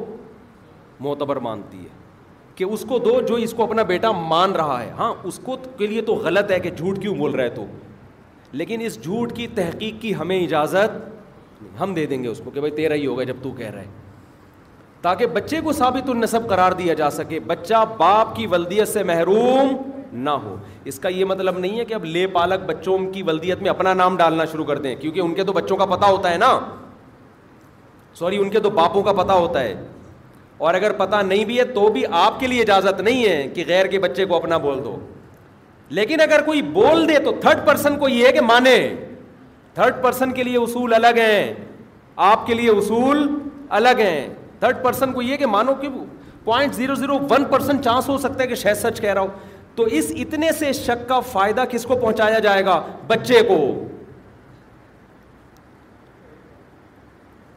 معتبر 0.99 1.35
مانتی 1.47 1.77
ہے 1.83 1.99
کہ 2.55 2.63
اس 2.63 2.85
کو 2.89 2.97
دو 2.99 3.19
جو 3.27 3.35
اس 3.43 3.53
کو 3.57 3.63
اپنا 3.63 3.83
بیٹا 3.91 4.11
مان 4.11 4.51
رہا 4.55 4.81
ہے 4.83 4.89
ہاں 4.97 5.13
اس 5.27 5.39
کو 5.43 5.55
کے 5.77 5.87
لیے 5.87 6.01
تو 6.05 6.13
غلط 6.23 6.51
ہے 6.51 6.59
کہ 6.59 6.69
جھوٹ 6.77 7.01
کیوں 7.01 7.15
بول 7.15 7.31
رہا 7.35 7.43
ہے 7.43 7.49
تو 7.55 7.65
لیکن 8.61 8.81
اس 8.85 9.01
جھوٹ 9.03 9.35
کی 9.35 9.47
تحقیق 9.55 10.01
کی 10.01 10.13
ہمیں 10.15 10.39
اجازت 10.43 10.99
ہم 11.79 11.93
دے 11.93 12.05
دیں 12.05 12.21
گے 12.23 12.27
اس 12.27 12.41
کو 12.43 12.51
کہ 12.51 12.59
بھائی 12.59 12.71
تیرا 12.75 12.95
ہی 12.95 13.05
ہوگا 13.07 13.23
جب 13.23 13.35
تو 13.43 13.51
کہہ 13.57 13.69
رہا 13.71 13.81
ہے 13.81 13.89
تاکہ 15.01 15.27
بچے 15.33 15.59
کو 15.63 15.71
ثابت 15.73 16.09
النصب 16.09 16.47
قرار 16.49 16.71
دیا 16.79 16.93
جا 16.93 17.09
سکے 17.09 17.39
بچہ 17.47 17.83
باپ 17.97 18.35
کی 18.35 18.47
ولدیت 18.47 18.87
سے 18.87 19.03
محروم 19.03 19.75
نہ 20.23 20.29
ہو 20.43 20.55
اس 20.91 20.99
کا 20.99 21.09
یہ 21.09 21.25
مطلب 21.25 21.57
نہیں 21.59 21.79
ہے 21.79 21.85
کہ 21.85 21.93
اب 21.93 22.05
لے 22.05 22.25
پالک 22.33 22.63
بچوں 22.69 22.97
کی 23.13 23.23
ولدیت 23.27 23.61
میں 23.61 23.69
اپنا 23.69 23.93
نام 23.93 24.17
ڈالنا 24.17 24.45
شروع 24.51 24.65
کر 24.65 24.77
دیں 24.81 24.95
کیونکہ 25.01 25.19
ان 25.19 25.33
کے 25.33 25.43
تو 25.43 25.53
بچوں 25.53 25.77
کا 25.77 25.85
پتا 25.95 26.07
ہوتا 26.07 26.31
ہے 26.31 26.37
نا 26.37 26.59
سوری 28.19 28.37
ان 28.41 28.49
کے 28.49 28.59
تو 28.59 28.69
باپوں 28.79 29.03
کا 29.03 29.13
پتا 29.23 29.33
ہوتا 29.33 29.61
ہے 29.63 29.75
اور 30.69 30.73
اگر 30.73 30.91
پتا 30.97 31.21
نہیں 31.21 31.45
بھی 31.45 31.57
ہے 31.59 31.63
تو 31.73 31.87
بھی 31.91 32.03
آپ 32.25 32.39
کے 32.39 32.47
لیے 32.47 32.61
اجازت 32.61 32.99
نہیں 33.01 33.23
ہے 33.25 33.47
کہ 33.53 33.63
غیر 33.67 33.85
کے 33.91 33.99
بچے 33.99 34.25
کو 34.31 34.35
اپنا 34.35 34.57
بول 34.65 34.83
دو 34.83 34.95
لیکن 35.99 36.21
اگر 36.21 36.41
کوئی 36.45 36.61
بول 36.75 37.07
دے 37.07 37.17
تو 37.23 37.31
تھرڈ 37.41 37.65
پرسن 37.67 37.97
کو 37.99 38.09
یہ 38.09 38.27
ہے 38.27 38.31
کہ 38.31 38.41
مانے 38.41 38.75
تھرڈ 39.75 40.01
پرسن 40.03 40.31
کے 40.33 40.43
لیے 40.43 40.57
اصول 40.57 40.93
الگ 40.93 41.17
ہیں 41.19 41.53
آپ 42.31 42.45
کے 42.47 42.53
لیے 42.53 42.69
اصول 42.69 43.27
الگ 43.79 43.99
ہیں 43.99 44.27
تھرڈ 44.59 44.83
پرسن 44.83 45.13
کو 45.13 45.21
یہ 45.21 45.37
کہ 45.37 45.45
مانو 45.47 45.73
کہ 45.81 45.89
کہ 45.89 46.03
point 46.43 46.73
zero 46.75 46.95
zero 46.95 47.17
one 47.29 47.81
chance 47.83 48.09
ہو 48.09 48.17
سکتا 48.17 48.43
ہے 48.69 48.73
سچ 48.75 48.99
کہہ 49.01 49.13
رہا 49.13 49.21
ہو 49.21 49.27
تو 49.75 49.83
اس 49.97 50.11
اتنے 50.19 50.51
سے 50.59 50.71
شک 50.73 51.07
کا 51.09 51.19
فائدہ 51.31 51.63
کس 51.71 51.83
کو 51.85 51.95
پہنچایا 51.97 52.39
جائے 52.45 52.65
گا 52.65 52.81
بچے 53.07 53.41
کو 53.47 53.57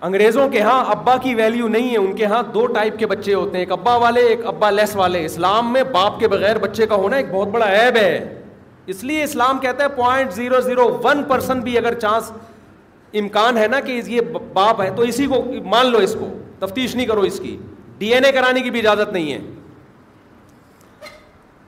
انگریزوں 0.08 0.48
کے 0.50 0.60
ہاں 0.62 0.82
ابا 0.90 1.16
کی 1.22 1.34
ویلیو 1.34 1.68
نہیں 1.68 1.90
ہے 1.92 1.96
ان 1.98 2.14
کے 2.16 2.24
ہاں 2.32 2.42
دو 2.54 2.66
ٹائپ 2.74 2.98
کے 2.98 3.06
بچے 3.06 3.34
ہوتے 3.34 3.56
ہیں 3.56 3.64
ایک 3.64 3.72
ابا 3.72 3.96
والے 4.02 4.20
ایک 4.28 4.44
ابا 4.46 4.70
لیس 4.70 4.94
والے 4.96 5.24
اسلام 5.24 5.72
میں 5.72 5.82
باپ 5.92 6.18
کے 6.20 6.28
بغیر 6.28 6.58
بچے 6.66 6.86
کا 6.86 6.94
ہونا 7.04 7.16
ایک 7.16 7.30
بہت 7.32 7.48
بڑا 7.54 7.70
عیب 7.72 7.96
ہے 7.96 8.42
اس 8.92 9.02
لیے 9.04 9.22
اسلام 9.24 9.58
کہتا 9.58 9.84
ہے 9.84 9.88
point 9.96 10.32
zero 10.32 10.60
zero 10.60 10.86
one 11.04 11.22
percent 11.28 11.62
بھی 11.64 11.76
اگر 11.78 11.98
چانس 12.00 12.30
امکان 13.20 13.58
ہے 13.58 13.66
نا 13.68 13.80
کہ 13.80 14.00
یہ 14.06 14.20
باپ 14.52 14.80
ہے 14.82 14.90
تو 14.96 15.02
اسی 15.12 15.26
کو 15.26 15.42
مان 15.74 15.90
لو 15.90 15.98
اس 16.08 16.16
کو 16.20 16.28
تفتیش 16.58 16.94
نہیں 16.96 17.06
کرو 17.06 17.20
اس 17.28 17.38
کی 17.42 17.56
ڈی 17.98 18.12
این 18.14 18.24
اے 18.24 18.32
کرانے 18.32 18.60
کی 18.60 18.70
بھی 18.70 18.80
اجازت 18.80 19.12
نہیں 19.12 19.32
ہے 19.32 19.38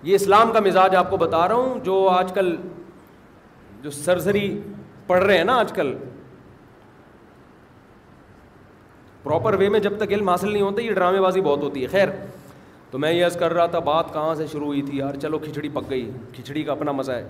یہ 0.02 0.14
اسلام 0.14 0.52
کا 0.52 0.60
مزاج 0.64 0.96
آپ 0.96 1.10
کو 1.10 1.16
بتا 1.16 1.46
رہا 1.48 1.54
ہوں 1.54 1.78
جو 1.84 2.08
آج 2.08 2.32
کل 2.34 2.54
جو 3.82 3.90
سرجری 3.90 4.46
پڑھ 5.06 5.22
رہے 5.24 5.36
ہیں 5.38 5.44
نا 5.44 5.56
آج 5.60 5.72
کل 5.76 5.94
پراپر 9.22 9.54
وے 9.58 9.68
میں 9.68 9.80
جب 9.86 9.96
تک 9.98 10.12
علم 10.12 10.28
حاصل 10.28 10.52
نہیں 10.52 10.62
ہوتا 10.62 10.82
یہ 10.82 10.92
ڈرامے 10.94 11.20
بازی 11.20 11.40
بہت 11.40 11.62
ہوتی 11.62 11.82
ہے 11.82 11.86
خیر 11.92 12.08
تو 12.90 12.98
میں 12.98 13.12
یس 13.12 13.36
کر 13.40 13.52
رہا 13.54 13.66
تھا 13.66 13.78
بات 13.86 14.12
کہاں 14.12 14.34
سے 14.34 14.46
شروع 14.52 14.66
ہوئی 14.66 14.82
تھی 14.88 14.98
یار 14.98 15.14
چلو 15.22 15.38
کھچڑی 15.42 15.68
پک 15.74 15.90
گئی 15.90 16.10
کھچڑی 16.34 16.62
کا 16.64 16.72
اپنا 16.72 16.92
مزہ 16.92 17.12
ہے 17.12 17.26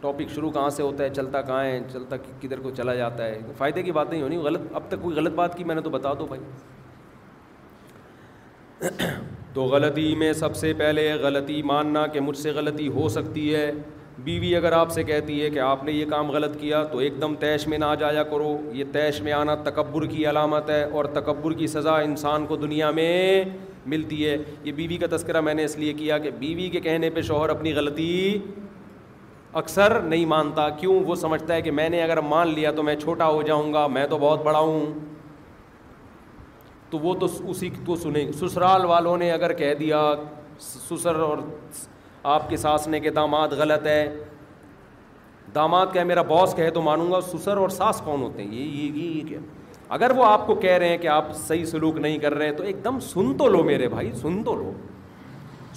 ٹاپک 0.00 0.32
شروع 0.34 0.50
کہاں 0.52 0.70
سے 0.70 0.82
ہوتا 0.82 1.04
ہے 1.04 1.08
چلتا 1.16 1.40
کہاں 1.42 1.64
ہے 1.64 1.78
چلتا 1.92 2.16
کدھر 2.40 2.60
کو 2.60 2.70
چلا 2.76 2.94
جاتا 2.94 3.26
ہے 3.26 3.38
فائدے 3.58 3.82
کی 3.82 3.92
بات 3.98 4.10
نہیں 4.10 4.22
ہونی 4.22 4.36
غلط 4.46 4.72
اب 4.76 4.88
تک 4.88 5.02
کوئی 5.02 5.16
غلط 5.16 5.34
بات 5.34 5.56
کی 5.56 5.64
میں 5.64 5.74
نے 5.74 5.80
تو 5.80 5.90
بتا 5.90 6.12
دو 6.18 6.26
بھائی 6.26 6.40
تو 9.54 9.62
غلطی 9.74 10.14
میں 10.18 10.32
سب 10.38 10.56
سے 10.56 10.72
پہلے 10.78 11.12
غلطی 11.20 11.62
ماننا 11.72 12.06
کہ 12.16 12.20
مجھ 12.20 12.36
سے 12.38 12.50
غلطی 12.58 12.88
ہو 12.94 13.08
سکتی 13.08 13.54
ہے 13.54 13.70
بیوی 14.24 14.54
اگر 14.56 14.72
آپ 14.72 14.90
سے 14.92 15.02
کہتی 15.04 15.40
ہے 15.42 15.48
کہ 15.50 15.58
آپ 15.58 15.84
نے 15.84 15.92
یہ 15.92 16.04
کام 16.10 16.30
غلط 16.30 16.58
کیا 16.60 16.82
تو 16.92 16.98
ایک 17.06 17.20
دم 17.22 17.34
تیش 17.40 17.66
میں 17.68 17.78
نہ 17.78 17.94
جایا 18.00 18.22
کرو 18.30 18.56
یہ 18.72 18.84
تیش 18.92 19.20
میں 19.22 19.32
آنا 19.32 19.54
تکبر 19.64 20.06
کی 20.06 20.28
علامت 20.30 20.70
ہے 20.70 20.82
اور 20.92 21.04
تکبر 21.14 21.52
کی 21.58 21.66
سزا 21.76 21.96
انسان 22.10 22.46
کو 22.46 22.56
دنیا 22.66 22.90
میں 23.00 23.42
ملتی 23.88 24.26
ہے 24.28 24.36
یہ 24.64 24.72
بیوی 24.72 24.96
کا 24.98 25.06
تذکرہ 25.16 25.40
میں 25.48 25.54
نے 25.54 25.64
اس 25.64 25.76
لیے 25.78 25.92
کیا 26.00 26.18
کہ 26.18 26.30
بیوی 26.38 26.68
کے 26.70 26.80
کہنے 26.80 27.10
پہ 27.14 27.22
شوہر 27.30 27.48
اپنی 27.50 27.72
غلطی 27.74 28.08
اکثر 29.60 29.98
نہیں 30.04 30.24
مانتا 30.32 30.68
کیوں 30.78 30.98
وہ 31.06 31.14
سمجھتا 31.24 31.54
ہے 31.54 31.62
کہ 31.62 31.70
میں 31.80 31.88
نے 31.90 32.02
اگر 32.02 32.20
مان 32.32 32.52
لیا 32.54 32.70
تو 32.78 32.82
میں 32.88 32.94
چھوٹا 33.02 33.28
ہو 33.28 33.42
جاؤں 33.50 33.72
گا 33.74 33.86
میں 33.96 34.06
تو 34.06 34.18
بہت 34.20 34.44
بڑا 34.44 34.58
ہوں 34.58 34.92
تو 36.90 36.98
وہ 37.02 37.14
تو 37.20 37.28
اسی 37.50 37.68
کو 37.86 37.96
سنیں 38.02 38.24
سسرال 38.40 38.84
والوں 38.86 39.16
نے 39.22 39.30
اگر 39.32 39.52
کہہ 39.62 39.74
دیا 39.78 40.02
سسر 40.66 41.14
اور 41.20 41.38
آپ 42.34 42.48
کے 42.50 42.56
ساس 42.56 42.86
نے 42.88 43.00
کہ 43.00 43.10
داماد 43.20 43.48
غلط 43.58 43.86
ہے 43.86 44.02
داماد 45.54 45.86
کہ 45.92 46.04
میرا 46.04 46.22
باس 46.30 46.54
کہے 46.56 46.70
تو 46.78 46.82
مانوں 46.82 47.10
گا 47.12 47.20
سسر 47.32 47.56
اور 47.64 47.68
ساس 47.80 48.00
کون 48.04 48.22
ہوتے 48.22 48.42
ہیں 48.42 48.54
یہ 48.54 48.62
یہ 48.64 49.02
یہ 49.02 49.26
کہ 49.28 49.36
اگر 49.94 50.10
وہ 50.16 50.24
آپ 50.24 50.46
کو 50.46 50.54
کہہ 50.62 50.76
رہے 50.78 50.88
ہیں 50.88 50.96
کہ 50.98 51.06
آپ 51.08 51.34
صحیح 51.46 51.64
سلوک 51.64 51.96
نہیں 51.96 52.18
کر 52.18 52.34
رہے 52.34 52.46
ہیں 52.48 52.52
تو 52.56 52.62
ایک 52.64 52.84
دم 52.84 52.98
سن 53.12 53.36
تو 53.38 53.48
لو 53.48 53.62
میرے 53.64 53.88
بھائی 53.88 54.10
سن 54.20 54.42
تو 54.44 54.54
لو 54.56 54.72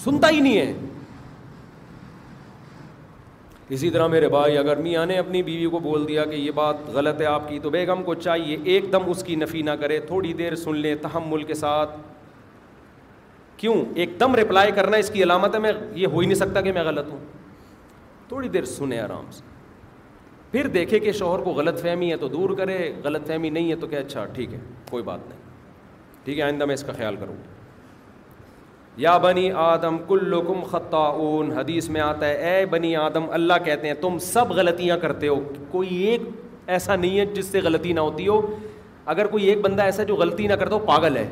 سنتا 0.03 0.29
ہی 0.29 0.39
نہیں 0.39 0.57
ہے 0.57 0.73
اسی 3.77 3.89
طرح 3.89 4.07
میرے 4.07 4.29
بھائی 4.29 4.57
اگر 4.57 4.77
میاں 4.81 5.05
نے 5.05 5.17
اپنی 5.19 5.41
بیوی 5.49 5.69
کو 5.71 5.79
بول 5.79 6.07
دیا 6.07 6.23
کہ 6.25 6.35
یہ 6.35 6.51
بات 6.55 6.75
غلط 6.93 7.19
ہے 7.21 7.25
آپ 7.25 7.47
کی 7.49 7.59
تو 7.63 7.69
بیگم 7.69 8.01
کو 8.03 8.13
چاہیے 8.15 8.57
ایک 8.73 8.91
دم 8.91 9.09
اس 9.09 9.23
کی 9.23 9.35
نفی 9.35 9.61
نہ 9.61 9.71
کرے 9.81 9.99
تھوڑی 10.07 10.33
دیر 10.39 10.55
سن 10.63 10.75
لیں 10.75 10.95
تحمل 11.01 11.43
کے 11.43 11.53
ساتھ 11.53 11.97
کیوں 13.57 13.75
ایک 14.01 14.19
دم 14.19 14.35
رپلائی 14.35 14.71
کرنا 14.75 14.97
اس 14.97 15.09
کی 15.13 15.23
علامت 15.23 15.55
ہے 15.55 15.59
میں 15.59 15.71
یہ 15.95 16.07
ہو 16.07 16.19
ہی 16.19 16.25
نہیں 16.25 16.37
سکتا 16.39 16.61
کہ 16.67 16.71
میں 16.73 16.83
غلط 16.83 17.11
ہوں 17.11 17.19
تھوڑی 18.27 18.47
دیر 18.49 18.65
سنیں 18.73 18.99
آرام 18.99 19.25
سے 19.31 19.43
پھر 20.51 20.67
دیکھے 20.73 20.99
کہ 20.99 21.11
شوہر 21.11 21.39
کو 21.43 21.51
غلط 21.53 21.81
فہمی 21.81 22.09
ہے 22.11 22.15
تو 22.17 22.27
دور 22.27 22.49
کرے 22.57 22.77
غلط 23.03 23.27
فہمی 23.27 23.49
نہیں 23.49 23.69
ہے 23.71 23.75
تو 23.79 23.87
کہ 23.87 23.95
اچھا 23.95 24.25
ٹھیک 24.35 24.53
ہے 24.53 24.59
کوئی 24.89 25.03
بات 25.03 25.27
نہیں 25.27 25.37
ٹھیک 26.25 26.37
ہے 26.37 26.43
آئندہ 26.43 26.65
میں 26.65 26.73
اس 26.73 26.83
کا 26.83 26.93
خیال 26.93 27.15
کروں 27.19 27.35
یا 29.01 29.17
بنی 29.23 29.51
آدم 29.63 29.97
کلکم 30.07 30.63
خطہ 30.71 30.95
اون 31.25 31.51
حدیث 31.57 31.89
میں 31.89 32.01
آتا 32.01 32.27
ہے 32.27 32.49
اے 32.55 32.65
بنی 32.71 32.95
آدم 32.95 33.29
اللہ 33.33 33.63
کہتے 33.65 33.87
ہیں 33.87 33.93
تم 34.01 34.17
سب 34.21 34.51
غلطیاں 34.55 34.97
کرتے 35.01 35.27
ہو 35.27 35.35
کوئی 35.71 35.95
ایک 36.05 36.21
ایسا 36.67 36.95
نہیں 36.95 37.19
ہے 37.19 37.25
جس 37.35 37.45
سے 37.51 37.59
غلطی 37.63 37.93
نہ 37.93 37.99
ہوتی 37.99 38.27
ہو 38.27 38.41
اگر 39.13 39.27
کوئی 39.27 39.45
ایک 39.49 39.61
بندہ 39.61 39.81
ایسا 39.83 40.01
ہے 40.01 40.07
جو 40.07 40.15
غلطی 40.15 40.47
نہ 40.47 40.53
کرتا 40.59 40.75
ہو 40.75 40.79
پاگل 40.85 41.17
ہے 41.17 41.27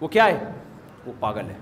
وہ 0.00 0.08
کیا 0.08 0.26
ہے 0.26 0.36
وہ 1.06 1.12
پاگل 1.20 1.48
ہے 1.50 1.54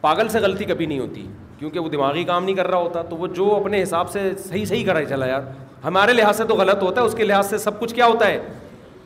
پاگل 0.00 0.28
سے 0.28 0.38
غلطی 0.40 0.64
کبھی 0.64 0.86
نہیں 0.86 0.98
ہوتی 0.98 1.26
کیونکہ 1.58 1.80
وہ 1.80 1.88
دماغی 1.90 2.24
کام 2.24 2.44
نہیں 2.44 2.56
کر 2.56 2.66
رہا 2.70 2.78
ہوتا 2.78 3.02
تو 3.10 3.16
وہ 3.16 3.26
جو 3.40 3.54
اپنے 3.54 3.82
حساب 3.82 4.10
سے 4.10 4.30
صحیح 4.38 4.64
صحیح 4.64 4.84
کرا 4.86 5.26
یار 5.28 5.42
ہمارے 5.86 6.12
لحاظ 6.12 6.36
سے 6.36 6.44
تو 6.44 6.54
غلط 6.56 6.82
ہوتا 6.82 7.00
ہے 7.00 7.06
اس 7.06 7.14
کے 7.14 7.24
لحاظ 7.24 7.48
سے 7.48 7.58
سب 7.64 7.78
کچھ 7.80 7.94
کیا 7.94 8.06
ہوتا 8.12 8.26
ہے 8.28 8.38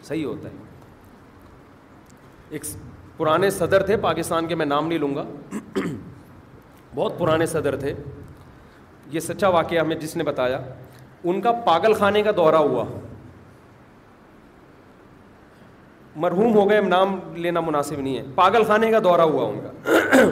صحیح 0.05 0.25
ہوتا 0.25 0.49
ہے 0.49 0.55
ایک 2.59 2.65
پرانے 3.17 3.51
صدر 3.57 3.83
تھے 3.87 3.97
پاکستان 4.05 4.47
کے 4.49 4.55
میں 4.61 4.67
نام 4.67 4.87
نہیں 4.87 4.99
لوں 4.99 5.15
گا 5.15 5.25
بہت 6.95 7.19
پرانے 7.19 7.47
صدر 7.47 7.77
تھے 7.81 7.93
یہ 9.13 9.21
سچا 9.21 9.49
واقعہ 9.59 9.81
ہمیں 9.81 9.97
جس 9.97 10.17
نے 10.17 10.25
بتایا 10.31 10.61
ان 11.31 11.41
کا 11.41 11.53
پاگل 11.69 11.95
خانے 11.99 12.23
کا 12.23 12.31
دورہ 12.37 12.57
ہوا 12.71 12.85
مرحوم 16.25 16.55
ہو 16.55 16.69
گئے 16.71 16.81
نام 16.89 17.19
لینا 17.43 17.61
مناسب 17.71 18.01
نہیں 18.01 18.17
ہے 18.17 18.23
پاگل 18.35 18.65
خانے 18.69 18.91
کا 18.91 18.99
دورہ 19.05 19.23
ہوا 19.35 19.49
ان 19.49 19.61
کا 19.63 20.25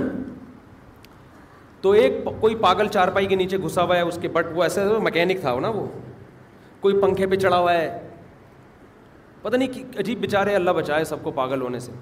تو 1.81 1.91
ایک 2.03 2.25
کوئی 2.41 2.55
پاگل 2.67 2.89
چارپائی 2.93 3.27
کے 3.27 3.37
نیچے 3.37 3.59
گھسا 3.65 3.83
ہوا 3.83 3.97
ہے 3.97 4.01
اس 4.11 4.19
کے 4.23 4.29
بٹ 4.37 4.47
وہ 4.55 4.63
ایسا 4.63 4.83
مکینک 5.05 5.41
تھا 5.41 5.59
نا 5.61 5.69
وہ 5.75 5.87
کوئی 6.81 7.01
پنکھے 7.01 7.27
پہ 7.27 7.37
چڑھا 7.37 7.59
ہوا 7.59 7.73
ہے 7.75 7.99
پتہ 9.43 9.57
نہیں 9.57 9.69
کہ 9.75 9.99
عجیب 10.01 10.19
بیچارے 10.21 10.55
اللہ 10.57 10.71
بچائے 10.77 11.05
سب 11.05 11.23
کو 11.25 11.31
پاگل 11.39 11.61
ہونے 11.63 11.79
سے 11.81 11.93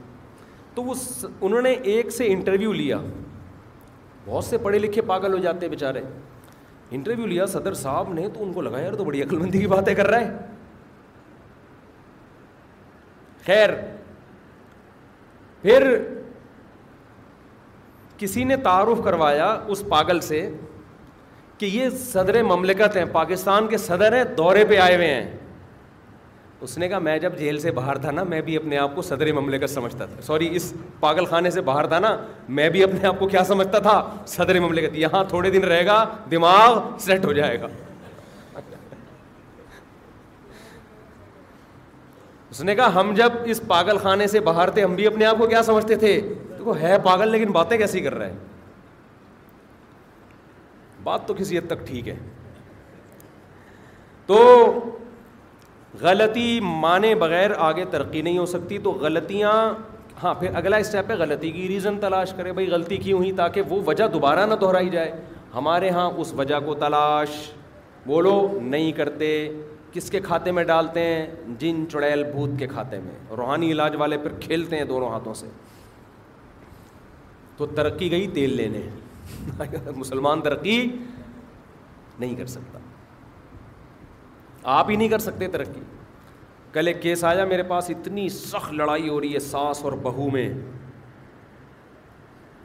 تو 0.75 0.83
وہ 0.85 0.95
انہوں 1.41 1.63
نے 1.63 1.71
ایک 1.93 2.11
سے 2.13 2.27
انٹرویو 2.33 2.73
لیا 2.73 2.99
بہت 4.27 4.45
سے 4.45 4.59
پڑھے 4.59 4.79
لکھے 4.79 5.03
پاگل 5.11 5.33
ہو 5.33 5.39
جاتے 5.39 5.69
بیچارے 5.69 6.01
انٹرویو 6.97 7.27
لیا 7.27 7.47
صدر 7.55 7.75
صاحب 7.75 8.13
نے 8.13 8.29
تو 8.35 8.43
ان 8.43 8.53
کو 8.53 8.61
لگا 8.63 8.81
یار 8.81 8.93
تو 8.97 9.05
بڑی 9.05 9.23
عقل 9.23 9.37
مندی 9.37 9.61
کی 9.61 9.67
باتیں 9.67 9.95
کر 9.95 10.07
رہا 10.11 10.21
ہے 10.21 10.37
خیر 13.47 13.71
پھر 15.63 15.89
کسی 18.19 18.45
نے 18.45 18.57
تعارف 18.65 19.01
کروایا 19.05 19.47
اس 19.75 19.83
پاگل 19.89 20.21
سے 20.29 20.49
کہ 21.59 21.67
یہ 21.73 21.89
صدر 22.05 22.43
مملکت 22.45 22.97
ہیں 22.97 23.05
پاکستان 23.13 23.67
کے 23.69 23.77
صدر 23.79 24.17
ہیں 24.17 24.25
دورے 24.39 24.65
پہ 24.69 24.79
آئے 24.79 24.95
ہوئے 24.97 25.15
ہیں 25.15 25.27
اس 26.63 26.77
نے 26.79 26.89
کہا 26.89 26.99
میں 26.99 27.19
جب 27.19 27.39
جیل 27.39 27.59
سے 27.61 27.71
باہر 27.73 27.99
تھا 27.99 28.11
نا 28.11 28.23
میں 28.25 28.41
بھی 28.43 28.57
اپنے 28.57 28.77
آپ 28.79 28.95
کو 28.95 29.03
صدر 29.03 29.33
مملکت 29.33 29.71
سمجھتا 29.71 30.05
تھا 30.07 30.21
سوری 30.27 30.49
اس 30.57 30.73
پاگل 31.01 31.25
خانے 31.31 31.51
سے 31.51 31.61
باہر 31.63 31.87
تھا 31.87 31.99
نا 31.99 32.17
میں 32.59 32.69
بھی 32.71 32.83
اپنے 32.85 33.07
آپ 33.09 33.19
کو 33.19 33.29
کیا 33.29 33.45
سمجھتا 33.45 33.79
تھا 33.87 34.01
صدر 34.27 34.59
مملکت 34.61 34.95
یہاں 34.99 35.23
تھوڑے 35.29 35.51
دن 35.51 35.65
رہے 35.65 35.85
گا 35.87 36.05
دماغ 36.31 36.79
سیٹ 37.05 37.25
ہو 37.25 37.33
جائے 37.33 37.61
گا 37.61 37.67
اس 42.51 42.61
نے 42.65 42.75
کہا 42.75 43.01
ہم 43.01 43.13
جب 43.17 43.33
اس 43.51 43.61
پاگل 43.69 43.99
خانے 44.03 44.27
سے 44.27 44.41
باہر 44.41 44.71
تھے 44.75 44.85
ہم 44.85 44.95
بھی 44.95 45.07
اپنے 45.07 45.25
آپ 45.27 45.39
کو 45.39 45.47
کیا 45.47 45.63
سمجھتے 45.63 45.97
تھے 46.05 46.21
تو 46.59 46.77
ہے 46.81 46.97
پاگل 47.05 47.31
لیکن 47.31 47.51
باتیں 47.53 47.77
کیسی 47.79 48.01
کر 48.01 48.15
رہے 48.19 48.31
ہیں 48.31 48.39
بات 51.09 51.27
تو 51.29 51.35
کسی 51.41 51.59
حد 51.59 51.67
تک 51.71 51.87
ٹھیک 51.87 52.09
ہے 52.09 52.15
تو 54.27 54.39
غلطی 56.01 56.49
مانے 56.85 57.15
بغیر 57.25 57.51
آگے 57.67 57.85
ترقی 57.91 58.23
نہیں 58.23 58.39
ہو 58.39 58.47
سکتی 58.57 58.79
تو 58.87 58.91
غلطیاں 59.07 59.53
ہاں 60.23 60.33
پھر 60.41 60.55
اگلا 60.61 60.77
اسٹیپ 60.85 61.11
ہے 61.11 61.17
غلطی 61.23 61.51
کی 61.53 61.69
ریزن 61.69 61.99
تلاش 62.01 62.33
کرے 62.37 62.53
بھائی 62.59 62.69
غلطی 62.71 62.97
کیوں 63.07 63.19
ہوئی 63.19 63.31
تاکہ 63.43 63.71
وہ 63.73 63.81
وجہ 63.87 64.07
دوبارہ 64.17 64.47
نہ 64.51 64.55
دہرائی 64.61 64.89
جائے 64.97 65.11
ہمارے 65.55 65.91
ہاں 65.99 66.11
اس 66.23 66.33
وجہ 66.43 66.59
کو 66.65 66.75
تلاش 66.85 67.37
بولو 68.07 68.35
نہیں 68.75 68.91
کرتے 69.01 69.31
کس 69.93 70.11
کے 70.11 70.21
کھاتے 70.29 70.53
میں 70.59 70.65
ڈالتے 70.73 71.05
ہیں 71.05 71.27
جن 71.59 71.85
چڑیل 71.93 72.25
بھوت 72.35 72.59
کے 72.59 72.67
کھاتے 72.75 72.99
میں 73.05 73.15
روحانی 73.37 73.71
علاج 73.73 73.97
والے 74.05 74.19
پھر 74.25 74.33
کھیلتے 74.47 74.79
ہیں 74.79 74.85
دونوں 74.93 75.09
ہاتھوں 75.11 75.35
سے 75.43 75.47
تو 77.57 77.67
ترقی 77.81 78.11
گئی 78.11 78.27
تیل 78.35 78.57
لینے 78.63 78.83
مسلمان 79.97 80.41
ترقی 80.43 80.77
نہیں 82.19 82.35
کر 82.37 82.47
سکتا 82.47 82.79
آپ 84.77 84.91
ہی 84.91 84.97
نہیں 84.97 85.09
کر 85.09 85.19
سکتے 85.19 85.49
ترقی 85.49 85.81
کل 86.73 86.87
ایک 86.89 87.03
کیس 87.03 87.25
آیا 87.25 87.45
میرے 87.45 87.63
پاس 87.69 87.91
اتنی 87.91 88.29
سخت 88.39 88.73
لڑائی 88.75 89.09
ہو 89.09 89.21
رہی 89.21 89.35
ہے 89.35 89.39
ساس 89.39 89.83
اور 89.85 89.93
بہو 90.03 90.29
میں 90.33 90.49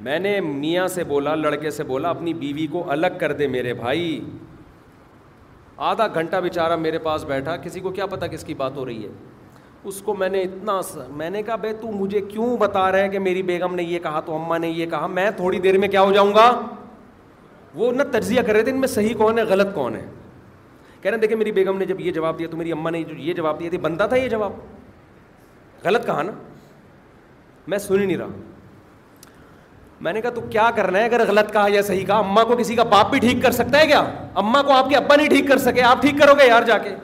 میں 0.05 0.17
نے 0.19 0.39
میاں 0.41 0.88
سے 0.88 1.03
بولا 1.09 1.33
لڑکے 1.35 1.69
سے 1.71 1.83
بولا 1.93 2.09
اپنی 2.09 2.33
بیوی 2.33 2.65
کو 2.71 2.89
الگ 2.91 3.17
کر 3.19 3.31
دے 3.41 3.47
میرے 3.55 3.73
بھائی 3.81 4.19
آدھا 5.89 6.07
گھنٹہ 6.13 6.35
بیچارہ 6.43 6.75
میرے 6.85 6.99
پاس 7.03 7.23
بیٹھا 7.25 7.55
کسی 7.65 7.79
کو 7.81 7.91
کیا 7.91 8.05
پتا 8.05 8.27
کس 8.27 8.43
کی 8.43 8.53
بات 8.53 8.75
ہو 8.77 8.85
رہی 8.85 9.03
ہے 9.05 9.09
اس 9.88 10.02
کو 10.06 10.14
میں 10.14 10.28
نے 10.30 10.41
اتنا 10.44 10.82
س... 10.82 10.98
میں 11.16 11.30
نے 11.30 11.41
کہا 11.44 11.56
بھائی 11.56 11.74
تو 11.82 11.91
مجھے 11.91 12.20
کیوں 12.22 12.56
بتا 12.58 12.91
رہے 12.91 13.02
ہیں 13.02 13.10
کہ 13.10 13.20
میری 13.20 13.41
بیگم 13.44 13.76
نے 13.76 13.84
یہ 13.84 13.99
کہا 13.99 14.20
تو 14.26 14.36
اماں 14.36 14.60
نے 14.60 14.70
یہ 14.70 14.86
کہا 14.90 15.08
میں 15.18 15.30
تھوڑی 15.38 15.60
دیر 15.60 15.78
میں 15.78 15.88
کیا 15.88 16.02
ہو 16.02 16.12
جاؤں 16.14 16.34
گا 16.36 16.49
وہ 17.76 17.91
نہ 17.91 18.03
تجزیہ 18.12 18.41
کر 18.45 18.53
رہے 18.53 18.64
تھے 18.64 18.72
ان 18.72 18.80
میں 18.80 18.88
صحیح 18.88 19.14
کون 19.18 19.38
ہے 19.40 19.44
غلط 19.52 19.74
کون 19.74 19.95
ہے 19.95 20.02
کہہ 21.02 21.10
رہے 21.10 21.12
ہیں 21.12 21.22
دیکھے 21.22 21.36
میری 21.36 21.52
بیگم 21.52 21.78
نے 21.78 21.86
جب 21.86 21.99
یہ 22.02 22.12
جواب 22.12 22.40
دیا 22.40 22.48
تو 22.52 22.58
میری 22.58 22.72
اماں 22.72 22.91
نے 22.91 23.03
یہ 23.18 23.34
جواب 23.34 23.60
دیا 23.60 23.70
تھی 23.70 23.78
بنتا 23.86 24.06
تھا 24.08 24.16
یہ 24.18 24.30
جواب 24.30 24.52
غلط 25.84 26.06
کہا 26.06 26.22
نا 26.22 26.32
میں 27.68 27.78
سن 27.78 27.99
ہی 27.99 28.06
نہیں 28.06 28.18
رہا 28.18 28.28
میں 30.02 30.14
نے 30.14 30.22
کہا 30.22 30.30
تو 30.36 30.41
کیا 30.49 30.70
کرنا 30.76 30.99
ہے 30.99 31.06
اگر 31.06 31.26
غلط 31.28 31.52
کہا 31.53 31.66
یا 31.70 31.82
صحیح 31.88 32.06
کہا 32.06 32.18
اماں 32.20 32.44
کو 32.45 32.56
کسی 32.60 32.76
کا 32.76 32.84
باپ 32.94 33.10
بھی 33.12 33.20
ٹھیک 33.20 33.41
کر 33.44 33.52
سکتا 33.52 33.80
ہے 33.80 33.88
کیا 33.88 34.03
اماں 34.44 34.64
کو 34.68 34.74
آپ 34.74 34.90
کے 34.90 34.95
ابا 34.98 35.16
نہیں 35.16 35.30
ٹھیک 35.30 35.48
کر 35.48 35.58
سکے 35.68 35.82
آپ 35.84 36.02
ٹھیک 36.02 36.18
کرو 36.20 36.34
گے 36.40 36.48
یار 36.48 36.64
جا 36.68 36.78
کے 36.78 36.95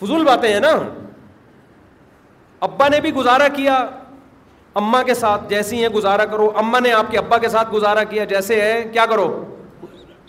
فضول 0.00 0.24
باتیں 0.24 0.52
ہیں 0.52 0.60
نا 0.60 0.72
ابا 2.64 2.88
نے 2.88 3.00
بھی 3.00 3.12
گزارا 3.14 3.46
کیا 3.56 3.74
اماں 4.80 5.02
کے 5.04 5.14
ساتھ 5.14 5.42
جیسی 5.48 5.82
ہیں 5.82 5.88
گزارا 5.94 6.24
کرو 6.30 6.50
اما 6.58 6.78
نے 6.86 6.92
آپ 6.98 7.10
کے 7.10 7.18
ابا 7.18 7.38
کے 7.38 7.48
ساتھ 7.48 7.72
گزارا 7.72 8.04
کیا 8.12 8.24
جیسے 8.32 8.60
ہے 8.60 8.82
کیا 8.92 9.04
کرو 9.10 9.26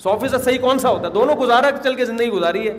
سو 0.04 0.18
فیصد 0.22 0.44
صحیح 0.46 0.58
کون 0.66 0.80
سا 0.80 0.90
ہوتا 0.90 1.08
ہے 1.08 1.14
دونوں 1.14 1.36
گزارا 1.42 1.70
چل 1.84 1.94
کے 2.02 2.06
زندگی 2.12 2.30
گزاری 2.32 2.68
ہے 2.68 2.78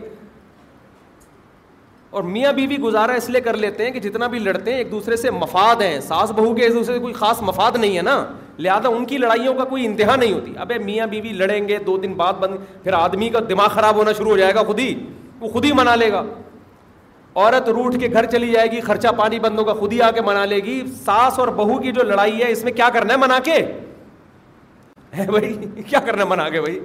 اور 2.17 2.23
میاں 2.33 2.51
بیوی 2.59 2.75
بی 2.77 2.81
گزارا 2.83 3.13
اس 3.21 3.29
لیے 3.29 3.39
کر 3.47 3.57
لیتے 3.63 3.85
ہیں 3.85 3.91
کہ 3.91 3.99
جتنا 3.99 4.27
بھی 4.33 4.39
لڑتے 4.39 4.71
ہیں 4.71 4.77
ایک 4.77 4.91
دوسرے 4.91 5.15
سے 5.23 5.31
مفاد 5.39 5.81
ہیں 5.81 5.99
ساس 6.07 6.31
بہو 6.35 6.53
کے 6.55 6.61
ایک 6.63 6.73
دوسرے 6.73 6.93
سے 6.93 6.99
کوئی 7.05 7.13
خاص 7.13 7.41
مفاد 7.49 7.75
نہیں 7.77 7.97
ہے 7.97 8.01
نا 8.09 8.15
لہٰذا 8.65 8.89
ان 8.95 9.05
کی 9.05 9.17
لڑائیوں 9.23 9.53
کا 9.53 9.63
کوئی 9.71 9.85
انتہا 9.85 10.15
نہیں 10.15 10.33
ہوتی 10.33 10.53
ابے 10.65 10.77
میاں 10.89 11.07
بیوی 11.07 11.29
بی 11.29 11.37
لڑیں 11.37 11.67
گے 11.67 11.77
دو 11.85 11.97
دن 12.03 12.13
بعد 12.21 12.39
بند 12.39 12.55
پھر 12.83 12.93
آدمی 13.03 13.29
کا 13.33 13.39
دماغ 13.49 13.67
خراب 13.73 13.95
ہونا 13.95 14.11
شروع 14.17 14.31
ہو 14.31 14.37
جائے 14.37 14.55
گا 14.55 14.63
خود 14.67 14.79
ہی 14.79 14.93
وہ 15.39 15.49
خود 15.53 15.65
ہی 15.65 15.71
منا 15.79 15.95
لے 15.95 16.11
گا 16.11 16.23
عورت 17.37 17.67
روٹ 17.69 17.95
کے 17.99 18.07
گھر 18.11 18.25
چلی 18.31 18.47
جائے 18.51 18.69
گی 18.71 18.79
خرچہ 18.81 19.07
پانی 19.17 19.39
بندوں 19.39 19.63
کا 19.65 19.73
خود 19.79 19.91
ہی 19.93 20.01
آ 20.01 20.09
کے 20.11 20.21
منا 20.25 20.45
لے 20.45 20.55
گی 20.65 20.79
ساس 21.05 21.37
اور 21.39 21.47
بہو 21.55 21.77
کی 21.81 21.91
جو 21.97 22.03
لڑائی 22.11 22.41
ہے 22.41 22.49
اس 22.51 22.63
میں 22.63 22.71
کیا 22.71 22.87
کرنا 22.93 23.13
ہے 23.13 23.17
منا 23.19 23.37
کے 23.45 23.57
بھائی 25.27 25.81
کیا 25.89 25.99
کرنا 26.05 26.23
ہے 26.23 26.27
منا 26.29 26.47
کے 26.49 26.61
بھائی 26.61 26.79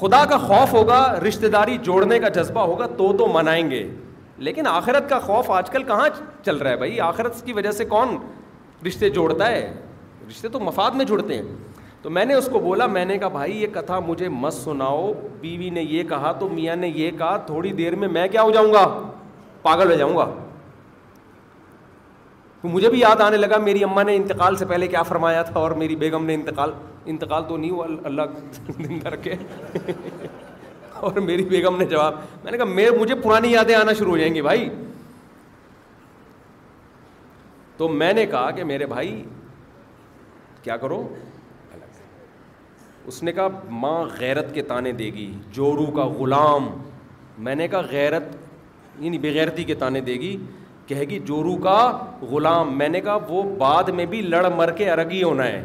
خدا 0.00 0.24
کا 0.30 0.36
خوف 0.46 0.72
ہوگا 0.72 1.00
رشتے 1.26 1.48
داری 1.56 1.76
جوڑنے 1.90 2.18
کا 2.18 2.28
جذبہ 2.38 2.60
ہوگا 2.70 2.86
تو 2.96 3.12
تو 3.18 3.26
منائیں 3.32 3.70
گے 3.70 3.86
لیکن 4.48 4.66
آخرت 4.66 5.08
کا 5.08 5.18
خوف 5.26 5.50
آج 5.60 5.70
کل 5.70 5.82
کہاں 5.92 6.08
چل 6.44 6.56
رہا 6.56 6.70
ہے 6.70 6.76
بھائی 6.84 7.00
آخرت 7.10 7.44
کی 7.46 7.52
وجہ 7.60 7.70
سے 7.80 7.84
کون 7.94 8.16
رشتے 8.86 9.10
جوڑتا 9.18 9.50
ہے 9.50 9.70
رشتے 10.28 10.48
تو 10.56 10.60
مفاد 10.60 10.96
میں 11.00 11.04
جڑتے 11.04 11.34
ہیں 11.36 11.42
تو 12.02 12.10
میں 12.10 12.24
نے 12.24 12.34
اس 12.34 12.48
کو 12.52 12.58
بولا 12.60 12.86
میں 12.86 13.04
نے 13.04 13.16
کہا 13.18 13.28
بھائی 13.28 13.60
یہ 13.62 13.66
کتھا 13.74 13.98
مجھے 14.08 14.28
مس 14.28 14.54
سناؤ 14.64 15.12
بیوی 15.40 15.70
نے 15.78 15.82
یہ 15.82 16.02
کہا 16.08 16.32
تو 16.40 16.48
میاں 16.48 16.76
نے 16.76 16.88
یہ 16.94 17.10
کہا 17.18 17.36
تھوڑی 17.46 17.72
دیر 17.80 17.94
میں 18.02 18.08
میں 18.16 18.26
کیا 18.32 18.42
ہو 18.42 18.50
جاؤں 18.54 18.72
گا 18.72 18.84
پاگل 19.62 19.90
ہو 19.90 19.96
جاؤں 19.98 20.16
گا 20.16 20.28
مجھے 22.62 22.88
بھی 22.90 23.00
یاد 23.00 23.20
آنے 23.20 23.36
لگا 23.36 23.56
میری 23.64 23.82
اماں 23.84 24.04
نے 24.04 24.14
انتقال 24.16 24.56
سے 24.56 24.64
پہلے 24.66 24.86
کیا 24.88 25.02
فرمایا 25.10 25.42
تھا 25.50 25.60
اور 25.60 25.70
میری 25.80 25.96
بیگم 25.96 26.24
نے 26.26 26.34
انتقال 26.34 26.70
انتقال 27.12 27.42
تو 27.48 27.56
نہیں 27.56 27.70
ہوا 27.70 27.86
اللہ 28.04 28.98
کر 29.02 29.16
کے 29.26 29.34
اور 31.00 31.18
میری 31.26 31.44
بیگم 31.50 31.76
نے 31.78 31.84
جواب 31.86 32.14
میں 32.44 32.52
نے 32.52 32.58
کہا 32.58 32.96
مجھے 32.98 33.14
پرانی 33.22 33.50
یادیں 33.52 33.74
آنا 33.74 33.92
شروع 33.98 34.10
ہو 34.12 34.16
جائیں 34.18 34.34
گی 34.34 34.42
بھائی 34.42 34.68
تو 37.76 37.88
میں 37.88 38.12
نے 38.12 38.26
کہا 38.26 38.50
کہ 38.50 38.64
میرے 38.72 38.86
بھائی 38.92 39.22
کیا 40.62 40.76
کرو 40.76 41.02
اس 43.08 43.22
نے 43.22 43.32
کہا 43.32 43.48
ماں 43.82 44.02
غیرت 44.18 44.52
کے 44.54 44.62
تانے 44.70 44.90
دے 44.92 45.04
گی 45.12 45.30
جورو 45.52 45.84
کا 45.96 46.04
غلام 46.18 46.66
میں 47.44 47.54
نے 47.54 47.66
کہا 47.74 47.80
غیرت 47.90 48.22
یعنی 49.00 49.18
بغیرتی 49.18 49.64
کے 49.64 49.74
تانے 49.82 50.00
دے 50.08 50.14
گی 50.20 50.36
کہے 50.86 51.04
گی 51.10 51.18
جورو 51.26 51.54
کا 51.62 51.76
غلام 52.30 52.76
میں 52.78 52.88
نے 52.88 53.00
کہا 53.06 53.16
وہ 53.28 53.42
بعد 53.58 53.84
میں 53.96 54.04
بھی 54.12 54.20
لڑ 54.22 54.44
مر 54.56 54.70
کے 54.76 54.90
ارگ 54.90 55.10
ہی 55.12 55.22
ہونا 55.22 55.46
ہے 55.46 55.62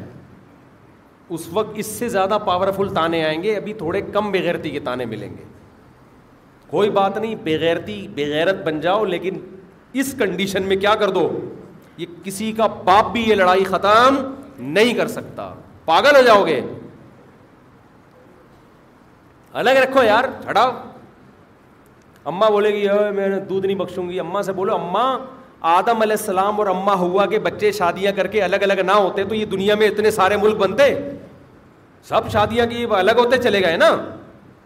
اس 1.38 1.48
وقت 1.54 1.78
اس 1.80 1.86
سے 2.00 2.10
زیادہ 2.16 2.38
پاورفل 2.46 2.94
تانے 2.96 3.24
آئیں 3.24 3.42
گے 3.44 3.56
ابھی 3.56 3.74
تھوڑے 3.78 4.02
کم 4.14 4.32
بغیرتی 4.32 4.70
کے 4.72 4.80
تانے 4.88 5.06
ملیں 5.16 5.34
گے 5.38 5.44
کوئی 6.70 6.90
بات 7.00 7.18
نہیں 7.18 7.36
بغیرتی 7.44 7.98
بغیرت 8.16 8.64
بن 8.68 8.80
جاؤ 8.86 9.04
لیکن 9.06 9.40
اس 10.02 10.14
کنڈیشن 10.20 10.64
میں 10.68 10.76
کیا 10.86 10.96
کر 11.04 11.10
دو 11.20 11.28
یہ 11.98 12.06
کسی 12.24 12.52
کا 12.58 12.68
باپ 12.86 13.12
بھی 13.14 13.24
یہ 13.30 13.36
لڑائی 13.36 13.64
ختم 13.74 14.22
نہیں 14.78 14.94
کر 14.98 15.08
سکتا 15.18 15.54
پاگل 15.86 16.16
ہو 16.18 16.22
جاؤ 16.28 16.46
گے 16.48 16.62
الگ 19.62 19.70
رکھو 19.84 20.04
یار 20.04 20.24
ہٹاؤ 20.50 20.72
اماں 22.30 22.50
بولے 22.52 22.70
گی 22.74 22.84
یار 22.84 23.12
میں 23.14 23.28
دودھ 23.50 23.66
نہیں 23.66 23.78
بخشوں 23.78 24.08
گی 24.10 24.20
اماں 24.20 24.42
سے 24.44 24.54
بولو 24.54 24.74
اماں 24.76 25.18
آدم 25.78 26.02
علیہ 26.02 26.16
السلام 26.20 26.60
اور 26.60 26.68
اماں 26.68 26.96
ہوا 26.98 27.26
کے 27.34 27.40
بچے 27.40 27.72
شادیاں 27.72 28.12
کر 28.16 28.28
کے 28.28 28.42
الگ 28.44 28.64
الگ 28.68 28.82
نہ 28.86 28.92
ہوتے 28.92 29.24
تو 29.30 29.36
یہ 29.36 29.46
دنیا 29.52 29.76
میں 29.82 29.88
اتنے 29.88 30.12
سارے 30.12 30.38
ملک 30.42 30.56
بنتے 30.62 30.84
سب 32.08 32.32
شادیاں 32.32 32.66
کی 32.70 32.86
الگ 32.98 33.20
ہوتے 33.24 33.38
چلے 33.44 33.62
گئے 33.66 33.78
نا 33.78 33.90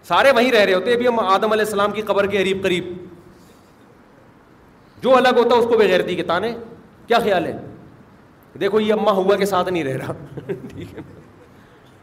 سارے 0.08 0.32
وہیں 0.36 0.52
رہ 0.52 0.64
رہے 0.66 0.74
ہوتے 0.74 0.94
ابھی 0.94 1.08
ہم 1.08 1.20
آدم 1.20 1.52
علیہ 1.52 1.66
السلام 1.66 1.92
کی 1.92 2.02
قبر 2.08 2.26
کے 2.28 2.38
قریب 2.38 2.64
قریب 2.64 2.94
جو 5.04 5.16
الگ 5.16 5.38
ہوتا 5.44 5.56
اس 5.56 5.66
کو 5.70 5.78
بغیرتی 5.78 6.16
کے 6.16 6.24
تانے 6.32 6.54
کیا 7.08 7.20
خیال 7.24 7.46
ہے 7.46 7.58
دیکھو 8.60 8.80
یہ 8.80 8.94
اماں 8.94 9.14
ہوا 9.14 9.36
کے 9.38 9.46
ساتھ 9.46 9.70
نہیں 9.70 9.84
رہ 9.84 9.98
رہا 10.06 10.14
ٹھیک 10.48 10.94
ہے 10.98 11.02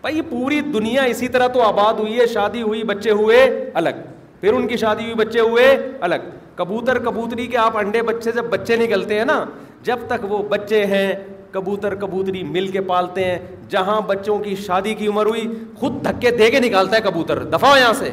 بھائی 0.05 0.16
یہ 0.16 0.22
پوری 0.31 0.60
دنیا 0.72 1.02
اسی 1.10 1.28
طرح 1.35 1.47
تو 1.52 1.60
آباد 1.62 1.98
ہوئی 2.01 2.18
ہے 2.20 2.26
شادی 2.32 2.62
ہوئی 2.62 2.82
بچے 2.89 3.10
ہوئے 3.20 3.36
الگ 3.81 4.01
پھر 4.40 4.52
ان 4.52 4.66
کی 4.68 4.76
شادی 4.76 5.02
ہوئی 5.02 5.14
بچے 5.16 5.40
ہوئے 5.40 5.66
الگ 6.09 6.24
کبوتر 6.55 6.98
کبوتری 7.05 7.47
کے 7.52 7.56
آپ 7.59 7.76
انڈے 7.78 8.02
بچے 8.09 8.32
جب 8.36 8.44
بچے 8.51 8.76
نکلتے 8.76 9.18
ہیں 9.18 9.24
نا 9.31 9.44
جب 9.85 9.98
تک 10.09 10.24
وہ 10.32 10.43
بچے 10.48 10.85
ہیں 10.86 11.06
کبوتر 11.52 11.94
کبوتری 12.02 12.43
مل 12.44 12.66
کے 12.72 12.81
پالتے 12.90 13.24
ہیں 13.24 13.39
جہاں 13.72 14.01
بچوں 14.06 14.39
کی 14.44 14.55
شادی 14.66 14.94
کی 14.94 15.06
عمر 15.09 15.26
ہوئی 15.26 15.47
خود 15.81 15.93
دھکے 16.05 16.31
دے 16.43 16.51
کے 16.51 16.60
نکالتا 16.60 16.97
ہے 16.97 17.01
کبوتر 17.09 17.43
دفاع 17.56 17.70
یہاں 17.78 17.93
سے 17.98 18.10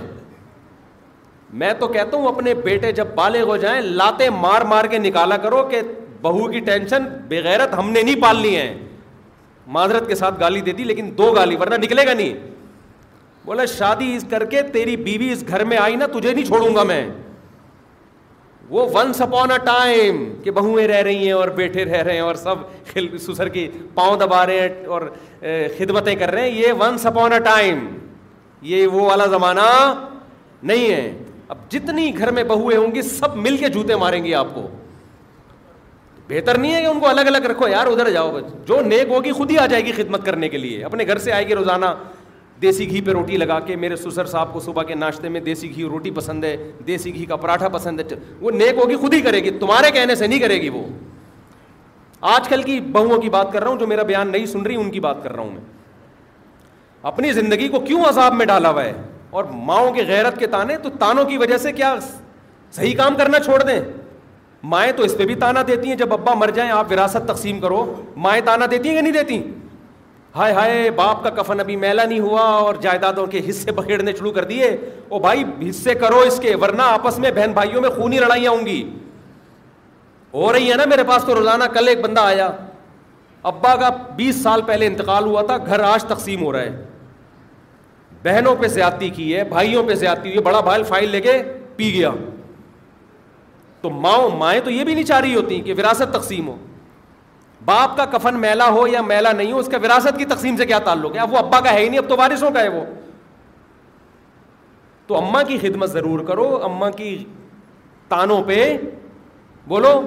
میں 1.63 1.73
تو 1.79 1.87
کہتا 1.97 2.17
ہوں 2.17 2.27
اپنے 2.27 2.53
بیٹے 2.63 2.91
جب 3.01 3.07
بالغ 3.15 3.47
ہو 3.49 3.57
جائیں 3.65 3.79
لاتے 3.81 4.29
مار 4.39 4.61
مار 4.73 4.85
کے 4.91 4.97
نکالا 5.09 5.37
کرو 5.47 5.63
کہ 5.71 5.81
بہو 6.21 6.47
کی 6.51 6.59
ٹینشن 6.71 7.05
بغیرت 7.29 7.77
ہم 7.79 7.89
نے 7.91 8.01
نہیں 8.01 8.21
پالنی 8.21 8.55
ہے 8.57 8.73
معذرت 9.67 10.07
کے 10.07 10.15
ساتھ 10.15 10.39
گالی 10.39 10.61
دے 10.61 10.71
دی 10.73 10.83
لیکن 10.83 11.09
دو 11.17 11.31
گالی 11.33 11.55
ورنہ 11.59 11.75
نکلے 11.83 12.05
گا 12.07 12.13
نہیں 12.13 12.33
بولا 13.45 13.65
شادی 13.65 14.13
اس 14.15 14.25
کر 14.29 14.43
کے 14.49 14.61
تیری 14.73 14.95
بیوی 14.97 15.29
اس 15.31 15.43
گھر 15.47 15.63
میں 15.65 15.77
آئی 15.77 15.95
نا 15.95 16.05
تجھے 16.17 16.33
نہیں 16.33 16.45
چھوڑوں 16.45 16.75
گا 16.75 16.83
میں 16.83 17.05
وہ 18.69 18.85
ونس 18.93 19.21
اپون 19.21 19.51
اے 19.51 19.57
ٹائم 19.65 20.23
کہ 20.43 20.51
بہویں 20.51 20.87
رہ 20.87 21.01
رہی 21.03 21.25
ہیں 21.25 21.31
اور 21.33 21.47
بیٹھے 21.55 21.85
رہ 21.85 22.03
رہے 22.03 22.13
ہیں 22.13 22.19
اور 22.21 22.35
سب 22.35 22.95
سسر 23.21 23.47
کی 23.53 23.67
پاؤں 23.93 24.15
دبا 24.19 24.45
رہے 24.45 24.59
ہیں 24.59 24.85
اور 24.97 25.01
خدمتیں 25.77 26.15
کر 26.19 26.31
رہے 26.33 26.49
ہیں 26.49 26.57
یہ 26.59 26.73
ونس 26.79 27.05
اپون 27.05 27.33
اے 27.33 27.39
ٹائم 27.45 27.85
یہ 28.69 28.87
وہ 28.87 29.05
والا 29.07 29.25
زمانہ 29.29 29.67
نہیں 30.63 30.89
ہے 30.91 31.11
اب 31.47 31.69
جتنی 31.71 32.11
گھر 32.17 32.31
میں 32.31 32.43
بہویں 32.47 32.77
ہوں 32.77 32.93
گی 32.95 33.01
سب 33.01 33.35
مل 33.37 33.57
کے 33.57 33.69
جوتے 33.69 33.95
ماریں 33.95 34.23
گی 34.25 34.33
آپ 34.35 34.53
کو 34.55 34.67
بہتر 36.31 36.57
نہیں 36.57 36.73
ہے 36.73 36.79
کہ 36.81 36.85
ان 36.85 36.99
کو 36.99 37.07
الگ 37.07 37.27
الگ 37.27 37.45
رکھو 37.51 37.67
یار 37.67 37.87
ادھر 37.87 38.09
جاؤ 38.11 38.37
جو 38.65 38.79
نیک 38.81 39.09
ہوگی 39.09 39.31
خود 39.37 39.49
ہی 39.51 39.57
آ 39.59 39.65
جائے 39.71 39.83
گی 39.85 39.91
خدمت 39.95 40.25
کرنے 40.25 40.49
کے 40.49 40.57
لیے 40.57 40.83
اپنے 40.85 41.05
گھر 41.07 41.17
سے 41.23 41.31
آئے 41.33 41.47
گی 41.47 41.55
روزانہ 41.55 41.85
دیسی 42.61 42.89
گھی 42.89 43.01
پہ 43.01 43.11
روٹی 43.11 43.37
لگا 43.37 43.59
کے 43.65 43.75
میرے 43.75 43.95
سسر 43.95 44.25
صاحب 44.33 44.53
کو 44.53 44.59
صبح 44.65 44.83
کے 44.87 44.95
ناشتے 45.01 45.29
میں 45.29 45.39
دیسی 45.47 45.73
گھی 45.75 45.83
روٹی 45.89 46.11
پسند 46.19 46.43
ہے 46.43 46.55
دیسی 46.87 47.13
گھی 47.15 47.25
کا 47.31 47.35
پراٹھا 47.45 47.69
پسند 47.75 47.99
ہے 48.11 48.15
وہ 48.41 48.51
نیک 48.51 48.79
ہوگی 48.83 48.95
خود 49.01 49.13
ہی 49.13 49.21
کرے 49.21 49.43
گی 49.43 49.51
تمہارے 49.59 49.91
کہنے 49.91 50.15
سے 50.15 50.27
نہیں 50.27 50.39
کرے 50.39 50.61
گی 50.61 50.69
وہ 50.75 50.83
آج 52.33 52.47
کل 52.49 52.63
کی 52.63 52.79
بہوؤں 52.97 53.21
کی 53.21 53.29
بات 53.37 53.51
کر 53.53 53.61
رہا 53.61 53.69
ہوں 53.69 53.79
جو 53.79 53.87
میرا 53.87 54.03
بیان 54.13 54.31
نہیں 54.31 54.45
سن 54.55 54.61
رہی 54.65 54.75
ان 54.81 54.91
کی 54.91 54.99
بات 55.07 55.23
کر 55.23 55.33
رہا 55.35 55.43
ہوں 55.43 55.51
میں 55.51 55.61
اپنی 57.11 57.31
زندگی 57.39 57.67
کو 57.73 57.79
کیوں 57.89 58.03
عذاب 58.09 58.33
میں 58.37 58.45
ڈالا 58.45 58.69
ہوا 58.71 58.83
ہے 58.83 58.93
اور 59.39 59.43
ماؤں 59.71 59.91
کے 59.93 60.03
غیرت 60.07 60.37
کے 60.39 60.47
تانے 60.55 60.77
تو 60.83 60.89
تانوں 60.99 61.25
کی 61.29 61.37
وجہ 61.43 61.57
سے 61.67 61.71
کیا 61.81 61.95
صحیح 62.75 62.95
کام 62.97 63.15
کرنا 63.17 63.39
چھوڑ 63.45 63.61
دیں 63.63 63.79
مائیں 64.69 64.91
تو 64.97 65.03
اس 65.03 65.15
پہ 65.17 65.25
بھی 65.25 65.35
تانا 65.35 65.61
دیتی 65.67 65.89
ہیں 65.89 65.95
جب 65.97 66.13
ابا 66.13 66.33
مر 66.37 66.49
جائیں 66.55 66.69
آپ 66.71 66.91
وراثت 66.91 67.27
تقسیم 67.27 67.59
کرو 67.59 67.83
مائیں 68.23 68.41
تانا 68.45 68.65
دیتی 68.71 68.89
ہیں 68.89 68.95
یا 68.95 69.01
نہیں 69.01 69.13
دیتی 69.13 69.41
ہائے 70.35 70.53
ہائے 70.53 70.89
باپ 70.95 71.23
کا 71.23 71.29
کفن 71.41 71.59
ابھی 71.59 71.75
میلا 71.75 72.03
نہیں 72.05 72.19
ہوا 72.19 72.41
اور 72.57 72.75
جائیدادوں 72.81 73.25
کے 73.27 73.41
حصے 73.49 73.71
بکھیڑنے 73.77 74.11
شروع 74.19 74.31
کر 74.31 74.43
دیے 74.49 74.65
او 75.09 75.19
بھائی 75.19 75.43
حصے 75.69 75.93
کرو 76.01 76.19
اس 76.27 76.39
کے 76.41 76.53
ورنہ 76.61 76.81
آپس 76.81 77.17
میں 77.19 77.31
بہن 77.35 77.51
بھائیوں 77.53 77.81
میں 77.81 77.89
خونی 77.97 78.19
لڑائیاں 78.19 78.51
ہوں 78.51 78.65
گی 78.65 78.83
ہو 80.33 80.51
رہی 80.53 80.69
ہے 80.71 80.75
نا 80.77 80.85
میرے 80.89 81.03
پاس 81.07 81.23
تو 81.27 81.35
روزانہ 81.35 81.63
کل 81.73 81.87
ایک 81.87 82.01
بندہ 82.01 82.21
آیا 82.21 82.49
ابا 83.51 83.75
کا 83.75 83.89
بیس 84.15 84.41
سال 84.43 84.61
پہلے 84.65 84.87
انتقال 84.87 85.25
ہوا 85.25 85.41
تھا 85.47 85.57
گھر 85.65 85.79
آج 85.83 86.03
تقسیم 86.07 86.43
ہو 86.43 86.51
رہا 86.53 86.61
ہے 86.61 86.83
بہنوں 88.23 88.55
پہ 88.59 88.67
زیادتی 88.67 89.09
کی 89.09 89.35
ہے 89.35 89.43
بھائیوں 89.49 89.83
پہ 89.83 89.93
زیادتی 90.03 90.29
ہوئی 90.29 90.37
ہے 90.37 90.43
بڑا 90.43 90.59
بھائی 90.61 90.83
فائل 90.89 91.09
لے 91.09 91.21
کے 91.21 91.41
پی 91.75 91.93
گیا 91.93 92.09
تو 93.81 93.89
ماؤں 93.89 94.29
مائیں 94.37 94.59
تو 94.63 94.69
یہ 94.71 94.83
بھی 94.83 94.93
نہیں 94.93 95.03
چاہ 95.05 95.19
رہی 95.19 95.35
ہوتی 95.35 95.59
کہ 95.65 95.73
وراثت 95.77 96.13
تقسیم 96.13 96.47
ہو 96.47 96.55
باپ 97.65 97.95
کا 97.97 98.05
کفن 98.17 98.39
میلا 98.41 98.69
ہو 98.73 98.85
یا 98.87 99.01
میلا 99.05 99.31
نہیں 99.31 99.51
ہو 99.51 99.57
اس 99.59 99.67
کا 99.71 99.77
وراثت 99.83 100.17
کی 100.17 100.25
تقسیم 100.25 100.57
سے 100.57 100.65
کیا 100.65 100.79
تعلق 100.85 101.15
ہے 101.15 101.19
اب 101.21 101.33
وہ 101.33 101.37
ابا 101.37 101.59
کا 101.65 101.73
ہے 101.73 101.83
ہی 101.83 101.87
نہیں 101.89 101.99
اب 101.99 102.09
تو 102.09 102.15
وارثوں 102.17 102.51
کا 102.51 102.61
ہے 102.61 102.69
وہ 102.69 102.83
تو 105.07 105.17
اما 105.17 105.41
کی 105.43 105.57
خدمت 105.61 105.89
ضرور 105.89 106.19
کرو 106.27 106.47
اماں 106.63 106.89
کی 106.97 107.17
تانوں 108.09 108.41
پہ 108.47 108.57
بولو 109.67 109.99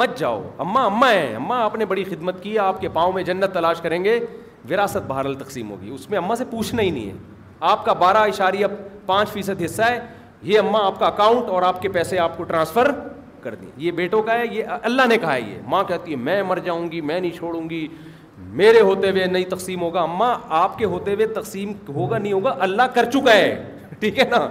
مت 0.00 0.16
جاؤ 0.18 0.42
اما 0.64 0.84
اما 0.84 1.10
ہے 1.10 1.34
اما 1.36 1.60
آپ 1.64 1.76
نے 1.76 1.84
بڑی 1.92 2.04
خدمت 2.04 2.42
کی 2.42 2.58
آپ 2.64 2.80
کے 2.80 2.88
پاؤں 2.92 3.12
میں 3.12 3.22
جنت 3.30 3.52
تلاش 3.54 3.80
کریں 3.82 4.02
گے 4.04 4.18
وراثت 4.70 5.06
بہرحال 5.06 5.34
تقسیم 5.44 5.70
ہوگی 5.70 5.90
اس 5.94 6.08
میں 6.10 6.18
اما 6.18 6.36
سے 6.36 6.44
پوچھنا 6.50 6.82
ہی 6.82 6.90
نہیں 6.90 7.06
ہے 7.08 7.16
آپ 7.70 7.84
کا 7.84 7.92
بارہ 8.02 8.18
اشاریہ 8.32 8.66
پانچ 9.06 9.30
فیصد 9.32 9.62
حصہ 9.64 9.82
ہے 9.90 9.98
یہ 10.42 10.58
اما 10.58 10.84
آپ 10.86 10.98
کا 10.98 11.06
اکاؤنٹ 11.06 11.48
اور 11.54 11.62
آپ 11.62 11.80
کے 11.82 11.88
پیسے 11.92 12.18
آپ 12.18 12.36
کو 12.36 12.44
ٹرانسفر 12.44 12.90
کر 13.42 13.54
دیں 13.54 13.68
یہ 13.76 13.90
بیٹوں 13.98 14.22
کا 14.22 14.34
ہے 14.38 14.46
یہ 14.52 14.64
اللہ 14.82 15.06
نے 15.08 15.16
کہا 15.18 15.34
ہے 15.34 15.40
یہ 15.40 15.58
ماں 15.68 15.82
کہتی 15.88 16.10
ہے 16.10 16.16
میں 16.16 16.42
مر 16.42 16.58
جاؤں 16.64 16.90
گی 16.92 17.00
میں 17.10 17.18
نہیں 17.20 17.36
چھوڑوں 17.36 17.68
گی 17.70 17.86
میرے 18.60 18.80
ہوتے 18.80 19.10
ہوئے 19.10 19.24
نہیں 19.26 19.44
تقسیم 19.50 19.80
ہوگا 19.82 20.00
اما 20.02 20.32
آپ 20.64 20.78
کے 20.78 20.84
ہوتے 20.94 21.14
ہوئے 21.14 21.26
تقسیم 21.40 21.72
ہوگا 21.94 22.18
نہیں 22.18 22.32
ہوگا 22.32 22.54
اللہ 22.68 22.82
کر 22.94 23.10
چکا 23.10 23.32
ہے 23.36 23.54
ٹھیک 24.00 24.18
ہے 24.18 24.24
نا 24.30 24.46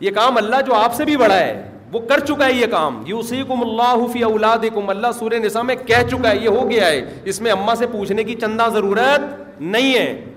یہ 0.00 0.10
کام 0.14 0.36
اللہ 0.36 0.60
جو 0.66 0.74
آپ 0.74 0.94
سے 0.94 1.04
بھی 1.04 1.16
بڑا 1.16 1.38
ہے 1.38 1.70
وہ 1.92 2.00
کر 2.08 2.20
چکا 2.26 2.46
ہے 2.46 2.52
یہ 2.52 2.66
کام 2.70 3.02
یوسی 3.06 3.42
کم 3.48 3.60
اللہ 3.62 4.06
فی 4.12 4.22
اولاد 4.24 4.64
کم 4.74 4.88
اللہ 4.90 5.12
سورہ 5.18 5.38
نسا 5.44 5.62
میں 5.62 5.74
کہہ 5.86 6.02
چکا 6.10 6.30
ہے 6.30 6.36
یہ 6.44 6.48
ہو 6.48 6.68
گیا 6.70 6.86
ہے 6.86 7.02
اس 7.32 7.40
میں 7.40 7.50
اما 7.52 7.74
سے 7.78 7.86
پوچھنے 7.92 8.24
کی 8.24 8.34
چندہ 8.40 8.68
ضرورت 8.72 9.60
نہیں 9.60 9.94
ہے 9.94 10.34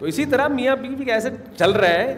تو 0.00 0.06
اسی 0.06 0.24
طرح 0.24 0.46
میاں 0.48 0.74
بیوی 0.80 0.94
بی 0.96 1.10
ایسے 1.12 1.28
چل 1.58 1.70
رہا 1.80 1.88
ہے 1.94 2.14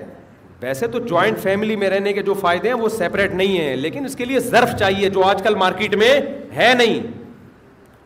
ویسے 0.60 0.86
تو 0.88 0.98
جوائنٹ 1.06 1.38
فیملی 1.42 1.76
میں 1.76 1.88
رہنے 1.90 2.12
کے 2.12 2.22
جو 2.22 2.34
فائدے 2.40 2.68
ہیں 2.68 2.74
وہ 2.82 2.88
سیپریٹ 2.96 3.32
نہیں 3.34 3.58
ہیں 3.60 3.74
لیکن 3.76 4.04
اس 4.04 4.14
کے 4.16 4.24
لیے 4.24 4.40
ظرف 4.40 4.74
چاہیے 4.78 5.08
جو 5.16 5.24
آج 5.26 5.42
کل 5.42 5.54
مارکیٹ 5.62 5.94
میں 6.02 6.10
ہے 6.56 6.72
نہیں 6.78 7.00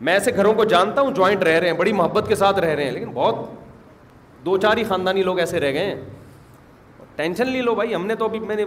میں 0.07 0.13
ایسے 0.13 0.31
گھروں 0.35 0.53
کو 0.53 0.63
جانتا 0.71 1.01
ہوں 1.01 1.11
جوائنٹ 1.15 1.43
رہ 1.43 1.59
رہے 1.59 1.67
ہیں 1.69 1.75
بڑی 1.77 1.93
محبت 1.99 2.27
کے 2.27 2.35
ساتھ 2.35 2.59
رہ 2.59 2.73
رہے 2.75 2.83
ہیں 2.85 2.91
لیکن 2.91 3.11
بہت 3.13 3.45
دو 4.45 4.57
چار 4.65 4.77
ہی 4.77 4.83
خاندانی 4.89 5.23
لوگ 5.23 5.39
ایسے 5.39 5.59
رہ 5.59 5.73
گئے 5.73 5.85
ہیں 5.85 5.95
ٹینشن 7.15 7.49
لے 7.49 7.61
لو 7.61 7.75
بھائی 7.75 7.95
ہم 7.95 8.05
نے 8.07 8.15
تو 8.15 8.25
ابھی 8.25 8.39
میں 8.47 8.55
نے 8.55 8.65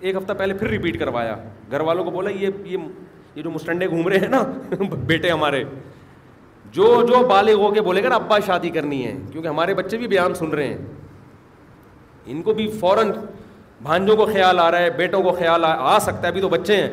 ایک 0.00 0.16
ہفتہ 0.16 0.32
پہلے 0.38 0.54
پھر 0.62 0.68
ریپیٹ 0.68 0.98
کروایا 0.98 1.34
گھر 1.70 1.80
والوں 1.90 2.04
کو 2.04 2.10
بولا 2.10 2.30
یہ 2.40 2.48
یہ 3.34 3.42
جو 3.42 3.50
مسٹنڈے 3.50 3.86
گھوم 3.88 4.08
رہے 4.08 4.18
ہیں 4.18 4.28
نا 4.28 4.42
بیٹے 5.06 5.30
ہمارے 5.30 5.64
جو 6.74 6.86
جو 7.08 7.26
بالغ 7.28 7.60
ہو 7.62 7.70
کے 7.72 7.80
بولے 7.88 8.02
گا 8.02 8.08
نا 8.08 8.14
ابا 8.14 8.38
شادی 8.46 8.68
کرنی 8.76 9.04
ہے 9.06 9.12
کیونکہ 9.32 9.48
ہمارے 9.48 9.74
بچے 9.80 9.96
بھی 9.98 10.06
بیان 10.08 10.34
سن 10.34 10.50
رہے 10.58 10.66
ہیں 10.66 10.76
ان 12.32 12.42
کو 12.42 12.52
بھی 12.60 12.66
فوراً 12.80 13.10
بھانجوں 13.82 14.16
کو 14.16 14.26
خیال 14.26 14.58
آ 14.60 14.70
رہا 14.70 14.82
ہے 14.82 14.90
بیٹوں 14.96 15.22
کو 15.22 15.32
خیال 15.38 15.64
آ 15.68 15.98
سکتا 16.02 16.22
ہے 16.22 16.26
ابھی 16.28 16.40
تو 16.40 16.48
بچے 16.48 16.76
ہیں 16.76 16.88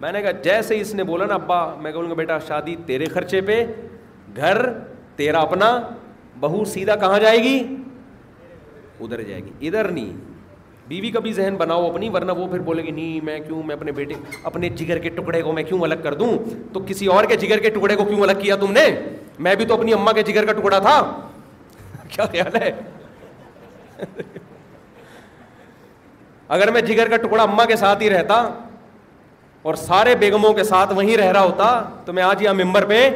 میں 0.00 0.12
نے 0.12 0.22
کہا 0.22 0.30
جیسے 0.42 0.80
اس 0.80 0.94
نے 0.94 1.04
بولا 1.04 1.26
نا 1.26 1.34
ابا 1.34 1.62
میں 1.82 1.92
کہوں 1.92 2.08
گا 2.10 2.14
بیٹا 2.14 2.38
شادی 2.48 2.76
تیرے 2.86 3.04
خرچے 3.14 3.40
پہ 3.46 3.62
گھر 4.36 4.62
تیرا 5.16 5.40
اپنا 5.48 5.70
بہو 6.40 6.64
سیدھا 6.72 6.96
کہاں 7.04 7.18
جائے 7.20 7.38
گی 7.42 7.56
ادھر 9.00 9.22
جائے 9.22 9.40
گی 9.46 9.66
ادھر 9.66 9.88
نہیں 9.90 10.12
بیوی 10.88 11.10
کا 11.12 11.20
بھی 11.20 11.32
ذہن 11.32 11.56
بناؤ 11.58 11.86
اپنی 11.86 12.08
ورنہ 12.08 12.32
وہ 12.36 12.46
پھر 12.48 12.58
بولے 12.66 12.82
گی 12.82 12.90
نہیں 12.90 13.24
میں 13.24 13.38
کیوں 13.46 13.62
میں 13.66 13.74
اپنے 13.76 13.92
بیٹے 13.92 14.14
اپنے 14.50 14.68
جگر 14.78 14.98
کے 14.98 15.08
ٹکڑے 15.16 15.42
کو 15.42 15.52
میں 15.52 15.62
کیوں 15.62 15.80
الگ 15.82 15.94
کر 16.02 16.14
دوں 16.20 16.28
تو 16.72 16.80
کسی 16.86 17.06
اور 17.14 17.24
کے 17.28 17.36
جگر 17.36 17.58
کے 17.62 17.70
ٹکڑے 17.70 17.96
کو 17.96 18.04
کیوں 18.04 18.20
الگ 18.22 18.40
کیا 18.42 18.56
تم 18.60 18.72
نے 18.72 18.86
میں 19.46 19.54
بھی 19.54 19.64
تو 19.66 19.74
اپنی 19.74 19.92
اماں 19.92 20.12
کے 20.12 20.22
جگر 20.32 20.44
کا 20.46 20.52
ٹکڑا 20.60 20.78
تھا 20.86 20.98
کیا 22.08 22.24
خیال 22.32 22.56
ہے 22.62 22.70
اگر 26.56 26.70
میں 26.72 26.80
جگر 26.80 27.08
کا 27.10 27.16
ٹکڑا 27.26 27.42
اماں 27.42 27.66
کے 27.66 27.76
ساتھ 27.76 28.02
ہی 28.02 28.10
رہتا 28.10 28.34
اور 29.68 29.74
سارے 29.86 30.14
بیگموں 30.20 30.52
کے 30.54 30.64
ساتھ 30.64 30.92
وہیں 30.96 31.16
رہ 31.16 31.30
رہا 31.32 31.42
ہوتا 31.44 31.70
تو 32.04 32.12
میں 32.18 32.22
آج 32.22 32.42
یہاں 32.42 32.54
ممبر 32.64 32.84
پہ 32.88 33.08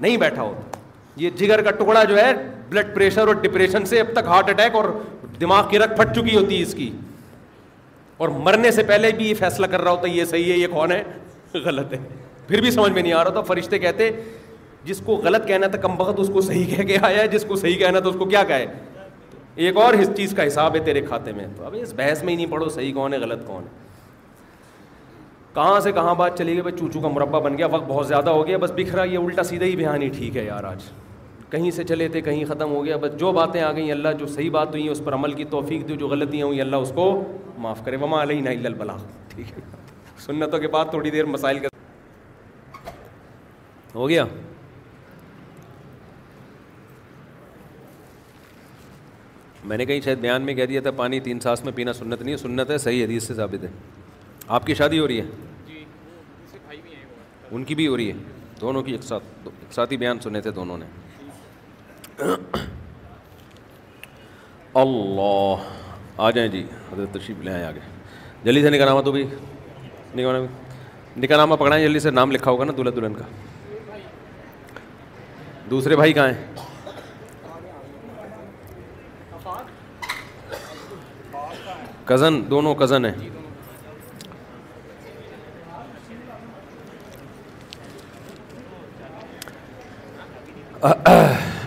نہیں 0.00 0.16
بیٹھا 0.16 0.42
ہوتا 0.42 0.78
یہ 1.22 1.30
جگر 1.38 1.62
کا 1.62 1.70
ٹکڑا 1.80 2.04
جو 2.04 2.16
ہے 2.20 2.32
بلڈ 2.68 2.94
پریشر 2.94 3.26
اور 3.26 3.34
ڈپریشن 3.42 3.84
سے 3.86 4.00
اب 4.00 4.06
تک 4.14 4.26
ہارٹ 4.28 4.48
اٹیک 4.50 4.74
اور 4.74 4.84
دماغ 5.40 5.68
کی 5.70 5.78
رکھ 5.78 5.96
پھٹ 5.96 6.14
چکی 6.16 6.36
ہوتی 6.36 6.56
ہے 6.56 6.62
اس 6.62 6.74
کی 6.74 6.90
اور 8.18 8.28
مرنے 8.48 8.70
سے 8.70 8.82
پہلے 8.88 9.10
بھی 9.16 9.28
یہ 9.28 9.34
فیصلہ 9.38 9.66
کر 9.70 9.80
رہا 9.80 9.90
ہوتا 9.90 10.08
ہے 10.08 10.12
یہ 10.14 10.24
صحیح 10.24 10.52
ہے 10.52 10.56
یہ 10.58 10.66
کون 10.72 10.92
ہے 10.92 11.02
غلط 11.64 11.92
ہے 11.92 11.98
پھر 12.48 12.60
بھی 12.60 12.70
سمجھ 12.70 12.92
میں 12.92 13.02
نہیں 13.02 13.12
آ 13.12 13.22
رہا 13.24 13.30
تھا 13.32 13.40
فرشتے 13.46 13.78
کہتے 13.78 14.10
جس 14.84 15.00
کو 15.04 15.14
غلط 15.24 15.46
کہنا 15.48 15.66
تھا 15.74 15.78
کم 15.80 15.94
بخت 15.96 16.20
اس 16.20 16.30
کو 16.32 16.40
صحیح 16.40 16.64
کہہ 16.74 16.84
کے 16.86 16.98
آیا 17.02 17.22
ہے 17.22 17.28
جس 17.36 17.44
کو 17.48 17.56
صحیح 17.56 17.76
کہنا 17.78 18.00
تھا 18.00 18.08
اس 18.08 18.16
کو 18.18 18.24
کیا 18.24 18.42
کہے 18.48 18.66
ایک 19.66 19.76
اور 19.76 19.94
اس 19.94 20.08
چیز 20.16 20.32
کا 20.36 20.46
حساب 20.46 20.74
ہے 20.74 20.80
تیرے 20.84 21.00
کھاتے 21.00 21.32
میں 21.32 21.46
تو 21.56 21.64
اب 21.64 21.76
اس 21.80 21.92
بحث 21.96 22.22
میں 22.22 22.32
ہی 22.32 22.36
نہیں 22.36 22.50
پڑھو 22.52 22.68
صحیح 22.68 22.92
کون 22.94 23.12
ہے 23.12 23.18
غلط 23.18 23.46
کون 23.46 23.62
ہے 23.62 23.82
کہاں 25.54 25.78
سے 25.80 25.92
کہاں 25.92 26.14
بات 26.18 26.38
چلی 26.38 26.52
گئی 26.54 26.62
بھائی 26.62 26.76
چوچو 26.78 27.00
کا 27.00 27.08
مربع 27.08 27.38
بن 27.40 27.58
گیا 27.58 27.66
وقت 27.72 27.84
بہت 27.88 28.06
زیادہ 28.08 28.30
ہو 28.30 28.46
گیا 28.46 28.56
بس 28.60 28.70
بکھرا 28.76 29.04
یہ 29.04 29.18
الٹا 29.18 29.42
سیدھا 29.50 29.66
ہی 29.66 29.94
ہی 30.04 30.08
ٹھیک 30.16 30.36
ہے 30.36 30.44
یار 30.44 30.64
آج 30.72 30.82
کہیں 31.50 31.70
سے 31.70 31.84
چلے 31.84 32.08
تھے 32.08 32.20
کہیں 32.20 32.44
ختم 32.48 32.70
ہو 32.74 32.84
گیا 32.84 32.96
بس 33.00 33.18
جو 33.20 33.32
باتیں 33.32 33.60
آ 33.62 33.70
گئیں 33.76 33.90
اللہ 33.92 34.12
جو 34.18 34.26
صحیح 34.26 34.50
بات 34.50 34.70
ہوئی 34.70 34.84
ہے 34.84 34.90
اس 34.92 35.00
پر 35.04 35.14
عمل 35.14 35.32
کی 35.40 35.44
توفیق 35.50 35.86
کی 35.88 35.96
جو 35.96 36.08
غلطیاں 36.08 36.46
ہوئیں 36.46 36.60
اللہ 36.60 36.76
اس 36.86 36.92
کو 36.94 37.06
معاف 37.64 37.84
کرے 37.84 37.96
وما 38.00 38.22
علیہ 38.22 38.40
نہ 38.42 38.94
ٹھیک 39.34 39.52
ہے 39.56 39.60
سنتوں 40.26 40.58
کے 40.58 40.68
بعد 40.74 40.84
تھوڑی 40.90 41.10
دیر 41.10 41.24
مسائل 41.26 41.58
ہو 43.94 44.08
گیا 44.08 44.24
میں 49.68 49.76
نے 49.78 49.84
کہیں 49.86 50.00
شاید 50.04 50.18
بیان 50.20 50.42
میں 50.42 50.54
کہہ 50.54 50.66
دیا 50.68 50.80
تھا 50.86 50.90
پانی 50.96 51.20
تین 51.26 51.40
سانس 51.40 51.64
میں 51.64 51.72
پینا 51.74 51.92
سنت 51.92 52.22
نہیں 52.22 52.32
ہے 52.32 52.36
سنت 52.38 52.70
ہے 52.70 52.76
صحیح 52.78 53.04
حدیث 53.04 53.26
سے 53.26 53.34
ثابت 53.34 53.62
ہے 53.64 53.68
آپ 54.56 54.66
کی 54.66 54.74
شادی 54.74 54.98
ہو 54.98 55.06
رہی 55.08 55.20
ہے 55.20 55.26
جی، 55.68 55.84
ان 57.50 57.64
کی 57.64 57.74
بھی 57.74 57.86
ہو 57.86 57.96
رہی 57.96 58.08
ہے 58.10 58.16
دونوں 58.60 58.82
کی 58.82 58.92
ایک 58.92 59.02
ساتھ 59.02 59.46
ایک 59.62 59.72
ساتھ 59.72 59.92
ہی 59.92 59.96
بیان 60.04 60.20
سنے 60.24 60.40
تھے 60.40 60.50
دونوں 60.56 60.78
نے 60.78 60.86
اللہ 64.74 65.62
آ 66.16 66.28
جائیں 66.34 66.48
جی 66.50 66.62
حضرت 66.92 67.14
تشریف 67.14 67.38
لے 67.44 67.52
آئیں 67.52 67.64
آگے 67.66 67.80
جلدی 68.44 68.62
سے 68.62 68.70
نکاح 68.70 68.86
نامہ 68.86 69.00
تو 69.04 69.14
نکاح 71.16 71.36
نامہ 71.36 71.54
پکڑا 71.60 71.78
جلدی 71.78 71.98
سے 72.00 72.10
نام 72.10 72.30
لکھا 72.32 72.50
ہوگا 72.50 72.64
نا 72.64 72.72
دلہ 72.76 72.90
دلہن 72.96 73.14
کا 73.14 73.24
دوسرے 75.70 75.96
بھائی 75.96 76.12
کہاں 76.12 76.28
ہیں 76.32 76.52
کزن 82.06 82.40
دونوں 82.50 82.74
کزن 82.82 83.04
ہیں 83.04 83.22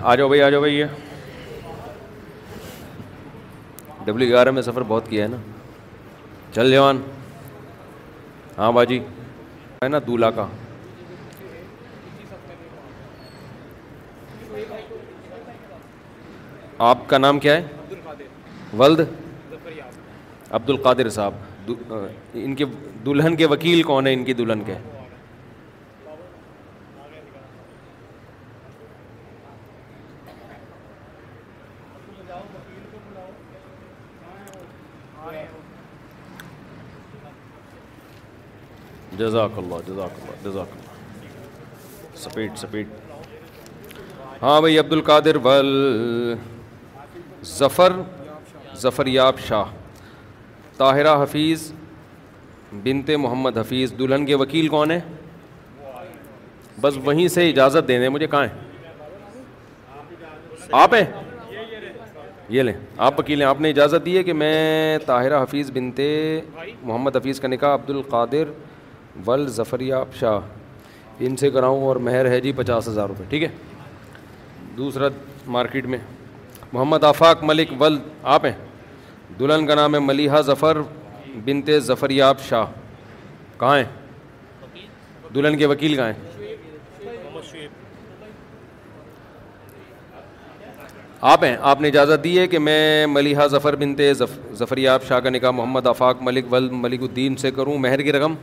آ 0.01 0.13
جاؤ 0.15 0.27
بھائی 0.27 0.41
آ 0.41 0.49
جاؤ 0.49 0.59
بھائی 0.61 0.83
گیارہ 4.29 4.51
میں 4.51 4.61
سفر 4.61 4.81
بہت 4.87 5.09
کیا 5.09 5.23
ہے 5.23 5.27
نا 5.29 5.37
چل 6.53 6.71
جوان 6.71 7.01
ہاں 8.57 8.71
باجی 8.71 8.99
ہے 9.83 9.87
نا 9.87 9.99
دولہا 10.07 10.29
کا 10.35 10.45
آپ 16.89 17.07
کا 17.09 17.17
نام 17.17 17.39
کیا 17.39 17.55
ہے 17.55 17.95
ولد 18.79 18.99
عبد 20.51 20.69
القادر 20.69 21.09
صاحب 21.17 21.69
ان 22.33 22.55
کے 22.55 22.65
دلہن 23.05 23.35
کے 23.35 23.45
وکیل 23.53 23.81
کون 23.83 24.07
ہیں 24.07 24.13
ان 24.13 24.23
کی 24.25 24.33
دلہن 24.33 24.61
کے 24.65 24.73
جزاک 39.17 39.57
اللہ 39.57 39.75
جزاک 39.87 40.17
اللہ 40.21 40.37
جزاک 40.47 40.73
اللہ 40.77 42.15
سپیٹ 42.21 42.57
سپیٹ 42.57 42.87
ہاں 44.41 44.59
بھائی 44.61 44.77
عبد 44.79 44.91
القادر 44.93 45.37
بل 45.47 45.69
ظفر 47.57 47.93
ظفر 48.81 49.07
یاب 49.13 49.39
شاہ 49.47 49.71
طاہرہ 50.77 51.15
حفیظ 51.23 51.71
بنتے 52.83 53.17
محمد 53.17 53.57
حفیظ 53.57 53.93
دلہن 53.99 54.25
کے 54.25 54.35
وکیل 54.43 54.67
کون 54.75 54.91
ہیں 54.91 54.99
بس 56.81 56.97
وہیں 57.05 57.27
سے 57.37 57.49
اجازت 57.49 57.87
دے 57.87 57.97
دیں 57.99 58.09
مجھے 58.15 58.27
کہاں 58.31 58.45
ہیں 58.45 59.43
آپ 60.83 60.93
ہیں 60.95 61.05
یہ 62.55 62.61
لیں 62.63 62.73
آپ 63.07 63.19
وکیل 63.19 63.41
ہیں 63.41 63.47
آپ 63.47 63.61
نے 63.61 63.69
اجازت 63.69 64.05
دی 64.05 64.17
ہے 64.17 64.23
کہ 64.23 64.33
میں 64.43 64.57
طاہرہ 65.05 65.41
حفیظ 65.43 65.71
بنتے 65.73 66.09
محمد 66.83 67.15
حفیظ 67.15 67.39
کا 67.39 67.47
نکاح 67.47 67.73
عبد 67.73 67.89
القادر 67.89 68.51
ول 69.25 69.47
ظفریاب 69.51 70.07
شاہ 70.19 71.21
ان 71.25 71.35
سے 71.37 71.49
کراؤں 71.49 71.81
اور 71.87 71.95
مہر 72.07 72.25
ہے 72.29 72.39
جی 72.41 72.51
پچاس 72.55 72.87
ہزار 72.87 73.07
روپے 73.09 73.23
ٹھیک 73.29 73.43
ہے 73.43 73.47
دوسرا 74.77 75.07
مارکیٹ 75.55 75.85
میں 75.93 75.97
محمد 76.73 77.03
آفاق 77.03 77.43
ملک 77.43 77.69
ول 77.81 77.97
آپ 78.35 78.45
ہیں 78.45 78.51
دلہن 79.39 79.65
کا 79.67 79.75
نام 79.75 79.93
ہے 79.95 79.99
ملیحہ 79.99 80.41
ظفر 80.45 80.77
بنتے 81.45 81.79
ظفریاب 81.87 82.39
شاہ 82.49 82.65
کہاں 83.59 83.77
ہیں 83.77 84.85
دلہن 85.35 85.57
کے 85.57 85.65
وکیل 85.65 85.95
کہاں 85.95 86.07
ہیں 86.07 86.25
آپ 91.29 91.43
ہیں 91.43 91.55
آپ 91.69 91.79
نے 91.81 91.87
اجازت 91.87 92.23
دی 92.23 92.37
ہے 92.39 92.45
کہ 92.47 92.59
میں 92.59 93.05
ملیحہ 93.07 93.45
ظفر 93.51 93.75
بنتے 93.75 94.13
ظفریاب 94.57 95.03
شاہ 95.07 95.19
کا 95.19 95.29
نکاح 95.29 95.51
محمد 95.51 95.87
آفاق 95.87 96.21
ملک 96.23 96.53
ول 96.53 96.69
ملک 96.71 97.01
الدین 97.09 97.35
سے 97.43 97.51
کروں 97.51 97.77
مہر 97.77 98.01
کی 98.01 98.11
رقم 98.13 98.33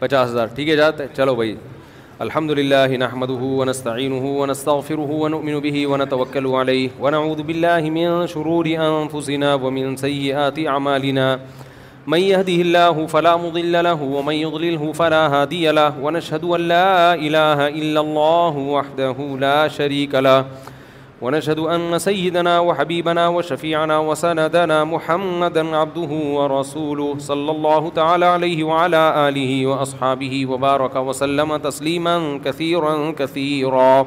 پچاس 0.00 0.28
ہزار 0.28 0.46
ٹھیک 0.54 0.68
ہے 0.68 0.74
جاتے 0.76 1.04
چلو 1.16 1.34
بھائی 1.34 1.54
الحمد 2.24 2.50
للہ 2.58 2.80
نحمد 3.02 3.30
ونستعین 3.42 4.12
ونستغفر 4.26 4.98
ونؤمن 5.12 5.56
به 5.66 5.80
ونتوکل 5.92 6.46
علیہ 6.62 6.88
ونعوذ 7.04 7.40
باللہ 7.50 7.78
من 7.96 8.26
شرور 8.32 8.66
انفسنا 8.88 9.54
ومن 9.64 9.96
سیئات 10.02 10.58
اعمالنا 10.74 11.26
من 12.14 12.20
يهده 12.24 12.58
الله 12.66 13.06
فلا 13.14 13.34
مضل 13.46 13.72
له 13.88 14.10
ومن 14.18 14.36
يضلله 14.42 14.92
فلا 15.02 15.22
هادي 15.38 15.64
له 15.78 15.92
ونشهد 16.02 16.54
ان 16.58 16.68
لا 16.72 17.14
اله 17.14 17.68
الا 17.68 18.04
الله 18.08 18.68
وحده 18.76 19.32
لا 19.48 19.58
شريك 19.80 20.14
له 20.28 20.75
ونشهد 21.22 21.58
أن 21.58 21.98
سيدنا 21.98 22.60
وحبيبنا 22.60 23.28
وشفيعنا 23.28 23.98
وسندنا 23.98 24.84
محمدا 24.84 25.76
عبده 25.76 26.12
ورسوله 26.28 27.14
صلى 27.18 27.50
الله 27.50 27.88
تعالى 27.90 28.24
عليه 28.24 28.64
وعلى 28.64 29.28
آله 29.28 29.66
وأصحابه 29.66 30.46
وبارك 30.46 30.96
وسلم 30.96 31.56
تسليما 31.56 32.40
كثيرا 32.44 33.10
كثيرا 33.18 34.06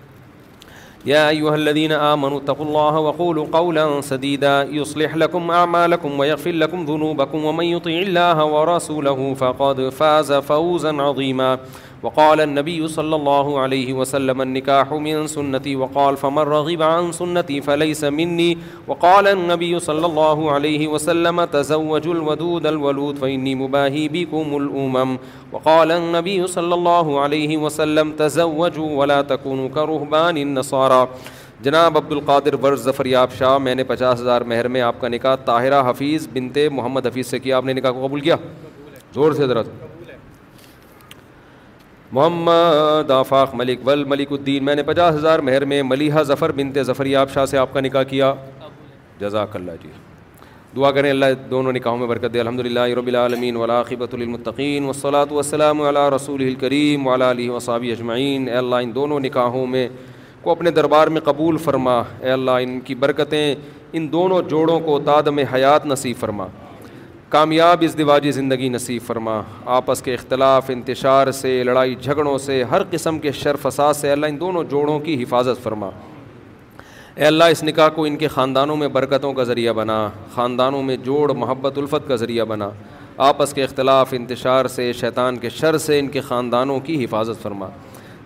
يا 1.05 1.29
أيها 1.29 1.55
الذين 1.55 1.91
آمنوا 1.91 2.37
اتقوا 2.37 2.65
الله 2.65 2.99
وقولوا 2.99 3.45
قولا 3.53 4.01
سديدا 4.01 4.63
يصلح 4.71 5.15
لكم 5.15 5.51
أعمالكم 5.51 6.19
ويغفر 6.19 6.51
لكم 6.51 6.85
ذنوبكم 6.85 7.45
ومن 7.45 7.65
يطيع 7.65 8.01
الله 8.01 8.43
ورسوله 8.45 9.33
فقد 9.33 9.89
فاز 9.89 10.33
فوزا 10.33 11.01
عظيما 11.01 11.59
وقال 12.03 12.39
النبي 12.43 12.87
صلى 12.91 13.15
الله 13.15 13.59
عليه 13.63 13.93
وسلم 13.97 14.41
النكاح 14.43 14.93
من 15.07 15.27
سنتي 15.33 15.75
وقال 15.81 16.15
فمن 16.21 16.41
رغب 16.51 16.81
عن 16.85 17.11
سنتي 17.17 17.57
فليس 17.67 18.03
مني 18.19 18.47
وقال 18.87 19.27
النبي 19.27 19.79
صلى 19.79 20.05
الله 20.05 20.51
عليه 20.51 20.87
وسلم 20.93 21.43
تزوج 21.57 22.07
الودود 22.15 22.65
الولود 22.71 23.17
فإني 23.17 23.53
مباهي 23.61 24.07
بكم 24.15 24.57
الأمم 24.57 25.17
وقال 25.51 25.91
النبي 25.91 26.47
صلى 26.47 26.73
الله 26.73 27.19
عليه 27.21 27.57
وسلم 27.67 28.15
تزوجوا 28.23 28.89
ولا 29.01 29.21
تكونوا 29.21 29.69
كرهبان 29.69 30.37
النصارى 30.37 31.07
جناب 31.63 31.97
عبد 31.97 32.11
القادر 32.19 32.55
ور 32.63 32.75
ظفریاب 32.89 33.33
شاہ 33.39 33.57
میں 33.67 33.75
نے 33.75 33.83
پچاس 33.93 34.19
ہزار 34.21 34.41
مہر 34.53 34.67
میں 34.75 34.81
آپ 34.89 35.01
کا 35.01 35.07
نکاح 35.17 35.35
طاہرہ 35.45 35.83
حفیظ 35.89 36.27
بنتے 36.33 36.67
محمد 36.79 37.05
حفیظ 37.07 37.27
سے 37.29 37.39
کیا 37.45 37.57
آپ 37.57 37.65
نے 37.65 37.73
نکاح 37.81 37.91
کو 37.99 38.05
قبول 38.07 38.19
کیا 38.29 38.35
زور 39.15 39.33
سے 39.41 39.47
درد 39.53 39.67
محمد 42.13 43.11
آفاق 43.15 43.53
ملک 43.55 43.79
ول 43.87 44.03
ملک 44.03 44.31
الدین 44.31 44.63
میں 44.65 44.73
نے 44.75 44.83
پچاس 44.83 45.15
ہزار 45.15 45.39
مہر 45.49 45.65
میں 45.65 45.81
ملیحہ 45.83 46.23
ظفر 46.27 46.51
بنتے 46.55 46.83
ظفریب 46.83 47.29
شاہ 47.33 47.45
سے 47.51 47.57
آپ 47.57 47.73
کا 47.73 47.79
نکاح 47.81 48.03
کیا 48.09 48.33
جزاک 49.19 49.55
اللہ 49.55 49.71
جی 49.83 49.89
دعا 50.75 50.91
کریں 50.97 51.09
اللہ 51.09 51.25
دونوں 51.51 51.71
نکاحوں 51.73 51.97
میں 51.97 52.07
برکت 52.07 52.33
دے 52.33 52.39
الحمد 52.39 52.59
للہ 52.65 52.79
رب 52.97 53.07
العالمین 53.07 53.55
ولاقبۃ 53.57 54.13
المطقین 54.13 54.85
وصلاۃ 54.89 55.31
وسلاۃ 55.31 55.71
وسلم 55.73 55.81
علیہ 55.87 56.09
رسول 56.15 56.41
الکریم 56.47 57.07
ولا 57.07 57.29
علیہ 57.31 57.49
وصابی 57.51 57.91
اجمعین 57.91 58.47
اے 58.49 58.55
اللہ 58.57 58.83
ان 58.87 58.93
دونوں 58.95 59.19
نکاحوں 59.27 59.65
میں 59.75 59.87
کو 60.41 60.51
اپنے 60.51 60.71
دربار 60.81 61.07
میں 61.15 61.21
قبول 61.23 61.57
فرما 61.65 61.97
اے 61.99 62.31
اللہ 62.31 62.59
ان 62.63 62.79
کی 62.89 62.95
برکتیں 63.05 63.43
ان 63.93 64.11
دونوں 64.11 64.41
جوڑوں 64.49 64.79
کو 64.89 64.99
تادم 65.05 65.37
حیات 65.53 65.85
نصیب 65.85 66.17
فرما 66.19 66.47
کامیاب 67.31 67.83
ازدواجی 67.83 68.31
زندگی 68.31 68.69
نصیب 68.69 69.01
فرما 69.07 69.35
آپس 69.73 70.01
کے 70.03 70.13
اختلاف 70.13 70.69
انتشار 70.69 71.31
سے 71.31 71.51
لڑائی 71.63 71.93
جھگڑوں 72.01 72.37
سے 72.45 72.61
ہر 72.71 72.81
قسم 72.91 73.19
کے 73.25 73.31
شر 73.31 73.55
فساد 73.61 73.93
سے 73.99 74.11
اللہ 74.11 74.25
ان 74.33 74.39
دونوں 74.39 74.63
جوڑوں 74.69 74.97
کی 75.05 75.15
حفاظت 75.21 75.61
فرما 75.63 75.89
اے 77.15 77.25
اللہ 77.25 77.43
اس 77.53 77.63
نکاح 77.63 77.89
کو 77.95 78.03
ان 78.05 78.15
کے 78.17 78.27
خاندانوں 78.33 78.75
میں 78.77 78.87
برکتوں 78.97 79.31
کا 79.33 79.43
ذریعہ 79.51 79.73
بنا 79.73 79.97
خاندانوں 80.33 80.83
میں 80.83 80.97
جوڑ 81.05 81.31
محبت 81.33 81.77
الفت 81.77 82.07
کا 82.07 82.15
ذریعہ 82.25 82.45
بنا 82.53 82.69
آپس 83.29 83.53
کے 83.53 83.63
اختلاف 83.63 84.13
انتشار 84.17 84.67
سے 84.75 84.91
شیطان 85.01 85.37
کے 85.45 85.49
شر 85.61 85.77
سے 85.85 85.99
ان 85.99 86.07
کے 86.17 86.21
خاندانوں 86.27 86.79
کی 86.89 87.03
حفاظت 87.03 87.41
فرما 87.43 87.69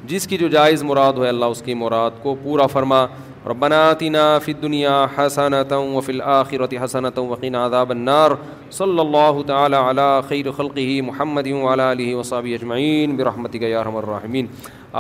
جس 0.08 0.28
کی 0.28 0.38
جو 0.38 0.48
جائز 0.58 0.84
مراد 0.92 1.14
ہو 1.18 1.24
اللہ 1.28 1.54
اس 1.58 1.62
کی 1.66 1.74
مراد 1.84 2.22
کو 2.24 2.36
پورا 2.44 2.68
فرما 2.74 3.06
ربنا 3.48 3.78
آتنا 3.94 4.40
في 4.42 4.52
الدنيا 4.58 5.06
حسنة 5.18 5.70
وفي 5.80 6.12
الآخرة 6.12 6.80
حسنة 6.80 7.14
وقنا 7.18 7.64
عذاب 7.66 7.90
النار 7.92 8.36
صلى 8.70 8.88
صلی 8.98 9.00
اللہ 9.00 9.76
على 9.76 10.22
خير 10.30 10.50
خیر 10.52 11.02
محمد 11.10 11.48
وعلى 11.66 11.84
آله 11.90 12.16
وصحبه 12.20 12.56
اجمعین 12.60 13.14
برحمتی 13.20 13.60
کے 13.64 13.68
یارحم 13.74 13.98
الرحمین 14.02 14.48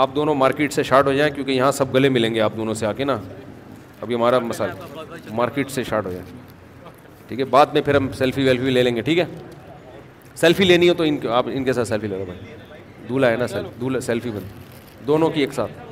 آپ 0.03 0.13
دونوں 0.19 0.35
مارکیٹ 0.43 0.73
سے 0.77 0.84
شارٹ 0.91 1.07
ہو 1.07 1.13
جائیں 1.22 1.31
کیونکہ 1.38 1.51
یہاں 1.61 1.72
سب 1.80 1.95
گلے 1.97 2.09
ملیں 2.17 2.35
گے 2.38 2.41
آپ 2.49 2.57
دونوں 2.59 2.73
سے 2.81 2.85
آ 2.91 2.91
کے 2.99 3.03
نا 3.13 3.17
ابھی 4.05 4.15
ہمارا 4.19 4.39
مسئلہ 4.51 5.31
مارکیٹ 5.41 5.72
سے 5.80 5.84
شارٹ 5.89 6.05
ہو 6.05 6.11
جائیں 6.11 7.26
ٹھیک 7.31 7.39
ہے 7.39 7.45
بعد 7.57 7.73
میں 7.73 7.81
پھر 7.89 8.01
ہم 8.01 8.11
سیلفی 8.22 8.43
ویلفی 8.51 8.77
لے 8.77 8.84
لیں 8.89 8.95
گے 8.95 9.01
ٹھیک 9.09 9.19
ہے 9.19 9.26
سیلفی 10.45 10.69
لینی 10.73 10.89
ہو 10.89 10.93
تو 11.01 11.09
آپ 11.41 11.49
ان 11.57 11.63
کے 11.69 11.73
ساتھ 11.81 11.88
سیلفی 11.95 12.13
لے 12.13 12.17
لو 12.22 12.26
بھائی 12.31 12.55
دولہا 13.09 13.31
ہے 13.31 13.35
نا 13.35 13.47
سیلفی 13.57 13.80
دولہا 13.85 13.99
سیلفی 14.11 14.31
بند 14.35 15.07
دونوں 15.07 15.30
کی 15.38 15.41
ایک 15.47 15.53
ساتھ 15.61 15.84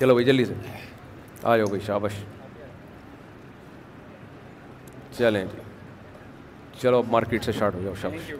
چلو 0.00 0.14
بھائی 0.14 0.24
جلدی 0.26 0.44
سے 0.44 0.54
آ 1.50 1.56
جاؤ 1.56 1.66
بھائی 1.68 1.80
شابش 1.86 2.12
چلیں 5.16 5.44
جی 5.44 5.58
چلو 6.80 7.02
مارکیٹ 7.10 7.44
سے 7.44 7.52
شارٹ 7.58 7.74
ہو 7.74 7.80
جاؤ 7.84 7.94
شابش 8.00 8.32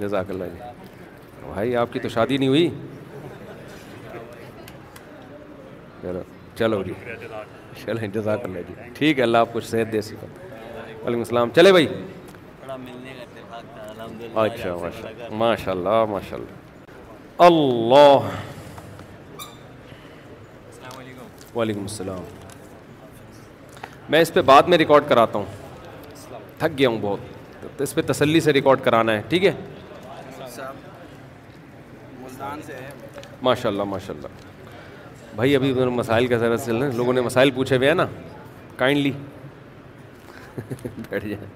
جزاک 0.00 0.30
اللہ 0.30 0.44
جی 0.54 0.60
بھائی 1.54 1.76
آپ 1.82 1.92
کی 1.92 1.98
تو 2.02 2.08
شادی 2.14 2.36
نہیں 2.36 2.48
ہوئی 2.48 2.68
چلو 6.02 6.22
چلو 6.58 6.82
جی 6.86 6.92
چلیں 7.84 8.06
جزاک 8.14 8.44
اللہ 8.44 8.66
جی 8.68 8.74
ٹھیک 8.94 9.18
ہے 9.18 9.22
اللہ 9.24 9.38
آپ 9.46 9.52
کچھ 9.52 9.66
صحت 9.68 9.92
دے 9.92 10.00
سکتا 10.08 10.26
وعلیکم 11.04 11.18
السلام 11.20 11.50
چلے 11.56 11.72
بھائی 11.76 11.86
اچھا 14.46 14.74
ماشاء 15.44 15.72
اللہ 15.72 16.04
ماشاء 16.12 16.36
اللہ 16.36 17.40
اللہ 17.52 18.28
وعلیکم 21.56 21.80
السلام 21.82 22.22
میں 24.10 24.20
اس 24.22 24.32
پہ 24.34 24.40
بعد 24.46 24.62
میں 24.68 24.78
ریکارڈ 24.78 25.08
کراتا 25.08 25.38
ہوں 25.38 26.58
تھک 26.58 26.78
گیا 26.78 26.88
ہوں 26.88 26.98
بہت 27.00 27.80
اس 27.82 27.94
پہ 27.94 28.00
تسلی 28.06 28.40
سے 28.46 28.52
ریکارڈ 28.52 28.80
کرانا 28.84 29.12
ہے 29.16 29.20
ٹھیک 29.28 29.44
ہے 29.44 29.52
ماشاء 33.42 33.68
اللہ 33.70 33.84
ماشاء 33.92 34.14
اللہ 34.14 35.36
بھائی 35.36 35.54
ابھی 35.56 35.72
مسائل 36.00 36.26
کا 36.32 36.36
ذرا 36.38 36.56
سل 36.64 36.84
لوگوں 36.96 37.12
نے 37.12 37.20
مسائل 37.28 37.50
پوچھے 37.54 37.76
ہوئے 37.76 37.88
ہیں 37.88 37.94
نا 37.94 38.06
کائنڈلی 38.76 39.12
بیٹھ 41.08 41.24
جائیں 41.26 41.46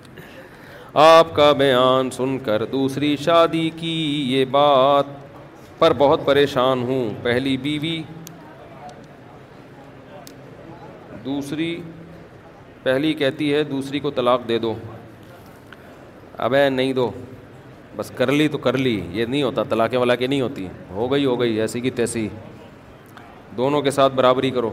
آپ 1.09 1.35
کا 1.37 1.51
بیان 1.63 2.11
سن 2.17 2.39
کر 2.45 2.65
دوسری 2.73 3.15
شادی 3.25 3.69
کی 3.77 3.93
یہ 4.35 4.45
بات 4.55 5.17
پر 5.79 5.93
بہت 5.99 6.21
پریشان 6.27 6.83
ہوں 6.89 7.11
پہلی 7.25 7.57
بیوی 7.67 8.03
دوسری 11.29 11.71
پہلی 12.83 13.13
کہتی 13.23 13.47
ہے 13.55 13.63
دوسری 13.71 13.99
کو 14.05 14.11
طلاق 14.19 14.47
دے 14.49 14.59
دو 14.65 14.73
ابے 16.47 16.69
نہیں 16.79 16.93
دو 16.99 17.11
بس 17.97 18.11
کر 18.19 18.31
لی 18.39 18.47
تو 18.55 18.59
کر 18.67 18.77
لی 18.87 18.95
یہ 19.19 19.25
نہیں 19.33 19.43
ہوتا 19.43 19.63
طلاقیں 19.71 19.99
کے 20.19 20.27
نہیں 20.27 20.41
ہوتی 20.41 20.67
ہو 20.99 21.11
گئی 21.13 21.25
ہو 21.27 21.39
گئی 21.41 21.61
ایسی 21.67 21.81
کی 21.87 21.91
تیسی 22.01 22.29
دونوں 23.57 23.81
کے 23.87 23.91
ساتھ 23.99 24.13
برابری 24.23 24.51
کرو 24.59 24.73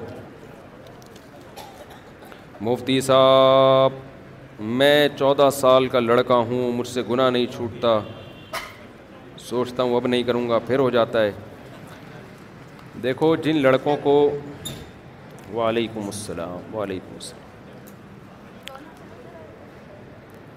مفتی 2.68 3.00
صاحب 3.08 3.94
میں 4.82 4.96
چودہ 5.18 5.50
سال 5.62 5.88
کا 5.94 6.00
لڑکا 6.10 6.36
ہوں 6.52 6.72
مجھ 6.78 6.88
سے 6.88 7.02
گناہ 7.10 7.30
نہیں 7.36 7.46
چھوٹتا 7.56 7.98
سوچتا 9.48 9.84
ہوں 9.84 9.96
اب 9.98 10.08
نہیں 10.14 10.24
کروں 10.30 10.48
گا 10.50 10.60
پھر 10.68 10.80
ہو 10.86 10.90
جاتا 10.98 11.24
ہے 11.24 11.32
دیکھو 13.04 13.36
جن 13.48 13.62
لڑکوں 13.62 13.96
کو 14.04 14.16
وعلیکم 15.56 16.06
السلام 16.14 16.64
وعلیکم 16.76 17.14
السلام 17.20 17.44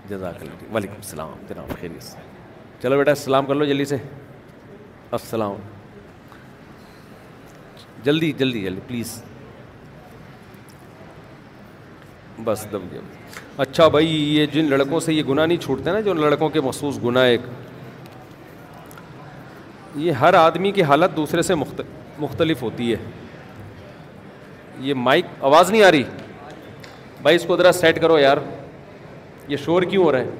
جزاک 0.08 0.40
اللہ 0.42 0.72
وعلیکم 0.74 0.94
السلام 0.96 1.34
جناب 1.48 1.70
حیوث 1.82 2.08
چلو 2.82 2.96
بیٹا 2.98 3.10
السلام 3.10 3.46
کر 3.46 3.54
لو 3.54 3.64
جلدی 3.64 3.84
سے 3.90 3.96
السلام 5.18 5.54
جلدی 8.04 8.32
جلدی 8.40 8.62
جلدی 8.62 8.80
پلیز 8.86 9.12
بس 12.44 12.66
دم 12.72 12.86
اچھا 13.66 13.88
بھائی 13.96 14.12
یہ 14.36 14.46
جن 14.54 14.68
لڑکوں 14.70 15.00
سے 15.06 15.14
یہ 15.14 15.22
گناہ 15.28 15.46
نہیں 15.46 15.62
چھوٹتے 15.68 15.92
نا 15.92 16.00
جو 16.08 16.14
لڑکوں 16.24 16.48
کے 16.56 16.60
مخصوص 16.70 16.98
گناہ 17.04 17.24
ایک 17.30 17.48
یہ 20.06 20.20
ہر 20.24 20.34
آدمی 20.42 20.70
کی 20.72 20.82
حالت 20.92 21.16
دوسرے 21.16 21.42
سے 21.50 21.54
مختلف 22.24 22.62
ہوتی 22.62 22.92
ہے 22.92 22.96
یہ 24.80 24.94
مائک 24.94 25.24
آواز 25.44 25.70
نہیں 25.70 25.82
آ 25.82 25.90
رہی 25.90 26.02
بھائی 27.22 27.36
اس 27.36 27.44
کو 27.46 27.56
ذرا 27.56 27.72
سیٹ 27.72 28.00
کرو 28.00 28.18
یار 28.18 28.36
یہ 29.48 29.56
شور 29.64 29.82
کیوں 29.90 30.04
ہو 30.04 30.12
رہا 30.12 30.18
ہے 30.18 30.30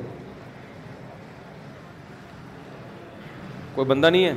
کوئی 3.75 3.87
بندہ 3.87 4.11
نہیں 4.11 4.25
ہے 4.25 4.35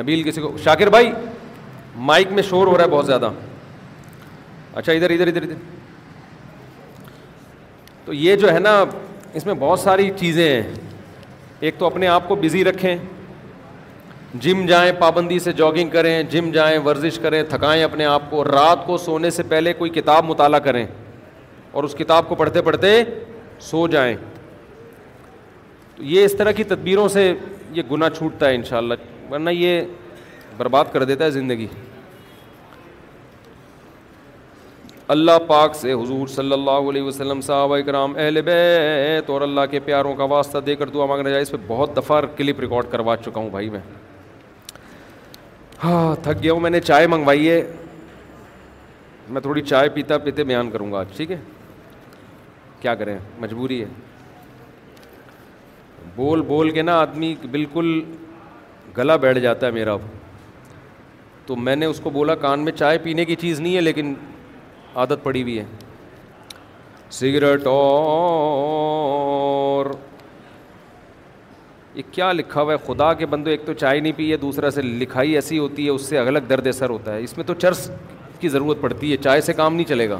نبیل 0.00 0.22
کسی 0.28 0.40
کو 0.40 0.56
شاکر 0.64 0.86
بھائی 0.90 1.10
مائک 2.08 2.32
میں 2.32 2.42
شور 2.48 2.66
ہو 2.66 2.76
رہا 2.76 2.84
ہے 2.84 2.88
بہت 2.90 3.06
زیادہ 3.06 3.30
اچھا 4.74 4.92
ادھر 4.92 5.10
ادھر 5.10 5.26
ادھر 5.28 5.42
ادھر 5.42 5.54
تو 8.04 8.12
یہ 8.12 8.36
جو 8.42 8.52
ہے 8.54 8.58
نا 8.58 8.82
اس 9.38 9.46
میں 9.46 9.54
بہت 9.58 9.80
ساری 9.80 10.10
چیزیں 10.18 10.48
ہیں 10.48 10.62
ایک 11.60 11.74
تو 11.78 11.86
اپنے 11.86 12.06
آپ 12.08 12.28
کو 12.28 12.34
بزی 12.42 12.64
رکھیں 12.64 12.96
جم 14.42 14.64
جائیں 14.66 14.92
پابندی 14.98 15.38
سے 15.38 15.52
جاگنگ 15.58 15.90
کریں 15.90 16.22
جم 16.30 16.50
جائیں 16.52 16.78
ورزش 16.84 17.18
کریں 17.22 17.42
تھکائیں 17.48 17.82
اپنے 17.84 18.04
آپ 18.04 18.22
کو 18.30 18.42
رات 18.44 18.86
کو 18.86 18.96
سونے 18.98 19.30
سے 19.30 19.42
پہلے 19.48 19.72
کوئی 19.74 19.90
کتاب 19.90 20.24
مطالعہ 20.30 20.58
کریں 20.64 20.84
اور 21.72 21.84
اس 21.84 21.94
کتاب 21.98 22.28
کو 22.28 22.34
پڑھتے 22.34 22.62
پڑھتے 22.62 22.94
سو 23.70 23.86
جائیں 23.96 24.14
تو 25.96 26.02
یہ 26.04 26.24
اس 26.24 26.34
طرح 26.38 26.50
کی 26.56 26.64
تدبیروں 26.72 27.08
سے 27.08 27.32
یہ 27.74 27.82
گناہ 27.90 28.08
چھوٹتا 28.18 28.48
ہے 28.48 28.54
انشاءاللہ 28.54 28.94
شاء 29.02 29.32
ورنہ 29.32 29.50
یہ 29.50 29.80
برباد 30.56 30.92
کر 30.92 31.04
دیتا 31.04 31.24
ہے 31.24 31.30
زندگی 31.30 31.66
اللہ 35.14 35.38
پاک 35.46 35.74
سے 35.76 35.92
حضور 35.92 36.26
صلی 36.28 36.52
اللہ 36.52 36.88
علیہ 36.90 37.02
وسلم 37.02 37.40
صاحب 37.48 37.72
کرام 37.86 38.16
اہل 38.16 38.40
تو 39.26 39.42
اللہ 39.42 39.66
کے 39.70 39.80
پیاروں 39.84 40.14
کا 40.16 40.24
واسطہ 40.32 40.58
دے 40.66 40.74
کر 40.76 40.88
دعا 40.94 41.06
مانگنا 41.06 41.30
جائے 41.30 41.42
اس 41.42 41.50
پہ 41.50 41.56
بہت 41.66 41.96
دفعہ 41.96 42.20
کلپ 42.36 42.60
ریکارڈ 42.60 42.90
کروا 42.92 43.16
چکا 43.24 43.40
ہوں 43.40 43.50
بھائی 43.50 43.68
میں 43.70 43.80
ہاں 45.84 46.14
تھک 46.24 46.42
گیا 46.42 46.52
ہوں 46.52 46.60
میں 46.60 46.70
نے 46.70 46.80
چائے 46.80 47.06
منگوائی 47.06 47.50
ہے 47.50 47.60
میں 49.32 49.40
تھوڑی 49.40 49.62
چائے 49.62 49.88
پیتا 49.94 50.18
پیتے 50.24 50.44
بیان 50.44 50.70
کروں 50.70 50.92
گا 50.92 50.98
آج 51.00 51.06
ٹھیک 51.16 51.30
ہے 51.30 51.36
کیا 52.80 52.94
کریں 52.94 53.16
مجبوری 53.40 53.80
ہے 53.82 53.86
بول 56.16 56.40
بول 56.50 56.68
کے 56.70 56.82
نا 56.82 56.98
آدمی 57.00 57.34
بالکل 57.50 57.92
گلا 58.98 59.16
بیٹھ 59.24 59.38
جاتا 59.38 59.66
ہے 59.66 59.70
میرا 59.72 59.92
اب 59.92 60.02
تو 61.46 61.56
میں 61.56 61.76
نے 61.76 61.86
اس 61.86 62.00
کو 62.02 62.10
بولا 62.10 62.34
کان 62.44 62.60
میں 62.64 62.72
چائے 62.72 62.98
پینے 63.02 63.24
کی 63.24 63.34
چیز 63.40 63.60
نہیں 63.60 63.76
ہے 63.76 63.80
لیکن 63.80 64.14
عادت 64.94 65.18
پڑی 65.22 65.42
ہوئی 65.42 65.58
ہے 65.58 65.64
سگریٹ 67.18 67.62
اور 67.70 69.86
یہ 71.96 72.02
کیا 72.12 72.30
لکھا 72.32 72.60
ہوا 72.62 72.72
ہے 72.72 72.78
خدا 72.86 73.12
کے 73.18 73.26
بندوں 73.32 73.50
ایک 73.52 73.62
تو 73.66 73.72
چائے 73.82 74.00
نہیں 74.00 74.12
پی 74.16 74.32
ہے 74.32 74.70
سے 74.74 74.82
لکھائی 74.82 75.34
ایسی 75.34 75.58
ہوتی 75.58 75.84
ہے 75.84 75.90
اس 75.90 76.02
سے 76.06 76.18
الگ 76.18 76.38
درد 76.48 76.66
اثر 76.66 76.90
ہوتا 76.90 77.14
ہے 77.14 77.20
اس 77.24 77.36
میں 77.36 77.44
تو 77.46 77.54
چرس 77.64 77.90
کی 78.40 78.48
ضرورت 78.56 78.80
پڑتی 78.80 79.12
ہے 79.12 79.16
چائے 79.26 79.40
سے 79.46 79.52
کام 79.60 79.74
نہیں 79.74 79.86
چلے 79.88 80.08
گا 80.08 80.18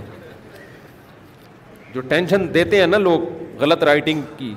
جو 1.95 2.01
ٹینشن 2.13 2.47
دیتے 2.55 2.81
ہیں 2.81 2.87
نا 2.87 2.99
لوگ 2.99 3.23
غلط 3.61 3.83
رائٹنگ 3.85 4.23
کی 4.37 4.55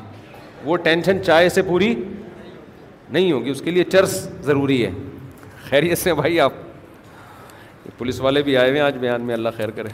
وہ 0.63 0.77
ٹینشن 0.85 1.23
چائے 1.23 1.49
سے 1.57 1.61
پوری 1.71 1.93
نہیں 1.97 3.31
ہوگی 3.31 3.49
اس 3.51 3.61
کے 3.65 3.71
لیے 3.71 3.83
چرس 3.91 4.15
ضروری 4.45 4.83
ہے 4.85 4.91
خیریت 5.69 5.97
سے 5.97 6.13
بھائی 6.21 6.39
آپ 6.39 6.53
پولیس 7.97 8.19
والے 8.21 8.41
بھی 8.43 8.55
آئے 8.57 8.69
ہوئے 8.69 8.79
ہیں 8.79 8.85
آج 8.87 8.97
بیان 8.99 9.21
میں 9.25 9.33
اللہ 9.35 9.49
خیر 9.57 9.69
کرے 9.79 9.89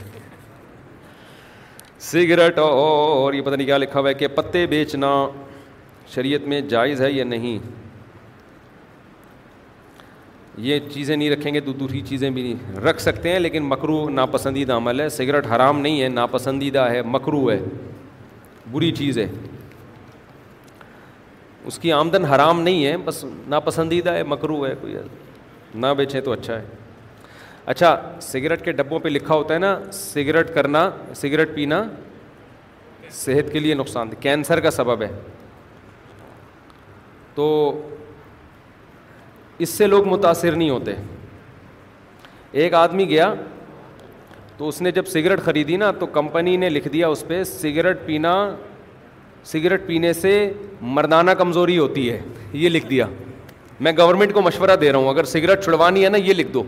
سگریٹ 2.11 2.57
اور 2.61 3.33
یہ 3.33 3.41
پتہ 3.41 3.55
نہیں 3.55 3.65
کیا 3.67 3.77
لکھا 3.77 3.99
ہوا 3.99 4.09
ہے 4.09 4.13
کہ 4.13 4.27
پتے 4.35 4.65
بیچنا 4.73 5.09
شریعت 6.13 6.47
میں 6.47 6.59
جائز 6.69 7.01
ہے 7.01 7.11
یا 7.11 7.23
نہیں 7.25 7.57
یہ 10.67 10.79
چیزیں 10.93 11.15
نہیں 11.15 11.29
رکھیں 11.29 11.53
گے 11.53 11.59
تو 11.59 11.71
دوسری 11.79 12.01
چیزیں 12.07 12.29
بھی 12.29 12.41
نہیں 12.43 12.77
رکھ 12.85 13.01
سکتے 13.01 13.31
ہیں 13.31 13.39
لیکن 13.39 13.63
مکرو 13.69 14.07
ناپسندیدہ 14.09 14.73
عمل 14.73 14.99
ہے 15.01 15.07
سگریٹ 15.15 15.47
حرام 15.55 15.79
نہیں 15.81 16.01
ہے 16.01 16.07
ناپسندیدہ 16.09 16.85
ہے 16.91 17.01
مکرو 17.05 17.49
ہے 17.51 17.57
بری 18.71 18.91
چیز 18.95 19.17
ہے 19.19 19.27
اس 21.69 21.79
کی 21.79 21.91
آمدن 21.91 22.25
حرام 22.25 22.61
نہیں 22.61 22.85
ہے 22.85 22.95
بس 23.05 23.23
ناپسندیدہ 23.49 24.11
ہے 24.13 24.23
مکرو 24.27 24.65
ہے 24.65 24.73
کوئی 24.81 24.95
نہ 25.83 25.93
بیچیں 25.97 26.19
تو 26.25 26.31
اچھا 26.31 26.59
ہے 26.59 26.65
اچھا 27.73 27.95
سگریٹ 28.21 28.63
کے 28.65 28.71
ڈبوں 28.71 28.99
پہ 28.99 29.09
لکھا 29.09 29.35
ہوتا 29.35 29.53
ہے 29.53 29.59
نا 29.59 29.77
سگریٹ 29.93 30.53
کرنا 30.55 30.89
سگریٹ 31.21 31.55
پینا 31.55 31.83
صحت 33.23 33.51
کے 33.53 33.59
لیے 33.59 33.73
نقصان 33.73 34.09
کینسر 34.21 34.59
کا 34.59 34.71
سبب 34.71 35.01
ہے 35.01 35.11
تو 37.35 37.47
اس 39.63 39.69
سے 39.69 39.87
لوگ 39.87 40.07
متاثر 40.07 40.55
نہیں 40.55 40.69
ہوتے 40.69 40.93
ایک 42.63 42.73
آدمی 42.81 43.07
گیا 43.09 43.33
تو 44.57 44.67
اس 44.67 44.81
نے 44.81 44.91
جب 44.97 45.05
سگریٹ 45.07 45.41
خریدی 45.45 45.77
نا 45.77 45.91
تو 45.99 46.05
کمپنی 46.17 46.55
نے 46.57 46.69
لکھ 46.69 46.87
دیا 46.93 47.07
اس 47.15 47.23
پہ 47.27 47.43
سگریٹ 47.43 48.05
پینا 48.05 48.33
سگریٹ 49.51 49.85
پینے 49.87 50.11
سے 50.13 50.31
مردانہ 50.99 51.31
کمزوری 51.37 51.77
ہوتی 51.77 52.09
ہے 52.11 52.19
یہ 52.61 52.69
لکھ 52.69 52.85
دیا 52.89 53.05
میں 53.85 53.91
گورنمنٹ 53.97 54.33
کو 54.33 54.41
مشورہ 54.41 54.75
دے 54.81 54.91
رہا 54.91 54.97
ہوں 54.99 55.09
اگر 55.09 55.23
سگریٹ 55.35 55.63
چھڑوانی 55.63 56.03
ہے 56.03 56.09
نا 56.09 56.17
یہ 56.17 56.33
لکھ 56.33 56.51
دو 56.53 56.63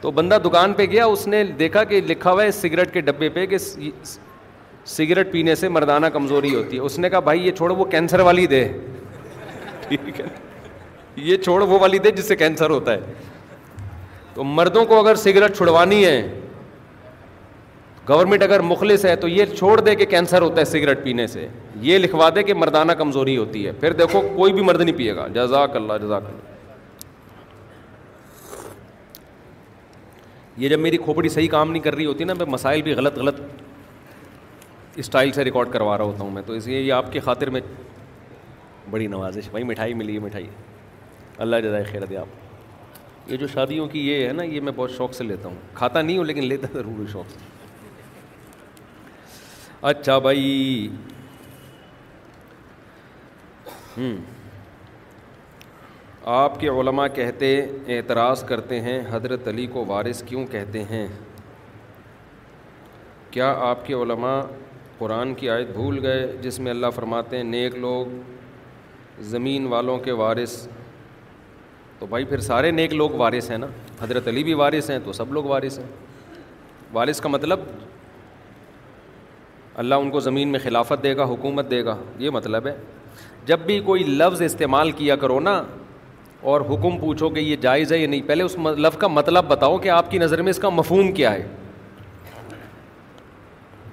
تو 0.00 0.10
بندہ 0.10 0.38
دکان 0.44 0.72
پہ 0.76 0.84
گیا 0.90 1.04
اس 1.06 1.26
نے 1.32 1.42
دیکھا 1.58 1.84
کہ 1.90 2.00
لکھا 2.08 2.32
ہوا 2.32 2.42
ہے 2.44 2.50
سگریٹ 2.52 2.92
کے 2.92 3.00
ڈبے 3.10 3.28
پہ 3.36 3.46
کہ 3.46 3.58
سگریٹ 4.94 5.30
پینے 5.32 5.54
سے 5.54 5.68
مردانہ 5.76 6.06
کمزوری 6.12 6.54
ہوتی 6.54 6.76
ہے 6.76 6.80
اس 6.82 6.98
نے 6.98 7.10
کہا 7.10 7.20
بھائی 7.28 7.46
یہ 7.46 7.52
چھوڑو 7.60 7.74
وہ 7.76 7.84
کینسر 7.90 8.20
والی 8.30 8.46
دے 8.54 8.66
ٹھیک 10.04 10.20
ہے 10.20 10.24
یہ 11.28 11.36
چھوڑ 11.36 11.62
وہ 11.62 11.78
والی 11.80 11.98
دے 12.04 12.10
جس 12.10 12.28
سے 12.28 12.36
کینسر 12.36 12.70
ہوتا 12.70 12.92
ہے 12.92 13.14
تو 14.34 14.44
مردوں 14.44 14.84
کو 14.92 14.98
اگر 14.98 15.14
سگریٹ 15.22 15.56
چھڑوانی 15.56 16.04
ہے 16.04 16.20
گورنمنٹ 18.08 18.42
اگر 18.42 18.60
مخلص 18.68 19.04
ہے 19.04 19.10
ہے 19.10 19.16
تو 19.16 19.28
یہ 19.28 19.40
یہ 19.40 19.54
چھوڑ 19.56 19.78
دے 19.80 19.84
دے 19.84 19.94
کہ 19.96 20.04
کہ 20.04 20.10
کینسر 20.10 20.42
ہوتا 20.42 20.64
سگریٹ 20.64 21.02
پینے 21.04 21.26
سے 21.26 21.46
لکھوا 21.98 22.28
مردانہ 22.58 22.92
کمزوری 22.98 23.36
ہوتی 23.36 23.66
ہے 23.66 23.72
پھر 23.80 23.92
دیکھو 24.00 24.20
کوئی 24.36 24.52
بھی 24.52 24.62
مرد 24.62 24.80
نہیں 24.80 24.96
پیے 24.98 25.14
گا 25.16 25.26
جزاک 25.34 25.76
اللہ 25.76 25.98
جزاک 26.02 26.22
اللہ 26.30 26.50
یہ 30.62 30.68
جب 30.68 30.78
میری 30.78 30.96
کھوپڑی 31.04 31.28
صحیح 31.28 31.48
کام 31.50 31.70
نہیں 31.72 31.82
کر 31.82 31.94
رہی 31.94 32.06
ہوتی 32.06 32.24
نا 32.24 32.34
میں 32.38 32.46
مسائل 32.50 32.82
بھی 32.86 32.94
غلط 32.94 33.18
غلط 33.18 33.40
اسٹائل 35.02 35.30
سے 35.32 35.44
ریکارڈ 35.44 35.70
کروا 35.72 35.96
رہا 35.98 36.04
ہوتا 36.04 36.22
ہوں 36.24 36.30
میں 36.30 36.42
تو 36.46 36.52
اس 36.52 36.66
لیے 36.66 36.80
یہ 36.80 36.92
آپ 36.92 37.12
کی 37.12 37.20
خاطر 37.28 37.50
میں 37.50 37.60
بڑی 38.90 39.06
نوازش 39.06 39.48
بھائی 39.50 39.64
مٹھائی 39.64 39.94
ملی 39.94 40.14
ہے 40.14 40.20
مٹھائی 40.20 40.46
اللہ 41.42 41.56
جزائے 41.64 41.84
خیر 41.90 42.04
دے 42.06 42.16
آپ 42.16 43.30
یہ 43.30 43.36
جو 43.36 43.46
شادیوں 43.46 43.86
کی 43.88 44.06
یہ 44.08 44.26
ہے 44.26 44.32
نا 44.32 44.42
یہ 44.42 44.60
میں 44.60 44.72
بہت 44.76 44.90
شوق 44.96 45.12
سے 45.14 45.24
لیتا 45.24 45.48
ہوں 45.48 45.56
کھاتا 45.74 46.02
نہیں 46.02 46.18
ہوں 46.18 46.24
لیکن 46.24 46.44
لیتا 46.44 46.68
ہوں 46.84 47.06
شوق 47.12 47.30
سے 47.30 47.50
اچھا 49.90 50.18
بھائی 50.26 50.88
ہوں 53.96 54.16
آپ 56.40 56.58
کے 56.60 56.68
علماء 56.68 57.06
کہتے 57.14 57.56
اعتراض 57.96 58.42
کرتے 58.48 58.80
ہیں 58.80 59.00
حضرت 59.10 59.48
علی 59.48 59.66
کو 59.72 59.84
وارث 59.86 60.22
کیوں 60.28 60.44
کہتے 60.50 60.82
ہیں 60.90 61.06
کیا 63.30 63.50
آپ 63.70 63.86
کے 63.86 63.94
علماء 63.94 64.40
قرآن 64.98 65.34
کی 65.34 65.50
آیت 65.50 65.68
بھول 65.74 65.98
گئے 66.06 66.26
جس 66.42 66.58
میں 66.60 66.70
اللہ 66.70 66.86
فرماتے 66.96 67.36
ہیں 67.36 67.44
نیک 67.44 67.74
لوگ 67.80 68.08
زمین 69.20 69.66
والوں 69.72 69.96
کے 70.04 70.12
وارث 70.20 70.56
تو 71.98 72.06
بھائی 72.10 72.24
پھر 72.24 72.38
سارے 72.40 72.70
نیک 72.70 72.92
لوگ 72.94 73.10
وارث 73.18 73.50
ہیں 73.50 73.58
نا 73.58 73.66
حضرت 74.00 74.28
علی 74.28 74.44
بھی 74.44 74.54
وارث 74.54 74.90
ہیں 74.90 74.98
تو 75.04 75.12
سب 75.12 75.32
لوگ 75.32 75.44
وارث 75.44 75.78
ہیں 75.78 75.86
وارث 76.92 77.20
کا 77.20 77.28
مطلب 77.28 77.60
اللہ 79.82 79.94
ان 79.94 80.10
کو 80.10 80.20
زمین 80.20 80.48
میں 80.52 80.60
خلافت 80.62 81.02
دے 81.02 81.16
گا 81.16 81.24
حکومت 81.30 81.70
دے 81.70 81.84
گا 81.84 81.96
یہ 82.18 82.30
مطلب 82.30 82.66
ہے 82.66 82.74
جب 83.46 83.60
بھی 83.66 83.78
کوئی 83.86 84.02
لفظ 84.06 84.42
استعمال 84.42 84.90
کیا 84.96 85.16
کرو 85.20 85.38
نا 85.40 85.62
اور 86.50 86.60
حکم 86.70 86.98
پوچھو 86.98 87.28
کہ 87.30 87.40
یہ 87.40 87.56
جائز 87.60 87.92
ہے 87.92 87.98
یا 87.98 88.08
نہیں 88.08 88.20
پہلے 88.26 88.44
اس 88.44 88.54
لفظ 88.58 88.66
مطلب 88.66 88.98
کا 89.00 89.08
مطلب 89.08 89.44
بتاؤ 89.48 89.76
کہ 89.78 89.88
آپ 89.90 90.10
کی 90.10 90.18
نظر 90.18 90.42
میں 90.42 90.50
اس 90.50 90.58
کا 90.58 90.68
مفہوم 90.68 91.12
کیا 91.12 91.32
ہے 91.34 91.46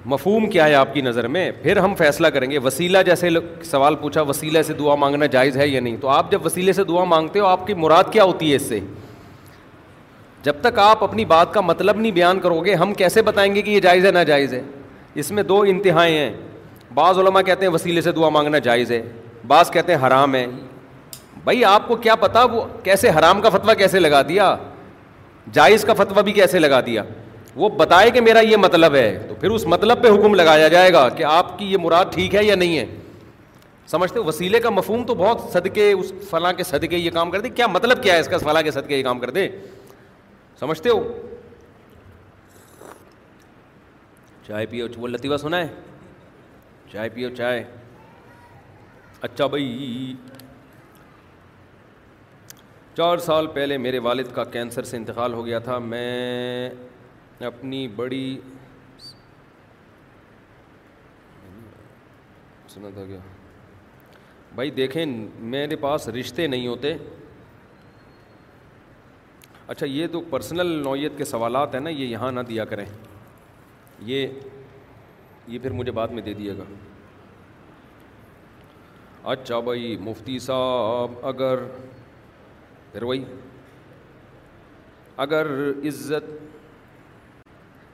مفہوم 0.06 0.46
کیا 0.50 0.66
ہے 0.66 0.74
آپ 0.74 0.92
کی 0.94 1.00
نظر 1.00 1.26
میں 1.28 1.50
پھر 1.62 1.76
ہم 1.76 1.94
فیصلہ 1.94 2.26
کریں 2.34 2.50
گے 2.50 2.58
وسیلہ 2.64 2.98
جیسے 3.06 3.28
سوال 3.70 3.94
پوچھا 4.00 4.22
وسیلہ 4.28 4.62
سے 4.66 4.74
دعا 4.74 4.94
مانگنا 4.98 5.26
جائز 5.32 5.56
ہے 5.56 5.66
یا 5.68 5.80
نہیں 5.80 5.96
تو 6.00 6.08
آپ 6.08 6.30
جب 6.32 6.46
وسیلے 6.46 6.72
سے 6.72 6.84
دعا 6.84 7.04
مانگتے 7.04 7.38
ہو 7.40 7.46
آپ 7.46 7.66
کی 7.66 7.74
مراد 7.74 8.12
کیا 8.12 8.24
ہوتی 8.24 8.50
ہے 8.50 8.56
اس 8.56 8.68
سے 8.68 8.78
جب 10.42 10.60
تک 10.60 10.78
آپ 10.78 11.04
اپنی 11.04 11.24
بات 11.34 11.52
کا 11.54 11.60
مطلب 11.60 11.96
نہیں 12.00 12.12
بیان 12.12 12.40
کرو 12.40 12.60
گے 12.64 12.74
ہم 12.74 12.94
کیسے 12.96 13.22
بتائیں 13.22 13.54
گے 13.54 13.62
کہ 13.62 13.70
یہ 13.70 13.80
جائز 13.80 14.06
ہے 14.06 14.10
نہ 14.12 14.18
جائز 14.28 14.54
ہے 14.54 14.62
اس 15.20 15.30
میں 15.30 15.42
دو 15.42 15.60
انتہائیں 15.68 16.16
ہیں 16.16 16.32
بعض 16.94 17.18
علماء 17.18 17.40
کہتے 17.46 17.66
ہیں 17.66 17.72
وسیلے 17.72 18.00
سے 18.00 18.12
دعا 18.12 18.28
مانگنا 18.28 18.58
جائز 18.58 18.90
ہے 18.92 19.02
بعض 19.46 19.70
کہتے 19.70 19.94
ہیں 19.94 20.06
حرام 20.06 20.34
ہے 20.34 20.46
بھائی 21.44 21.64
آپ 21.64 21.88
کو 21.88 21.96
کیا 21.96 22.14
پتا 22.22 22.44
وہ 22.52 22.64
کیسے 22.84 23.10
حرام 23.18 23.40
کا 23.40 23.48
فتویٰ 23.50 23.76
کیسے 23.78 24.00
لگا 24.00 24.22
دیا 24.28 24.54
جائز 25.52 25.84
کا 25.84 25.92
فتویٰ 25.98 26.22
بھی 26.22 26.32
کیسے 26.32 26.58
لگا 26.58 26.80
دیا 26.86 27.02
وہ 27.60 27.68
بتائے 27.78 28.10
کہ 28.10 28.20
میرا 28.20 28.40
یہ 28.40 28.56
مطلب 28.56 28.94
ہے 28.94 29.06
تو 29.28 29.34
پھر 29.40 29.50
اس 29.54 29.64
مطلب 29.72 30.02
پہ 30.02 30.08
حکم 30.18 30.34
لگایا 30.34 30.68
جائے 30.74 30.92
گا 30.92 31.08
کہ 31.16 31.22
آپ 31.30 31.58
کی 31.58 31.64
یہ 31.72 31.76
مراد 31.86 32.12
ٹھیک 32.12 32.34
ہے 32.34 32.44
یا 32.44 32.54
نہیں 32.62 32.78
ہے 32.78 32.84
سمجھتے 33.90 34.20
وسیلے 34.28 34.60
کا 34.66 34.70
مفہوم 34.70 35.02
تو 35.06 35.14
بہت 35.14 35.40
صدقے 35.52 35.90
اس 35.92 36.12
فلاں 36.30 36.52
کے 36.56 36.62
صدقے 36.68 36.96
یہ 36.98 37.10
کام 37.18 37.30
کر 37.30 37.40
دے 37.40 37.48
کیا 37.60 37.66
مطلب 37.76 38.02
کیا 38.02 38.14
ہے 38.14 38.20
اس 38.24 38.28
کا 38.34 38.38
فلاں 38.44 38.62
کے 38.62 38.70
صدقے 38.78 38.96
یہ 38.96 39.02
کام 39.02 39.20
کر 39.24 39.30
سمجھتے 40.60 40.88
ہو 40.90 41.02
چائے 44.46 44.64
پیو 44.70 44.86
وہ 44.96 45.08
لطیفہ 45.08 45.36
سنا 45.40 45.58
ہے 45.60 45.68
چائے 46.92 47.08
پیو 47.14 47.28
چائے 47.36 47.62
اچھا 49.28 49.46
بھائی 49.54 50.12
چار 52.96 53.18
سال 53.30 53.46
پہلے 53.56 53.78
میرے 53.86 53.98
والد 54.08 54.34
کا 54.34 54.44
کینسر 54.56 54.90
سے 54.90 54.96
انتقال 54.96 55.34
ہو 55.34 55.44
گیا 55.46 55.58
تھا 55.68 55.78
میں 55.92 56.89
اپنی 57.46 57.86
بڑی 57.96 58.22
سنا 62.68 62.88
تھا 62.94 63.04
کیا 63.06 63.18
بھائی 64.54 64.70
دیکھیں 64.70 65.04
میرے 65.54 65.76
پاس 65.84 66.08
رشتے 66.18 66.46
نہیں 66.46 66.66
ہوتے 66.66 66.94
اچھا 69.68 69.86
یہ 69.86 70.06
تو 70.12 70.20
پرسنل 70.30 70.72
نوعیت 70.84 71.12
کے 71.18 71.24
سوالات 71.24 71.74
ہیں 71.74 71.80
نا 71.80 71.90
یہ 71.90 72.04
یہاں 72.06 72.30
نہ 72.32 72.40
دیا 72.48 72.64
کریں 72.72 72.84
یہ 74.06 74.26
یہ 75.48 75.58
پھر 75.62 75.70
مجھے 75.80 75.92
بعد 76.00 76.08
میں 76.18 76.22
دے 76.22 76.34
دیے 76.42 76.56
گا 76.58 76.64
اچھا 79.32 79.60
بھائی 79.70 79.96
مفتی 80.00 80.38
صاحب 80.48 81.24
اگر 81.26 81.64
پھر 82.92 83.02
وہی 83.02 83.24
اگر 85.26 85.46
عزت 85.88 86.32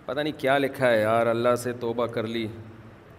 پتہ 0.07 0.21
نہیں 0.21 0.33
کیا 0.41 0.57
لکھا 0.59 0.89
ہے 0.91 1.01
یار 1.01 1.27
اللہ 1.27 1.55
سے 1.59 1.73
توبہ 1.81 2.07
کر 2.17 2.27
لی 2.33 2.47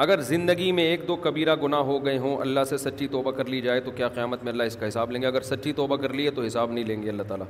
اگر 0.04 0.22
زندگی 0.28 0.72
میں 0.72 0.84
ایک 0.90 1.08
دو 1.08 1.16
کبیرہ 1.22 1.56
گناہ 1.64 1.80
ہو 1.90 2.04
گئے 2.06 2.18
ہوں 2.26 2.38
اللہ 2.42 2.64
سے 2.70 2.78
سچی 2.78 3.08
توبہ 3.16 3.32
کر 3.38 3.46
لی 3.54 3.60
جائے 3.62 3.80
تو 3.88 3.92
کیا 3.96 4.08
قیامت 4.10 4.44
میں 4.44 4.52
اللہ 4.52 4.64
اس 4.72 4.76
کا 4.80 4.88
حساب 4.88 5.12
لیں 5.12 5.22
گے 5.22 5.28
اگر 5.28 5.42
سچی 5.44 5.74
توبہ 5.80 5.96
کر 6.02 6.14
لی 6.14 6.26
ہے 6.26 6.32
تو 6.40 6.44
حساب 6.46 6.72
نہیں 6.72 6.84
لیں 6.88 7.02
گے 7.02 7.10
اللہ 7.10 7.24
تعالیٰ 7.28 7.46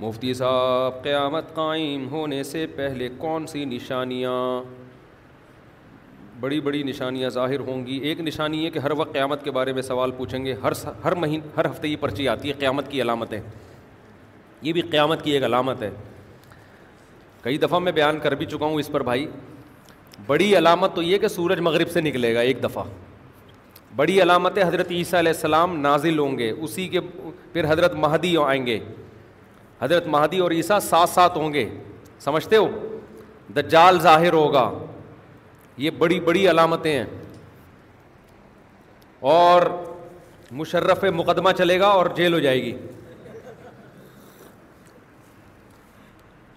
مفتی 0.00 0.32
صاحب 0.38 1.02
قیامت 1.04 1.54
قائم 1.54 2.08
ہونے 2.10 2.42
سے 2.44 2.66
پہلے 2.76 3.08
کون 3.18 3.46
سی 3.52 3.64
نشانیاں 3.64 4.34
بڑی 6.40 6.60
بڑی 6.60 6.82
نشانیاں 6.82 7.30
ظاہر 7.38 7.60
ہوں 7.68 7.86
گی 7.86 7.98
ایک 8.08 8.20
نشانی 8.20 8.64
ہے 8.64 8.70
کہ 8.70 8.78
ہر 8.86 8.90
وقت 8.96 9.12
قیامت 9.12 9.44
کے 9.44 9.50
بارے 9.58 9.72
میں 9.72 9.82
سوال 9.82 10.10
پوچھیں 10.16 10.44
گے 10.44 10.54
ہر 10.62 10.72
ہر 11.04 11.14
مہینے 11.22 11.48
ہر 11.56 11.66
ہفتے 11.70 11.88
یہ 11.88 11.96
پرچی 12.00 12.28
آتی 12.28 12.48
ہے 12.48 12.52
قیامت 12.58 12.90
کی 12.90 13.00
علامتیں 13.02 13.40
یہ 14.62 14.72
بھی 14.72 14.80
قیامت 14.90 15.22
کی 15.24 15.30
ایک 15.32 15.42
علامت 15.44 15.82
ہے 15.82 15.90
کئی 17.46 17.58
دفعہ 17.62 17.78
میں 17.78 17.90
بیان 17.96 18.18
کر 18.20 18.34
بھی 18.34 18.46
چکا 18.52 18.66
ہوں 18.66 18.78
اس 18.80 18.88
پر 18.92 19.00
بھائی 19.08 19.26
بڑی 20.26 20.56
علامت 20.58 20.94
تو 20.94 21.02
یہ 21.02 21.18
کہ 21.24 21.28
سورج 21.28 21.60
مغرب 21.66 21.90
سے 21.90 22.00
نکلے 22.00 22.34
گا 22.34 22.40
ایک 22.40 22.62
دفعہ 22.62 22.82
بڑی 23.96 24.20
علامت 24.22 24.58
حضرت 24.64 24.90
عیسیٰ 24.92 25.18
علیہ 25.18 25.32
السلام 25.32 25.78
نازل 25.80 26.18
ہوں 26.18 26.38
گے 26.38 26.50
اسی 26.50 26.86
کے 26.94 27.00
پھر 27.52 27.70
حضرت 27.72 27.94
مہدی 28.06 28.34
آئیں 28.46 28.64
گے 28.66 28.78
حضرت 29.82 30.06
مہدی 30.14 30.38
اور 30.46 30.50
عیسیٰ 30.50 30.78
ساتھ 30.88 31.10
ساتھ 31.10 31.36
ہوں 31.38 31.52
گے 31.52 31.68
سمجھتے 32.24 32.56
ہو 32.56 32.66
دجال 33.56 34.00
ظاہر 34.08 34.32
ہوگا 34.32 34.68
یہ 35.84 35.90
بڑی 35.98 36.20
بڑی 36.30 36.48
علامتیں 36.50 36.92
ہیں 36.92 37.04
اور 39.38 39.70
مشرف 40.62 41.04
مقدمہ 41.22 41.52
چلے 41.58 41.78
گا 41.80 41.86
اور 42.00 42.06
جیل 42.16 42.34
ہو 42.34 42.38
جائے 42.48 42.62
گی 42.62 42.76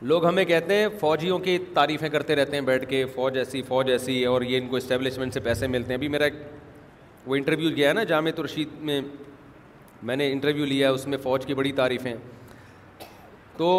لوگ 0.08 0.26
ہمیں 0.26 0.44
کہتے 0.46 0.76
ہیں 0.76 0.88
فوجیوں 1.00 1.38
کی 1.40 1.58
تعریفیں 1.74 2.08
کرتے 2.10 2.36
رہتے 2.36 2.58
ہیں 2.58 2.64
بیٹھ 2.66 2.86
کے 2.90 3.04
فوج 3.16 3.38
ایسی 3.38 3.62
فوج 3.68 3.90
ایسی 3.92 4.24
اور 4.26 4.42
یہ 4.42 4.58
ان 4.58 4.68
کو 4.68 4.76
اسٹیبلشمنٹ 4.78 5.34
سے 5.34 5.40
پیسے 5.48 5.68
ملتے 5.68 5.88
ہیں 5.88 5.96
ابھی 5.98 6.08
میرا 6.10 6.26
وہ 7.26 7.36
انٹرویو 7.36 7.70
گیا 7.76 7.88
ہے 7.90 7.94
نا 7.94 8.04
جامع 8.12 8.30
ترشید 8.36 8.68
میں 8.90 9.00
میں 10.10 10.16
نے 10.16 10.32
انٹرویو 10.32 10.66
لیا 10.66 10.92
اس 10.92 11.06
میں 11.08 11.18
فوج 11.24 11.46
کی 11.46 11.54
بڑی 11.54 11.72
تعریفیں 11.82 12.14
تو 13.58 13.74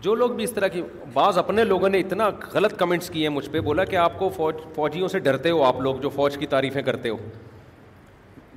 جو 0.00 0.14
لوگ 0.14 0.30
بھی 0.34 0.44
اس 0.44 0.52
طرح 0.54 0.68
کی 0.72 0.82
بعض 1.12 1.38
اپنے 1.38 1.64
لوگوں 1.64 1.88
نے 1.88 1.98
اتنا 2.00 2.28
غلط 2.52 2.78
کمنٹس 2.78 3.10
کیے 3.10 3.26
ہیں 3.28 3.34
مجھ 3.34 3.48
پہ 3.50 3.60
بولا 3.68 3.84
کہ 3.84 3.96
آپ 3.96 4.18
کو 4.18 4.28
فوج 4.36 4.56
فوجیوں 4.74 5.08
سے 5.08 5.18
ڈرتے 5.26 5.50
ہو 5.50 5.62
آپ 5.64 5.80
لوگ 5.80 5.96
جو 6.02 6.08
فوج 6.14 6.36
کی 6.38 6.46
تعریفیں 6.46 6.82
کرتے 6.82 7.08
ہو 7.08 7.16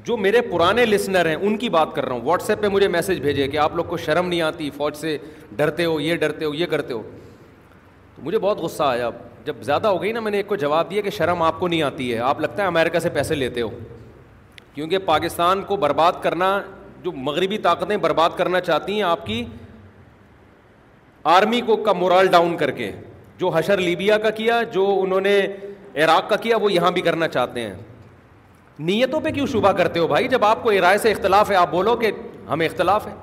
جو 0.06 0.16
میرے 0.18 0.42
پرانے 0.52 0.86
لسنر 0.86 1.26
ہیں 1.26 1.36
ان 1.36 1.58
کی 1.58 1.70
بات 1.70 1.94
کر 1.96 2.06
رہا 2.06 2.14
ہوں 2.16 2.22
واٹس 2.26 2.50
ایپ 2.50 2.62
پہ 2.62 2.68
مجھے 2.68 2.88
میسج 2.88 3.20
بھیجے 3.22 3.48
کہ 3.48 3.58
آپ 3.58 3.76
لوگ 3.76 3.86
کو 3.86 3.98
شرم 3.98 4.28
نہیں 4.28 4.42
آتی 4.42 4.70
فوج 4.76 4.96
سے 4.98 5.18
ڈرتے 5.56 5.86
ہو 5.86 6.00
یہ 6.00 6.16
ڈرتے 6.18 6.46
ہو 6.46 6.54
یہ 6.54 6.66
کرتے 6.74 6.94
ہو 6.94 7.02
تو 8.16 8.22
مجھے 8.26 8.40
بہت 8.40 8.60
غصہ 8.62 8.84
آیا 8.84 9.10
جب 9.46 9.62
زیادہ 9.64 9.88
ہو 9.88 10.02
گئی 10.02 10.12
نا 10.12 10.20
میں 10.20 10.32
نے 10.32 10.38
ایک 10.38 10.48
کو 10.48 10.56
جواب 10.62 10.90
دیا 10.92 11.02
کہ 11.02 11.10
شرم 11.18 11.42
آپ 11.44 11.60
کو 11.60 11.68
نہیں 11.68 11.82
آتی 11.84 12.12
ہے 12.14 12.20
آپ 12.30 12.40
لگتا 12.42 12.62
ہے 12.64 12.68
امیرکا 12.68 13.00
سے 13.00 13.10
پیسے 13.14 13.36
لیتے 13.36 13.62
ہو 13.62 13.70
کیونکہ 14.74 14.98
پاکستان 15.06 15.62
کو 15.68 15.76
برباد 15.84 16.22
کرنا 16.24 16.60
جو 17.04 17.12
مغربی 17.28 17.58
طاقتیں 17.68 17.96
برباد 17.98 18.30
کرنا 18.38 18.60
چاہتی 18.62 18.94
ہیں 18.94 19.02
آپ 19.04 19.26
کی 19.26 19.44
آرمی 21.36 21.62
کو 21.66 21.76
کا 21.84 21.94
مورال 21.94 22.28
ڈاؤن 22.32 22.58
کر 22.58 22.72
کے 22.80 22.92
جو 23.40 23.50
حشر 23.56 23.78
لیبیا 23.78 24.18
کا 24.18 24.30
کیا 24.40 24.62
جو 24.74 24.86
انہوں 25.02 25.22
نے 25.22 25.40
عراق 26.04 26.30
کا 26.30 26.36
کیا 26.42 26.58
وہ 26.62 26.72
یہاں 26.74 26.92
بھی 26.92 27.02
کرنا 27.02 27.28
چاہتے 27.28 27.62
ہیں 27.62 27.74
نیتوں 28.88 29.20
پہ 29.22 29.30
کیوں 29.32 29.46
شبہ 29.52 29.72
کرتے 29.78 30.00
ہو 30.00 30.08
بھائی 30.08 30.28
جب 30.30 30.44
آپ 30.46 30.62
کو 30.64 30.72
رائے 30.82 30.98
سے 30.98 31.12
اختلاف 31.12 31.50
ہے 31.52 31.56
آپ 31.56 31.72
بولو 31.72 31.96
کہ 31.98 32.12
ہمیں 32.50 32.66
اختلاف 32.66 33.08
ہے 33.08 33.14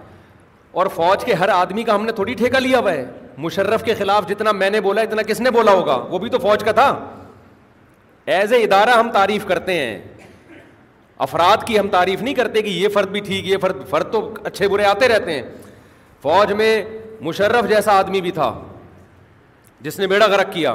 اور 0.80 0.86
فوج 0.94 1.24
کے 1.24 1.34
ہر 1.34 1.48
آدمی 1.48 1.82
کا 1.82 1.94
ہم 1.94 2.04
نے 2.06 2.12
تھوڑی 2.12 2.34
ٹھیکہ 2.38 2.58
لیا 2.60 2.78
ہوا 2.78 2.92
ہے 2.92 3.04
مشرف 3.38 3.84
کے 3.84 3.94
خلاف 3.94 4.28
جتنا 4.28 4.52
میں 4.52 4.68
نے 4.70 4.80
بولا 4.80 5.00
اتنا 5.02 5.22
کس 5.28 5.40
نے 5.40 5.50
بولا 5.50 5.72
ہوگا 5.72 5.94
وہ 6.10 6.18
بھی 6.18 6.28
تو 6.30 6.38
فوج 6.38 6.64
کا 6.64 6.72
تھا 6.72 6.90
ایز 8.34 8.52
اے 8.52 8.62
ادارہ 8.62 8.98
ہم 8.98 9.10
تعریف 9.12 9.44
کرتے 9.46 9.72
ہیں 9.78 9.98
افراد 11.26 11.66
کی 11.66 11.78
ہم 11.78 11.88
تعریف 11.90 12.22
نہیں 12.22 12.34
کرتے 12.34 12.62
کہ 12.62 12.68
یہ 12.68 12.88
فرد 12.94 13.08
بھی 13.10 13.20
ٹھیک 13.26 13.46
یہ 13.48 13.56
فرد 13.60 13.86
فرد 13.90 14.12
تو 14.12 14.20
اچھے 14.44 14.68
برے 14.68 14.84
آتے 14.84 15.08
رہتے 15.08 15.32
ہیں 15.34 15.42
فوج 16.22 16.52
میں 16.62 16.70
مشرف 17.24 17.68
جیسا 17.68 17.92
آدمی 17.98 18.20
بھی 18.20 18.30
تھا 18.40 18.52
جس 19.80 19.98
نے 19.98 20.06
بیڑا 20.06 20.26
غرق 20.30 20.52
کیا 20.52 20.74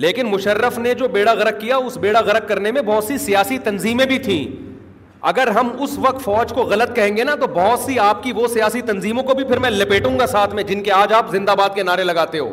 لیکن 0.00 0.26
مشرف 0.30 0.78
نے 0.78 0.92
جو 0.94 1.08
بیڑا 1.12 1.32
غرق 1.38 1.60
کیا 1.60 1.76
اس 1.76 1.96
بیڑا 2.00 2.20
غرق 2.26 2.48
کرنے 2.48 2.70
میں 2.72 2.82
بہت 2.82 3.04
سی 3.04 3.18
سیاسی 3.18 3.58
تنظیمیں 3.64 4.04
بھی 4.06 4.18
تھیں 4.18 4.44
اگر 5.30 5.48
ہم 5.56 5.70
اس 5.82 5.98
وقت 6.04 6.22
فوج 6.24 6.52
کو 6.54 6.62
غلط 6.70 6.94
کہیں 6.96 7.16
گے 7.16 7.24
نا 7.24 7.34
تو 7.40 7.46
بہت 7.54 7.80
سی 7.80 7.98
آپ 8.04 8.22
کی 8.22 8.32
وہ 8.36 8.46
سیاسی 8.54 8.80
تنظیموں 8.86 9.22
کو 9.24 9.34
بھی 9.34 9.44
پھر 9.48 9.58
میں 9.64 9.70
لپیٹوں 9.70 10.18
گا 10.18 10.26
ساتھ 10.26 10.54
میں 10.54 10.62
جن 10.70 10.82
کے 10.82 10.92
آج 10.92 11.12
آپ 11.18 11.30
زندہ 11.32 11.54
باد 11.58 11.74
کے 11.74 11.82
نعرے 11.82 12.04
لگاتے 12.04 12.38
ہو 12.38 12.52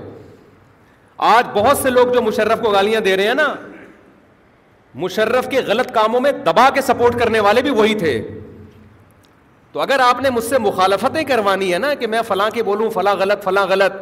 آج 1.27 1.45
بہت 1.53 1.77
سے 1.77 1.89
لوگ 1.89 2.13
جو 2.13 2.21
مشرف 2.21 2.59
کو 2.63 2.71
گالیاں 2.71 3.01
دے 3.05 3.15
رہے 3.17 3.27
ہیں 3.27 3.33
نا 3.35 3.53
مشرف 5.05 5.47
کے 5.49 5.61
غلط 5.67 5.91
کاموں 5.93 6.19
میں 6.21 6.31
دبا 6.45 6.69
کے 6.73 6.81
سپورٹ 6.81 7.17
کرنے 7.19 7.39
والے 7.47 7.61
بھی 7.61 7.69
وہی 7.71 7.95
تھے 7.95 8.21
تو 9.71 9.79
اگر 9.81 9.99
آپ 10.03 10.21
نے 10.21 10.29
مجھ 10.35 10.43
سے 10.43 10.57
مخالفتیں 10.59 11.23
کروانی 11.27 11.73
ہے 11.73 11.77
نا 11.79 11.93
کہ 11.99 12.07
میں 12.07 12.21
فلاں 12.27 12.49
کے 12.53 12.63
بولوں 12.69 12.89
فلاں 12.93 13.15
غلط 13.19 13.43
فلاں 13.43 13.65
غلط 13.69 13.93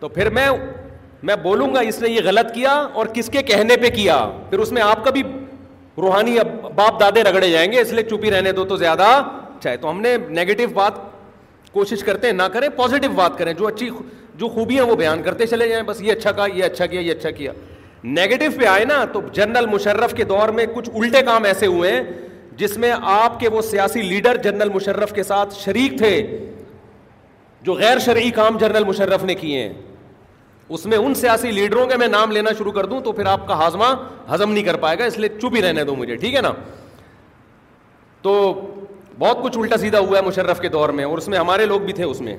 تو 0.00 0.08
پھر 0.16 0.30
میں 0.38 0.46
میں 1.24 1.34
بولوں 1.42 1.72
گا 1.74 1.80
اس 1.88 2.00
نے 2.02 2.08
یہ 2.10 2.20
غلط 2.24 2.52
کیا 2.54 2.70
اور 3.00 3.06
کس 3.14 3.28
کے 3.32 3.42
کہنے 3.50 3.76
پہ 3.82 3.88
کیا 3.94 4.16
پھر 4.50 4.58
اس 4.58 4.72
میں 4.72 4.82
آپ 4.82 5.04
کا 5.04 5.10
بھی 5.16 5.22
روحانی 6.02 6.36
باپ 6.74 7.00
دادے 7.00 7.22
رگڑے 7.24 7.50
جائیں 7.50 7.70
گے 7.72 7.80
اس 7.80 7.92
لیے 7.92 8.02
چپی 8.10 8.30
رہنے 8.30 8.52
دو 8.52 8.64
تو 8.66 8.76
زیادہ 8.76 9.06
چاہے 9.62 9.76
تو 9.76 9.90
ہم 9.90 10.00
نے 10.00 10.16
نگیٹو 10.30 10.66
بات 10.74 10.92
کوشش 11.72 12.02
کرتے 12.04 12.26
ہیں 12.26 12.34
نہ 12.34 12.42
کریں 12.52 12.68
پازیٹیو 12.76 13.10
بات 13.16 13.38
کریں 13.38 13.52
جو 13.58 13.66
اچھی 13.66 13.88
جو 14.38 14.48
خوبیاں 14.48 14.84
ہیں 14.84 14.90
وہ 14.90 14.96
بیان 14.96 15.22
کرتے 15.22 15.46
چلے 15.46 15.68
جائیں 15.68 15.82
بس 15.86 16.00
یہ 16.02 16.12
اچھا 16.12 16.32
کہا 16.32 16.46
یہ 16.56 16.64
اچھا 16.64 16.86
کیا 16.86 17.00
یہ 17.00 17.12
اچھا 17.12 17.30
کیا 17.30 17.52
نگیٹو 18.04 18.44
پہ 18.60 18.66
آئے 18.66 18.84
نا 18.84 19.04
تو 19.12 19.20
جنرل 19.32 19.66
مشرف 19.72 20.14
کے 20.16 20.24
دور 20.32 20.48
میں 20.56 20.66
کچھ 20.74 20.90
الٹے 20.94 21.22
کام 21.26 21.44
ایسے 21.44 21.66
ہوئے 21.66 21.92
ہیں 21.92 22.02
جس 22.58 22.76
میں 22.78 22.92
آپ 23.12 23.38
کے 23.40 23.48
وہ 23.48 23.60
سیاسی 23.70 24.02
لیڈر 24.02 24.36
جنرل 24.44 24.68
مشرف 24.74 25.12
کے 25.14 25.22
ساتھ 25.22 25.54
شریک 25.58 25.96
تھے 25.98 26.14
جو 27.64 27.74
غیر 27.74 27.98
شرعی 28.04 28.30
کام 28.40 28.58
جنرل 28.58 28.84
مشرف 28.84 29.24
نے 29.24 29.34
کیے 29.34 29.62
ہیں 29.62 29.72
اس 30.74 30.84
میں 30.90 30.98
ان 30.98 31.14
سیاسی 31.14 31.50
لیڈروں 31.52 31.86
کے 31.86 31.96
میں 31.98 32.06
نام 32.08 32.30
لینا 32.32 32.50
شروع 32.58 32.72
کر 32.72 32.86
دوں 32.90 33.00
تو 33.04 33.12
پھر 33.12 33.26
آپ 33.26 33.46
کا 33.48 33.54
ہاضمہ 33.62 33.84
ہضم 34.34 34.52
نہیں 34.52 34.64
کر 34.64 34.76
پائے 34.84 34.98
گا 34.98 35.04
اس 35.04 35.16
لیے 35.18 35.28
چپ 35.40 35.54
ہی 35.56 35.62
رہنے 35.62 35.84
دو 35.84 35.94
مجھے 35.96 36.16
ٹھیک 36.16 36.34
ہے 36.34 36.40
نا 36.42 36.52
تو 38.22 38.32
بہت 39.18 39.42
کچھ 39.42 39.58
الٹا 39.58 39.76
سیدھا 39.78 39.98
ہوا 39.98 40.16
ہے 40.18 40.22
مشرف 40.26 40.60
کے 40.60 40.68
دور 40.76 40.88
میں 41.00 41.04
اور 41.04 41.18
اس 41.18 41.28
میں 41.28 41.38
ہمارے 41.38 41.66
لوگ 41.66 41.80
بھی 41.88 41.92
تھے 42.00 42.04
اس 42.04 42.20
میں 42.28 42.36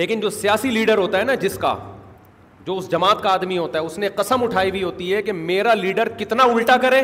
لیکن 0.00 0.20
جو 0.20 0.30
سیاسی 0.42 0.70
لیڈر 0.70 0.98
ہوتا 0.98 1.18
ہے 1.18 1.24
نا 1.24 1.34
جس 1.46 1.56
کا 1.64 1.74
جو 2.66 2.76
اس 2.78 2.90
جماعت 2.90 3.22
کا 3.22 3.30
آدمی 3.32 3.58
ہوتا 3.58 3.78
ہے 3.78 3.84
اس 3.86 3.98
نے 3.98 4.08
قسم 4.14 4.42
اٹھائی 4.44 4.70
ہوئی 4.70 4.82
ہوتی 4.82 5.12
ہے 5.14 5.22
کہ 5.22 5.32
میرا 5.32 5.74
لیڈر 5.84 6.08
کتنا 6.18 6.44
الٹا 6.54 6.76
کرے 6.82 7.00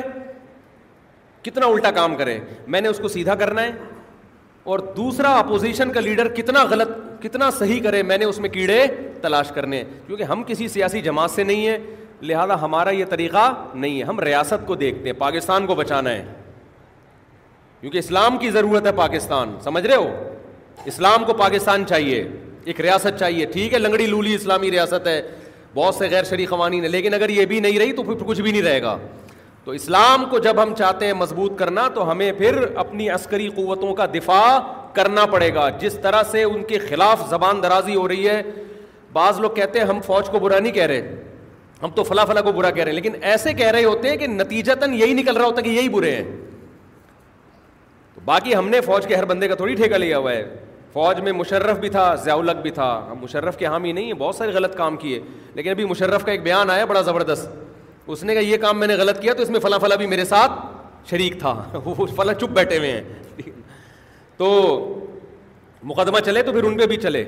کتنا 1.42 1.66
الٹا 1.66 1.90
کام 2.00 2.16
کرے 2.16 2.38
میں 2.74 2.80
نے 2.80 2.88
اس 2.88 2.98
کو 3.02 3.08
سیدھا 3.08 3.34
کرنا 3.44 3.62
ہے 3.62 3.70
اور 4.64 4.78
دوسرا 4.96 5.30
اپوزیشن 5.38 5.90
کا 5.92 6.00
لیڈر 6.00 6.28
کتنا 6.34 6.62
غلط 6.70 6.88
کتنا 7.22 7.50
صحیح 7.58 7.80
کرے 7.82 8.02
میں 8.02 8.18
نے 8.18 8.24
اس 8.24 8.38
میں 8.40 8.48
کیڑے 8.48 8.86
تلاش 9.22 9.50
کرنے 9.54 9.82
کیونکہ 10.06 10.22
ہم 10.32 10.42
کسی 10.46 10.68
سیاسی 10.68 11.00
جماعت 11.02 11.30
سے 11.30 11.44
نہیں 11.44 11.66
ہیں 11.68 11.78
لہذا 12.22 12.60
ہمارا 12.60 12.90
یہ 12.90 13.04
طریقہ 13.10 13.52
نہیں 13.74 13.98
ہے 13.98 14.04
ہم 14.06 14.20
ریاست 14.20 14.66
کو 14.66 14.74
دیکھتے 14.82 15.08
ہیں 15.08 15.16
پاکستان 15.20 15.66
کو 15.66 15.74
بچانا 15.74 16.10
ہے 16.10 16.24
کیونکہ 17.80 17.98
اسلام 17.98 18.38
کی 18.38 18.50
ضرورت 18.50 18.86
ہے 18.86 18.92
پاکستان 18.96 19.56
سمجھ 19.64 19.84
رہے 19.86 19.96
ہو 19.96 20.08
اسلام 20.92 21.24
کو 21.24 21.32
پاکستان 21.38 21.86
چاہیے 21.88 22.26
ایک 22.64 22.80
ریاست 22.80 23.18
چاہیے 23.18 23.46
ٹھیک 23.52 23.72
ہے 23.74 23.78
لنگڑی 23.78 24.06
لولی 24.06 24.34
اسلامی 24.34 24.70
ریاست 24.70 25.06
ہے 25.06 25.20
بہت 25.74 25.94
سے 25.94 26.08
غیر 26.10 26.24
شریک 26.24 26.48
قوانین 26.50 26.82
ہیں 26.84 26.90
لیکن 26.90 27.14
اگر 27.14 27.28
یہ 27.30 27.44
بھی 27.52 27.60
نہیں 27.60 27.78
رہی 27.78 27.92
تو 27.92 28.02
پھر 28.02 28.24
کچھ 28.26 28.40
بھی 28.40 28.50
نہیں 28.52 28.62
رہے 28.62 28.82
گا 28.82 28.96
تو 29.64 29.70
اسلام 29.72 30.24
کو 30.30 30.38
جب 30.44 30.62
ہم 30.62 30.74
چاہتے 30.78 31.06
ہیں 31.06 31.12
مضبوط 31.14 31.58
کرنا 31.58 31.86
تو 31.94 32.10
ہمیں 32.10 32.30
پھر 32.38 32.64
اپنی 32.84 33.08
عسکری 33.10 33.48
قوتوں 33.56 33.92
کا 33.94 34.06
دفاع 34.14 34.58
کرنا 34.94 35.26
پڑے 35.32 35.52
گا 35.54 35.68
جس 35.80 35.98
طرح 36.02 36.22
سے 36.30 36.42
ان 36.44 36.62
کے 36.68 36.78
خلاف 36.88 37.28
زبان 37.30 37.62
درازی 37.62 37.94
ہو 37.96 38.06
رہی 38.08 38.28
ہے 38.28 38.40
بعض 39.12 39.38
لوگ 39.40 39.50
کہتے 39.56 39.78
ہیں 39.78 39.86
ہم 39.86 40.00
فوج 40.06 40.28
کو 40.30 40.38
برا 40.38 40.58
نہیں 40.58 40.72
کہہ 40.72 40.86
رہے 40.92 41.14
ہم 41.82 41.90
تو 41.94 42.02
فلاں 42.04 42.24
فلاں 42.26 42.42
کو 42.42 42.52
برا 42.52 42.70
کہہ 42.70 42.84
رہے 42.84 42.92
ہیں 42.92 43.00
لیکن 43.00 43.14
ایسے 43.28 43.52
کہہ 43.54 43.70
رہے 43.70 43.84
ہوتے 43.84 44.10
ہیں 44.10 44.16
کہ 44.16 44.26
نتیجہ 44.26 44.72
تن 44.80 44.94
یہی 44.94 45.14
نکل 45.14 45.36
رہا 45.36 45.46
ہوتا 45.46 45.60
کہ 45.60 45.68
یہی 45.70 45.88
برے 45.88 46.14
ہیں 46.16 46.24
تو 48.14 48.20
باقی 48.24 48.54
ہم 48.54 48.68
نے 48.68 48.80
فوج 48.80 49.06
کے 49.06 49.16
ہر 49.16 49.24
بندے 49.32 49.48
کا 49.48 49.54
تھوڑی 49.54 49.74
ٹھیکہ 49.74 49.96
لیا 49.98 50.18
ہوا 50.18 50.32
ہے 50.32 50.44
فوج 50.92 51.20
میں 51.24 51.32
مشرف 51.32 51.78
بھی 51.80 51.88
تھا 51.90 52.14
ذیاولگ 52.24 52.60
بھی 52.62 52.70
تھا 52.80 52.90
ہم 53.10 53.18
مشرف 53.22 53.56
کے 53.58 53.66
حامی 53.66 53.92
نہیں 53.92 54.04
ہیں 54.06 54.12
بہت 54.18 54.36
سارے 54.36 54.52
غلط 54.54 54.76
کام 54.76 54.96
کیے 55.04 55.20
لیکن 55.54 55.70
ابھی 55.70 55.84
مشرف 55.84 56.24
کا 56.24 56.32
ایک 56.32 56.42
بیان 56.42 56.70
آیا 56.70 56.84
بڑا 56.84 57.00
زبردست 57.02 57.48
اس 58.08 58.22
نے 58.24 58.34
کہا 58.34 58.40
یہ 58.42 58.56
کام 58.60 58.78
میں 58.80 58.86
نے 58.88 58.94
غلط 58.98 59.20
کیا 59.20 59.34
تو 59.34 59.42
اس 59.42 59.50
میں 59.50 59.60
فلاں 59.60 59.78
فلاں 59.80 59.96
بھی 59.96 60.06
میرے 60.06 60.24
ساتھ 60.24 60.52
شریک 61.10 61.38
تھا 61.40 61.52
وہ 61.84 62.06
فلاں 62.16 62.34
چپ 62.40 62.50
بیٹھے 62.54 62.78
ہوئے 62.78 62.90
ہیں 62.92 63.50
تو 64.36 64.48
مقدمہ 65.90 66.20
چلے 66.26 66.42
تو 66.42 66.52
پھر 66.52 66.64
ان 66.64 66.76
پہ 66.78 66.86
بھی 66.86 66.96
چلے 67.02 67.24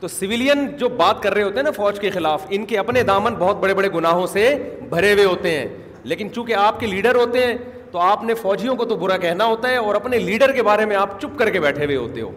تو 0.00 0.08
سویلین 0.08 0.66
جو 0.78 0.88
بات 0.96 1.22
کر 1.22 1.34
رہے 1.34 1.42
ہوتے 1.42 1.56
ہیں 1.56 1.62
نا 1.62 1.70
فوج 1.76 1.98
کے 2.00 2.10
خلاف 2.10 2.46
ان 2.48 2.64
کے 2.66 2.78
اپنے 2.78 3.02
دامن 3.12 3.34
بہت 3.38 3.56
بڑے 3.60 3.74
بڑے 3.74 3.88
گناہوں 3.94 4.26
سے 4.26 4.52
بھرے 4.90 5.12
ہوئے 5.12 5.24
ہوتے 5.24 5.50
ہیں 5.58 5.66
لیکن 6.12 6.32
چونکہ 6.34 6.54
آپ 6.54 6.78
کے 6.80 6.86
لیڈر 6.86 7.14
ہوتے 7.14 7.46
ہیں 7.46 7.56
تو 7.90 7.98
آپ 7.98 8.22
نے 8.24 8.34
فوجیوں 8.34 8.76
کو 8.76 8.84
تو 8.84 8.96
برا 8.96 9.16
کہنا 9.24 9.44
ہوتا 9.46 9.68
ہے 9.70 9.76
اور 9.76 9.94
اپنے 9.94 10.18
لیڈر 10.18 10.52
کے 10.54 10.62
بارے 10.62 10.84
میں 10.86 10.96
آپ 10.96 11.20
چپ 11.20 11.38
کر 11.38 11.50
کے 11.50 11.60
بیٹھے 11.60 11.84
ہوئے 11.84 11.96
ہوتے 11.96 12.20
ہو 12.20 12.30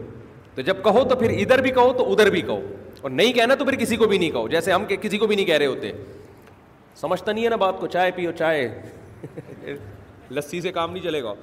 تو 0.55 0.61
جب 0.61 0.83
کہو 0.83 1.03
تو 1.09 1.15
پھر 1.15 1.29
ادھر 1.39 1.61
بھی 1.61 1.71
کہو 1.71 1.93
تو 1.97 2.11
ادھر 2.11 2.29
بھی 2.29 2.41
کہو 2.41 2.61
اور 3.01 3.11
نہیں 3.11 3.33
کہنا 3.33 3.55
تو 3.59 3.65
پھر 3.65 3.75
کسی 3.77 3.95
کو 3.95 4.07
بھی 4.07 4.17
نہیں 4.17 4.31
کہو 4.31 4.47
جیسے 4.47 4.71
ہم 4.71 4.85
کسی 5.01 5.17
کو 5.17 5.27
بھی 5.27 5.35
نہیں 5.35 5.45
کہہ 5.45 5.57
رہے 5.57 5.65
ہوتے 5.65 5.91
سمجھتا 7.01 7.31
نہیں 7.31 7.43
ہے 7.45 7.49
نا 7.49 7.55
بات 7.55 7.79
کو 7.79 7.87
چائے 7.95 8.11
پیو 8.15 8.31
چائے 8.37 8.67
لسی 10.31 10.61
سے 10.61 10.71
کام 10.71 10.91
نہیں 10.91 11.03
چلے 11.03 11.23
گا 11.23 11.33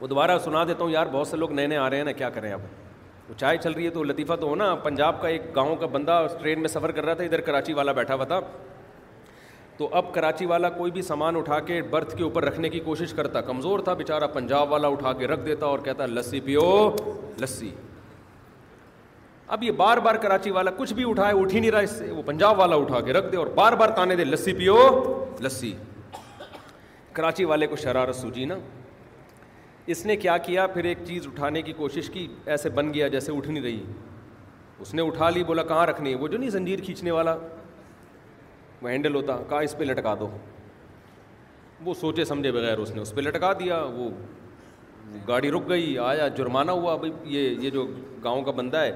وہ 0.00 0.06
دوبارہ 0.06 0.38
سنا 0.44 0.64
دیتا 0.68 0.84
ہوں 0.84 0.90
یار 0.90 1.06
بہت 1.12 1.28
سے 1.28 1.36
لوگ 1.36 1.52
نئے 1.52 1.66
نئے 1.66 1.78
آ 1.78 1.88
رہے 1.90 1.96
ہیں 1.96 2.04
نا 2.04 2.12
کیا 2.22 2.30
کریں 2.30 2.52
اب 2.52 2.60
وہ 3.28 3.34
چائے 3.38 3.56
چل 3.62 3.72
رہی 3.72 3.84
ہے 3.84 3.90
تو 3.90 4.02
لطیفہ 4.04 4.34
تو 4.40 4.48
ہو 4.48 4.54
نا 4.56 4.74
پنجاب 4.82 5.20
کا 5.22 5.28
ایک 5.28 5.42
گاؤں 5.54 5.76
کا 5.76 5.86
بندہ 5.92 6.20
ٹرین 6.40 6.60
میں 6.60 6.68
سفر 6.68 6.90
کر 6.96 7.04
رہا 7.04 7.14
تھا 7.14 7.24
ادھر 7.24 7.40
کراچی 7.48 7.72
والا 7.74 7.92
بیٹھا 7.92 8.14
ہوا 8.14 8.24
تھا 8.32 8.40
تو 9.78 9.88
اب 10.00 10.12
کراچی 10.14 10.46
والا 10.46 10.68
کوئی 10.76 10.90
بھی 10.92 11.02
سامان 11.02 11.36
اٹھا 11.36 11.58
کے 11.70 11.80
برتھ 11.90 12.16
کے 12.16 12.22
اوپر 12.24 12.44
رکھنے 12.44 12.68
کی 12.70 12.80
کوشش 12.84 13.12
کرتا 13.16 13.40
کمزور 13.50 13.78
تھا 13.88 13.94
بیچارہ 13.94 14.26
پنجاب 14.34 14.72
والا 14.72 14.88
اٹھا 14.88 15.12
کے 15.18 15.26
رکھ 15.26 15.44
دیتا 15.46 15.66
اور 15.66 15.78
کہتا 15.84 16.06
لسی 16.06 16.40
پیو 16.44 16.64
لسی 17.42 17.70
اب 19.54 19.62
یہ 19.62 19.70
بار 19.80 19.96
بار 20.04 20.14
کراچی 20.22 20.50
والا 20.50 20.70
کچھ 20.76 20.92
بھی 20.94 21.04
اٹھائے 21.08 21.34
اٹھ 21.40 21.54
ہی 21.54 21.60
نہیں 21.60 21.70
رہا 21.70 21.78
اس 21.80 21.90
سے 21.98 22.10
وہ 22.12 22.22
پنجاب 22.26 22.58
والا 22.58 22.76
اٹھا 22.76 23.00
کے 23.00 23.12
رکھ 23.12 23.30
دے 23.32 23.36
اور 23.36 23.46
بار 23.54 23.72
بار 23.82 23.88
تانے 23.96 24.16
دے 24.16 24.24
لسی 24.24 24.52
پیو 24.58 24.78
لسی 25.44 25.72
کراچی 27.12 27.44
والے 27.50 27.66
کو 27.66 27.76
شرارت 27.82 28.16
سوجی 28.16 28.44
نا 28.44 28.54
اس 29.94 30.04
نے 30.06 30.16
کیا 30.16 30.36
کیا 30.46 30.66
پھر 30.66 30.84
ایک 30.84 30.98
چیز 31.06 31.26
اٹھانے 31.26 31.62
کی 31.62 31.72
کوشش 31.72 32.10
کی 32.12 32.26
ایسے 32.54 32.70
بن 32.78 32.92
گیا 32.94 33.08
جیسے 33.08 33.32
اٹھ 33.36 33.48
نہیں 33.50 33.62
رہی 33.64 33.82
اس 34.78 34.92
نے 34.94 35.02
اٹھا 35.06 35.28
لی 35.30 35.44
بولا 35.44 35.62
کہاں 35.68 35.86
رکھنی 35.86 36.10
ہے 36.10 36.16
وہ 36.22 36.28
جو 36.28 36.38
نہیں 36.38 36.50
زنجیر 36.50 36.80
کھینچنے 36.84 37.10
والا 37.10 37.36
وہ 38.82 38.90
ہینڈل 38.90 39.14
ہوتا 39.14 39.36
کہاں 39.48 39.62
اس 39.62 39.76
پہ 39.78 39.84
لٹکا 39.84 40.14
دو 40.20 40.28
وہ 41.84 41.94
سوچے 42.00 42.24
سمجھے 42.24 42.52
بغیر 42.52 42.78
اس 42.78 42.90
نے 42.94 43.00
اس 43.00 43.14
پہ 43.14 43.20
لٹکا 43.20 43.52
دیا 43.58 43.82
وہ 43.94 44.10
گاڑی 45.28 45.50
رک 45.50 45.68
گئی 45.68 45.98
آیا 46.04 46.28
جرمانہ 46.36 46.70
ہوا 46.70 46.96
بھائی 46.96 47.12
یہ 47.36 47.62
یہ 47.64 47.70
جو 47.70 47.86
گاؤں 48.24 48.42
کا 48.44 48.50
بندہ 48.52 48.78
ہے 48.78 48.92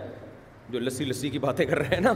جو 0.72 0.78
لسی 0.80 1.04
لسی 1.04 1.28
کی 1.30 1.38
باتیں 1.38 1.64
کر 1.66 1.78
رہے 1.78 1.94
ہیں 1.94 2.00
نا 2.00 2.12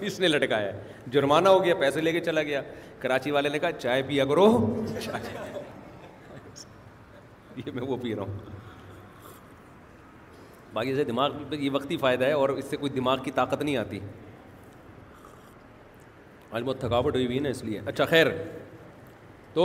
اس 0.00 0.18
نے 0.20 0.28
لٹکایا 0.28 0.70
جرمانہ 1.12 1.48
ہو 1.48 1.62
گیا 1.64 1.74
پیسے 1.80 2.00
لے 2.00 2.12
کے 2.12 2.20
چلا 2.28 2.42
گیا 2.50 2.60
کراچی 3.00 3.30
والے 3.30 3.48
نے 3.48 3.58
کہا 3.58 3.72
چائے 3.78 4.02
پیا 4.06 4.24
کرو 4.32 4.46
یہ 7.56 7.70
میں 7.74 7.82
وہ 7.88 7.96
پی 8.02 8.14
رہا 8.14 8.22
ہوں 8.22 8.38
باقی 10.72 10.94
سے 10.96 11.04
دماغ 11.04 11.30
یہ 11.58 11.70
وقتی 11.72 11.96
فائدہ 12.00 12.24
ہے 12.24 12.32
اور 12.40 12.48
اس 12.60 12.64
سے 12.70 12.76
کوئی 12.82 12.92
دماغ 13.00 13.22
کی 13.22 13.30
طاقت 13.34 13.62
نہیں 13.62 13.76
آتی 13.76 13.98
آج 16.50 16.62
بہت 16.62 16.80
تھکاوٹ 16.80 17.14
ہوئی 17.14 17.26
ہوئی 17.26 17.36
ہے 17.36 17.42
نا 17.42 17.48
اس 17.56 17.62
لیے 17.64 17.80
اچھا 17.86 18.04
خیر 18.12 18.26
تو 19.54 19.64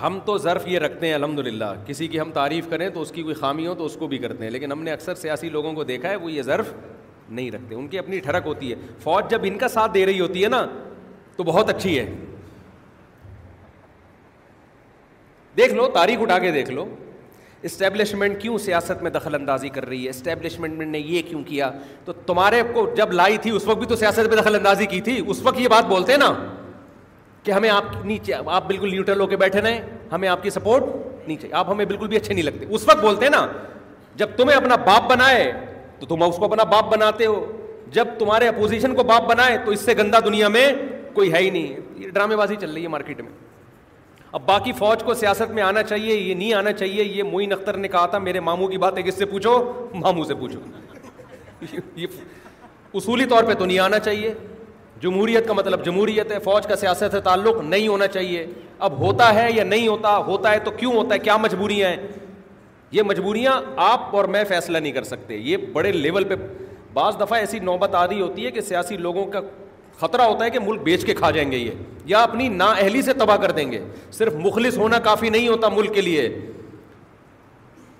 ہم 0.00 0.18
تو 0.24 0.36
ظرف 0.38 0.66
یہ 0.68 0.78
رکھتے 0.78 1.06
ہیں 1.06 1.14
الحمد 1.14 1.38
للہ 1.46 1.64
کسی 1.86 2.06
کی 2.08 2.20
ہم 2.20 2.30
تعریف 2.34 2.68
کریں 2.70 2.88
تو 2.90 3.00
اس 3.02 3.10
کی 3.12 3.22
کوئی 3.22 3.34
خامی 3.34 3.66
ہو 3.66 3.74
تو 3.78 3.84
اس 3.86 3.96
کو 3.98 4.06
بھی 4.08 4.18
کرتے 4.18 4.44
ہیں 4.44 4.50
لیکن 4.50 4.72
ہم 4.72 4.82
نے 4.82 4.90
اکثر 4.92 5.14
سیاسی 5.14 5.48
لوگوں 5.50 5.72
کو 5.72 5.84
دیکھا 5.84 6.10
ہے 6.10 6.16
وہ 6.22 6.30
یہ 6.32 6.42
ظرف 6.42 6.72
نہیں 7.28 7.50
رکھتے 7.50 7.74
ان 7.74 7.86
کی 7.88 7.98
اپنی 7.98 8.18
ٹھڑک 8.20 8.46
ہوتی 8.46 8.70
ہے 8.72 8.76
فوج 9.02 9.24
جب 9.30 9.40
ان 9.44 9.58
کا 9.58 9.68
ساتھ 9.68 9.92
دے 9.94 10.04
رہی 10.06 10.20
ہوتی 10.20 10.44
ہے 10.44 10.48
نا 10.48 10.64
تو 11.36 11.44
بہت 11.50 11.70
اچھی 11.70 11.98
ہے 11.98 12.06
دیکھ 15.56 15.74
لو 15.74 15.86
تاریخ 15.94 16.20
اٹھا 16.22 16.38
کے 16.38 16.50
دیکھ 16.52 16.70
لو 16.70 16.84
اسٹیبلشمنٹ 17.68 18.40
کیوں 18.42 18.56
سیاست 18.64 19.02
میں 19.02 19.10
دخل 19.10 19.34
اندازی 19.34 19.68
کر 19.68 19.86
رہی 19.88 20.04
ہے 20.04 20.10
اسٹیبلشمنٹ 20.10 20.80
نے 20.80 20.98
یہ 20.98 21.22
کیوں 21.28 21.42
کیا 21.46 21.70
تو 22.04 22.12
تمہارے 22.26 22.62
کو 22.72 22.88
جب 22.96 23.12
لائی 23.12 23.36
تھی 23.46 23.50
اس 23.56 23.66
وقت 23.66 23.78
بھی 23.78 23.86
تو 23.86 23.96
سیاست 23.96 24.28
میں 24.28 24.36
دخل 24.42 24.54
اندازی 24.54 24.86
کی 24.94 25.00
تھی 25.10 25.20
اس 25.26 25.42
وقت 25.42 25.60
یہ 25.60 25.68
بات 25.68 25.84
بولتے 25.88 26.12
ہیں 26.12 26.18
نا 26.18 26.32
کہ 27.42 27.50
ہمیں 27.50 27.68
آپ 27.70 27.84
نیچے 28.04 28.34
آپ 28.44 28.66
بالکل 28.68 28.90
نیوٹرل 28.90 29.20
ہو 29.20 29.26
کے 29.26 29.36
بیٹھے 29.42 29.60
رہے 29.62 29.80
ہمیں 30.12 30.28
آپ 30.28 30.42
کی 30.42 30.50
سپورٹ 30.50 31.28
نیچے 31.28 31.48
آپ 31.60 31.70
ہمیں 31.70 31.84
بالکل 31.84 32.08
بھی 32.08 32.16
اچھے 32.16 32.34
نہیں 32.34 32.44
لگتے 32.44 32.66
اس 32.74 32.86
وقت 32.88 33.02
بولتے 33.02 33.24
ہیں 33.24 33.32
نا 33.32 33.46
جب 34.22 34.36
تمہیں 34.36 34.56
اپنا 34.56 34.76
باپ 34.86 35.10
بنائے 35.10 35.50
تو 36.00 36.06
تم 36.06 36.22
اس 36.22 36.36
کو 36.38 36.44
اپنا 36.44 36.62
باپ 36.72 36.90
بناتے 36.92 37.26
ہو 37.26 37.44
جب 37.92 38.08
تمہارے 38.18 38.48
اپوزیشن 38.48 38.94
کو 38.94 39.02
باپ 39.04 39.28
بنائے 39.28 39.56
تو 39.64 39.70
اس 39.72 39.80
سے 39.84 39.94
گندا 39.98 40.18
دنیا 40.24 40.48
میں 40.56 40.72
کوئی 41.14 41.32
ہے 41.32 41.38
ہی 41.42 41.48
نہیں 41.50 42.02
یہ 42.02 42.08
ڈرامے 42.10 42.36
بازی 42.36 42.56
چل 42.60 42.70
رہی 42.70 42.82
ہے 42.82 42.88
مارکیٹ 42.88 43.20
میں 43.22 43.30
اب 44.38 44.42
باقی 44.46 44.72
فوج 44.78 45.02
کو 45.04 45.14
سیاست 45.22 45.50
میں 45.52 45.62
آنا 45.62 45.82
چاہیے 45.82 46.14
یہ 46.14 46.34
نہیں 46.34 46.52
آنا 46.54 46.72
چاہیے 46.72 47.04
یہ 47.04 47.22
معین 47.32 47.52
اختر 47.52 47.76
نے 47.84 47.88
کہا 47.94 48.04
تھا 48.10 48.18
میرے 48.26 48.40
ماموں 48.48 48.68
کی 48.68 48.78
بات 48.84 48.98
ہے 48.98 49.02
کس 49.02 49.14
سے 49.18 49.24
پوچھو 49.32 49.54
ماموں 49.94 50.24
سے 50.24 50.34
پوچھو 50.42 51.74
یہ 52.00 52.06
اصولی 53.00 53.24
طور 53.32 53.44
پہ 53.48 53.54
تو 53.58 53.64
نہیں 53.64 53.78
آنا 53.78 53.98
چاہیے 53.98 54.32
جمہوریت 55.02 55.46
کا 55.46 55.52
مطلب 55.52 55.84
جمہوریت 55.84 56.32
ہے 56.32 56.38
فوج 56.44 56.66
کا 56.66 56.76
سیاست 56.76 57.12
سے 57.12 57.20
تعلق 57.24 57.60
نہیں 57.64 57.88
ہونا 57.88 58.06
چاہیے 58.06 58.44
اب 58.88 58.98
ہوتا 59.00 59.32
ہے 59.34 59.48
یا 59.52 59.64
نہیں 59.64 59.86
ہوتا 59.88 60.16
ہوتا 60.26 60.50
ہے 60.52 60.58
تو 60.64 60.70
کیوں 60.76 60.92
ہوتا 60.96 61.14
ہے 61.14 61.18
کیا 61.18 61.36
مجبوریاں 61.36 61.88
ہیں 61.90 62.06
یہ 62.96 63.02
مجبوریاں 63.10 63.60
آپ 63.86 64.14
اور 64.16 64.24
میں 64.34 64.42
فیصلہ 64.48 64.78
نہیں 64.78 64.92
کر 64.92 65.02
سکتے 65.04 65.36
یہ 65.36 65.56
بڑے 65.72 65.92
لیول 65.92 66.24
پہ 66.24 66.34
بعض 66.94 67.18
دفعہ 67.20 67.38
ایسی 67.38 67.58
نوبت 67.70 67.94
آ 67.94 68.06
رہی 68.06 68.20
ہوتی 68.20 68.46
ہے 68.46 68.50
کہ 68.50 68.60
سیاسی 68.68 68.96
لوگوں 69.08 69.24
کا 69.32 69.40
خطرہ 70.00 70.22
ہوتا 70.28 70.44
ہے 70.44 70.50
کہ 70.50 70.58
ملک 70.66 70.82
بیچ 70.82 71.04
کے 71.06 71.14
کھا 71.14 71.30
جائیں 71.30 71.50
گے 71.52 71.56
یہ 71.58 71.70
یا 72.10 72.22
اپنی 72.22 72.48
نااہلی 72.48 73.02
سے 73.02 73.12
تباہ 73.18 73.36
کر 73.42 73.50
دیں 73.60 73.70
گے 73.72 73.80
صرف 74.18 74.34
مخلص 74.46 74.78
ہونا 74.78 74.98
کافی 75.08 75.28
نہیں 75.30 75.48
ہوتا 75.48 75.68
ملک 75.74 75.94
کے 75.94 76.00
لیے 76.00 76.28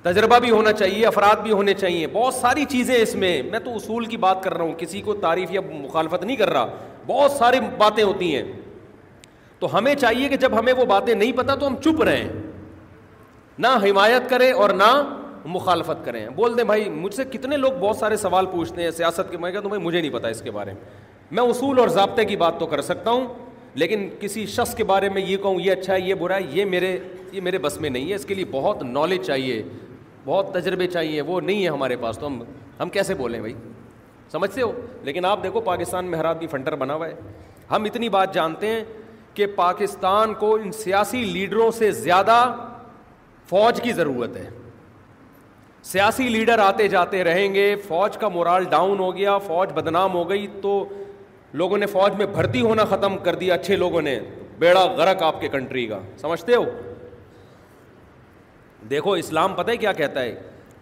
تجربہ 0.02 0.38
بھی 0.40 0.50
ہونا 0.50 0.72
چاہیے 0.72 1.06
افراد 1.06 1.42
بھی 1.42 1.52
ہونے 1.52 1.72
چاہیے 1.74 2.06
بہت 2.12 2.34
ساری 2.34 2.64
چیزیں 2.68 2.94
اس 2.96 3.14
میں 3.24 3.32
میں 3.50 3.58
تو 3.64 3.74
اصول 3.76 4.04
کی 4.12 4.16
بات 4.16 4.42
کر 4.42 4.54
رہا 4.54 4.64
ہوں 4.64 4.72
کسی 4.78 5.00
کو 5.04 5.14
تعریف 5.24 5.50
یا 5.52 5.60
مخالفت 5.72 6.24
نہیں 6.24 6.36
کر 6.36 6.50
رہا 6.52 6.66
بہت 7.06 7.30
ساری 7.32 7.58
باتیں 7.78 8.02
ہوتی 8.02 8.34
ہیں 8.34 8.42
تو 9.58 9.76
ہمیں 9.76 9.94
چاہیے 9.94 10.28
کہ 10.28 10.36
جب 10.44 10.58
ہمیں 10.58 10.72
وہ 10.78 10.84
باتیں 10.94 11.14
نہیں 11.14 11.32
پتہ 11.36 11.56
تو 11.60 11.66
ہم 11.66 11.74
چپ 11.84 12.02
رہیں 12.08 12.28
نہ 13.58 13.66
حمایت 13.84 14.28
کریں 14.30 14.50
اور 14.52 14.70
نہ 14.76 14.90
مخالفت 15.44 16.04
کریں 16.04 16.26
بول 16.36 16.56
دیں 16.56 16.64
بھائی 16.64 16.88
مجھ 16.90 17.14
سے 17.14 17.24
کتنے 17.32 17.56
لوگ 17.56 17.72
بہت 17.80 17.96
سارے 17.96 18.16
سوال 18.24 18.46
پوچھتے 18.52 18.82
ہیں 18.82 18.90
سیاست 18.96 19.30
کے 19.30 19.38
میں 19.40 19.50
کہتے 19.52 19.68
بھائی 19.68 19.82
مجھے 19.82 20.00
نہیں 20.00 20.10
پتا 20.12 20.28
اس 20.28 20.42
کے 20.42 20.50
بارے 20.50 20.72
میں 20.72 21.28
میں 21.30 21.42
اصول 21.50 21.78
اور 21.78 21.88
ضابطے 21.98 22.24
کی 22.24 22.36
بات 22.36 22.58
تو 22.60 22.66
کر 22.66 22.80
سکتا 22.82 23.10
ہوں 23.10 23.26
لیکن 23.80 24.08
کسی 24.20 24.44
شخص 24.54 24.74
کے 24.76 24.84
بارے 24.84 25.08
میں 25.08 25.22
یہ 25.26 25.36
کہوں 25.42 25.60
یہ 25.60 25.72
اچھا 25.72 25.94
ہے 25.94 26.00
یہ 26.00 26.14
برا 26.20 26.36
ہے 26.36 26.46
یہ 26.52 26.64
میرے 26.64 26.98
یہ 27.32 27.40
میرے 27.40 27.58
بس 27.66 27.80
میں 27.80 27.90
نہیں 27.90 28.08
ہے 28.10 28.14
اس 28.14 28.24
کے 28.26 28.34
لیے 28.34 28.44
بہت 28.52 28.82
نالج 28.82 29.26
چاہیے 29.26 29.62
بہت 30.24 30.52
تجربے 30.54 30.86
چاہیے 30.86 31.20
وہ 31.22 31.40
نہیں 31.40 31.62
ہے 31.64 31.68
ہمارے 31.68 31.96
پاس 32.00 32.18
تو 32.18 32.26
ہم 32.26 32.42
ہم 32.80 32.88
کیسے 32.92 33.14
بولیں 33.14 33.38
بھائی 33.40 33.52
سمجھتے 34.32 34.62
ہو 34.62 34.72
لیکن 35.04 35.24
آپ 35.24 35.42
دیکھو 35.42 35.60
پاکستان 35.60 36.04
میں 36.10 36.18
آدمی 36.28 36.46
فنٹر 36.50 36.74
بنا 36.82 36.94
ہوا 36.94 37.06
ہے 37.08 37.14
ہم 37.70 37.84
اتنی 37.84 38.08
بات 38.16 38.34
جانتے 38.34 38.66
ہیں 38.70 38.82
کہ 39.34 39.46
پاکستان 39.56 40.34
کو 40.38 40.54
ان 40.54 40.72
سیاسی 40.72 41.24
لیڈروں 41.24 41.70
سے 41.78 41.90
زیادہ 42.02 42.38
فوج 43.50 43.80
کی 43.82 43.92
ضرورت 43.92 44.36
ہے 44.36 44.48
سیاسی 45.92 46.28
لیڈر 46.28 46.58
آتے 46.62 46.88
جاتے 46.88 47.22
رہیں 47.24 47.52
گے 47.54 47.74
فوج 47.86 48.16
کا 48.20 48.28
مورال 48.28 48.64
ڈاؤن 48.70 48.98
ہو 48.98 49.14
گیا 49.16 49.36
فوج 49.46 49.72
بدنام 49.74 50.14
ہو 50.14 50.28
گئی 50.28 50.46
تو 50.62 50.82
لوگوں 51.60 51.78
نے 51.78 51.86
فوج 51.96 52.18
میں 52.18 52.26
بھرتی 52.34 52.60
ہونا 52.60 52.84
ختم 52.90 53.16
کر 53.24 53.34
دیا 53.34 53.54
اچھے 53.54 53.76
لوگوں 53.76 54.02
نے 54.02 54.18
بیڑا 54.58 54.84
غرق 54.96 55.22
آپ 55.22 55.40
کے 55.40 55.48
کنٹری 55.48 55.86
کا 55.86 55.98
سمجھتے 56.20 56.54
ہو 56.56 56.64
دیکھو 58.90 59.12
اسلام 59.12 59.54
پتہ 59.54 59.70
ہے 59.70 59.76
کیا 59.76 59.92
کہتا 59.92 60.22
ہے 60.22 60.34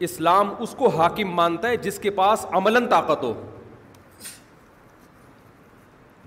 اسلام 0.08 0.52
اس 0.62 0.74
کو 0.78 0.88
حاکم 0.96 1.30
مانتا 1.34 1.68
ہے 1.68 1.76
جس 1.82 1.98
کے 1.98 2.10
پاس 2.18 2.46
عملاً 2.56 2.86
طاقت 2.90 3.22
ہو 3.22 3.32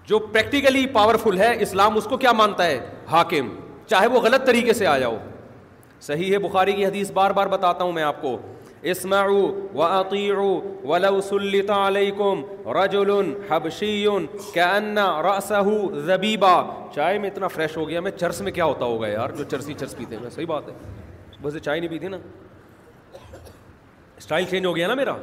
جو 0.07 0.19
پریکٹیکلی 0.19 0.85
پاورفل 0.93 1.37
ہے 1.39 1.53
اسلام 1.63 1.97
اس 1.97 2.03
کو 2.09 2.17
کیا 2.17 2.31
مانتا 2.37 2.65
ہے 2.65 2.79
حاکم 3.11 3.53
چاہے 3.89 4.07
وہ 4.07 4.19
غلط 4.21 4.45
طریقے 4.47 4.73
سے 4.73 4.87
آ 4.87 4.97
جاؤ 4.99 5.17
صحیح 6.01 6.31
ہے 6.33 6.37
بخاری 6.47 6.73
کی 6.73 6.85
حدیث 6.85 7.11
بار 7.13 7.31
بار 7.39 7.47
بتاتا 7.47 7.83
ہوں 7.83 7.91
میں 7.91 8.03
آپ 8.03 8.21
کو 8.21 8.37
رجل 12.77 13.09
اسماقی 13.49 14.55
چائے 16.95 17.17
میں 17.19 17.29
اتنا 17.29 17.47
فریش 17.47 17.77
ہو 17.77 17.87
گیا 17.89 17.99
میں 18.01 18.11
چرس 18.11 18.41
میں 18.41 18.51
کیا 18.51 18.65
ہوتا 18.65 18.85
ہوگا 18.85 19.07
یار 19.07 19.29
جو 19.37 19.43
چرسی 19.51 19.73
چرس 19.79 19.95
پیتے 19.97 20.15
ہیں 20.15 20.29
صحیح 20.35 20.45
بات 20.49 20.67
ہے 20.69 21.00
ویسے 21.43 21.59
چائے 21.59 21.79
نہیں 21.79 21.89
پی 21.89 21.99
تھی 21.99 22.07
نا 22.07 22.17
اسٹائل 24.17 24.45
چینج 24.49 24.65
ہو 24.65 24.75
گیا 24.75 24.87
نا 24.87 24.93
میرا 24.95 25.15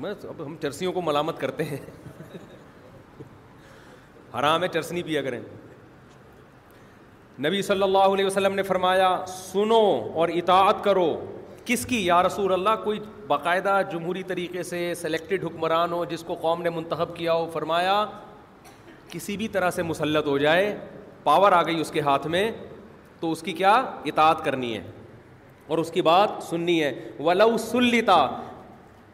بس 0.00 0.24
اب 0.28 0.44
ہم 0.44 0.56
چرسیوں 0.62 0.92
کو 0.92 1.02
ملامت 1.02 1.38
کرتے 1.40 1.64
ہیں 1.64 1.78
حرام 4.38 4.62
ہے 4.62 4.68
چرسنی 4.74 5.02
پیا 5.02 5.22
کریں 5.22 5.40
نبی 7.46 7.60
صلی 7.62 7.82
اللہ 7.82 8.06
علیہ 8.14 8.24
وسلم 8.24 8.54
نے 8.54 8.62
فرمایا 8.62 9.08
سنو 9.36 9.80
اور 10.20 10.28
اطاعت 10.34 10.82
کرو 10.84 11.10
کس 11.64 11.84
کی 11.86 12.04
یا 12.06 12.22
رسول 12.22 12.52
اللہ 12.52 12.76
کوئی 12.84 12.98
باقاعدہ 13.26 13.80
جمہوری 13.92 14.22
طریقے 14.26 14.62
سے 14.70 14.82
سلیکٹڈ 15.00 15.44
حکمران 15.44 15.92
ہو 15.92 16.04
جس 16.12 16.22
کو 16.26 16.34
قوم 16.40 16.62
نے 16.62 16.70
منتخب 16.76 17.14
کیا 17.16 17.32
ہو 17.32 17.48
فرمایا 17.52 18.04
کسی 19.10 19.36
بھی 19.36 19.48
طرح 19.56 19.70
سے 19.76 19.82
مسلط 19.82 20.26
ہو 20.26 20.36
جائے 20.38 20.74
پاور 21.24 21.52
آ 21.52 21.62
گئی 21.66 21.80
اس 21.80 21.90
کے 21.90 22.00
ہاتھ 22.08 22.26
میں 22.34 22.50
تو 23.20 23.30
اس 23.32 23.42
کی 23.42 23.52
کیا 23.52 23.72
اطاعت 24.10 24.44
کرنی 24.44 24.76
ہے 24.76 24.82
اور 25.68 25.78
اس 25.78 25.90
کی 25.92 26.02
بات 26.02 26.42
سننی 26.48 26.82
ہے 26.82 26.92
ولو 27.18 27.56
سلتا 27.70 28.16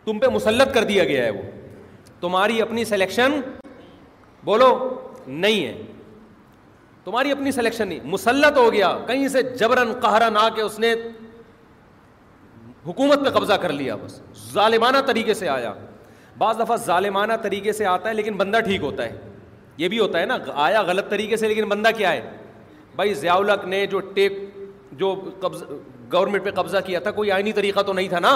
تم 0.04 0.18
پہ 0.18 0.26
مسلط 0.34 0.74
کر 0.74 0.84
دیا 0.90 1.04
گیا 1.04 1.24
ہے 1.24 1.30
وہ 1.30 1.42
تمہاری 2.20 2.60
اپنی 2.62 2.84
سلیکشن 2.92 3.40
بولو 4.44 4.68
نہیں 5.26 5.66
ہے 5.66 5.74
تمہاری 7.04 7.32
اپنی 7.32 7.50
سلیکشن 7.52 7.88
نہیں 7.88 7.98
مسلط 8.12 8.56
ہو 8.58 8.72
گیا 8.72 8.96
کہیں 9.06 9.26
سے 9.36 9.42
جبرن 9.42 9.92
قہرن 10.02 10.36
آ 10.36 10.48
کے 10.54 10.62
اس 10.62 10.78
نے 10.84 10.94
حکومت 12.86 13.24
پہ 13.24 13.30
قبضہ 13.38 13.52
کر 13.62 13.72
لیا 13.72 13.96
بس 14.04 14.20
ظالمانہ 14.52 14.96
طریقے 15.06 15.34
سے 15.34 15.48
آیا 15.48 15.72
بعض 16.38 16.58
دفعہ 16.58 16.76
ظالمانہ 16.86 17.32
طریقے 17.42 17.72
سے 17.72 17.86
آتا 17.92 18.08
ہے 18.08 18.14
لیکن 18.14 18.36
بندہ 18.36 18.60
ٹھیک 18.64 18.82
ہوتا 18.82 19.04
ہے 19.04 19.16
یہ 19.82 19.88
بھی 19.88 19.98
ہوتا 19.98 20.20
ہے 20.20 20.26
نا 20.26 20.36
آیا 20.64 20.82
غلط 20.90 21.08
طریقے 21.10 21.36
سے 21.36 21.48
لیکن 21.48 21.68
بندہ 21.68 21.88
کیا 21.96 22.12
ہے 22.12 22.20
بھائی 22.96 23.14
ضیاءولک 23.14 23.64
نے 23.68 23.84
جو 23.86 23.98
ٹیک 24.14 24.32
جو 25.00 25.14
قبض 25.40 25.62
گورنمنٹ 26.12 26.44
پہ 26.44 26.50
قبضہ 26.60 26.76
کیا 26.86 27.00
تھا 27.06 27.10
کوئی 27.18 27.30
آئینی 27.32 27.52
طریقہ 27.52 27.80
تو 27.86 27.92
نہیں 27.92 28.08
تھا 28.08 28.18
نا 28.20 28.30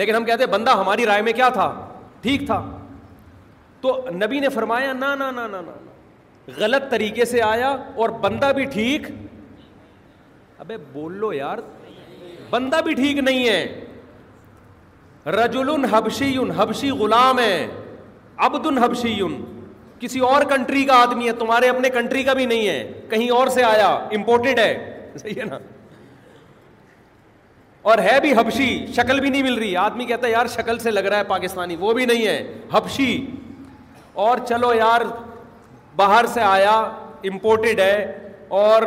لیکن 0.00 0.14
ہم 0.14 0.24
کہتے 0.24 0.44
ہیں 0.44 0.50
بندہ 0.52 0.70
ہماری 0.78 1.06
رائے 1.06 1.22
میں 1.22 1.32
کیا 1.32 1.48
تھا 1.58 1.68
ٹھیک 2.22 2.46
تھا 2.46 2.60
تو 3.80 3.94
نبی 4.14 4.40
نے 4.40 4.48
فرمایا 4.54 4.92
نہ 4.92 5.14
نہ 5.18 5.30
نہ 5.40 5.56
غلط 6.56 6.90
طریقے 6.90 7.24
سے 7.32 7.42
آیا 7.42 7.68
اور 8.02 8.08
بندہ 8.20 8.52
بھی 8.56 8.64
ٹھیک 8.72 9.06
ابے 10.64 10.76
بول 10.92 11.12
لو 11.18 11.32
یار 11.32 11.58
بندہ 12.50 12.80
بھی 12.84 12.94
ٹھیک 12.94 13.18
نہیں 13.24 13.48
ہے 13.48 13.84
رجل 15.40 15.68
حبشی 15.92 16.36
حبشی 16.56 16.90
غلام 17.00 17.38
ہے 17.38 17.56
عبد 18.46 18.66
حبشی 18.82 19.14
کسی 20.00 20.20
اور 20.20 20.42
کنٹری 20.50 20.84
کا 20.86 21.00
آدمی 21.02 21.26
ہے 21.26 21.32
تمہارے 21.38 21.68
اپنے 21.68 21.90
کنٹری 21.90 22.22
کا 22.24 22.32
بھی 22.34 22.46
نہیں 22.46 22.66
ہے 22.68 23.02
کہیں 23.10 23.28
اور 23.36 23.48
سے 23.54 23.62
آیا 23.64 23.86
امپورٹڈ 24.16 24.58
ہے 24.58 24.72
صحیح 25.22 25.38
ہے 25.40 25.44
نا 25.44 25.58
اور 27.90 27.98
ہے 28.04 28.18
بھی 28.20 28.32
ہبشی 28.40 28.68
شکل 28.96 29.20
بھی 29.20 29.28
نہیں 29.30 29.42
مل 29.42 29.54
رہی 29.58 29.76
آدمی 29.82 30.04
کہتا 30.06 30.26
ہے 30.26 30.32
یار 30.32 30.46
شکل 30.54 30.78
سے 30.78 30.90
لگ 30.90 31.04
رہا 31.06 31.18
ہے 31.18 31.24
پاکستانی 31.28 31.76
وہ 31.80 31.92
بھی 31.94 32.04
نہیں 32.06 32.26
ہے 32.26 32.54
ہبشی 32.72 33.10
اور 34.24 34.38
چلو 34.48 34.72
یار 34.74 35.00
باہر 35.96 36.26
سے 36.34 36.40
آیا 36.42 36.72
امپورٹڈ 37.30 37.80
ہے 37.80 37.96
اور 38.62 38.82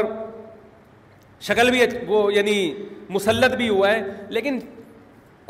شکل 1.47 1.71
بھی 1.71 1.81
وہ 2.07 2.21
یعنی 2.33 2.55
مسلط 3.09 3.55
بھی 3.57 3.69
ہوا 3.69 3.91
ہے 3.91 4.03
لیکن 4.37 4.59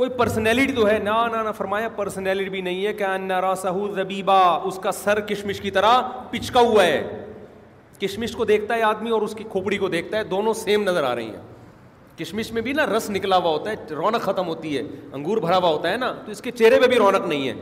کوئی 0.09 0.67
تو 0.75 0.87
ہے 0.87 0.97
نا 1.03 1.13
نا 1.31 1.41
نا 1.43 1.51
فرمایا 1.51 1.89
پرسنالٹی 1.95 2.49
بھی 2.49 2.61
نہیں 2.61 2.85
ہے 2.85 2.91
کہ 2.99 3.93
زبیبا 3.95 4.37
اس 4.67 4.79
کا 4.83 4.91
سر 4.91 5.19
کشمش 5.27 5.59
کی 5.61 5.71
طرح 5.71 5.99
پچکا 6.31 6.59
ہوا 6.69 6.83
ہے 6.85 7.25
کشمش 7.99 8.31
کو 8.35 8.45
دیکھتا 8.51 8.75
ہے 8.75 8.81
آدمی 8.83 9.09
اور 9.17 9.21
اس 9.21 9.33
کی 9.37 9.43
کھوپڑی 9.51 9.77
کو 9.77 9.87
دیکھتا 9.95 10.17
ہے 10.17 10.23
دونوں 10.29 10.53
سیم 10.63 10.83
نظر 10.83 11.03
آ 11.03 11.13
رہی 11.15 11.25
ہیں 11.25 12.17
کشمش 12.17 12.51
میں 12.51 12.61
بھی 12.61 12.73
نا 12.73 12.85
رس 12.95 13.09
نکلا 13.09 13.37
ہوا 13.37 13.49
ہوتا 13.51 13.71
ہے 13.71 13.93
رونق 13.95 14.21
ختم 14.23 14.47
ہوتی 14.47 14.77
ہے 14.77 14.81
انگور 15.13 15.37
بھرا 15.45 15.57
ہوا 15.57 15.69
ہوتا 15.69 15.91
ہے 15.91 15.97
نا 15.97 16.11
تو 16.25 16.31
اس 16.31 16.41
کے 16.41 16.51
چہرے 16.61 16.79
پہ 16.81 16.87
بھی 16.87 16.97
رونق 16.99 17.27
نہیں 17.27 17.47
ہے 17.47 17.53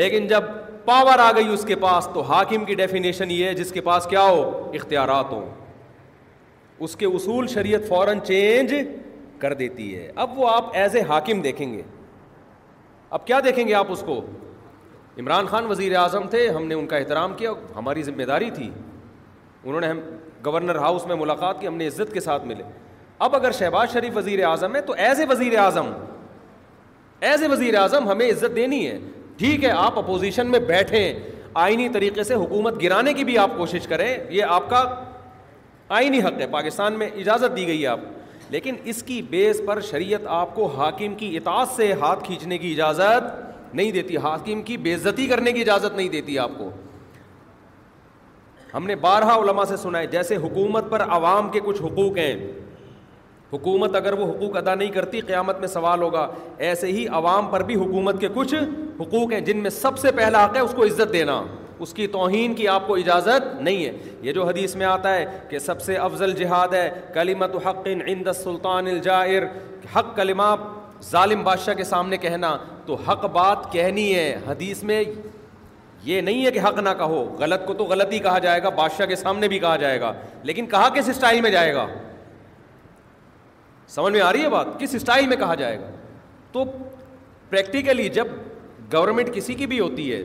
لیکن 0.00 0.26
جب 0.28 0.44
پاور 0.84 1.18
آ 1.18 1.30
گئی 1.36 1.48
اس 1.52 1.64
کے 1.68 1.74
پاس 1.84 2.08
تو 2.14 2.20
حاکم 2.30 2.64
کی 2.64 2.74
ڈیفینیشن 2.74 3.30
یہ 3.30 3.44
ہے 3.46 3.52
جس 3.54 3.72
کے 3.72 3.80
پاس 3.90 4.06
کیا 4.10 4.22
ہو 4.24 4.42
اختیارات 4.80 5.32
ہوں 5.32 5.48
اس 6.86 6.96
کے 6.96 7.06
اصول 7.06 7.46
شریعت 7.56 7.88
فوراً 7.88 8.18
چینج 8.26 8.74
کر 9.40 9.52
دیتی 9.54 9.94
ہے 9.96 10.10
اب 10.24 10.38
وہ 10.38 10.48
آپ 10.50 10.76
ایز 10.76 10.96
اے 10.96 11.02
حاکم 11.08 11.40
دیکھیں 11.42 11.72
گے 11.72 11.82
اب 13.16 13.26
کیا 13.26 13.40
دیکھیں 13.44 13.66
گے 13.68 13.74
آپ 13.74 13.92
اس 13.92 14.02
کو 14.06 14.20
عمران 15.20 15.46
خان 15.46 15.66
وزیر 15.70 15.96
اعظم 15.96 16.26
تھے 16.30 16.48
ہم 16.56 16.66
نے 16.68 16.74
ان 16.74 16.86
کا 16.86 16.96
احترام 16.96 17.34
کیا 17.36 17.52
ہماری 17.76 18.02
ذمہ 18.02 18.22
داری 18.28 18.50
تھی 18.56 18.70
انہوں 19.64 19.80
نے 19.80 19.86
ہم 19.86 20.00
گورنر 20.46 20.76
ہاؤس 20.78 21.06
میں 21.06 21.16
ملاقات 21.16 21.60
کی 21.60 21.66
ہم 21.66 21.76
نے 21.76 21.86
عزت 21.86 22.12
کے 22.12 22.20
ساتھ 22.20 22.44
ملے 22.46 22.62
اب 23.26 23.34
اگر 23.36 23.52
شہباز 23.58 23.92
شریف 23.92 24.16
وزیر 24.16 24.44
اعظم 24.46 24.76
ہے 24.76 24.80
تو 24.88 24.92
ایز 25.06 25.20
اے 25.20 25.26
وزیر 25.28 25.56
اعظم 25.58 25.90
ایز 27.30 27.42
اے 27.42 27.48
وزیر 27.52 27.76
اعظم 27.78 28.08
ہمیں 28.10 28.28
عزت 28.30 28.54
دینی 28.56 28.86
ہے 28.86 28.98
ٹھیک 29.38 29.64
ہے 29.64 29.70
آپ 29.78 29.98
اپوزیشن 29.98 30.50
میں 30.50 30.58
بیٹھیں 30.66 31.14
آئینی 31.64 31.88
طریقے 31.92 32.22
سے 32.24 32.34
حکومت 32.34 32.82
گرانے 32.82 33.12
کی 33.14 33.24
بھی 33.24 33.36
آپ 33.38 33.56
کوشش 33.56 33.86
کریں 33.88 34.08
یہ 34.30 34.42
آپ 34.58 34.68
کا 34.70 34.84
آئینی 36.00 36.20
حق 36.22 36.40
ہے 36.40 36.46
پاکستان 36.50 36.98
میں 36.98 37.06
اجازت 37.20 37.56
دی 37.56 37.66
گئی 37.66 37.82
ہے 37.82 37.86
آپ 37.86 38.00
کو 38.08 38.17
لیکن 38.50 38.76
اس 38.90 39.02
کی 39.02 39.20
بیس 39.30 39.60
پر 39.66 39.80
شریعت 39.90 40.20
آپ 40.34 40.54
کو 40.54 40.66
حاکم 40.76 41.14
کی 41.18 41.36
اطاعت 41.36 41.68
سے 41.76 41.92
ہاتھ 42.00 42.22
کھینچنے 42.24 42.58
کی 42.58 42.72
اجازت 42.72 43.74
نہیں 43.74 43.90
دیتی 43.92 44.16
حاکم 44.26 44.62
کی 44.68 44.76
بےزتی 44.86 45.26
کرنے 45.28 45.52
کی 45.52 45.60
اجازت 45.60 45.96
نہیں 45.96 46.08
دیتی 46.08 46.38
آپ 46.38 46.50
کو 46.58 46.70
ہم 48.74 48.86
نے 48.86 48.94
بارہا 49.04 49.34
علماء 49.42 49.64
سے 49.68 49.76
سنا 49.82 49.98
ہے 49.98 50.06
جیسے 50.12 50.36
حکومت 50.36 50.90
پر 50.90 51.02
عوام 51.16 51.50
کے 51.50 51.60
کچھ 51.64 51.82
حقوق 51.82 52.18
ہیں 52.18 52.34
حکومت 53.52 53.94
اگر 53.96 54.12
وہ 54.18 54.24
حقوق 54.32 54.56
ادا 54.56 54.74
نہیں 54.74 54.90
کرتی 54.92 55.20
قیامت 55.26 55.60
میں 55.60 55.68
سوال 55.68 56.02
ہوگا 56.02 56.26
ایسے 56.70 56.86
ہی 56.92 57.06
عوام 57.20 57.46
پر 57.50 57.62
بھی 57.70 57.74
حکومت 57.84 58.20
کے 58.20 58.28
کچھ 58.34 58.54
حقوق 59.00 59.32
ہیں 59.32 59.40
جن 59.48 59.62
میں 59.62 59.70
سب 59.70 59.98
سے 59.98 60.12
پہلا 60.16 60.44
حق 60.44 60.56
ہے 60.56 60.60
اس 60.60 60.72
کو 60.76 60.84
عزت 60.84 61.12
دینا 61.12 61.42
اس 61.82 61.92
کی 61.94 62.06
توہین 62.12 62.54
کی 62.54 62.66
آپ 62.68 62.86
کو 62.86 62.94
اجازت 62.96 63.54
نہیں 63.60 63.84
ہے 63.84 63.90
یہ 64.22 64.32
جو 64.32 64.44
حدیث 64.46 64.74
میں 64.76 64.86
آتا 64.86 65.14
ہے 65.14 65.24
کہ 65.50 65.58
سب 65.58 65.80
سے 65.82 65.96
افضل 66.06 66.32
جہاد 66.34 66.74
ہے 66.74 66.88
کلیمت 67.14 67.56
حق 67.66 67.86
عند 67.86 68.26
السلطان 68.28 68.86
الجائر 68.92 69.42
حق 69.96 70.14
کلمہ 70.16 70.54
ظالم 71.10 71.42
بادشاہ 71.44 71.74
کے 71.74 71.84
سامنے 71.84 72.16
کہنا 72.26 72.56
تو 72.86 72.94
حق 73.08 73.24
بات 73.32 73.70
کہنی 73.72 74.14
ہے 74.14 74.34
حدیث 74.48 74.82
میں 74.90 75.02
یہ 76.04 76.20
نہیں 76.20 76.44
ہے 76.46 76.50
کہ 76.52 76.60
حق 76.66 76.78
نہ 76.80 76.88
کہو 76.98 77.22
غلط 77.38 77.66
کو 77.66 77.74
تو 77.74 77.84
غلط 77.84 78.12
ہی 78.12 78.18
کہا 78.26 78.38
جائے 78.46 78.62
گا 78.62 78.68
بادشاہ 78.82 79.06
کے 79.06 79.16
سامنے 79.16 79.48
بھی 79.48 79.58
کہا 79.58 79.76
جائے 79.76 80.00
گا 80.00 80.12
لیکن 80.50 80.66
کہا 80.74 80.88
کس 80.94 81.08
اسٹائل 81.08 81.40
میں 81.40 81.50
جائے 81.50 81.74
گا 81.74 81.86
سمجھ 83.94 84.12
میں 84.12 84.20
آ 84.20 84.32
رہی 84.32 84.42
ہے 84.42 84.48
بات 84.50 84.78
کس 84.80 84.94
اسٹائل 84.94 85.26
میں 85.26 85.36
کہا 85.36 85.54
جائے 85.62 85.78
گا 85.80 85.90
تو 86.52 86.64
پریکٹیکلی 87.50 88.08
جب 88.18 88.26
گورنمنٹ 88.92 89.34
کسی 89.34 89.54
کی 89.54 89.66
بھی 89.66 89.80
ہوتی 89.80 90.12
ہے 90.12 90.22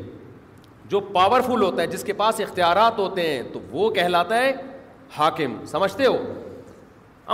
جو 0.89 0.99
پاورفل 1.14 1.61
ہوتا 1.61 1.81
ہے 1.81 1.88
جس 1.88 2.03
کے 2.03 2.14
پاس 2.14 2.39
اختیارات 2.41 2.97
ہوتے 2.99 3.27
ہیں 3.30 3.41
تو 3.53 3.60
وہ 3.72 3.89
کہلاتا 3.91 4.38
ہے 4.43 4.51
حاکم 5.18 5.55
سمجھتے 5.72 6.05
ہو 6.05 6.18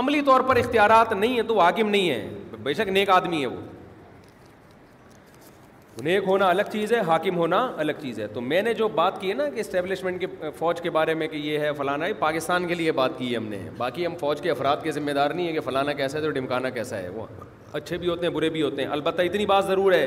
عملی 0.00 0.20
طور 0.26 0.40
پر 0.48 0.56
اختیارات 0.56 1.12
نہیں 1.12 1.34
ہیں 1.36 1.42
تو 1.48 1.54
وہ 1.54 1.62
حاکم 1.62 1.88
نہیں 1.90 2.10
ہے 2.10 2.56
بے 2.62 2.72
شک 2.74 2.88
نیک 2.88 3.10
آدمی 3.10 3.40
ہے 3.40 3.46
وہ 3.46 3.58
نیک 6.04 6.24
ہونا 6.26 6.48
الگ 6.48 6.68
چیز 6.72 6.92
ہے 6.92 6.98
حاکم 7.06 7.36
ہونا 7.38 7.58
الگ 7.78 7.92
چیز 8.00 8.18
ہے 8.20 8.26
تو 8.34 8.40
میں 8.40 8.60
نے 8.62 8.74
جو 8.74 8.86
بات 8.98 9.20
کی 9.20 9.28
ہے 9.30 9.34
نا 9.34 9.48
کہ 9.54 9.60
اسٹیبلشمنٹ 9.60 10.20
کے 10.20 10.26
فوج 10.58 10.80
کے 10.80 10.90
بارے 10.90 11.14
میں 11.22 11.28
کہ 11.28 11.36
یہ 11.36 11.58
ہے 11.58 11.72
فلانا 11.78 12.06
ہے 12.06 12.12
پاکستان 12.18 12.66
کے 12.68 12.74
لیے 12.74 12.92
بات 13.00 13.18
کی 13.18 13.30
ہے 13.30 13.36
ہم 13.36 13.46
نے 13.48 13.58
باقی 13.78 14.06
ہم 14.06 14.14
فوج 14.20 14.40
کے 14.40 14.50
افراد 14.50 14.76
کے 14.82 14.92
ذمہ 14.92 15.10
دار 15.18 15.30
نہیں 15.30 15.46
ہیں 15.46 15.52
کہ 15.54 15.60
فلانا 15.66 15.92
کیسا 16.00 16.18
ہے 16.18 16.22
تو 16.22 16.30
ڈمکانا 16.38 16.70
کیسا 16.78 16.98
ہے 16.98 17.08
وہ 17.14 17.26
اچھے 17.72 17.98
بھی 17.98 18.08
ہوتے 18.08 18.26
ہیں 18.26 18.32
برے 18.34 18.50
بھی 18.50 18.62
ہوتے 18.62 18.82
ہیں 18.84 18.90
البتہ 18.92 19.22
اتنی 19.22 19.46
بات 19.46 19.66
ضرور 19.66 19.92
ہے 19.92 20.06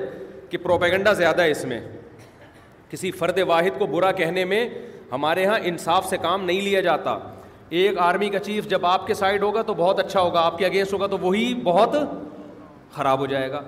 کہ 0.50 0.58
پروپیگنڈا 0.64 1.14
زیادہ 1.24 1.42
ہے 1.42 1.52
اس 1.52 1.64
میں 1.66 1.80
کسی 2.94 3.10
فرد 3.12 3.38
واحد 3.50 3.78
کو 3.80 3.86
برا 3.92 4.12
کہنے 4.18 4.44
میں 4.46 4.68
ہمارے 5.12 5.42
یہاں 5.44 5.58
انصاف 5.70 6.06
سے 6.10 6.18
کام 6.22 6.44
نہیں 6.46 6.62
لیا 6.62 6.82
جاتا 6.88 7.18
ایک 7.78 7.98
آرمی 8.08 8.28
کا 8.30 8.40
چیف 8.48 8.68
جب 8.70 8.86
آپ 8.86 9.06
کے 9.08 9.14
سائڈ 9.22 9.44
ہوگا 9.44 9.62
تو 9.70 9.74
بہت 9.78 10.00
اچھا 10.00 10.22
ہوگا 10.22 10.42
آپ 10.46 10.58
کے 10.58 10.66
اگینسٹ 10.66 10.94
ہوگا 10.94 11.08
تو 11.14 11.18
وہی 11.22 11.54
بہت 11.64 11.96
خراب 12.96 13.20
ہو 13.20 13.26
جائے 13.32 13.50
گا 13.52 13.62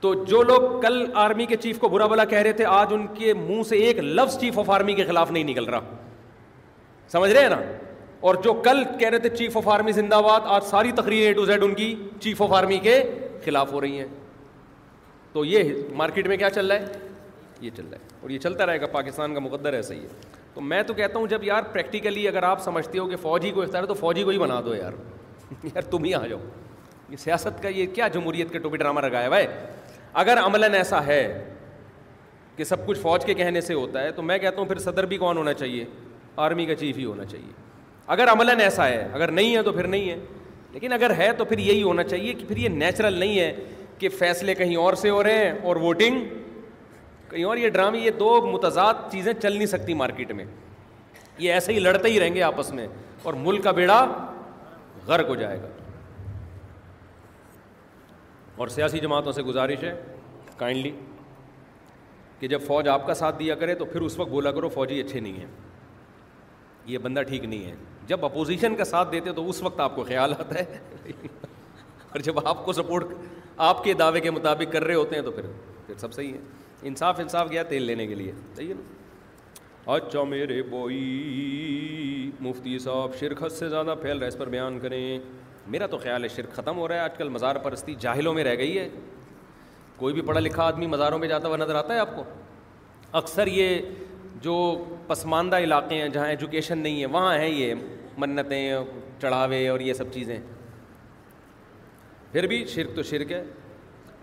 تو 0.00 0.12
جو 0.24 0.42
لوگ 0.50 0.68
کل 0.82 1.04
آرمی 1.24 1.46
کے 1.52 1.56
چیف 1.64 1.78
کو 1.84 1.88
برا 1.94 2.06
بلا 2.12 2.24
کہہ 2.34 2.38
رہے 2.46 2.52
تھے 2.60 2.64
آج 2.74 2.92
ان 2.94 3.06
کے 3.14 3.32
منہ 3.38 3.62
سے 3.68 3.76
ایک 3.86 3.98
لفظ 4.04 4.38
چیف 4.40 4.58
آف 4.58 4.70
آرمی 4.70 4.94
کے 4.94 5.04
خلاف 5.06 5.30
نہیں 5.30 5.44
نکل 5.50 5.64
رہا 5.74 5.94
سمجھ 7.12 7.30
رہے 7.32 7.42
ہیں 7.42 7.48
نا 7.50 7.60
اور 8.28 8.34
جو 8.44 8.52
کل 8.68 8.82
کہہ 8.98 9.08
رہے 9.08 9.18
تھے 9.26 9.36
چیف 9.36 9.56
آف 9.56 9.68
آرمی 9.78 9.92
زندہ 9.98 10.20
باد 10.28 10.46
آج 10.58 10.64
ساری 10.70 10.92
تقریریں 10.96 11.56
ان 11.60 11.74
کی 11.74 11.94
چیف 12.20 12.42
آف 12.42 12.52
آرمی 12.62 12.78
کے 12.86 13.02
خلاف 13.44 13.72
ہو 13.72 13.80
رہی 13.80 13.98
ہیں 13.98 14.06
تو 15.32 15.44
یہ 15.44 15.72
مارکیٹ 16.02 16.26
میں 16.28 16.36
کیا 16.36 16.50
چل 16.50 16.70
رہا 16.70 16.78
ہے 16.80 17.05
یہ 17.60 17.70
چل 17.76 17.84
رہا 17.90 17.98
ہے 18.02 18.16
اور 18.22 18.30
یہ 18.30 18.38
چلتا 18.38 18.66
رہے 18.66 18.80
گا 18.80 18.86
پاکستان 18.92 19.34
کا 19.34 19.40
مقدر 19.40 19.72
ایسا 19.72 19.94
ہی 19.94 20.00
ہے 20.00 20.06
تو 20.54 20.60
میں 20.60 20.82
تو 20.86 20.94
کہتا 20.94 21.18
ہوں 21.18 21.26
جب 21.28 21.44
یار 21.44 21.62
پریکٹیکلی 21.72 22.26
اگر 22.28 22.42
آپ 22.42 22.62
سمجھتے 22.64 22.98
ہو 22.98 23.06
کہ 23.08 23.16
فوج 23.22 23.44
ہی 23.44 23.50
کو 23.52 23.62
اس 23.62 23.70
طرح 23.72 23.86
تو 23.86 23.94
فوجی 23.94 24.22
کو 24.24 24.30
ہی 24.30 24.38
بنا 24.38 24.60
دو 24.64 24.74
یار 24.74 24.92
یار 25.64 25.82
تم 25.90 26.04
ہی 26.04 26.14
آ 26.14 26.24
جاؤ 26.26 26.38
یہ 27.08 27.16
سیاست 27.16 27.62
کا 27.62 27.68
یہ 27.68 27.86
کیا 27.94 28.08
جمہوریت 28.14 28.52
کے 28.52 28.58
ٹوپی 28.58 28.76
ڈرامہ 28.78 29.00
ہے 29.12 29.28
بھائی 29.28 29.46
اگر 30.24 30.38
عملاً 30.44 30.74
ایسا 30.74 31.04
ہے 31.06 31.20
کہ 32.56 32.64
سب 32.64 32.86
کچھ 32.86 32.98
فوج 32.98 33.24
کے 33.24 33.34
کہنے 33.34 33.60
سے 33.60 33.74
ہوتا 33.74 34.02
ہے 34.02 34.10
تو 34.16 34.22
میں 34.22 34.38
کہتا 34.38 34.58
ہوں 34.60 34.66
پھر 34.66 34.78
صدر 34.78 35.06
بھی 35.06 35.16
کون 35.18 35.36
ہونا 35.36 35.52
چاہیے 35.54 35.84
آرمی 36.44 36.64
کا 36.66 36.74
چیف 36.74 36.96
ہی 36.98 37.04
ہونا 37.04 37.24
چاہیے 37.24 37.52
اگر 38.14 38.30
عملاً 38.32 38.60
ایسا 38.60 38.88
ہے 38.88 39.06
اگر 39.12 39.30
نہیں 39.30 39.56
ہے 39.56 39.62
تو 39.62 39.72
پھر 39.72 39.86
نہیں 39.94 40.08
ہے 40.10 40.16
لیکن 40.72 40.92
اگر 40.92 41.14
ہے 41.18 41.30
تو 41.36 41.44
پھر 41.44 41.58
یہی 41.58 41.82
ہونا 41.82 42.02
چاہیے 42.04 42.32
کہ 42.34 42.44
پھر 42.48 42.56
یہ 42.56 42.68
نیچرل 42.68 43.18
نہیں 43.18 43.38
ہے 43.38 43.52
کہ 43.98 44.08
فیصلے 44.18 44.54
کہیں 44.54 44.74
اور 44.76 44.94
سے 45.02 45.10
ہو 45.10 45.22
رہے 45.22 45.44
ہیں 45.44 45.52
اور 45.66 45.76
ووٹنگ 45.84 46.24
کہیں 47.28 47.44
اور 47.44 47.56
یہ 47.56 47.68
ڈرامے 47.70 47.98
یہ 47.98 48.10
دو 48.18 48.40
متضاد 48.52 48.94
چیزیں 49.12 49.32
چل 49.32 49.52
نہیں 49.56 49.66
سکتی 49.66 49.94
مارکیٹ 50.02 50.32
میں 50.40 50.44
یہ 51.38 51.52
ایسے 51.52 51.72
ہی 51.72 51.78
لڑتے 51.80 52.08
ہی 52.10 52.20
رہیں 52.20 52.34
گے 52.34 52.42
آپس 52.42 52.72
میں 52.74 52.86
اور 53.22 53.34
ملک 53.46 53.62
کا 53.64 53.70
بیڑا 53.78 54.04
غرق 55.06 55.28
ہو 55.28 55.34
جائے 55.34 55.58
گا 55.62 55.68
اور 58.56 58.68
سیاسی 58.74 58.98
جماعتوں 58.98 59.32
سے 59.32 59.42
گزارش 59.42 59.82
ہے 59.84 59.94
کائنڈلی 60.56 60.90
کہ 62.40 62.48
جب 62.48 62.62
فوج 62.66 62.88
آپ 62.88 63.06
کا 63.06 63.14
ساتھ 63.14 63.38
دیا 63.38 63.54
کرے 63.60 63.74
تو 63.74 63.84
پھر 63.84 64.00
اس 64.02 64.18
وقت 64.18 64.30
بولا 64.30 64.52
کرو 64.52 64.68
فوجی 64.68 65.00
اچھے 65.00 65.20
نہیں 65.20 65.38
ہیں 65.38 65.46
یہ 66.86 66.98
بندہ 67.04 67.20
ٹھیک 67.28 67.44
نہیں 67.44 67.64
ہے 67.70 67.74
جب 68.06 68.24
اپوزیشن 68.24 68.74
کا 68.76 68.84
ساتھ 68.84 69.12
دیتے 69.12 69.32
تو 69.36 69.48
اس 69.48 69.62
وقت 69.62 69.80
آپ 69.80 69.94
کو 69.96 70.04
خیال 70.08 70.32
آتا 70.38 70.58
ہے 70.58 71.12
اور 72.10 72.20
جب 72.24 72.46
آپ 72.48 72.64
کو 72.64 72.72
سپورٹ 72.72 73.06
آپ 73.68 73.82
کے 73.84 73.94
دعوے 74.02 74.20
کے 74.20 74.30
مطابق 74.30 74.72
کر 74.72 74.84
رہے 74.84 74.94
ہوتے 74.94 75.16
ہیں 75.16 75.22
تو 75.22 75.30
پھر 75.32 75.46
پھر 75.86 75.96
سب 75.98 76.12
صحیح 76.14 76.32
ہے 76.32 76.38
انصاف 76.84 77.20
انصاف 77.20 77.50
گیا 77.50 77.62
تیل 77.68 77.82
لینے 77.82 78.06
کے 78.06 78.14
لیے 78.14 78.32
صحیح 78.56 78.68
ہے 78.68 78.74
نا 78.74 79.92
اچھا 79.92 80.22
میرے 80.28 80.62
بوئی 80.70 82.30
مفتی 82.40 82.78
صاحب 82.78 83.14
شرکت 83.20 83.52
سے 83.52 83.68
زیادہ 83.68 83.94
پھیل 84.02 84.16
رہا 84.16 84.24
ہے 84.24 84.28
اس 84.28 84.36
پر 84.38 84.48
بیان 84.48 84.78
کریں 84.82 85.18
میرا 85.74 85.86
تو 85.90 85.98
خیال 85.98 86.22
ہے 86.24 86.28
شرک 86.34 86.52
ختم 86.56 86.78
ہو 86.78 86.88
رہا 86.88 86.94
ہے 86.94 87.00
آج 87.00 87.16
کل 87.18 87.28
مزار 87.28 87.56
پرستی 87.62 87.94
جاہلوں 88.00 88.34
میں 88.34 88.44
رہ 88.44 88.56
گئی 88.58 88.78
ہے 88.78 88.88
کوئی 89.96 90.14
بھی 90.14 90.22
پڑھا 90.22 90.40
لکھا 90.40 90.62
آدمی 90.64 90.86
مزاروں 90.86 91.18
میں 91.18 91.28
جاتا 91.28 91.48
ہوا 91.48 91.56
نظر 91.56 91.74
آتا 91.74 91.94
ہے 91.94 91.98
آپ 91.98 92.14
کو 92.16 92.24
اکثر 93.20 93.46
یہ 93.46 93.78
جو 94.42 94.54
پسماندہ 95.06 95.56
علاقے 95.64 96.00
ہیں 96.02 96.08
جہاں 96.08 96.26
ایجوکیشن 96.28 96.78
نہیں 96.78 97.00
ہے 97.00 97.06
وہاں 97.12 97.36
ہیں 97.38 97.48
یہ 97.48 97.74
منتیں 98.18 98.78
چڑھاوے 99.20 99.66
اور 99.68 99.80
یہ 99.80 99.92
سب 99.94 100.12
چیزیں 100.14 100.38
پھر 102.32 102.46
بھی 102.46 102.64
شرک 102.74 102.94
تو 102.96 103.02
شرک 103.10 103.32
ہے 103.32 103.44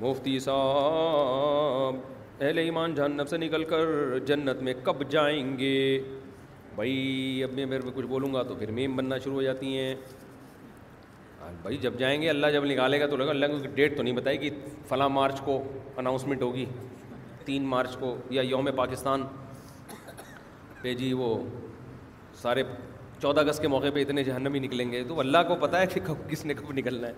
مفتی 0.02 0.38
صاحب 0.40 1.98
اہل 2.41 2.57
ایمان 2.57 2.93
جہنم 2.95 3.26
سے 3.30 3.38
نکل 3.38 3.64
کر 3.69 4.19
جنت 4.27 4.61
میں 4.64 4.73
کب 4.84 5.01
جائیں 5.11 5.57
گے 5.57 5.73
بھائی 6.76 7.41
اب 7.43 7.51
میں 7.55 7.65
میرے 7.65 7.81
پہ 7.81 7.89
کچھ 7.95 8.05
بولوں 8.10 8.34
گا 8.34 8.41
تو 8.43 8.55
پھر 8.60 8.72
میم 8.77 8.95
بننا 8.95 9.18
شروع 9.23 9.34
ہو 9.34 9.41
جاتی 9.41 9.77
ہیں 9.77 9.93
بھائی 11.61 11.77
جب 11.81 11.97
جائیں 11.99 12.22
گے 12.22 12.30
اللہ 12.30 12.47
جب 12.53 12.65
نکالے 12.65 12.99
گا 12.99 13.07
تو 13.07 13.18
لگا 13.18 13.30
اللہ 13.30 13.45
کو 13.51 13.68
ڈیٹ 13.76 13.95
تو 13.97 14.03
نہیں 14.03 14.15
بتائے 14.15 14.38
کہ 14.38 14.49
فلاں 14.89 15.10
مارچ 15.10 15.41
کو 15.45 15.61
اناؤنسمنٹ 15.97 16.41
ہوگی 16.43 16.65
تین 17.45 17.65
مارچ 17.76 17.95
کو 17.99 18.15
یا 18.38 18.41
یوم 18.49 18.69
پاکستان 18.76 19.23
پہ 20.81 20.93
جی 21.03 21.11
وہ 21.22 21.35
سارے 22.41 22.64
چودہ 23.22 23.39
اگست 23.39 23.61
کے 23.61 23.68
موقع 23.68 23.89
پہ 23.93 24.01
اتنے 24.01 24.23
جہنم 24.23 24.53
ہی 24.53 24.60
نکلیں 24.60 24.91
گے 24.91 25.03
تو 25.07 25.19
اللہ 25.19 25.43
کو 25.47 25.55
پتہ 25.60 25.77
ہے 25.77 25.88
کہ 25.93 25.99
کب 26.05 26.30
کس 26.30 26.45
نے 26.45 26.53
کب 26.53 26.73
نکلنا 26.77 27.07
ہے 27.07 27.14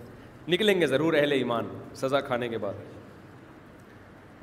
نکلیں 0.54 0.80
گے 0.82 0.88
ضرور 0.88 1.14
اہل 1.20 1.32
ایمان 1.32 1.68
سزا 2.02 2.20
کھانے 2.28 2.48
کے 2.50 2.58
بعد 2.68 2.84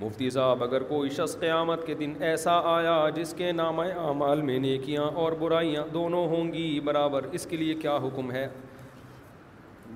مفتی 0.03 0.29
صاحب 0.35 0.63
اگر 0.65 0.83
کوئی 0.89 1.11
شخص 1.17 1.37
قیامت 1.41 1.87
کے 1.87 1.95
دن 1.99 2.13
ایسا 2.31 2.61
آیا 2.75 2.95
جس 3.15 3.35
کے 3.39 3.51
نام 3.53 3.81
اعمال 3.81 4.41
میں 4.49 4.59
نیکیاں 4.65 5.03
اور 5.25 5.33
برائیاں 5.41 5.85
دونوں 5.95 6.27
ہوں 6.29 6.53
گی 6.53 6.67
برابر 6.89 7.27
اس 7.39 7.47
کے 7.51 7.57
لیے 7.57 7.75
کیا 7.85 7.97
حکم 8.07 8.31
ہے 8.33 8.47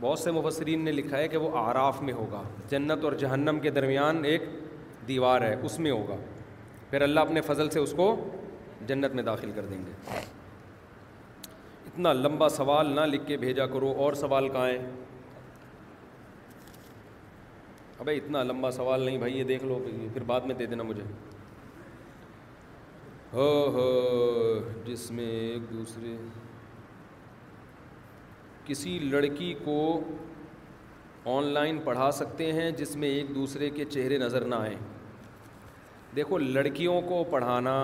بہت 0.00 0.18
سے 0.18 0.30
مفسرین 0.38 0.84
نے 0.84 0.92
لکھا 0.92 1.16
ہے 1.18 1.28
کہ 1.28 1.36
وہ 1.44 1.50
آراف 1.58 2.00
میں 2.08 2.12
ہوگا 2.20 2.42
جنت 2.70 3.04
اور 3.04 3.12
جہنم 3.24 3.58
کے 3.62 3.70
درمیان 3.78 4.24
ایک 4.32 4.42
دیوار 5.08 5.40
ہے 5.48 5.54
اس 5.66 5.78
میں 5.84 5.90
ہوگا 5.90 6.16
پھر 6.90 7.02
اللہ 7.02 7.20
اپنے 7.30 7.40
فضل 7.46 7.70
سے 7.70 7.78
اس 7.80 7.92
کو 7.96 8.08
جنت 8.88 9.14
میں 9.14 9.22
داخل 9.30 9.50
کر 9.56 9.66
دیں 9.70 9.78
گے 9.86 10.20
اتنا 11.90 12.12
لمبا 12.12 12.48
سوال 12.60 12.90
نہ 12.96 13.06
لکھ 13.14 13.26
کے 13.26 13.36
بھیجا 13.46 13.66
کرو 13.74 13.92
اور 14.04 14.12
سوال 14.24 14.48
کہاں 14.56 14.68
ہیں 14.68 14.78
ابھی 18.00 18.16
اتنا 18.16 18.42
لمبا 18.42 18.70
سوال 18.70 19.00
نہیں 19.02 19.18
بھائی 19.18 19.36
یہ 19.38 19.44
دیکھ 19.44 19.64
لو 19.64 19.78
پھر 20.14 20.22
بعد 20.26 20.40
میں 20.46 20.54
دے 20.54 20.66
دینا 20.70 20.82
مجھے 20.82 21.02
ہو 23.32 23.46
ہو 23.74 23.86
جس 24.86 25.10
میں 25.10 25.28
ایک 25.28 25.70
دوسرے 25.72 26.16
کسی 28.64 28.98
لڑکی 29.02 29.52
کو 29.64 29.78
آن 31.36 31.44
لائن 31.52 31.78
پڑھا 31.84 32.10
سکتے 32.12 32.52
ہیں 32.52 32.70
جس 32.80 32.94
میں 32.96 33.08
ایک 33.08 33.34
دوسرے 33.34 33.70
کے 33.76 33.84
چہرے 33.90 34.18
نظر 34.18 34.44
نہ 34.48 34.54
آئیں 34.54 34.76
دیکھو 36.16 36.38
لڑکیوں 36.38 37.00
کو 37.08 37.22
پڑھانا 37.30 37.74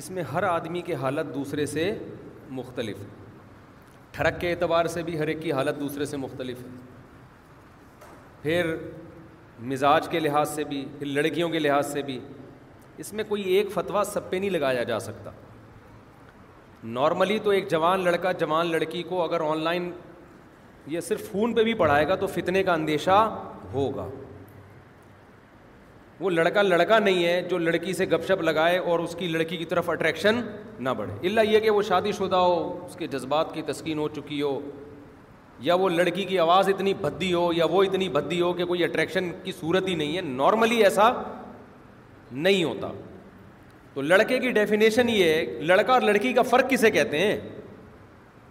اس 0.00 0.10
میں 0.10 0.22
ہر 0.32 0.42
آدمی 0.42 0.80
کی 0.84 0.94
حالت 1.02 1.34
دوسرے 1.34 1.66
سے 1.74 1.92
مختلف 2.60 3.04
ٹھڑک 4.12 4.40
کے 4.40 4.50
اعتبار 4.50 4.86
سے 4.94 5.02
بھی 5.02 5.18
ہر 5.18 5.26
ایک 5.34 5.42
کی 5.42 5.52
حالت 5.52 5.80
دوسرے 5.80 6.04
سے 6.06 6.16
مختلف 6.16 6.62
ہے 6.62 6.70
پھر 8.42 8.74
مزاج 9.70 10.08
کے 10.10 10.20
لحاظ 10.20 10.48
سے 10.54 10.64
بھی 10.68 10.84
پھر 10.98 11.06
لڑکیوں 11.06 11.48
کے 11.48 11.58
لحاظ 11.58 11.92
سے 11.92 12.02
بھی 12.02 12.18
اس 13.02 13.12
میں 13.18 13.24
کوئی 13.28 13.42
ایک 13.56 13.70
فتویٰ 13.74 14.02
سب 14.12 14.30
پہ 14.30 14.36
نہیں 14.36 14.50
لگایا 14.50 14.82
جا 14.88 14.98
سکتا 15.00 15.30
نارملی 16.98 17.38
تو 17.44 17.50
ایک 17.50 17.68
جوان 17.70 18.00
لڑکا 18.04 18.32
جوان 18.40 18.70
لڑکی 18.70 19.02
کو 19.08 19.22
اگر 19.22 19.40
آن 19.50 19.58
لائن 19.64 19.90
یہ 20.92 21.00
صرف 21.08 21.30
فون 21.32 21.54
پہ 21.54 21.64
بھی 21.64 21.74
پڑھائے 21.82 22.08
گا 22.08 22.14
تو 22.20 22.26
فتنے 22.26 22.62
کا 22.62 22.72
اندیشہ 22.72 23.18
ہوگا 23.74 24.06
وہ 26.20 26.30
لڑکا 26.30 26.62
لڑکا 26.62 26.98
نہیں 26.98 27.24
ہے 27.24 27.40
جو 27.50 27.58
لڑکی 27.58 27.92
سے 28.00 28.06
گپ 28.06 28.26
شپ 28.28 28.42
لگائے 28.42 28.78
اور 28.90 28.98
اس 28.98 29.14
کی 29.18 29.28
لڑکی 29.28 29.56
کی 29.56 29.64
طرف 29.74 29.88
اٹریکشن 29.90 30.40
نہ 30.78 30.90
بڑھے 30.96 31.14
اللہ 31.28 31.48
یہ 31.50 31.60
کہ 31.60 31.70
وہ 31.70 31.82
شادی 31.88 32.12
شدہ 32.18 32.36
ہو 32.36 32.82
اس 32.86 32.96
کے 32.96 33.06
جذبات 33.14 33.54
کی 33.54 33.62
تسکین 33.66 33.98
ہو 33.98 34.08
چکی 34.16 34.40
ہو 34.42 34.58
یا 35.62 35.74
وہ 35.80 35.88
لڑکی 35.90 36.24
کی 36.24 36.38
آواز 36.38 36.68
اتنی 36.68 36.92
بھدی 37.00 37.32
ہو 37.32 37.48
یا 37.56 37.64
وہ 37.70 37.82
اتنی 37.84 38.08
بھدی 38.14 38.40
ہو 38.40 38.52
کہ 38.52 38.64
کوئی 38.66 38.84
اٹریکشن 38.84 39.30
کی 39.42 39.52
صورت 39.60 39.88
ہی 39.88 39.94
نہیں 39.94 40.16
ہے 40.16 40.20
نارملی 40.22 40.82
ایسا 40.84 41.10
نہیں 42.46 42.64
ہوتا 42.64 42.90
تو 43.94 44.02
لڑکے 44.02 44.38
کی 44.38 44.50
ڈیفینیشن 44.50 45.08
یہ 45.08 45.32
ہے 45.32 45.60
لڑکا 45.66 45.92
اور 45.92 46.02
لڑکی 46.02 46.32
کا 46.32 46.42
فرق 46.52 46.68
کسے 46.70 46.90
کہتے 46.90 47.18
ہیں 47.18 47.36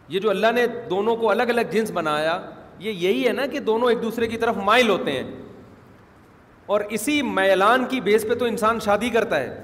یہ 0.10 0.20
جو 0.20 0.30
اللہ 0.30 0.52
نے 0.56 0.66
دونوں 0.90 1.16
کو 1.16 1.30
الگ 1.32 1.50
الگ 1.56 1.72
جنس 1.72 1.92
بنایا 1.94 2.40
یہ 2.80 2.92
یہی 3.08 3.28
ہے 3.28 3.32
نا 3.34 3.46
کہ 3.52 3.60
دونوں 3.72 3.90
ایک 3.90 4.02
دوسرے 4.04 4.28
کی 4.28 4.38
طرف 4.44 4.58
مائل 4.68 4.90
ہوتے 4.90 5.12
ہیں 5.12 5.24
اور 6.76 6.82
اسی 6.98 7.22
میلان 7.36 7.86
کی 7.90 8.02
بیس 8.02 8.26
پہ 8.30 8.36
تو 8.40 8.46
انسان 8.46 8.80
شادی 8.86 9.10
کرتا 9.10 9.40
ہے 9.40 9.60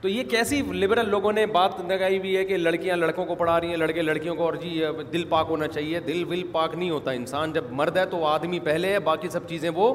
تو 0.00 0.08
یہ 0.08 0.22
کیسی 0.30 0.60
لبرل 0.74 1.08
لوگوں 1.10 1.32
نے 1.32 1.44
بات 1.54 1.80
لگائی 1.88 2.18
ہوئی 2.18 2.36
ہے 2.36 2.44
کہ 2.44 2.56
لڑکیاں 2.56 2.96
لڑکوں 2.96 3.24
کو 3.26 3.34
پڑھا 3.34 3.58
رہی 3.60 3.68
ہیں 3.68 3.76
لڑکے 3.76 4.02
لڑکیوں 4.02 4.34
کو 4.36 4.44
اور 4.44 4.54
جی 4.62 4.80
دل 5.12 5.24
پاک 5.28 5.46
ہونا 5.50 5.66
چاہیے 5.68 6.00
دل 6.06 6.22
ول 6.30 6.42
پاک 6.52 6.74
نہیں 6.74 6.90
ہوتا 6.90 7.10
انسان 7.20 7.52
جب 7.52 7.70
مرد 7.80 7.96
ہے 7.96 8.04
تو 8.10 8.24
آدمی 8.26 8.60
پہلے 8.68 8.92
ہے 8.92 8.98
باقی 9.08 9.28
سب 9.32 9.48
چیزیں 9.48 9.68
وہ 9.74 9.92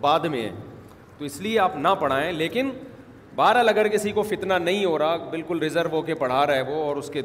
بعد 0.00 0.20
میں 0.32 0.40
ہیں 0.42 0.52
تو 1.18 1.24
اس 1.24 1.40
لیے 1.40 1.58
آپ 1.60 1.76
نہ 1.76 1.88
پڑھائیں 2.00 2.30
لیکن 2.32 2.70
بہرحال 3.36 3.68
اگر 3.68 3.88
کسی 3.88 4.12
کو 4.12 4.22
فتنہ 4.30 4.54
نہیں 4.62 4.84
ہو 4.84 4.96
رہا 4.98 5.16
بالکل 5.30 5.58
ریزرو 5.62 5.88
ہو 5.96 6.00
کے 6.06 6.14
پڑھا 6.22 6.46
رہا 6.46 6.54
ہے 6.54 6.62
وہ 6.72 6.82
اور 6.84 6.96
اس 7.02 7.10
کے 7.12 7.22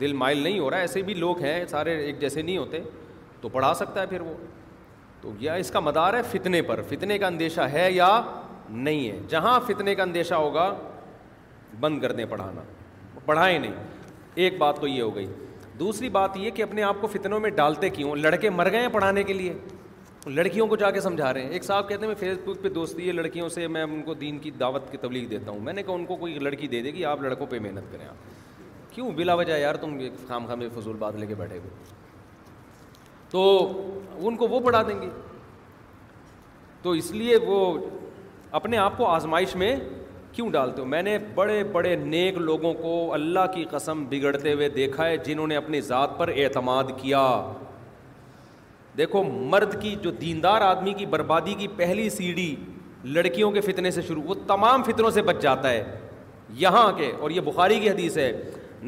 دل 0.00 0.12
مائل 0.24 0.38
نہیں 0.38 0.58
ہو 0.58 0.70
رہا 0.70 0.78
ایسے 0.86 1.02
بھی 1.02 1.14
لوگ 1.14 1.40
ہیں 1.42 1.64
سارے 1.70 1.96
ایک 2.04 2.20
جیسے 2.20 2.42
نہیں 2.42 2.56
ہوتے 2.58 2.82
تو 3.40 3.48
پڑھا 3.56 3.72
سکتا 3.74 4.00
ہے 4.00 4.06
پھر 4.06 4.20
وہ 4.20 4.34
تو 5.20 5.32
یا 5.38 5.54
اس 5.62 5.70
کا 5.70 5.80
مدار 5.90 6.14
ہے 6.14 6.20
فتنے 6.30 6.60
پر 6.70 6.80
فتنے 6.88 7.18
کا 7.18 7.26
اندیشہ 7.26 7.60
ہے 7.72 7.90
یا 7.92 8.20
نہیں 8.70 9.08
ہے 9.10 9.18
جہاں 9.28 9.58
فتنے 9.66 9.94
کا 9.94 10.02
اندیشہ 10.02 10.34
ہوگا 10.34 10.70
بند 11.80 12.00
کر 12.02 12.12
دیں 12.12 12.24
پڑھانا 12.30 12.60
پڑھائیں 13.26 13.58
نہیں 13.58 13.74
ایک 14.34 14.58
بات 14.58 14.80
تو 14.80 14.86
یہ 14.88 15.02
ہو 15.02 15.14
گئی 15.14 15.26
دوسری 15.78 16.08
بات 16.14 16.36
یہ 16.36 16.50
کہ 16.54 16.62
اپنے 16.62 16.82
آپ 16.82 16.96
کو 17.00 17.06
فتنوں 17.12 17.38
میں 17.40 17.50
ڈالتے 17.50 17.88
کیوں 17.90 18.14
لڑکے 18.16 18.50
مر 18.50 18.70
گئے 18.72 18.80
ہیں 18.80 18.88
پڑھانے 18.92 19.22
کے 19.24 19.32
لیے 19.32 19.52
لڑکیوں 20.26 20.66
کو 20.68 20.76
جا 20.76 20.90
کے 20.90 21.00
سمجھا 21.00 21.32
رہے 21.34 21.42
ہیں 21.42 21.50
ایک 21.50 21.64
صاحب 21.64 21.88
کہتے 21.88 22.00
ہیں 22.06 22.06
میں 22.08 22.14
فیس 22.20 22.38
بک 22.46 22.62
پہ 22.62 22.68
دوستی 22.68 23.06
ہے 23.06 23.12
لڑکیوں 23.12 23.48
سے 23.48 23.66
میں 23.76 23.82
ان 23.82 24.02
کو 24.06 24.14
دین 24.14 24.38
کی 24.38 24.50
دعوت 24.60 24.90
کی 24.90 24.96
تبلیغ 25.00 25.28
دیتا 25.28 25.50
ہوں 25.50 25.60
میں 25.64 25.72
نے 25.72 25.82
کہا 25.82 25.94
ان 25.94 26.04
کو 26.06 26.16
کوئی 26.16 26.38
لڑکی 26.38 26.68
دے 26.68 26.82
دے 26.82 26.92
گی 26.94 27.04
آپ 27.12 27.20
لڑکوں 27.22 27.46
پہ 27.50 27.58
محنت 27.60 27.92
کریں 27.92 28.06
آپ 28.08 28.92
کیوں 28.94 29.10
بلا 29.16 29.34
وجہ 29.34 29.58
یار 29.58 29.74
تم 29.80 29.98
خام 30.28 30.46
خام 30.46 30.62
فضول 30.74 30.96
بات 30.98 31.16
لے 31.18 31.26
کے 31.26 31.34
بیٹھے 31.38 31.58
ہوئے 31.58 31.98
تو 33.30 34.28
ان 34.28 34.36
کو 34.36 34.48
وہ 34.48 34.60
پڑھا 34.60 34.82
دیں 34.88 35.00
گے 35.02 35.08
تو 36.82 36.90
اس 37.00 37.10
لیے 37.12 37.36
وہ 37.46 37.60
اپنے 38.58 38.76
آپ 38.78 38.96
کو 38.98 39.06
آزمائش 39.06 39.56
میں 39.56 39.74
کیوں 40.32 40.48
ڈالتے 40.50 40.80
ہو 40.80 40.86
میں 40.86 41.02
نے 41.02 41.16
بڑے 41.34 41.62
بڑے 41.72 41.94
نیک 41.96 42.36
لوگوں 42.38 42.72
کو 42.82 42.92
اللہ 43.14 43.46
کی 43.54 43.64
قسم 43.70 44.04
بگڑتے 44.10 44.52
ہوئے 44.52 44.68
دیکھا 44.74 45.06
ہے 45.08 45.16
جنہوں 45.24 45.46
نے 45.52 45.56
اپنی 45.56 45.80
ذات 45.90 46.16
پر 46.18 46.30
اعتماد 46.36 46.92
کیا 47.00 47.24
دیکھو 48.98 49.22
مرد 49.52 49.80
کی 49.82 49.94
جو 50.02 50.10
دیندار 50.20 50.60
آدمی 50.62 50.92
کی 50.94 51.06
بربادی 51.14 51.54
کی 51.58 51.66
پہلی 51.76 52.08
سیڑھی 52.10 52.54
لڑکیوں 53.16 53.50
کے 53.50 53.60
فتنے 53.60 53.90
سے 53.90 54.02
شروع 54.06 54.22
وہ 54.26 54.34
تمام 54.46 54.82
فتنوں 54.86 55.10
سے 55.10 55.22
بچ 55.30 55.40
جاتا 55.42 55.70
ہے 55.70 55.84
یہاں 56.64 56.90
کے 56.96 57.12
اور 57.20 57.30
یہ 57.30 57.40
بخاری 57.44 57.78
کی 57.80 57.90
حدیث 57.90 58.16
ہے 58.18 58.30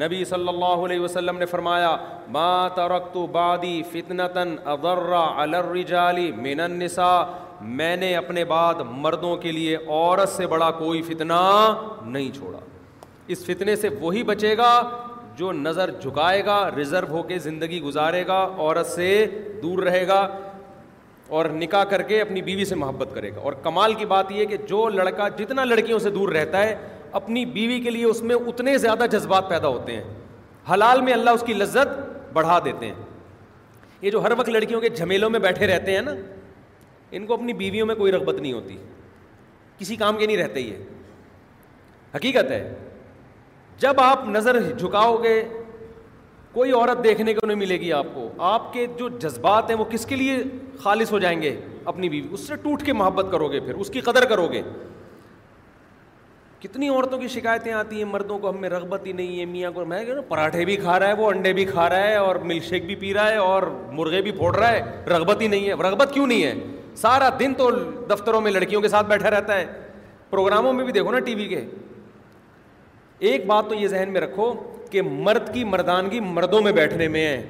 نبی 0.01 0.23
صلی 0.25 0.47
اللہ 0.47 0.83
علیہ 0.85 0.99
وسلم 0.99 1.37
نے 1.37 1.45
فرمایا 1.45 1.95
ماترکت 2.35 3.17
بادی 3.31 3.81
فتنتاً 3.91 4.55
ابر 4.73 5.05
الرجالی 5.39 6.31
النساء 6.57 7.21
میں 7.79 7.95
نے 7.97 8.15
اپنے 8.15 8.43
بعد 8.45 8.79
مردوں 8.97 9.35
کے 9.41 9.51
لیے 9.51 9.75
عورت 9.75 10.29
سے 10.29 10.47
بڑا 10.47 10.69
کوئی 10.77 11.01
فتنہ 11.07 11.33
نہیں 12.05 12.31
چھوڑا 12.37 12.59
اس 13.35 13.45
فتنے 13.45 13.75
سے 13.75 13.89
وہی 13.99 14.23
بچے 14.23 14.55
گا 14.57 14.73
جو 15.37 15.51
نظر 15.53 15.91
جھکائے 16.01 16.43
گا 16.45 16.57
ریزرو 16.75 17.07
ہو 17.11 17.21
کے 17.27 17.37
زندگی 17.39 17.79
گزارے 17.81 18.25
گا 18.27 18.39
عورت 18.57 18.87
سے 18.87 19.07
دور 19.61 19.83
رہے 19.83 20.07
گا 20.07 20.27
اور 21.37 21.45
نکاح 21.59 21.83
کر 21.89 22.01
کے 22.07 22.19
اپنی 22.21 22.41
بیوی 22.41 22.65
سے 22.65 22.75
محبت 22.75 23.13
کرے 23.13 23.29
گا 23.35 23.41
اور 23.41 23.53
کمال 23.63 23.93
کی 23.99 24.05
بات 24.05 24.31
یہ 24.31 24.45
کہ 24.45 24.57
جو 24.67 24.87
لڑکا 24.93 25.27
جتنا 25.37 25.63
لڑکیوں 25.65 25.99
سے 25.99 26.09
دور 26.11 26.29
رہتا 26.33 26.63
ہے 26.63 26.75
اپنی 27.19 27.45
بیوی 27.55 27.79
کے 27.81 27.89
لیے 27.89 28.05
اس 28.05 28.21
میں 28.23 28.35
اتنے 28.47 28.77
زیادہ 28.77 29.05
جذبات 29.11 29.49
پیدا 29.49 29.67
ہوتے 29.67 29.95
ہیں 29.95 30.03
حلال 30.73 31.01
میں 31.01 31.13
اللہ 31.13 31.29
اس 31.29 31.43
کی 31.47 31.53
لذت 31.53 31.99
بڑھا 32.33 32.59
دیتے 32.65 32.85
ہیں 32.85 32.93
یہ 34.01 34.11
جو 34.11 34.23
ہر 34.23 34.31
وقت 34.37 34.49
لڑکیوں 34.49 34.81
کے 34.81 34.89
جھمیلوں 34.89 35.29
میں 35.29 35.39
بیٹھے 35.39 35.67
رہتے 35.67 35.93
ہیں 35.95 36.01
نا 36.01 36.11
ان 37.17 37.25
کو 37.27 37.33
اپنی 37.33 37.53
بیویوں 37.53 37.85
میں 37.87 37.95
کوئی 37.95 38.11
رغبت 38.11 38.39
نہیں 38.39 38.53
ہوتی 38.53 38.75
کسی 39.77 39.95
کام 39.95 40.17
کے 40.17 40.25
نہیں 40.27 40.37
رہتے 40.37 40.59
یہ 40.59 42.15
حقیقت 42.15 42.51
ہے 42.51 42.61
جب 43.79 43.99
آپ 44.01 44.27
نظر 44.29 44.59
جھکاؤ 44.73 45.15
گے 45.23 45.41
کوئی 46.53 46.71
عورت 46.71 47.03
دیکھنے 47.03 47.33
کو 47.33 47.45
نہیں 47.47 47.57
ملے 47.57 47.79
گی 47.81 47.91
آپ 47.99 48.05
کو 48.13 48.27
آپ 48.53 48.71
کے 48.73 48.85
جو 48.97 49.07
جذبات 49.23 49.69
ہیں 49.69 49.77
وہ 49.77 49.85
کس 49.91 50.05
کے 50.05 50.15
لیے 50.15 50.37
خالص 50.83 51.11
ہو 51.11 51.19
جائیں 51.19 51.41
گے 51.41 51.55
اپنی 51.91 52.09
بیوی 52.09 52.27
اس 52.33 52.47
سے 52.47 52.55
ٹوٹ 52.63 52.83
کے 52.85 52.93
محبت 53.01 53.31
کرو 53.31 53.47
گے 53.51 53.59
پھر 53.67 53.75
اس 53.85 53.89
کی 53.93 54.01
قدر 54.09 54.25
کرو 54.29 54.47
گے 54.51 54.61
کتنی 56.63 56.87
عورتوں 56.89 57.17
کی 57.19 57.27
شکایتیں 57.27 57.71
آتی 57.73 57.95
ہیں 57.97 58.03
مردوں 58.09 58.37
کو 58.39 58.49
ہم 58.49 58.59
میں 58.61 58.69
رغبت 58.69 59.05
ہی 59.05 59.11
نہیں 59.13 59.39
ہے 59.39 59.45
میاں 59.45 59.69
کو 59.75 59.83
میں 59.85 60.03
کہ 60.05 60.13
پراٹھے 60.27 60.65
بھی 60.65 60.75
کھا 60.83 60.99
رہا 60.99 61.07
ہے 61.07 61.13
وہ 61.13 61.29
انڈے 61.29 61.51
بھی 61.53 61.63
کھا 61.65 61.87
رہا 61.89 62.03
ہے 62.03 62.15
اور 62.15 62.35
ملک 62.49 62.63
شیک 62.63 62.85
بھی 62.85 62.95
پی 63.01 63.13
رہا 63.13 63.29
ہے 63.29 63.37
اور 63.47 63.63
مرغے 63.93 64.21
بھی 64.27 64.31
پھوڑ 64.37 64.55
رہا 64.55 64.69
ہے 64.71 64.81
رغبت 65.11 65.41
ہی 65.41 65.47
نہیں 65.47 65.67
ہے 65.67 65.73
رغبت 65.87 66.13
کیوں 66.13 66.27
نہیں 66.27 66.43
ہے 66.43 66.53
سارا 67.01 67.29
دن 67.39 67.53
تو 67.57 67.69
دفتروں 68.09 68.41
میں 68.41 68.51
لڑکیوں 68.51 68.81
کے 68.81 68.87
ساتھ 68.89 69.07
بیٹھا 69.07 69.29
رہتا 69.31 69.55
ہے 69.57 69.65
پروگراموں 70.29 70.71
میں 70.73 70.83
بھی 70.85 70.93
دیکھو 70.93 71.11
نا 71.11 71.19
ٹی 71.25 71.33
وی 71.35 71.47
کے 71.47 71.61
ایک 73.29 73.45
بات 73.47 73.69
تو 73.69 73.75
یہ 73.75 73.87
ذہن 73.87 74.13
میں 74.13 74.21
رکھو 74.21 74.53
کہ 74.91 75.01
مرد 75.09 75.53
کی 75.53 75.63
مردانگی 75.73 76.19
مردوں 76.29 76.61
میں 76.61 76.71
بیٹھنے 76.79 77.07
میں 77.17 77.25
ہے 77.27 77.43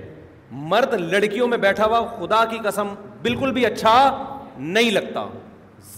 مرد 0.74 0.94
لڑکیوں 1.12 1.48
میں 1.48 1.58
بیٹھا 1.68 1.86
ہوا 1.86 2.02
خدا 2.20 2.44
کی 2.50 2.58
قسم 2.64 2.94
بالکل 3.22 3.52
بھی 3.54 3.66
اچھا 3.66 3.96
نہیں 4.58 4.92
لگتا 4.92 5.26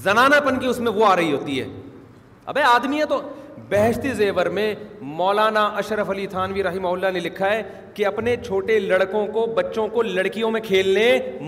زنانہ 0.03 0.35
پن 0.45 0.59
کی 0.59 0.67
اس 0.67 0.79
میں 0.79 0.91
وہ 0.91 1.05
آ 1.05 1.15
رہی 1.15 1.31
ہوتی 1.33 1.59
ہے 1.61 1.67
ابے 2.51 2.61
آدمی 2.67 2.99
ہے 2.99 3.05
تو 3.09 3.19
بہشتی 3.69 4.11
زیور 4.13 4.45
میں 4.55 4.73
مولانا 5.19 5.63
اشرف 5.77 6.09
علی 6.09 6.25
تھانوی 6.33 6.63
رحمہ 6.63 6.87
اللہ 6.87 7.11
نے 7.13 7.19
لکھا 7.19 7.49
ہے 7.51 7.61
کہ 7.93 8.05
اپنے 8.05 8.35
چھوٹے 8.45 8.77
لڑکوں 8.79 9.25
کو 9.33 9.45
بچوں 9.55 9.87
کو 9.93 10.01
لڑکیوں 10.01 10.51
میں 10.51 10.61
کھیلنے 10.61 11.05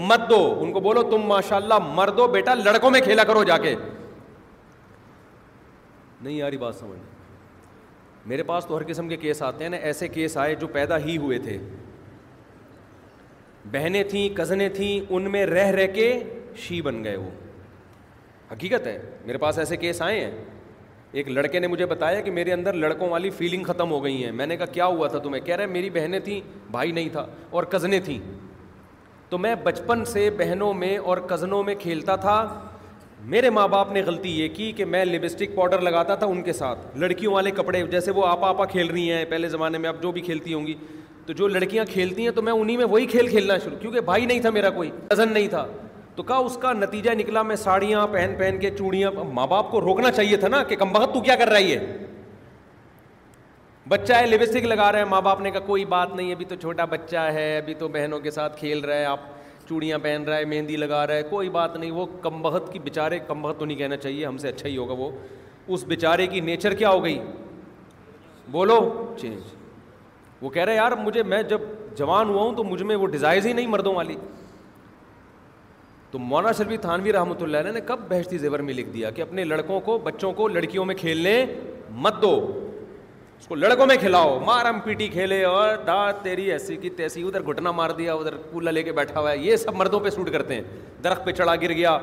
مت 0.07 0.29
دو 0.29 0.39
ان 0.61 0.71
کو 0.73 0.79
بولو 0.87 1.03
تم 1.11 1.27
ماشاء 1.27 1.55
اللہ 1.55 1.91
مر 1.99 2.09
دو 2.17 2.27
بیٹا 2.37 2.53
لڑکوں 2.63 2.89
میں 2.91 3.01
کھیلا 3.01 3.23
کرو 3.23 3.43
جا 3.49 3.57
کے 3.57 3.75
نہیں 6.21 6.33
یاری 6.33 6.57
بات 6.57 6.75
سمجھ 6.75 6.99
میرے 8.29 8.43
پاس 8.43 8.65
تو 8.65 8.77
ہر 8.77 8.83
قسم 8.87 9.07
کے 9.09 9.17
کیس 9.17 9.41
آتے 9.43 9.63
ہیں 9.63 9.69
نا 9.71 9.77
ایسے 9.89 10.07
کیس 10.17 10.37
آئے 10.37 10.55
جو 10.61 10.67
پیدا 10.71 10.97
ہی 11.05 11.17
ہوئے 11.17 11.37
تھے 11.39 11.57
بہنیں 13.71 14.03
تھیں 14.09 14.27
کزنیں 14.37 14.67
تھیں 14.75 14.99
ان 15.13 15.31
میں 15.31 15.45
رہ 15.45 15.71
رہ 15.79 15.87
کے 15.93 16.13
شی 16.67 16.81
بن 16.81 17.03
گئے 17.03 17.15
وہ 17.17 17.29
حقیقت 18.51 18.87
ہے 18.87 18.99
میرے 19.25 19.37
پاس 19.37 19.57
ایسے 19.59 19.77
کیس 19.77 20.01
آئے 20.01 20.19
ہیں 20.23 20.31
ایک 21.11 21.27
لڑکے 21.29 21.59
نے 21.59 21.67
مجھے 21.67 21.85
بتایا 21.85 22.21
کہ 22.21 22.31
میرے 22.31 22.53
اندر 22.53 22.73
لڑکوں 22.73 23.09
والی 23.09 23.29
فیلنگ 23.37 23.63
ختم 23.63 23.91
ہو 23.91 24.03
گئی 24.03 24.23
ہیں 24.23 24.31
میں 24.31 24.45
نے 24.47 24.57
کہا 24.57 24.65
کیا 24.71 24.85
ہوا 24.85 25.07
تھا 25.07 25.19
تمہیں 25.23 25.41
کہہ 25.45 25.55
رہے 25.55 25.65
میری 25.67 25.89
بہنیں 25.89 26.19
تھیں 26.23 26.39
بھائی 26.71 26.91
نہیں 26.91 27.09
تھا 27.11 27.25
اور 27.51 27.63
کزنیں 27.69 27.99
تھیں 28.05 28.17
تو 29.29 29.37
میں 29.37 29.53
بچپن 29.63 30.03
سے 30.05 30.29
بہنوں 30.37 30.73
میں 30.73 30.97
اور 30.97 31.17
کزنوں 31.27 31.61
میں 31.63 31.75
کھیلتا 31.79 32.15
تھا 32.25 32.37
میرے 33.33 33.49
ماں 33.49 33.67
باپ 33.67 33.91
نے 33.91 34.01
غلطی 34.05 34.29
یہ 34.41 34.47
کی 34.55 34.71
کہ 34.75 34.85
میں 34.85 35.03
لبسٹک 35.05 35.55
پاؤڈر 35.55 35.81
لگاتا 35.81 36.15
تھا 36.15 36.25
ان 36.27 36.41
کے 36.43 36.53
ساتھ 36.53 36.97
لڑکیوں 36.99 37.33
والے 37.33 37.51
کپڑے 37.55 37.81
جیسے 37.91 38.11
وہ 38.15 38.25
آپا 38.27 38.49
آپا 38.49 38.65
کھیل 38.65 38.87
رہی 38.91 39.11
ہیں 39.11 39.23
پہلے 39.29 39.49
زمانے 39.49 39.77
میں 39.77 39.89
اب 39.89 40.01
جو 40.01 40.11
بھی 40.11 40.21
کھیلتی 40.21 40.53
ہوں 40.53 40.67
گی 40.67 40.75
تو 41.25 41.33
جو 41.33 41.47
لڑکیاں 41.47 41.85
کھیلتی 41.91 42.23
ہیں 42.23 42.31
تو 42.35 42.41
میں 42.41 42.53
انہیں 42.53 42.77
میں 42.77 42.85
وہی 42.89 43.05
کھیل 43.05 43.27
کھیلنا 43.27 43.57
شروع 43.63 43.77
کیونکہ 43.79 43.99
بھائی 44.11 44.25
نہیں 44.25 44.39
تھا 44.41 44.49
میرا 44.49 44.69
کوئی 44.75 44.89
کزن 45.09 45.33
نہیں 45.33 45.47
تھا 45.47 45.65
تو 46.17 46.23
کہا 46.29 46.35
اس 46.49 46.55
کا 46.61 46.71
نتیجہ 46.73 47.09
نکلا 47.17 47.41
میں 47.47 47.55
ساڑیاں 47.63 48.05
پہن 48.11 48.33
پہن 48.37 48.57
کے 48.61 48.69
چوڑیاں 48.77 49.09
ماں 49.33 49.45
باپ 49.47 49.69
کو 49.71 49.81
روکنا 49.81 50.11
چاہیے 50.11 50.37
تھا 50.43 50.47
نا 50.47 50.61
کہ 50.69 50.75
کم 50.75 50.91
بہت 50.93 51.13
تو 51.13 51.19
کیا 51.21 51.33
کر 51.39 51.47
رہی 51.49 51.73
ہے 51.75 51.95
بچہ 53.89 54.13
ہے 54.21 54.25
لبسٹک 54.27 54.65
لگا 54.65 54.91
رہے 54.91 54.99
ہیں 54.99 55.07
ماں 55.09 55.21
باپ 55.27 55.41
نے 55.41 55.51
کہا 55.51 55.65
کوئی 55.65 55.83
بات 55.93 56.15
نہیں 56.15 56.31
ابھی 56.33 56.45
تو 56.45 56.55
چھوٹا 56.61 56.85
بچہ 56.93 57.25
ہے 57.33 57.45
ابھی 57.57 57.73
تو 57.83 57.87
بہنوں 57.97 58.19
کے 58.19 58.31
ساتھ 58.37 58.57
کھیل 58.59 58.79
رہے 58.85 58.97
ہیں 58.99 59.05
آپ 59.05 59.19
چوڑیاں 59.67 59.97
پہن 60.03 60.23
رہا 60.27 60.37
ہے 60.37 60.45
مہندی 60.55 60.77
لگا 60.77 61.05
رہا 61.07 61.15
ہے 61.15 61.23
کوئی 61.29 61.49
بات 61.59 61.75
نہیں 61.77 61.91
وہ 61.99 62.05
کم 62.21 62.41
بہت 62.41 62.71
کی 62.73 62.79
بےچارے 62.87 63.19
بہت 63.29 63.59
تو 63.59 63.65
نہیں 63.65 63.77
کہنا 63.77 63.97
چاہیے 64.07 64.25
ہم 64.25 64.37
سے 64.37 64.47
اچھا 64.49 64.67
ہی 64.69 64.75
ہوگا 64.77 64.93
وہ 65.03 65.09
اس 65.75 65.83
بےچارے 65.91 66.27
کی 66.33 66.39
نیچر 66.49 66.73
کیا 66.81 66.89
ہو 66.89 67.03
گئی 67.03 67.17
بولو 68.57 68.79
چینج 69.21 69.53
وہ 70.41 70.49
کہہ 70.49 70.63
رہے 70.63 70.75
یار 70.75 70.91
مجھے 71.03 71.23
میں 71.33 71.41
جب 71.53 71.61
جوان 71.97 72.29
ہوا 72.29 72.41
ہوں 72.43 72.55
تو 72.55 72.63
مجھ 72.63 72.81
میں 72.89 72.95
وہ 72.95 73.07
ڈیزائز 73.17 73.47
ہی 73.47 73.53
نہیں 73.53 73.67
مردوں 73.67 73.95
والی 73.95 74.15
تو 76.17 76.21
مولانا 76.23 76.51
شرفی 76.57 76.77
تھانوی 76.81 77.11
رحمۃ 77.13 77.41
اللہ 77.43 77.57
علیہ 77.57 77.71
نے 77.71 77.79
کب 77.87 77.99
بہشتی 78.09 78.37
زیور 78.43 78.59
میں 78.67 78.73
لکھ 78.73 78.87
دیا 78.93 79.09
کہ 79.15 79.21
اپنے 79.21 79.43
لڑکوں 79.45 79.79
کو 79.85 79.97
بچوں 80.03 80.31
کو 80.33 80.47
لڑکیوں 80.47 80.85
میں 80.85 80.93
کھیلنے 80.99 81.33
مت 82.05 82.13
دو 82.21 82.31
اس 83.39 83.47
کو 83.47 83.55
لڑکوں 83.55 83.85
میں 83.87 83.95
کھلاؤ 84.01 84.39
مارم 84.45 84.79
پیٹی 84.85 85.07
کھیلے 85.17 85.43
اور 85.45 85.75
دا 85.87 85.99
تیری 86.21 86.49
ایسی 86.51 86.77
کی 86.85 86.89
تیسی 86.97 87.23
ادھر 87.27 87.43
گھٹنا 87.51 87.71
مار 87.81 87.89
دیا 87.97 88.13
ادھر 88.13 88.37
کولہ 88.51 88.69
لے 88.69 88.83
کے 88.83 88.91
بیٹھا 89.01 89.19
ہوا 89.19 89.31
ہے 89.31 89.37
یہ 89.37 89.55
سب 89.65 89.75
مردوں 89.77 89.99
پہ 90.03 90.09
سوٹ 90.15 90.31
کرتے 90.33 90.55
ہیں 90.55 90.61
درخت 91.03 91.25
پہ 91.25 91.31
چڑھا 91.41 91.55
گر 91.61 91.73
گیا 91.73 91.97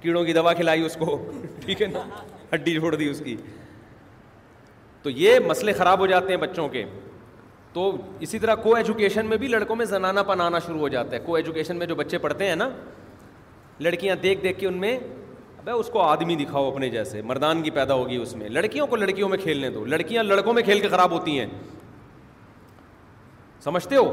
کیڑوں 0.00 0.24
کی 0.24 0.32
دوا 0.32 0.52
کھلائی 0.54 0.84
اس 0.86 0.96
کو 1.00 1.18
ٹھیک 1.66 1.82
ہے 1.82 1.86
نا 1.92 2.02
ہڈی 2.54 2.78
چھوڑ 2.78 2.94
دی 2.94 3.08
اس 3.10 3.22
کی 3.24 3.36
تو 5.02 5.10
یہ 5.10 5.38
مسئلے 5.46 5.72
خراب 5.82 5.98
ہو 6.00 6.06
جاتے 6.14 6.32
ہیں 6.32 6.40
بچوں 6.46 6.68
کے 6.68 6.84
تو 7.72 7.92
اسی 8.26 8.38
طرح 8.38 8.54
کو 8.64 8.74
ایجوکیشن 8.76 9.26
میں 9.26 9.36
بھی 9.36 9.48
لڑکوں 9.48 9.76
میں 9.76 9.86
پن 10.00 10.22
پنانا 10.26 10.58
شروع 10.66 10.78
ہو 10.80 10.88
جاتا 10.88 11.16
ہے 11.16 11.20
کو 11.26 11.34
ایجوکیشن 11.36 11.76
میں 11.76 11.86
جو 11.86 11.94
بچے 12.04 12.18
پڑھتے 12.28 12.48
ہیں 12.48 12.56
نا 12.56 12.68
لڑکیاں 13.80 14.16
دیکھ 14.22 14.42
دیکھ 14.42 14.58
کے 14.60 14.66
ان 14.66 14.76
میں 14.80 14.98
اس 15.72 15.88
کو 15.92 16.00
آدمی 16.02 16.34
دکھاؤ 16.36 16.68
اپنے 16.70 16.88
جیسے 16.90 17.20
مردان 17.22 17.62
کی 17.62 17.70
پیدا 17.74 17.94
ہوگی 17.94 18.16
اس 18.22 18.34
میں 18.36 18.48
لڑکیوں 18.48 18.86
کو 18.86 18.96
لڑکیوں 18.96 19.28
میں 19.28 19.38
کھیلنے 19.38 19.68
دو 19.70 19.84
لڑکیاں 19.84 20.22
لڑکوں 20.22 20.52
میں 20.54 20.62
کھیل 20.62 20.80
کے 20.80 20.88
خراب 20.88 21.10
ہوتی 21.12 21.38
ہیں 21.38 21.46
سمجھتے 23.64 23.96
ہو 23.96 24.04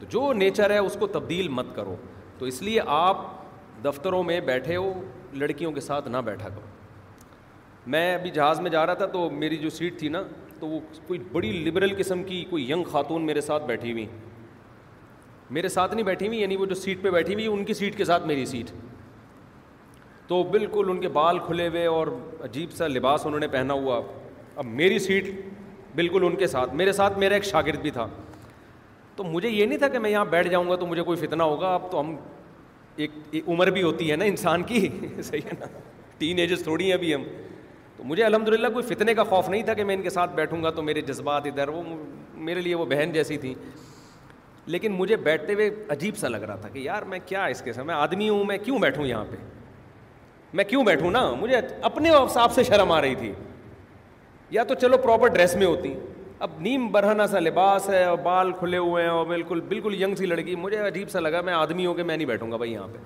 تو 0.00 0.06
جو 0.10 0.32
نیچر 0.36 0.70
ہے 0.70 0.78
اس 0.78 0.96
کو 1.00 1.06
تبدیل 1.18 1.48
مت 1.58 1.74
کرو 1.76 1.96
تو 2.38 2.46
اس 2.46 2.62
لیے 2.62 2.80
آپ 2.86 3.18
دفتروں 3.84 4.22
میں 4.24 4.40
بیٹھے 4.46 4.76
ہو 4.76 4.92
لڑکیوں 5.34 5.72
کے 5.72 5.80
ساتھ 5.80 6.08
نہ 6.08 6.16
بیٹھا 6.24 6.48
کرو 6.48 6.66
میں 7.94 8.14
ابھی 8.14 8.30
جہاز 8.30 8.60
میں 8.60 8.70
جا 8.70 8.86
رہا 8.86 8.94
تھا 8.94 9.06
تو 9.12 9.28
میری 9.30 9.56
جو 9.56 9.70
سیٹ 9.70 9.98
تھی 9.98 10.08
نا 10.08 10.22
تو 10.60 10.66
وہ 10.68 10.78
کوئی 11.06 11.18
بڑی 11.32 11.52
لبرل 11.64 11.94
قسم 11.98 12.22
کی 12.22 12.42
کوئی 12.50 12.70
ینگ 12.70 12.84
خاتون 12.92 13.26
میرے 13.26 13.40
ساتھ 13.40 13.64
بیٹھی 13.66 13.92
ہوئی 13.92 14.06
میرے 15.56 15.68
ساتھ 15.68 15.94
نہیں 15.94 16.04
بیٹھی 16.04 16.26
ہوئی 16.28 16.40
یعنی 16.40 16.56
وہ 16.56 16.66
جو 16.66 16.74
سیٹ 16.74 17.02
پہ 17.02 17.10
بیٹھی 17.10 17.34
ہوئی 17.34 17.46
ان 17.46 17.64
کی 17.64 17.74
سیٹ 17.74 17.96
کے 17.96 18.04
ساتھ 18.04 18.26
میری 18.26 18.44
سیٹ 18.46 18.70
تو 20.28 20.42
بالکل 20.50 20.86
ان 20.90 21.00
کے 21.00 21.08
بال 21.08 21.38
کھلے 21.46 21.68
ہوئے 21.68 21.84
اور 21.86 22.06
عجیب 22.44 22.72
سا 22.76 22.86
لباس 22.88 23.24
انہوں 23.26 23.40
نے 23.40 23.48
پہنا 23.48 23.74
ہوا 23.74 24.00
اب 24.56 24.64
میری 24.80 24.98
سیٹ 24.98 25.28
بالکل 25.96 26.24
ان 26.26 26.36
کے 26.36 26.46
ساتھ 26.46 26.74
میرے 26.80 26.92
ساتھ 26.92 27.18
میرا 27.18 27.34
ایک 27.34 27.44
شاگرد 27.44 27.80
بھی 27.82 27.90
تھا 27.90 28.06
تو 29.16 29.24
مجھے 29.24 29.48
یہ 29.48 29.66
نہیں 29.66 29.78
تھا 29.78 29.88
کہ 29.94 29.98
میں 29.98 30.10
یہاں 30.10 30.24
بیٹھ 30.32 30.48
جاؤں 30.48 30.68
گا 30.70 30.76
تو 30.80 30.86
مجھے 30.86 31.02
کوئی 31.02 31.16
فتنہ 31.26 31.42
ہوگا 31.42 31.72
اب 31.74 31.90
تو 31.90 32.00
ہم 32.00 32.14
ایک 33.04 33.10
عمر 33.46 33.70
بھی 33.70 33.82
ہوتی 33.82 34.10
ہے 34.10 34.16
نا 34.16 34.24
انسان 34.24 34.62
کی 34.72 34.86
صحیح 35.22 35.40
ہے 35.46 35.52
نا 35.60 35.66
ٹین 36.18 36.38
ایجز 36.38 36.62
تھوڑی 36.64 36.86
ہیں 36.86 36.92
ابھی 36.92 37.14
ہم 37.14 37.22
تو 37.96 38.04
مجھے 38.04 38.22
الحمد 38.24 38.48
للہ 38.48 38.68
کوئی 38.74 38.94
فتنے 38.94 39.14
کا 39.14 39.24
خوف 39.30 39.48
نہیں 39.48 39.62
تھا 39.70 39.74
کہ 39.74 39.84
میں 39.84 39.94
ان 39.96 40.02
کے 40.02 40.10
ساتھ 40.10 40.34
بیٹھوں 40.34 40.62
گا 40.62 40.70
تو 40.74 40.82
میرے 40.82 41.00
جذبات 41.06 41.46
ادھر 41.46 41.68
وہ 41.68 41.82
میرے 42.50 42.60
لیے 42.62 42.74
وہ 42.74 42.84
بہن 42.90 43.10
جیسی 43.14 43.36
تھیں 43.46 43.54
لیکن 44.72 44.92
مجھے 44.92 45.16
بیٹھتے 45.26 45.54
ہوئے 45.54 45.68
عجیب 45.90 46.16
سا 46.18 46.28
لگ 46.28 46.42
رہا 46.48 46.56
تھا 46.62 46.68
کہ 46.72 46.78
یار 46.78 47.02
میں 47.10 47.18
کیا 47.26 47.44
اس 47.52 47.62
کے 47.62 47.72
ساتھ 47.72 47.86
میں 47.86 47.94
آدمی 47.94 48.28
ہوں 48.28 48.44
میں 48.44 48.56
کیوں 48.64 48.78
بیٹھوں 48.78 49.06
یہاں 49.06 49.24
پہ 49.30 49.36
میں 50.56 50.64
کیوں 50.64 50.82
بیٹھوں 50.84 51.10
نا 51.10 51.22
مجھے 51.40 51.60
اپنے 51.90 52.10
حساب 52.14 52.52
سے 52.52 52.64
شرم 52.64 52.92
آ 52.92 53.00
رہی 53.00 53.14
تھی 53.14 53.32
یا 54.50 54.64
تو 54.68 54.74
چلو 54.82 54.96
پراپر 55.04 55.28
ڈریس 55.36 55.54
میں 55.56 55.66
ہوتی 55.66 55.92
اب 56.46 56.50
نیم 56.62 56.86
برہنا 56.92 57.26
سا 57.26 57.38
لباس 57.38 57.88
ہے 57.90 58.04
اور 58.04 58.18
بال 58.22 58.52
کھلے 58.58 58.78
ہوئے 58.78 59.02
ہیں 59.02 59.10
اور 59.10 59.26
بالکل 59.26 59.60
بالکل 59.68 59.94
ینگ 60.02 60.14
سی 60.16 60.26
لڑکی 60.26 60.54
مجھے 60.56 60.78
عجیب 60.86 61.10
سا 61.10 61.20
لگا 61.20 61.40
میں 61.44 61.52
آدمی 61.52 61.86
ہوں 61.86 61.94
کہ 61.94 62.02
میں 62.02 62.16
نہیں 62.16 62.26
بیٹھوں 62.26 62.50
گا 62.52 62.56
بھائی 62.56 62.72
یہاں 62.72 62.88
پہ 62.92 62.98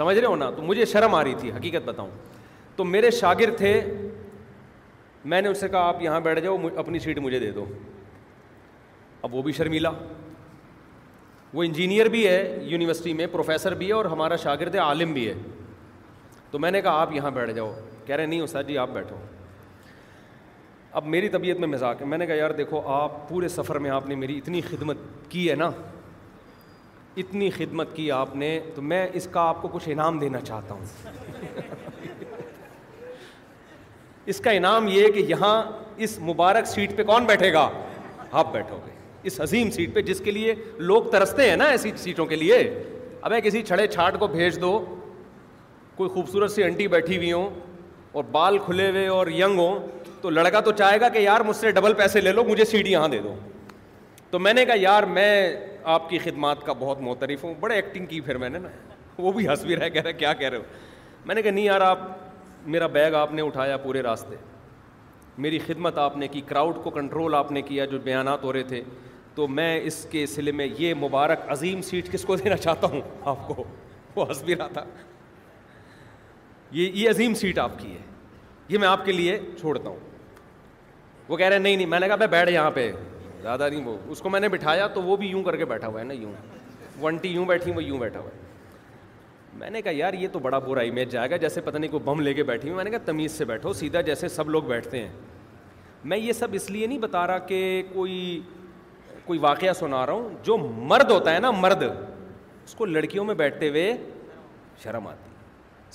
سمجھ 0.00 0.18
رہے 0.18 0.26
ہو 0.26 0.36
نا 0.36 0.50
تو 0.56 0.62
مجھے 0.62 0.84
شرم 0.84 1.14
آ 1.14 1.22
رہی 1.24 1.34
تھی 1.40 1.52
حقیقت 1.56 1.88
بتاؤں 1.88 2.10
تو 2.76 2.84
میرے 2.84 3.10
شاگرد 3.20 3.56
تھے 3.58 3.72
میں 5.32 5.40
نے 5.42 5.48
اس 5.48 5.60
سے 5.60 5.68
کہا 5.68 5.86
آپ 5.88 6.02
یہاں 6.02 6.20
بیٹھ 6.20 6.40
جاؤ 6.40 6.56
اپنی 6.78 6.98
سیٹ 6.98 7.18
مجھے 7.18 7.38
دے 7.38 7.50
دو 7.52 7.64
اب 9.24 9.34
وہ 9.34 9.42
بھی 9.42 9.52
شرمیلا 9.52 9.90
وہ 11.54 11.62
انجینئر 11.62 12.06
بھی 12.08 12.26
ہے 12.26 12.58
یونیورسٹی 12.68 13.12
میں 13.20 13.26
پروفیسر 13.32 13.74
بھی 13.82 13.88
ہے 13.88 13.92
اور 13.92 14.04
ہمارا 14.14 14.36
شاگرد 14.42 14.74
عالم 14.84 15.12
بھی 15.12 15.28
ہے 15.28 15.34
تو 16.50 16.58
میں 16.58 16.70
نے 16.70 16.80
کہا 16.82 17.00
آپ 17.00 17.12
یہاں 17.12 17.30
بیٹھ 17.30 17.52
جاؤ 17.54 17.72
کہہ 18.06 18.16
رہے 18.16 18.26
نہیں 18.26 18.40
استاد 18.40 18.64
جی 18.68 18.78
آپ 18.78 18.88
بیٹھو 18.92 19.16
اب 20.98 21.06
میری 21.12 21.28
طبیعت 21.28 21.58
میں 21.60 21.68
مزاق 21.68 22.00
ہے 22.00 22.06
میں 22.06 22.18
نے 22.18 22.26
کہا 22.26 22.34
یار 22.34 22.50
دیکھو 22.58 22.80
آپ 22.94 23.28
پورے 23.28 23.48
سفر 23.48 23.78
میں 23.86 23.90
آپ 23.90 24.06
نے 24.08 24.14
میری 24.14 24.36
اتنی 24.38 24.60
خدمت 24.70 24.98
کی 25.28 25.48
ہے 25.50 25.54
نا 25.62 25.70
اتنی 27.22 27.50
خدمت 27.50 27.94
کی 27.96 28.10
آپ 28.12 28.34
نے 28.36 28.58
تو 28.74 28.82
میں 28.92 29.06
اس 29.20 29.26
کا 29.32 29.40
آپ 29.48 29.60
کو 29.62 29.68
کچھ 29.72 29.88
انعام 29.92 30.18
دینا 30.18 30.40
چاہتا 30.40 30.74
ہوں 30.74 31.64
اس 34.34 34.40
کا 34.44 34.50
انعام 34.50 34.88
یہ 34.90 35.08
کہ 35.14 35.24
یہاں 35.28 35.62
اس 36.06 36.18
مبارک 36.28 36.66
سیٹ 36.66 36.96
پہ 36.96 37.02
کون 37.10 37.24
بیٹھے 37.24 37.52
گا 37.52 37.68
آپ 38.32 38.52
بیٹھو 38.52 38.78
گے 38.86 38.94
اس 39.26 39.40
عظیم 39.40 39.70
سیٹ 39.74 39.94
پہ 39.94 40.00
جس 40.08 40.20
کے 40.24 40.30
لیے 40.30 40.54
لوگ 40.88 41.02
ترستے 41.12 41.48
ہیں 41.50 41.56
نا 41.56 41.64
ایسی 41.74 41.90
سیٹوں 41.98 42.24
کے 42.32 42.36
لیے 42.36 42.56
ابھی 43.28 43.40
کسی 43.44 43.62
چھڑے 43.70 43.86
چھاٹ 43.94 44.18
کو 44.18 44.26
بھیج 44.34 44.60
دو 44.60 44.72
کوئی 45.96 46.10
خوبصورت 46.10 46.50
سی 46.52 46.62
انٹی 46.64 46.86
بیٹھی 46.88 47.16
ہوئی 47.16 47.32
ہوں 47.32 47.48
اور 48.18 48.24
بال 48.32 48.58
کھلے 48.64 48.88
ہوئے 48.90 49.06
اور 49.14 49.26
ینگ 49.36 49.58
ہوں 49.58 49.78
تو 50.20 50.30
لڑکا 50.30 50.60
تو 50.68 50.72
چاہے 50.82 51.00
گا 51.00 51.08
کہ 51.14 51.18
یار 51.18 51.40
مجھ 51.46 51.56
سے 51.56 51.70
ڈبل 51.78 51.92
پیسے 52.02 52.20
لے 52.20 52.32
لو 52.32 52.44
مجھے 52.48 52.64
سیٹ 52.74 52.86
یہاں 52.88 53.08
دے 53.08 53.18
دو 53.24 53.34
تو 54.30 54.38
میں 54.44 54.52
نے 54.54 54.64
کہا 54.64 54.74
یار 54.80 55.02
میں 55.18 55.30
آپ 55.94 56.08
کی 56.10 56.18
خدمات 56.18 56.62
کا 56.66 56.72
بہت 56.78 57.00
محترف 57.08 57.44
ہوں 57.44 57.54
بڑے 57.60 57.74
ایکٹنگ 57.74 58.06
کی 58.14 58.20
پھر 58.28 58.36
میں 58.44 58.48
نے 58.50 58.58
نا 58.58 58.68
وہ 59.24 59.32
بھی 59.32 59.48
ہنس 59.48 59.64
بھی 59.64 59.76
رہے 59.76 59.90
کہہ 59.90 60.02
رہے 60.02 60.12
کیا 60.22 60.32
کہہ 60.40 60.48
رہے 60.48 60.56
ہو 60.56 61.26
میں 61.26 61.34
نے 61.34 61.42
کہا 61.42 61.50
نہیں 61.50 61.64
یار 61.64 61.80
آپ 61.80 61.98
میرا 62.74 62.86
بیگ 62.98 63.14
آپ 63.14 63.32
نے 63.34 63.42
اٹھایا 63.42 63.76
پورے 63.86 64.02
راستے 64.02 64.36
میری 65.44 65.58
خدمت 65.66 65.98
آپ 65.98 66.16
نے 66.16 66.28
کی 66.28 66.40
کراؤڈ 66.46 66.76
کو 66.82 66.90
کنٹرول 66.90 67.34
آپ 67.34 67.50
نے 67.52 67.62
کیا 67.62 67.84
جو 67.84 67.98
بیانات 68.04 68.44
ہو 68.44 68.52
رہے 68.52 68.62
تھے 68.68 68.82
تو 69.36 69.46
میں 69.54 69.72
اس 69.84 70.04
کے 70.10 70.24
سلے 70.26 70.52
میں 70.58 70.66
یہ 70.78 70.94
مبارک 70.98 71.40
عظیم 71.52 71.80
سیٹ 71.88 72.10
کس 72.12 72.22
کو 72.24 72.36
دینا 72.36 72.56
چاہتا 72.56 72.86
ہوں 72.92 73.00
آپ 73.32 73.46
کو 73.48 73.64
وہ 74.16 74.26
ہنس 74.28 74.42
بھی 74.42 74.54
رہا 74.56 74.66
تھا 74.72 74.84
یہ 76.76 77.08
عظیم 77.10 77.34
سیٹ 77.40 77.58
آپ 77.58 77.78
کی 77.78 77.88
ہے 77.92 77.98
یہ 78.68 78.78
میں 78.78 78.88
آپ 78.88 79.04
کے 79.06 79.12
لیے 79.12 79.38
چھوڑتا 79.60 79.88
ہوں 79.88 79.98
وہ 81.28 81.36
کہہ 81.36 81.46
رہے 81.46 81.56
ہیں 81.56 81.62
نہیں 81.62 81.76
نہیں 81.76 81.86
میں 81.86 82.00
نے 82.00 82.06
کہا 82.08 82.16
میں 82.16 82.26
بیٹھ 82.36 82.50
یہاں 82.50 82.70
پہ 82.74 82.90
زیادہ 83.42 83.68
نہیں 83.70 83.84
وہ 83.84 83.96
اس 84.10 84.20
کو 84.20 84.28
میں 84.30 84.40
نے 84.40 84.48
بٹھایا 84.48 84.86
تو 84.94 85.02
وہ 85.02 85.16
بھی 85.16 85.28
یوں 85.28 85.42
کر 85.44 85.56
کے 85.56 85.64
بیٹھا 85.74 85.88
ہوا 85.88 85.98
ہے 86.00 86.04
نا 86.04 86.14
یوں 86.14 86.32
ونٹی 87.02 87.28
یوں 87.34 87.44
بیٹھی 87.46 87.72
وہ 87.76 87.84
یوں 87.84 87.98
بیٹھا 87.98 88.20
ہوا 88.20 88.30
ہے 88.30 88.44
میں 89.58 89.70
نے 89.70 89.82
کہا 89.82 89.92
یار 89.96 90.14
یہ 90.14 90.28
تو 90.32 90.38
بڑا 90.46 90.58
برا 90.58 90.80
امیج 90.80 91.10
جائے 91.12 91.30
گا 91.30 91.36
جیسے 91.44 91.60
پتہ 91.64 91.78
نہیں 91.78 91.90
کوئی 91.90 92.02
بم 92.04 92.20
لے 92.20 92.34
کے 92.34 92.42
بیٹھی 92.52 92.70
میں 92.70 92.84
نے 92.84 92.90
کہا 92.90 92.98
تمیز 93.12 93.32
سے 93.32 93.44
بیٹھو 93.52 93.72
سیدھا 93.72 94.00
جیسے 94.10 94.28
سب 94.28 94.50
لوگ 94.50 94.62
بیٹھتے 94.74 95.00
ہیں 95.02 95.12
میں 96.10 96.16
یہ 96.18 96.32
سب 96.32 96.48
اس 96.54 96.70
لیے 96.70 96.86
نہیں 96.86 96.98
بتا 96.98 97.26
رہا 97.26 97.38
کہ 97.50 97.82
کوئی 97.92 98.38
کوئی 99.26 99.38
واقعہ 99.38 99.72
سنا 99.78 100.04
رہا 100.06 100.12
ہوں 100.12 100.34
جو 100.44 100.56
مرد 100.92 101.10
ہوتا 101.10 101.34
ہے 101.34 101.38
نا 101.40 101.50
مرد 101.50 101.82
اس 101.82 102.74
کو 102.74 102.84
لڑکیوں 102.86 103.24
میں 103.24 103.34
بیٹھتے 103.40 103.68
ہوئے 103.68 103.92
شرم 104.82 105.06
آتی 105.08 105.30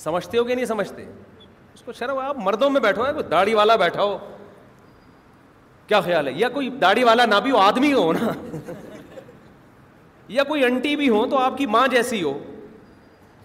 سمجھتے 0.03 0.37
ہو 0.37 0.43
کہ 0.43 0.55
نہیں 0.55 0.65
سمجھتے 0.65 1.03
اس 1.73 1.81
کو 1.85 1.93
شرم 1.93 2.17
آپ 2.19 2.37
مردوں 2.43 2.69
میں 2.69 2.81
بیٹھو 2.81 3.03
کوئی 3.15 3.23
داڑھی 3.31 3.53
والا 3.53 3.75
بیٹھا 3.85 4.03
ہو 4.03 4.17
کیا 5.87 5.99
خیال 6.01 6.27
ہے 6.27 6.31
یا 6.35 6.49
کوئی 6.49 6.69
داڑھی 6.81 7.03
والا 7.03 7.25
نہ 7.25 7.35
بھی 7.43 7.51
ہو 7.51 7.57
آدمی 7.57 7.93
ہو 7.93 8.11
نا 8.13 8.31
یا 10.37 10.43
کوئی 10.47 10.63
انٹی 10.65 10.95
بھی 10.95 11.09
ہو 11.09 11.25
تو 11.29 11.37
آپ 11.37 11.57
کی 11.57 11.65
ماں 11.75 11.87
جیسی 11.91 12.21
ہو 12.23 12.37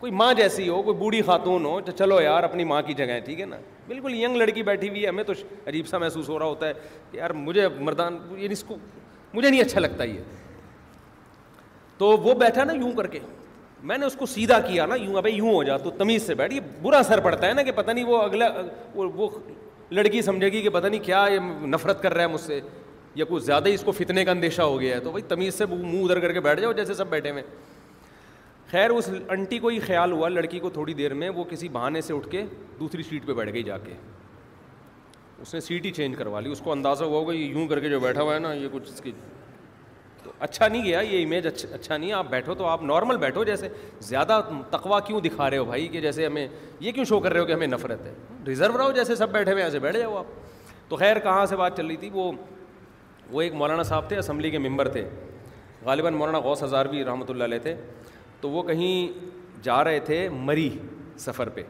کوئی 0.00 0.12
ماں 0.12 0.32
جیسی 0.36 0.68
ہو 0.68 0.82
کوئی 0.82 0.96
بوڑھی 0.96 1.22
خاتون 1.26 1.64
ہو 1.64 1.80
تو 1.84 1.92
چلو 1.98 2.20
یار 2.20 2.42
اپنی 2.44 2.64
ماں 2.72 2.80
کی 2.86 2.94
جگہ 2.94 3.12
ہے 3.14 3.20
ٹھیک 3.24 3.40
ہے 3.40 3.44
نا 3.46 3.56
بالکل 3.86 4.14
ینگ 4.14 4.36
لڑکی 4.36 4.62
بیٹھی 4.62 4.88
ہوئی 4.88 5.02
ہے 5.02 5.08
ہمیں 5.08 5.24
تو 5.24 5.32
عجیب 5.68 5.86
سا 5.88 5.98
محسوس 5.98 6.28
ہو 6.28 6.38
رہا 6.38 6.46
ہوتا 6.46 6.68
ہے 6.68 6.72
کہ 7.10 7.16
یار 7.16 7.30
مجھے 7.48 7.68
مردان 7.80 8.18
یعنی 8.36 8.52
اس 8.52 8.64
کو 8.68 8.76
مجھے 9.36 9.48
نہیں 9.50 9.60
اچھا 9.60 9.80
لگتا 9.80 10.04
یہ 10.04 10.20
تو 11.98 12.06
وہ 12.26 12.34
بیٹھا 12.44 12.64
نا 12.64 12.72
یوں 12.72 12.92
کر 12.96 13.06
کے 13.14 13.18
میں 13.88 13.98
نے 13.98 14.06
اس 14.06 14.14
کو 14.18 14.26
سیدھا 14.26 14.58
کیا 14.66 14.86
نا 14.86 14.94
یوں 15.02 15.14
ابھی 15.16 15.30
یوں 15.32 15.52
ہو 15.54 15.62
جا 15.68 15.76
تو 15.86 15.90
تمیز 15.98 16.22
سے 16.26 16.34
بیٹھ 16.34 16.54
یہ 16.54 16.60
برا 16.82 16.98
اثر 17.04 17.20
پڑتا 17.26 17.46
ہے 17.46 17.52
نا 17.58 17.62
کہ 17.62 17.72
پتہ 17.80 17.90
نہیں 17.90 18.04
وہ 18.12 18.22
اگلا 18.22 18.48
وہ 18.94 19.28
لڑکی 19.98 20.22
سمجھے 20.28 20.48
گی 20.52 20.62
کہ 20.62 20.68
پتہ 20.76 20.86
نہیں 20.86 21.04
کیا 21.04 21.24
یہ 21.32 21.66
نفرت 21.74 22.02
کر 22.02 22.14
رہا 22.14 22.22
ہے 22.22 22.28
مجھ 22.32 22.40
سے 22.40 22.60
یا 23.18 23.24
کچھ 23.28 23.44
زیادہ 23.44 23.68
ہی 23.68 23.74
اس 23.74 23.82
کو 23.84 23.92
فتنے 23.98 24.24
کا 24.24 24.30
اندیشہ 24.30 24.62
ہو 24.70 24.80
گیا 24.80 24.94
ہے 24.94 25.00
تو 25.00 25.10
بھائی 25.10 25.22
تمیز 25.28 25.54
سے 25.58 25.66
منہ 25.70 25.96
ادھر 26.02 26.20
کر 26.20 26.32
کے 26.32 26.40
بیٹھ 26.46 26.60
جاؤ 26.60 26.72
جیسے 26.80 26.94
سب 26.94 27.06
بیٹھے 27.10 27.30
ہوئے 27.30 27.42
خیر 28.70 28.90
اس 28.90 29.08
انٹی 29.36 29.58
کو 29.64 29.68
ہی 29.68 29.78
خیال 29.80 30.12
ہوا 30.12 30.28
لڑکی 30.28 30.58
کو 30.60 30.70
تھوڑی 30.78 30.94
دیر 31.00 31.14
میں 31.22 31.28
وہ 31.36 31.44
کسی 31.50 31.68
بہانے 31.78 32.00
سے 32.08 32.14
اٹھ 32.14 32.28
کے 32.30 32.44
دوسری 32.80 33.02
سیٹ 33.08 33.26
پہ 33.26 33.32
بیٹھ 33.40 33.52
گئی 33.52 33.62
جا 33.68 33.78
کے 33.84 33.94
اس 35.42 35.54
نے 35.54 35.60
سیٹ 35.60 35.84
ہی 35.84 35.90
چینج 35.92 36.16
کروا 36.16 36.40
لی 36.40 36.50
اس 36.52 36.60
کو 36.64 36.72
اندازہ 36.72 37.04
ہوا 37.04 37.18
ہوگا 37.18 37.32
یہ 37.34 37.44
یوں 37.56 37.66
کر 37.68 37.80
کے 37.80 37.88
جو 37.88 37.98
بیٹھا 38.00 38.22
ہوا 38.22 38.34
ہے 38.34 38.38
نا 38.40 38.52
یہ 38.52 38.68
کچھ 38.72 38.88
اس 38.92 39.00
کی 39.04 39.12
تو 40.22 40.30
اچھا 40.46 40.68
نہیں 40.68 40.84
گیا 40.84 41.00
یہ 41.00 41.24
امیج 41.24 41.46
اچھا 41.46 41.68
اچھا 41.74 41.96
نہیں 41.96 42.08
ہے 42.08 42.14
آپ 42.14 42.26
بیٹھو 42.30 42.54
تو 42.58 42.66
آپ 42.66 42.82
نارمل 42.82 43.16
بیٹھو 43.24 43.44
جیسے 43.44 43.68
زیادہ 44.08 44.40
تقوا 44.70 45.00
کیوں 45.06 45.20
دکھا 45.20 45.48
رہے 45.50 45.58
ہو 45.58 45.64
بھائی 45.64 45.86
کہ 45.88 46.00
جیسے 46.00 46.26
ہمیں 46.26 46.46
یہ 46.80 46.92
کیوں 46.92 47.04
شو 47.08 47.20
کر 47.20 47.32
رہے 47.32 47.40
ہو 47.40 47.46
کہ 47.46 47.52
ہمیں 47.52 47.66
نفرت 47.66 48.06
ہے 48.06 48.12
ریزرو 48.46 48.78
رہو 48.78 48.92
جیسے 48.92 49.16
سب 49.16 49.30
بیٹھے 49.32 49.52
ہوئے 49.52 49.62
ایسے 49.64 49.78
بیٹھ 49.78 49.96
جاؤ 49.98 50.16
آپ 50.16 50.88
تو 50.88 50.96
خیر 50.96 51.18
کہاں 51.22 51.44
سے 51.46 51.56
بات 51.56 51.76
چل 51.76 51.86
رہی 51.86 51.96
تھی 51.96 52.10
وہ 52.12 52.30
وہ 53.30 53.42
ایک 53.42 53.54
مولانا 53.54 53.82
صاحب 53.82 54.08
تھے 54.08 54.18
اسمبلی 54.18 54.50
کے 54.50 54.58
ممبر 54.58 54.88
تھے 54.92 55.08
غالباً 55.84 56.14
مولانا 56.14 56.38
غوث 56.40 56.62
ہزاروی 56.62 57.04
رحمۃ 57.04 57.28
اللہ 57.30 57.44
علیہ 57.44 57.58
تھے 57.62 57.74
تو 58.40 58.50
وہ 58.50 58.62
کہیں 58.62 59.24
جا 59.62 59.82
رہے 59.84 60.00
تھے 60.06 60.28
مری 60.32 60.68
سفر 61.18 61.48
پہ 61.54 61.62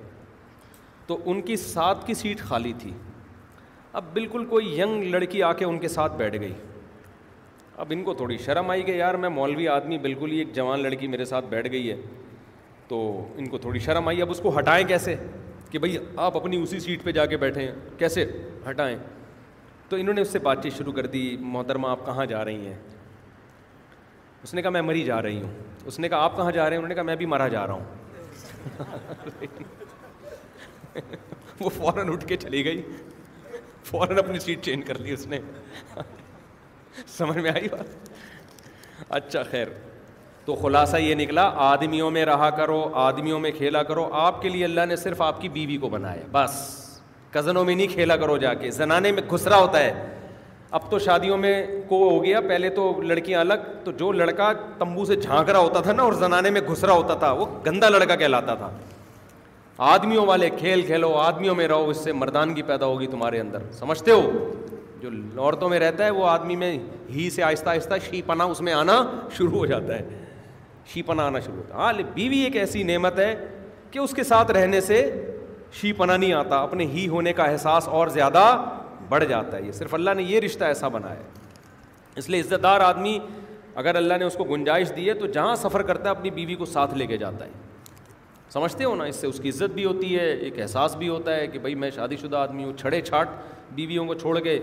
تو 1.07 1.19
ان 1.31 1.41
کی 1.43 1.57
سات 1.57 2.07
کی 2.07 2.15
سیٹ 2.15 2.41
خالی 2.49 2.73
تھی 2.79 2.93
اب 3.99 4.05
بالکل 4.15 4.45
کوئی 4.45 4.67
ینگ 4.81 5.03
لڑکی 5.11 5.43
آ 5.43 5.53
کے 5.59 5.65
ان 5.65 5.79
کے 5.81 5.89
ساتھ 5.89 6.17
بیٹھ 6.17 6.35
گئی 6.41 6.53
اب 7.85 7.93
ان 7.95 8.03
کو 8.05 8.15
تھوڑی 8.15 8.37
شرم 8.45 8.71
آئی 8.71 8.83
کہ 8.83 8.93
یار 8.93 9.15
میں 9.23 9.29
مولوی 9.37 9.69
آدمی 9.75 9.99
بالکل 9.99 10.31
ہی 10.33 10.39
ایک 10.39 10.53
جوان 10.55 10.81
لڑکی 10.83 11.07
میرے 11.09 11.25
ساتھ 11.31 11.47
بیٹھ 11.51 11.71
گئی 11.73 11.89
ہے 11.91 11.97
تو 12.89 12.99
ان 13.37 13.47
کو 13.51 13.59
تھوڑی 13.59 13.79
شرم 13.87 14.09
آئی 14.09 14.21
اب 14.23 14.31
اس 14.31 14.41
کو 14.43 14.57
ہٹائیں 14.59 14.87
کیسے 14.89 15.15
کہ 15.71 15.79
بھائی 15.79 15.97
آپ 16.27 16.37
اپنی 16.37 16.63
اسی 16.63 16.81
سیٹ 16.81 17.03
پہ 17.05 17.13
جا 17.21 17.27
کے 17.27 17.37
بیٹھے 17.47 17.63
ہیں 17.67 17.73
کیسے 17.99 18.25
ہٹائیں 18.69 18.97
تو 19.89 19.97
انہوں 19.97 20.15
نے 20.15 20.21
اس 20.21 20.31
سے 20.33 20.39
بات 20.49 20.63
چیت 20.63 20.77
شروع 20.79 20.93
کر 20.93 21.07
دی 21.17 21.23
محترمہ 21.55 21.89
آپ 21.89 22.05
کہاں 22.07 22.27
جا 22.35 22.45
رہی 22.45 22.67
ہیں 22.67 22.79
اس 24.43 24.55
نے 24.55 24.63
کہا 24.63 24.71
میں 24.71 24.83
مری 24.91 25.05
جا 25.05 25.23
رہی 25.23 25.41
ہوں 25.43 25.53
اس 25.87 25.99
نے 25.99 26.09
کہا 26.09 26.19
آپ 26.25 26.37
کہاں 26.37 26.53
جا 26.53 26.63
رہے 26.69 26.71
ہیں 26.71 26.77
انہوں 26.79 26.89
نے 26.89 26.95
کہا 26.95 27.03
میں 27.13 27.17
بھی 27.17 27.27
مرا 27.35 27.49
جا 27.57 27.67
رہا 27.67 27.75
ہوں 27.75 27.85
وہ 31.61 31.69
فوراً 31.77 32.13
اٹھ 32.13 32.27
کے 32.27 32.37
چلی 32.47 32.65
گئی 32.65 32.83
فوراً 33.91 34.19
اپنی 34.19 34.39
سیٹ 34.45 34.63
چینج 34.65 34.85
کر 34.87 34.99
لی 35.07 35.13
اس 35.13 35.27
نے 35.33 35.39
سمجھ 37.17 37.37
میں 37.39 37.51
آئی 37.51 37.69
بات 37.73 38.09
اچھا 39.19 39.43
خیر 39.51 39.69
تو 40.45 40.55
خلاصہ 40.63 40.97
یہ 40.97 41.15
نکلا 41.15 41.43
آدمیوں 41.71 42.11
میں 42.17 42.25
رہا 42.25 42.49
کرو 42.57 42.81
آدمیوں 43.05 43.39
میں 43.41 43.51
کھیلا 43.59 43.83
کرو 43.91 44.09
آپ 44.25 44.41
کے 44.43 44.49
لیے 44.49 44.65
اللہ 44.65 44.87
نے 44.89 44.97
صرف 45.05 45.23
آپ 45.29 45.41
کی 45.41 45.49
بیوی 45.59 45.77
کو 45.85 45.89
بنایا 45.95 46.27
بس 46.33 46.53
کزنوں 47.33 47.65
میں 47.65 47.75
نہیں 47.75 47.87
کھیلا 47.93 48.17
کرو 48.23 48.37
جا 48.47 48.55
کے 48.65 48.71
زنانے 48.81 49.13
میں 49.19 49.23
گھسرا 49.31 49.57
ہوتا 49.61 49.81
ہے 49.85 49.93
اب 50.77 50.91
تو 50.91 50.99
شادیوں 50.99 51.37
میں 51.43 51.55
کو 51.89 51.99
ہو 52.09 52.23
گیا 52.25 52.41
پہلے 52.49 52.71
تو 52.79 52.91
لڑکیاں 53.13 53.41
الگ 53.41 53.67
تو 53.85 53.93
جو 54.03 54.11
لڑکا 54.13 54.53
تمبو 54.79 55.05
سے 55.11 55.17
جھانک 55.27 55.49
رہا 55.51 55.59
ہوتا 55.69 55.81
تھا 55.87 55.93
نا 55.99 56.03
اور 56.03 56.13
زنانے 56.23 56.51
میں 56.57 56.61
گھس 56.71 56.85
رہا 56.85 56.95
ہوتا 57.03 57.15
تھا 57.25 57.31
وہ 57.41 57.47
گندا 57.67 57.89
لڑکا 57.89 58.15
کہلاتا 58.25 58.55
تھا 58.63 58.71
آدمیوں 59.85 60.25
والے 60.27 60.49
کھیل 60.59 60.83
کھیلو 60.87 61.13
آدمیوں 61.19 61.55
میں 61.55 61.67
رہو 61.69 61.89
اس 61.89 61.97
سے 62.05 62.13
مردانگی 62.13 62.63
پیدا 62.67 62.87
ہوگی 62.87 63.07
تمہارے 63.07 63.41
اندر 63.41 63.63
سمجھتے 63.79 64.11
ہو 64.11 64.31
جو 65.01 65.09
عورتوں 65.41 65.69
میں 65.69 65.79
رہتا 65.79 66.05
ہے 66.05 66.11
وہ 66.11 66.27
آدمی 66.29 66.57
میں 66.57 66.71
ہی 67.15 67.29
سے 67.31 67.43
آہستہ 67.43 67.69
آہستہ 67.71 67.95
شی 68.11 68.23
پنا 68.27 68.45
اس 68.45 68.61
میں 68.69 68.73
آنا 68.73 69.03
شروع 69.37 69.51
ہو 69.59 69.65
جاتا 69.67 69.99
ہے 69.99 70.09
شی 70.93 71.03
پنا 71.07 71.27
آنا 71.27 71.41
شروع 71.41 71.57
ہوتا 71.57 71.75
ہے 71.79 71.81
ہاں 71.81 71.93
بیوی 72.15 72.39
ایک 72.45 72.57
ایسی 72.57 72.83
نعمت 72.93 73.19
ہے 73.19 73.35
کہ 73.91 73.99
اس 73.99 74.13
کے 74.17 74.25
ساتھ 74.25 74.51
رہنے 74.57 74.81
سے 74.81 75.03
شی 75.81 75.93
پنا 75.93 76.17
نہیں 76.17 76.33
آتا 76.33 76.61
اپنے 76.63 76.85
ہی 76.93 77.07
ہونے 77.09 77.33
کا 77.33 77.45
احساس 77.51 77.89
اور 77.99 78.09
زیادہ 78.17 78.45
بڑھ 79.09 79.25
جاتا 79.29 79.57
ہے 79.57 79.63
یہ 79.67 79.73
صرف 79.73 79.95
اللہ 79.95 80.11
نے 80.17 80.23
یہ 80.23 80.41
رشتہ 80.41 80.65
ایسا 80.65 80.89
بنایا 80.97 81.17
ہے 81.19 82.15
اس 82.19 82.29
لیے 82.31 82.41
عزت 82.41 82.63
دار 82.63 82.81
آدمی 82.81 83.19
اگر 83.85 83.95
اللہ 83.97 84.19
نے 84.19 84.25
اس 84.25 84.35
کو 84.39 84.45
گنجائش 84.45 84.93
دی 84.97 85.09
ہے 85.09 85.15
تو 85.15 85.27
جہاں 85.33 85.55
سفر 85.57 85.83
کرتا 85.91 86.11
ہے 86.11 86.15
اپنی 86.15 86.31
بیوی 86.39 86.55
کو 86.55 86.65
ساتھ 86.67 86.95
لے 86.99 87.07
کے 87.07 87.17
جاتا 87.17 87.45
ہے 87.45 87.51
سمجھتے 88.57 88.85
ہو 88.85 88.95
نا 88.97 89.05
اس 89.05 89.17
سے 89.21 89.27
اس 89.27 89.39
کی 89.43 89.49
عزت 89.49 89.73
بھی 89.75 89.85
ہوتی 89.85 90.15
ہے 90.19 90.27
ایک 90.45 90.59
احساس 90.61 90.95
بھی 90.97 91.09
ہوتا 91.09 91.35
ہے 91.37 91.47
کہ 91.55 91.59
بھائی 91.65 91.75
میں 91.81 91.91
شادی 91.95 92.17
شدہ 92.23 92.37
آدمی 92.37 92.63
ہوں 92.65 92.73
چھڑے 92.81 93.01
چھاٹ 93.01 93.31
بیویوں 93.75 94.05
کو 94.07 94.15
چھوڑ 94.23 94.39
کے 94.47 94.59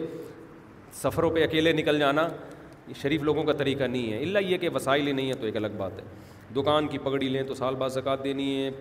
سفروں 1.02 1.30
پہ 1.32 1.44
اکیلے 1.44 1.74
نکل 1.74 2.00
جانا 2.00 2.28
شریف 3.02 3.22
لوگوں 3.30 3.44
کا 3.50 3.54
طریقہ 3.62 3.84
نہیں 3.84 4.12
ہے 4.14 4.22
اللہ 4.22 4.48
یہ 4.52 4.58
کہ 4.64 4.70
وسائل 4.76 5.08
ہی 5.08 5.12
نہیں 5.12 5.28
ہے 5.30 5.34
تو 5.40 5.46
ایک 5.46 5.56
الگ 5.58 5.78
بات 5.78 6.00
ہے 6.00 6.06
دکان 6.56 6.88
کی 6.88 6.98
پگڑی 7.04 7.30
لیں 7.30 7.44
تو 7.48 7.54
سال 7.62 7.76
بعد 7.84 7.90
زکوٰۃ 8.00 8.24
دینی 8.24 8.48
ہے 8.64 8.72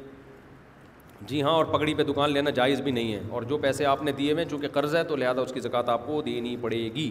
جی 1.27 1.43
ہاں 1.43 1.53
اور 1.61 1.65
پگڑی 1.75 1.95
پہ 1.95 2.03
دکان 2.13 2.31
لینا 2.33 2.51
جائز 2.61 2.81
بھی 2.87 2.93
نہیں 2.93 3.13
ہے 3.15 3.21
اور 3.31 3.43
جو 3.53 3.59
پیسے 3.67 3.87
آپ 3.87 4.03
نے 4.03 4.13
دیے 4.23 4.33
ہوئے 4.33 4.45
چونکہ 4.51 4.69
قرض 4.73 4.97
ہے 4.97 5.05
تو 5.13 5.17
لہٰذا 5.17 5.43
اس 5.43 5.53
کی 5.55 5.61
زکوٰۃ 5.69 5.89
آپ 5.99 6.07
کو 6.07 6.23
دینی 6.23 6.57
پڑے 6.61 6.79
گی 6.95 7.11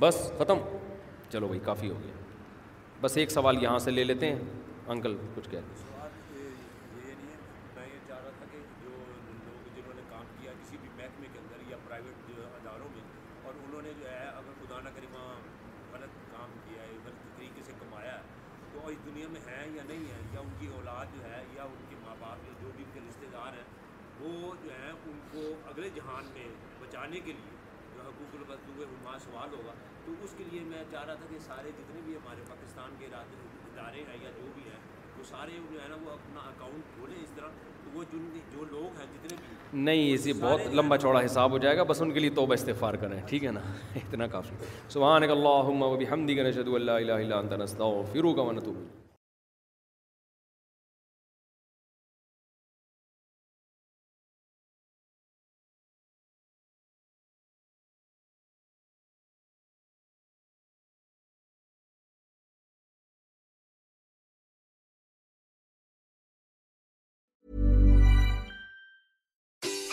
بس 0.00 0.22
ختم 0.38 0.58
چلو 1.32 1.46
بھائی 1.46 1.60
کافی 1.64 1.90
ہو 1.90 1.98
گیا 2.04 2.20
بس 3.00 3.16
ایک 3.22 3.30
سوال 3.30 3.62
یہاں 3.62 3.78
سے 3.78 3.90
لے 3.90 4.04
لیتے 4.04 4.32
ہیں 4.32 4.38
انکل 4.88 5.16
کچھ 5.34 5.48
کہہ 5.50 5.58
دیں 5.70 5.85
پڑھانے 27.06 27.20
کے 27.24 27.32
لیے 27.32 27.54
جو 27.94 28.00
حقوق 28.08 28.34
البدوب 28.36 28.80
حماس 28.92 29.22
سوال 29.24 29.48
ہوگا 29.56 29.72
تو 30.06 30.12
اس 30.24 30.34
کے 30.38 30.44
لیے 30.50 30.60
میں 30.70 30.82
چاہ 30.92 31.04
رہا 31.04 31.14
تھا 31.18 31.26
کہ 31.30 31.38
سارے 31.46 31.70
جتنے 31.78 32.00
بھی 32.04 32.14
ہمارے 32.16 32.42
پاکستان 32.48 32.94
کے 32.98 33.06
ارادے 33.06 33.36
ادارے 33.70 34.02
ہیں 34.08 34.16
یا 34.24 34.30
جو 34.36 34.46
بھی 34.54 34.62
ہیں 34.70 34.80
وہ 35.18 35.22
سارے 35.28 35.58
جو 35.70 35.80
ہے 35.82 35.88
نا 35.88 35.96
وہ 36.04 36.10
اپنا 36.10 36.48
اکاؤنٹ 36.50 36.94
کھولیں 36.96 37.16
اس 37.22 37.30
طرح 37.36 37.54
تو 37.84 37.96
وہ 37.98 38.04
جن 38.12 38.28
جو 38.54 38.64
لوگ 38.70 38.98
ہیں 39.00 39.06
جتنے 39.14 39.36
بھی 39.42 39.80
نہیں 39.82 40.12
اسے 40.14 40.32
بہت 40.40 40.74
لمبا 40.80 40.98
چوڑا 41.06 41.24
حساب 41.24 41.50
ہو 41.52 41.58
جائے 41.66 41.76
گا 41.76 41.82
بس 41.92 42.02
ان 42.02 42.12
کے 42.12 42.20
لیے 42.26 42.30
توبہ 42.40 42.54
استفار 42.60 42.94
کریں 43.06 43.18
ٹھیک 43.28 43.44
ہے 43.44 43.50
نا 43.58 43.66
اتنا 44.04 44.26
کافی 44.36 44.56
سبحانک 44.98 45.30
اللہم 45.38 45.82
و 45.94 45.96
بحمدی 46.00 46.34
کا 46.40 46.48
نشدو 46.48 46.74
اللہ 46.82 47.02
الہ 47.06 47.22
الا 47.26 47.38
انتا 47.38 47.56
نستغفرو 47.64 48.32
کا 48.40 48.48
ونتو 48.52 48.74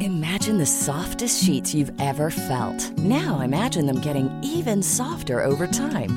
Imagine 0.00 0.58
the 0.58 0.66
softest 0.66 1.44
sheets 1.44 1.72
you've 1.72 1.92
ever 2.00 2.30
felt. 2.30 2.80
Now 2.98 3.38
imagine 3.38 3.86
them 3.86 4.00
getting 4.00 4.28
even 4.42 4.82
softer 4.82 5.44
over 5.44 5.68
time. 5.68 6.16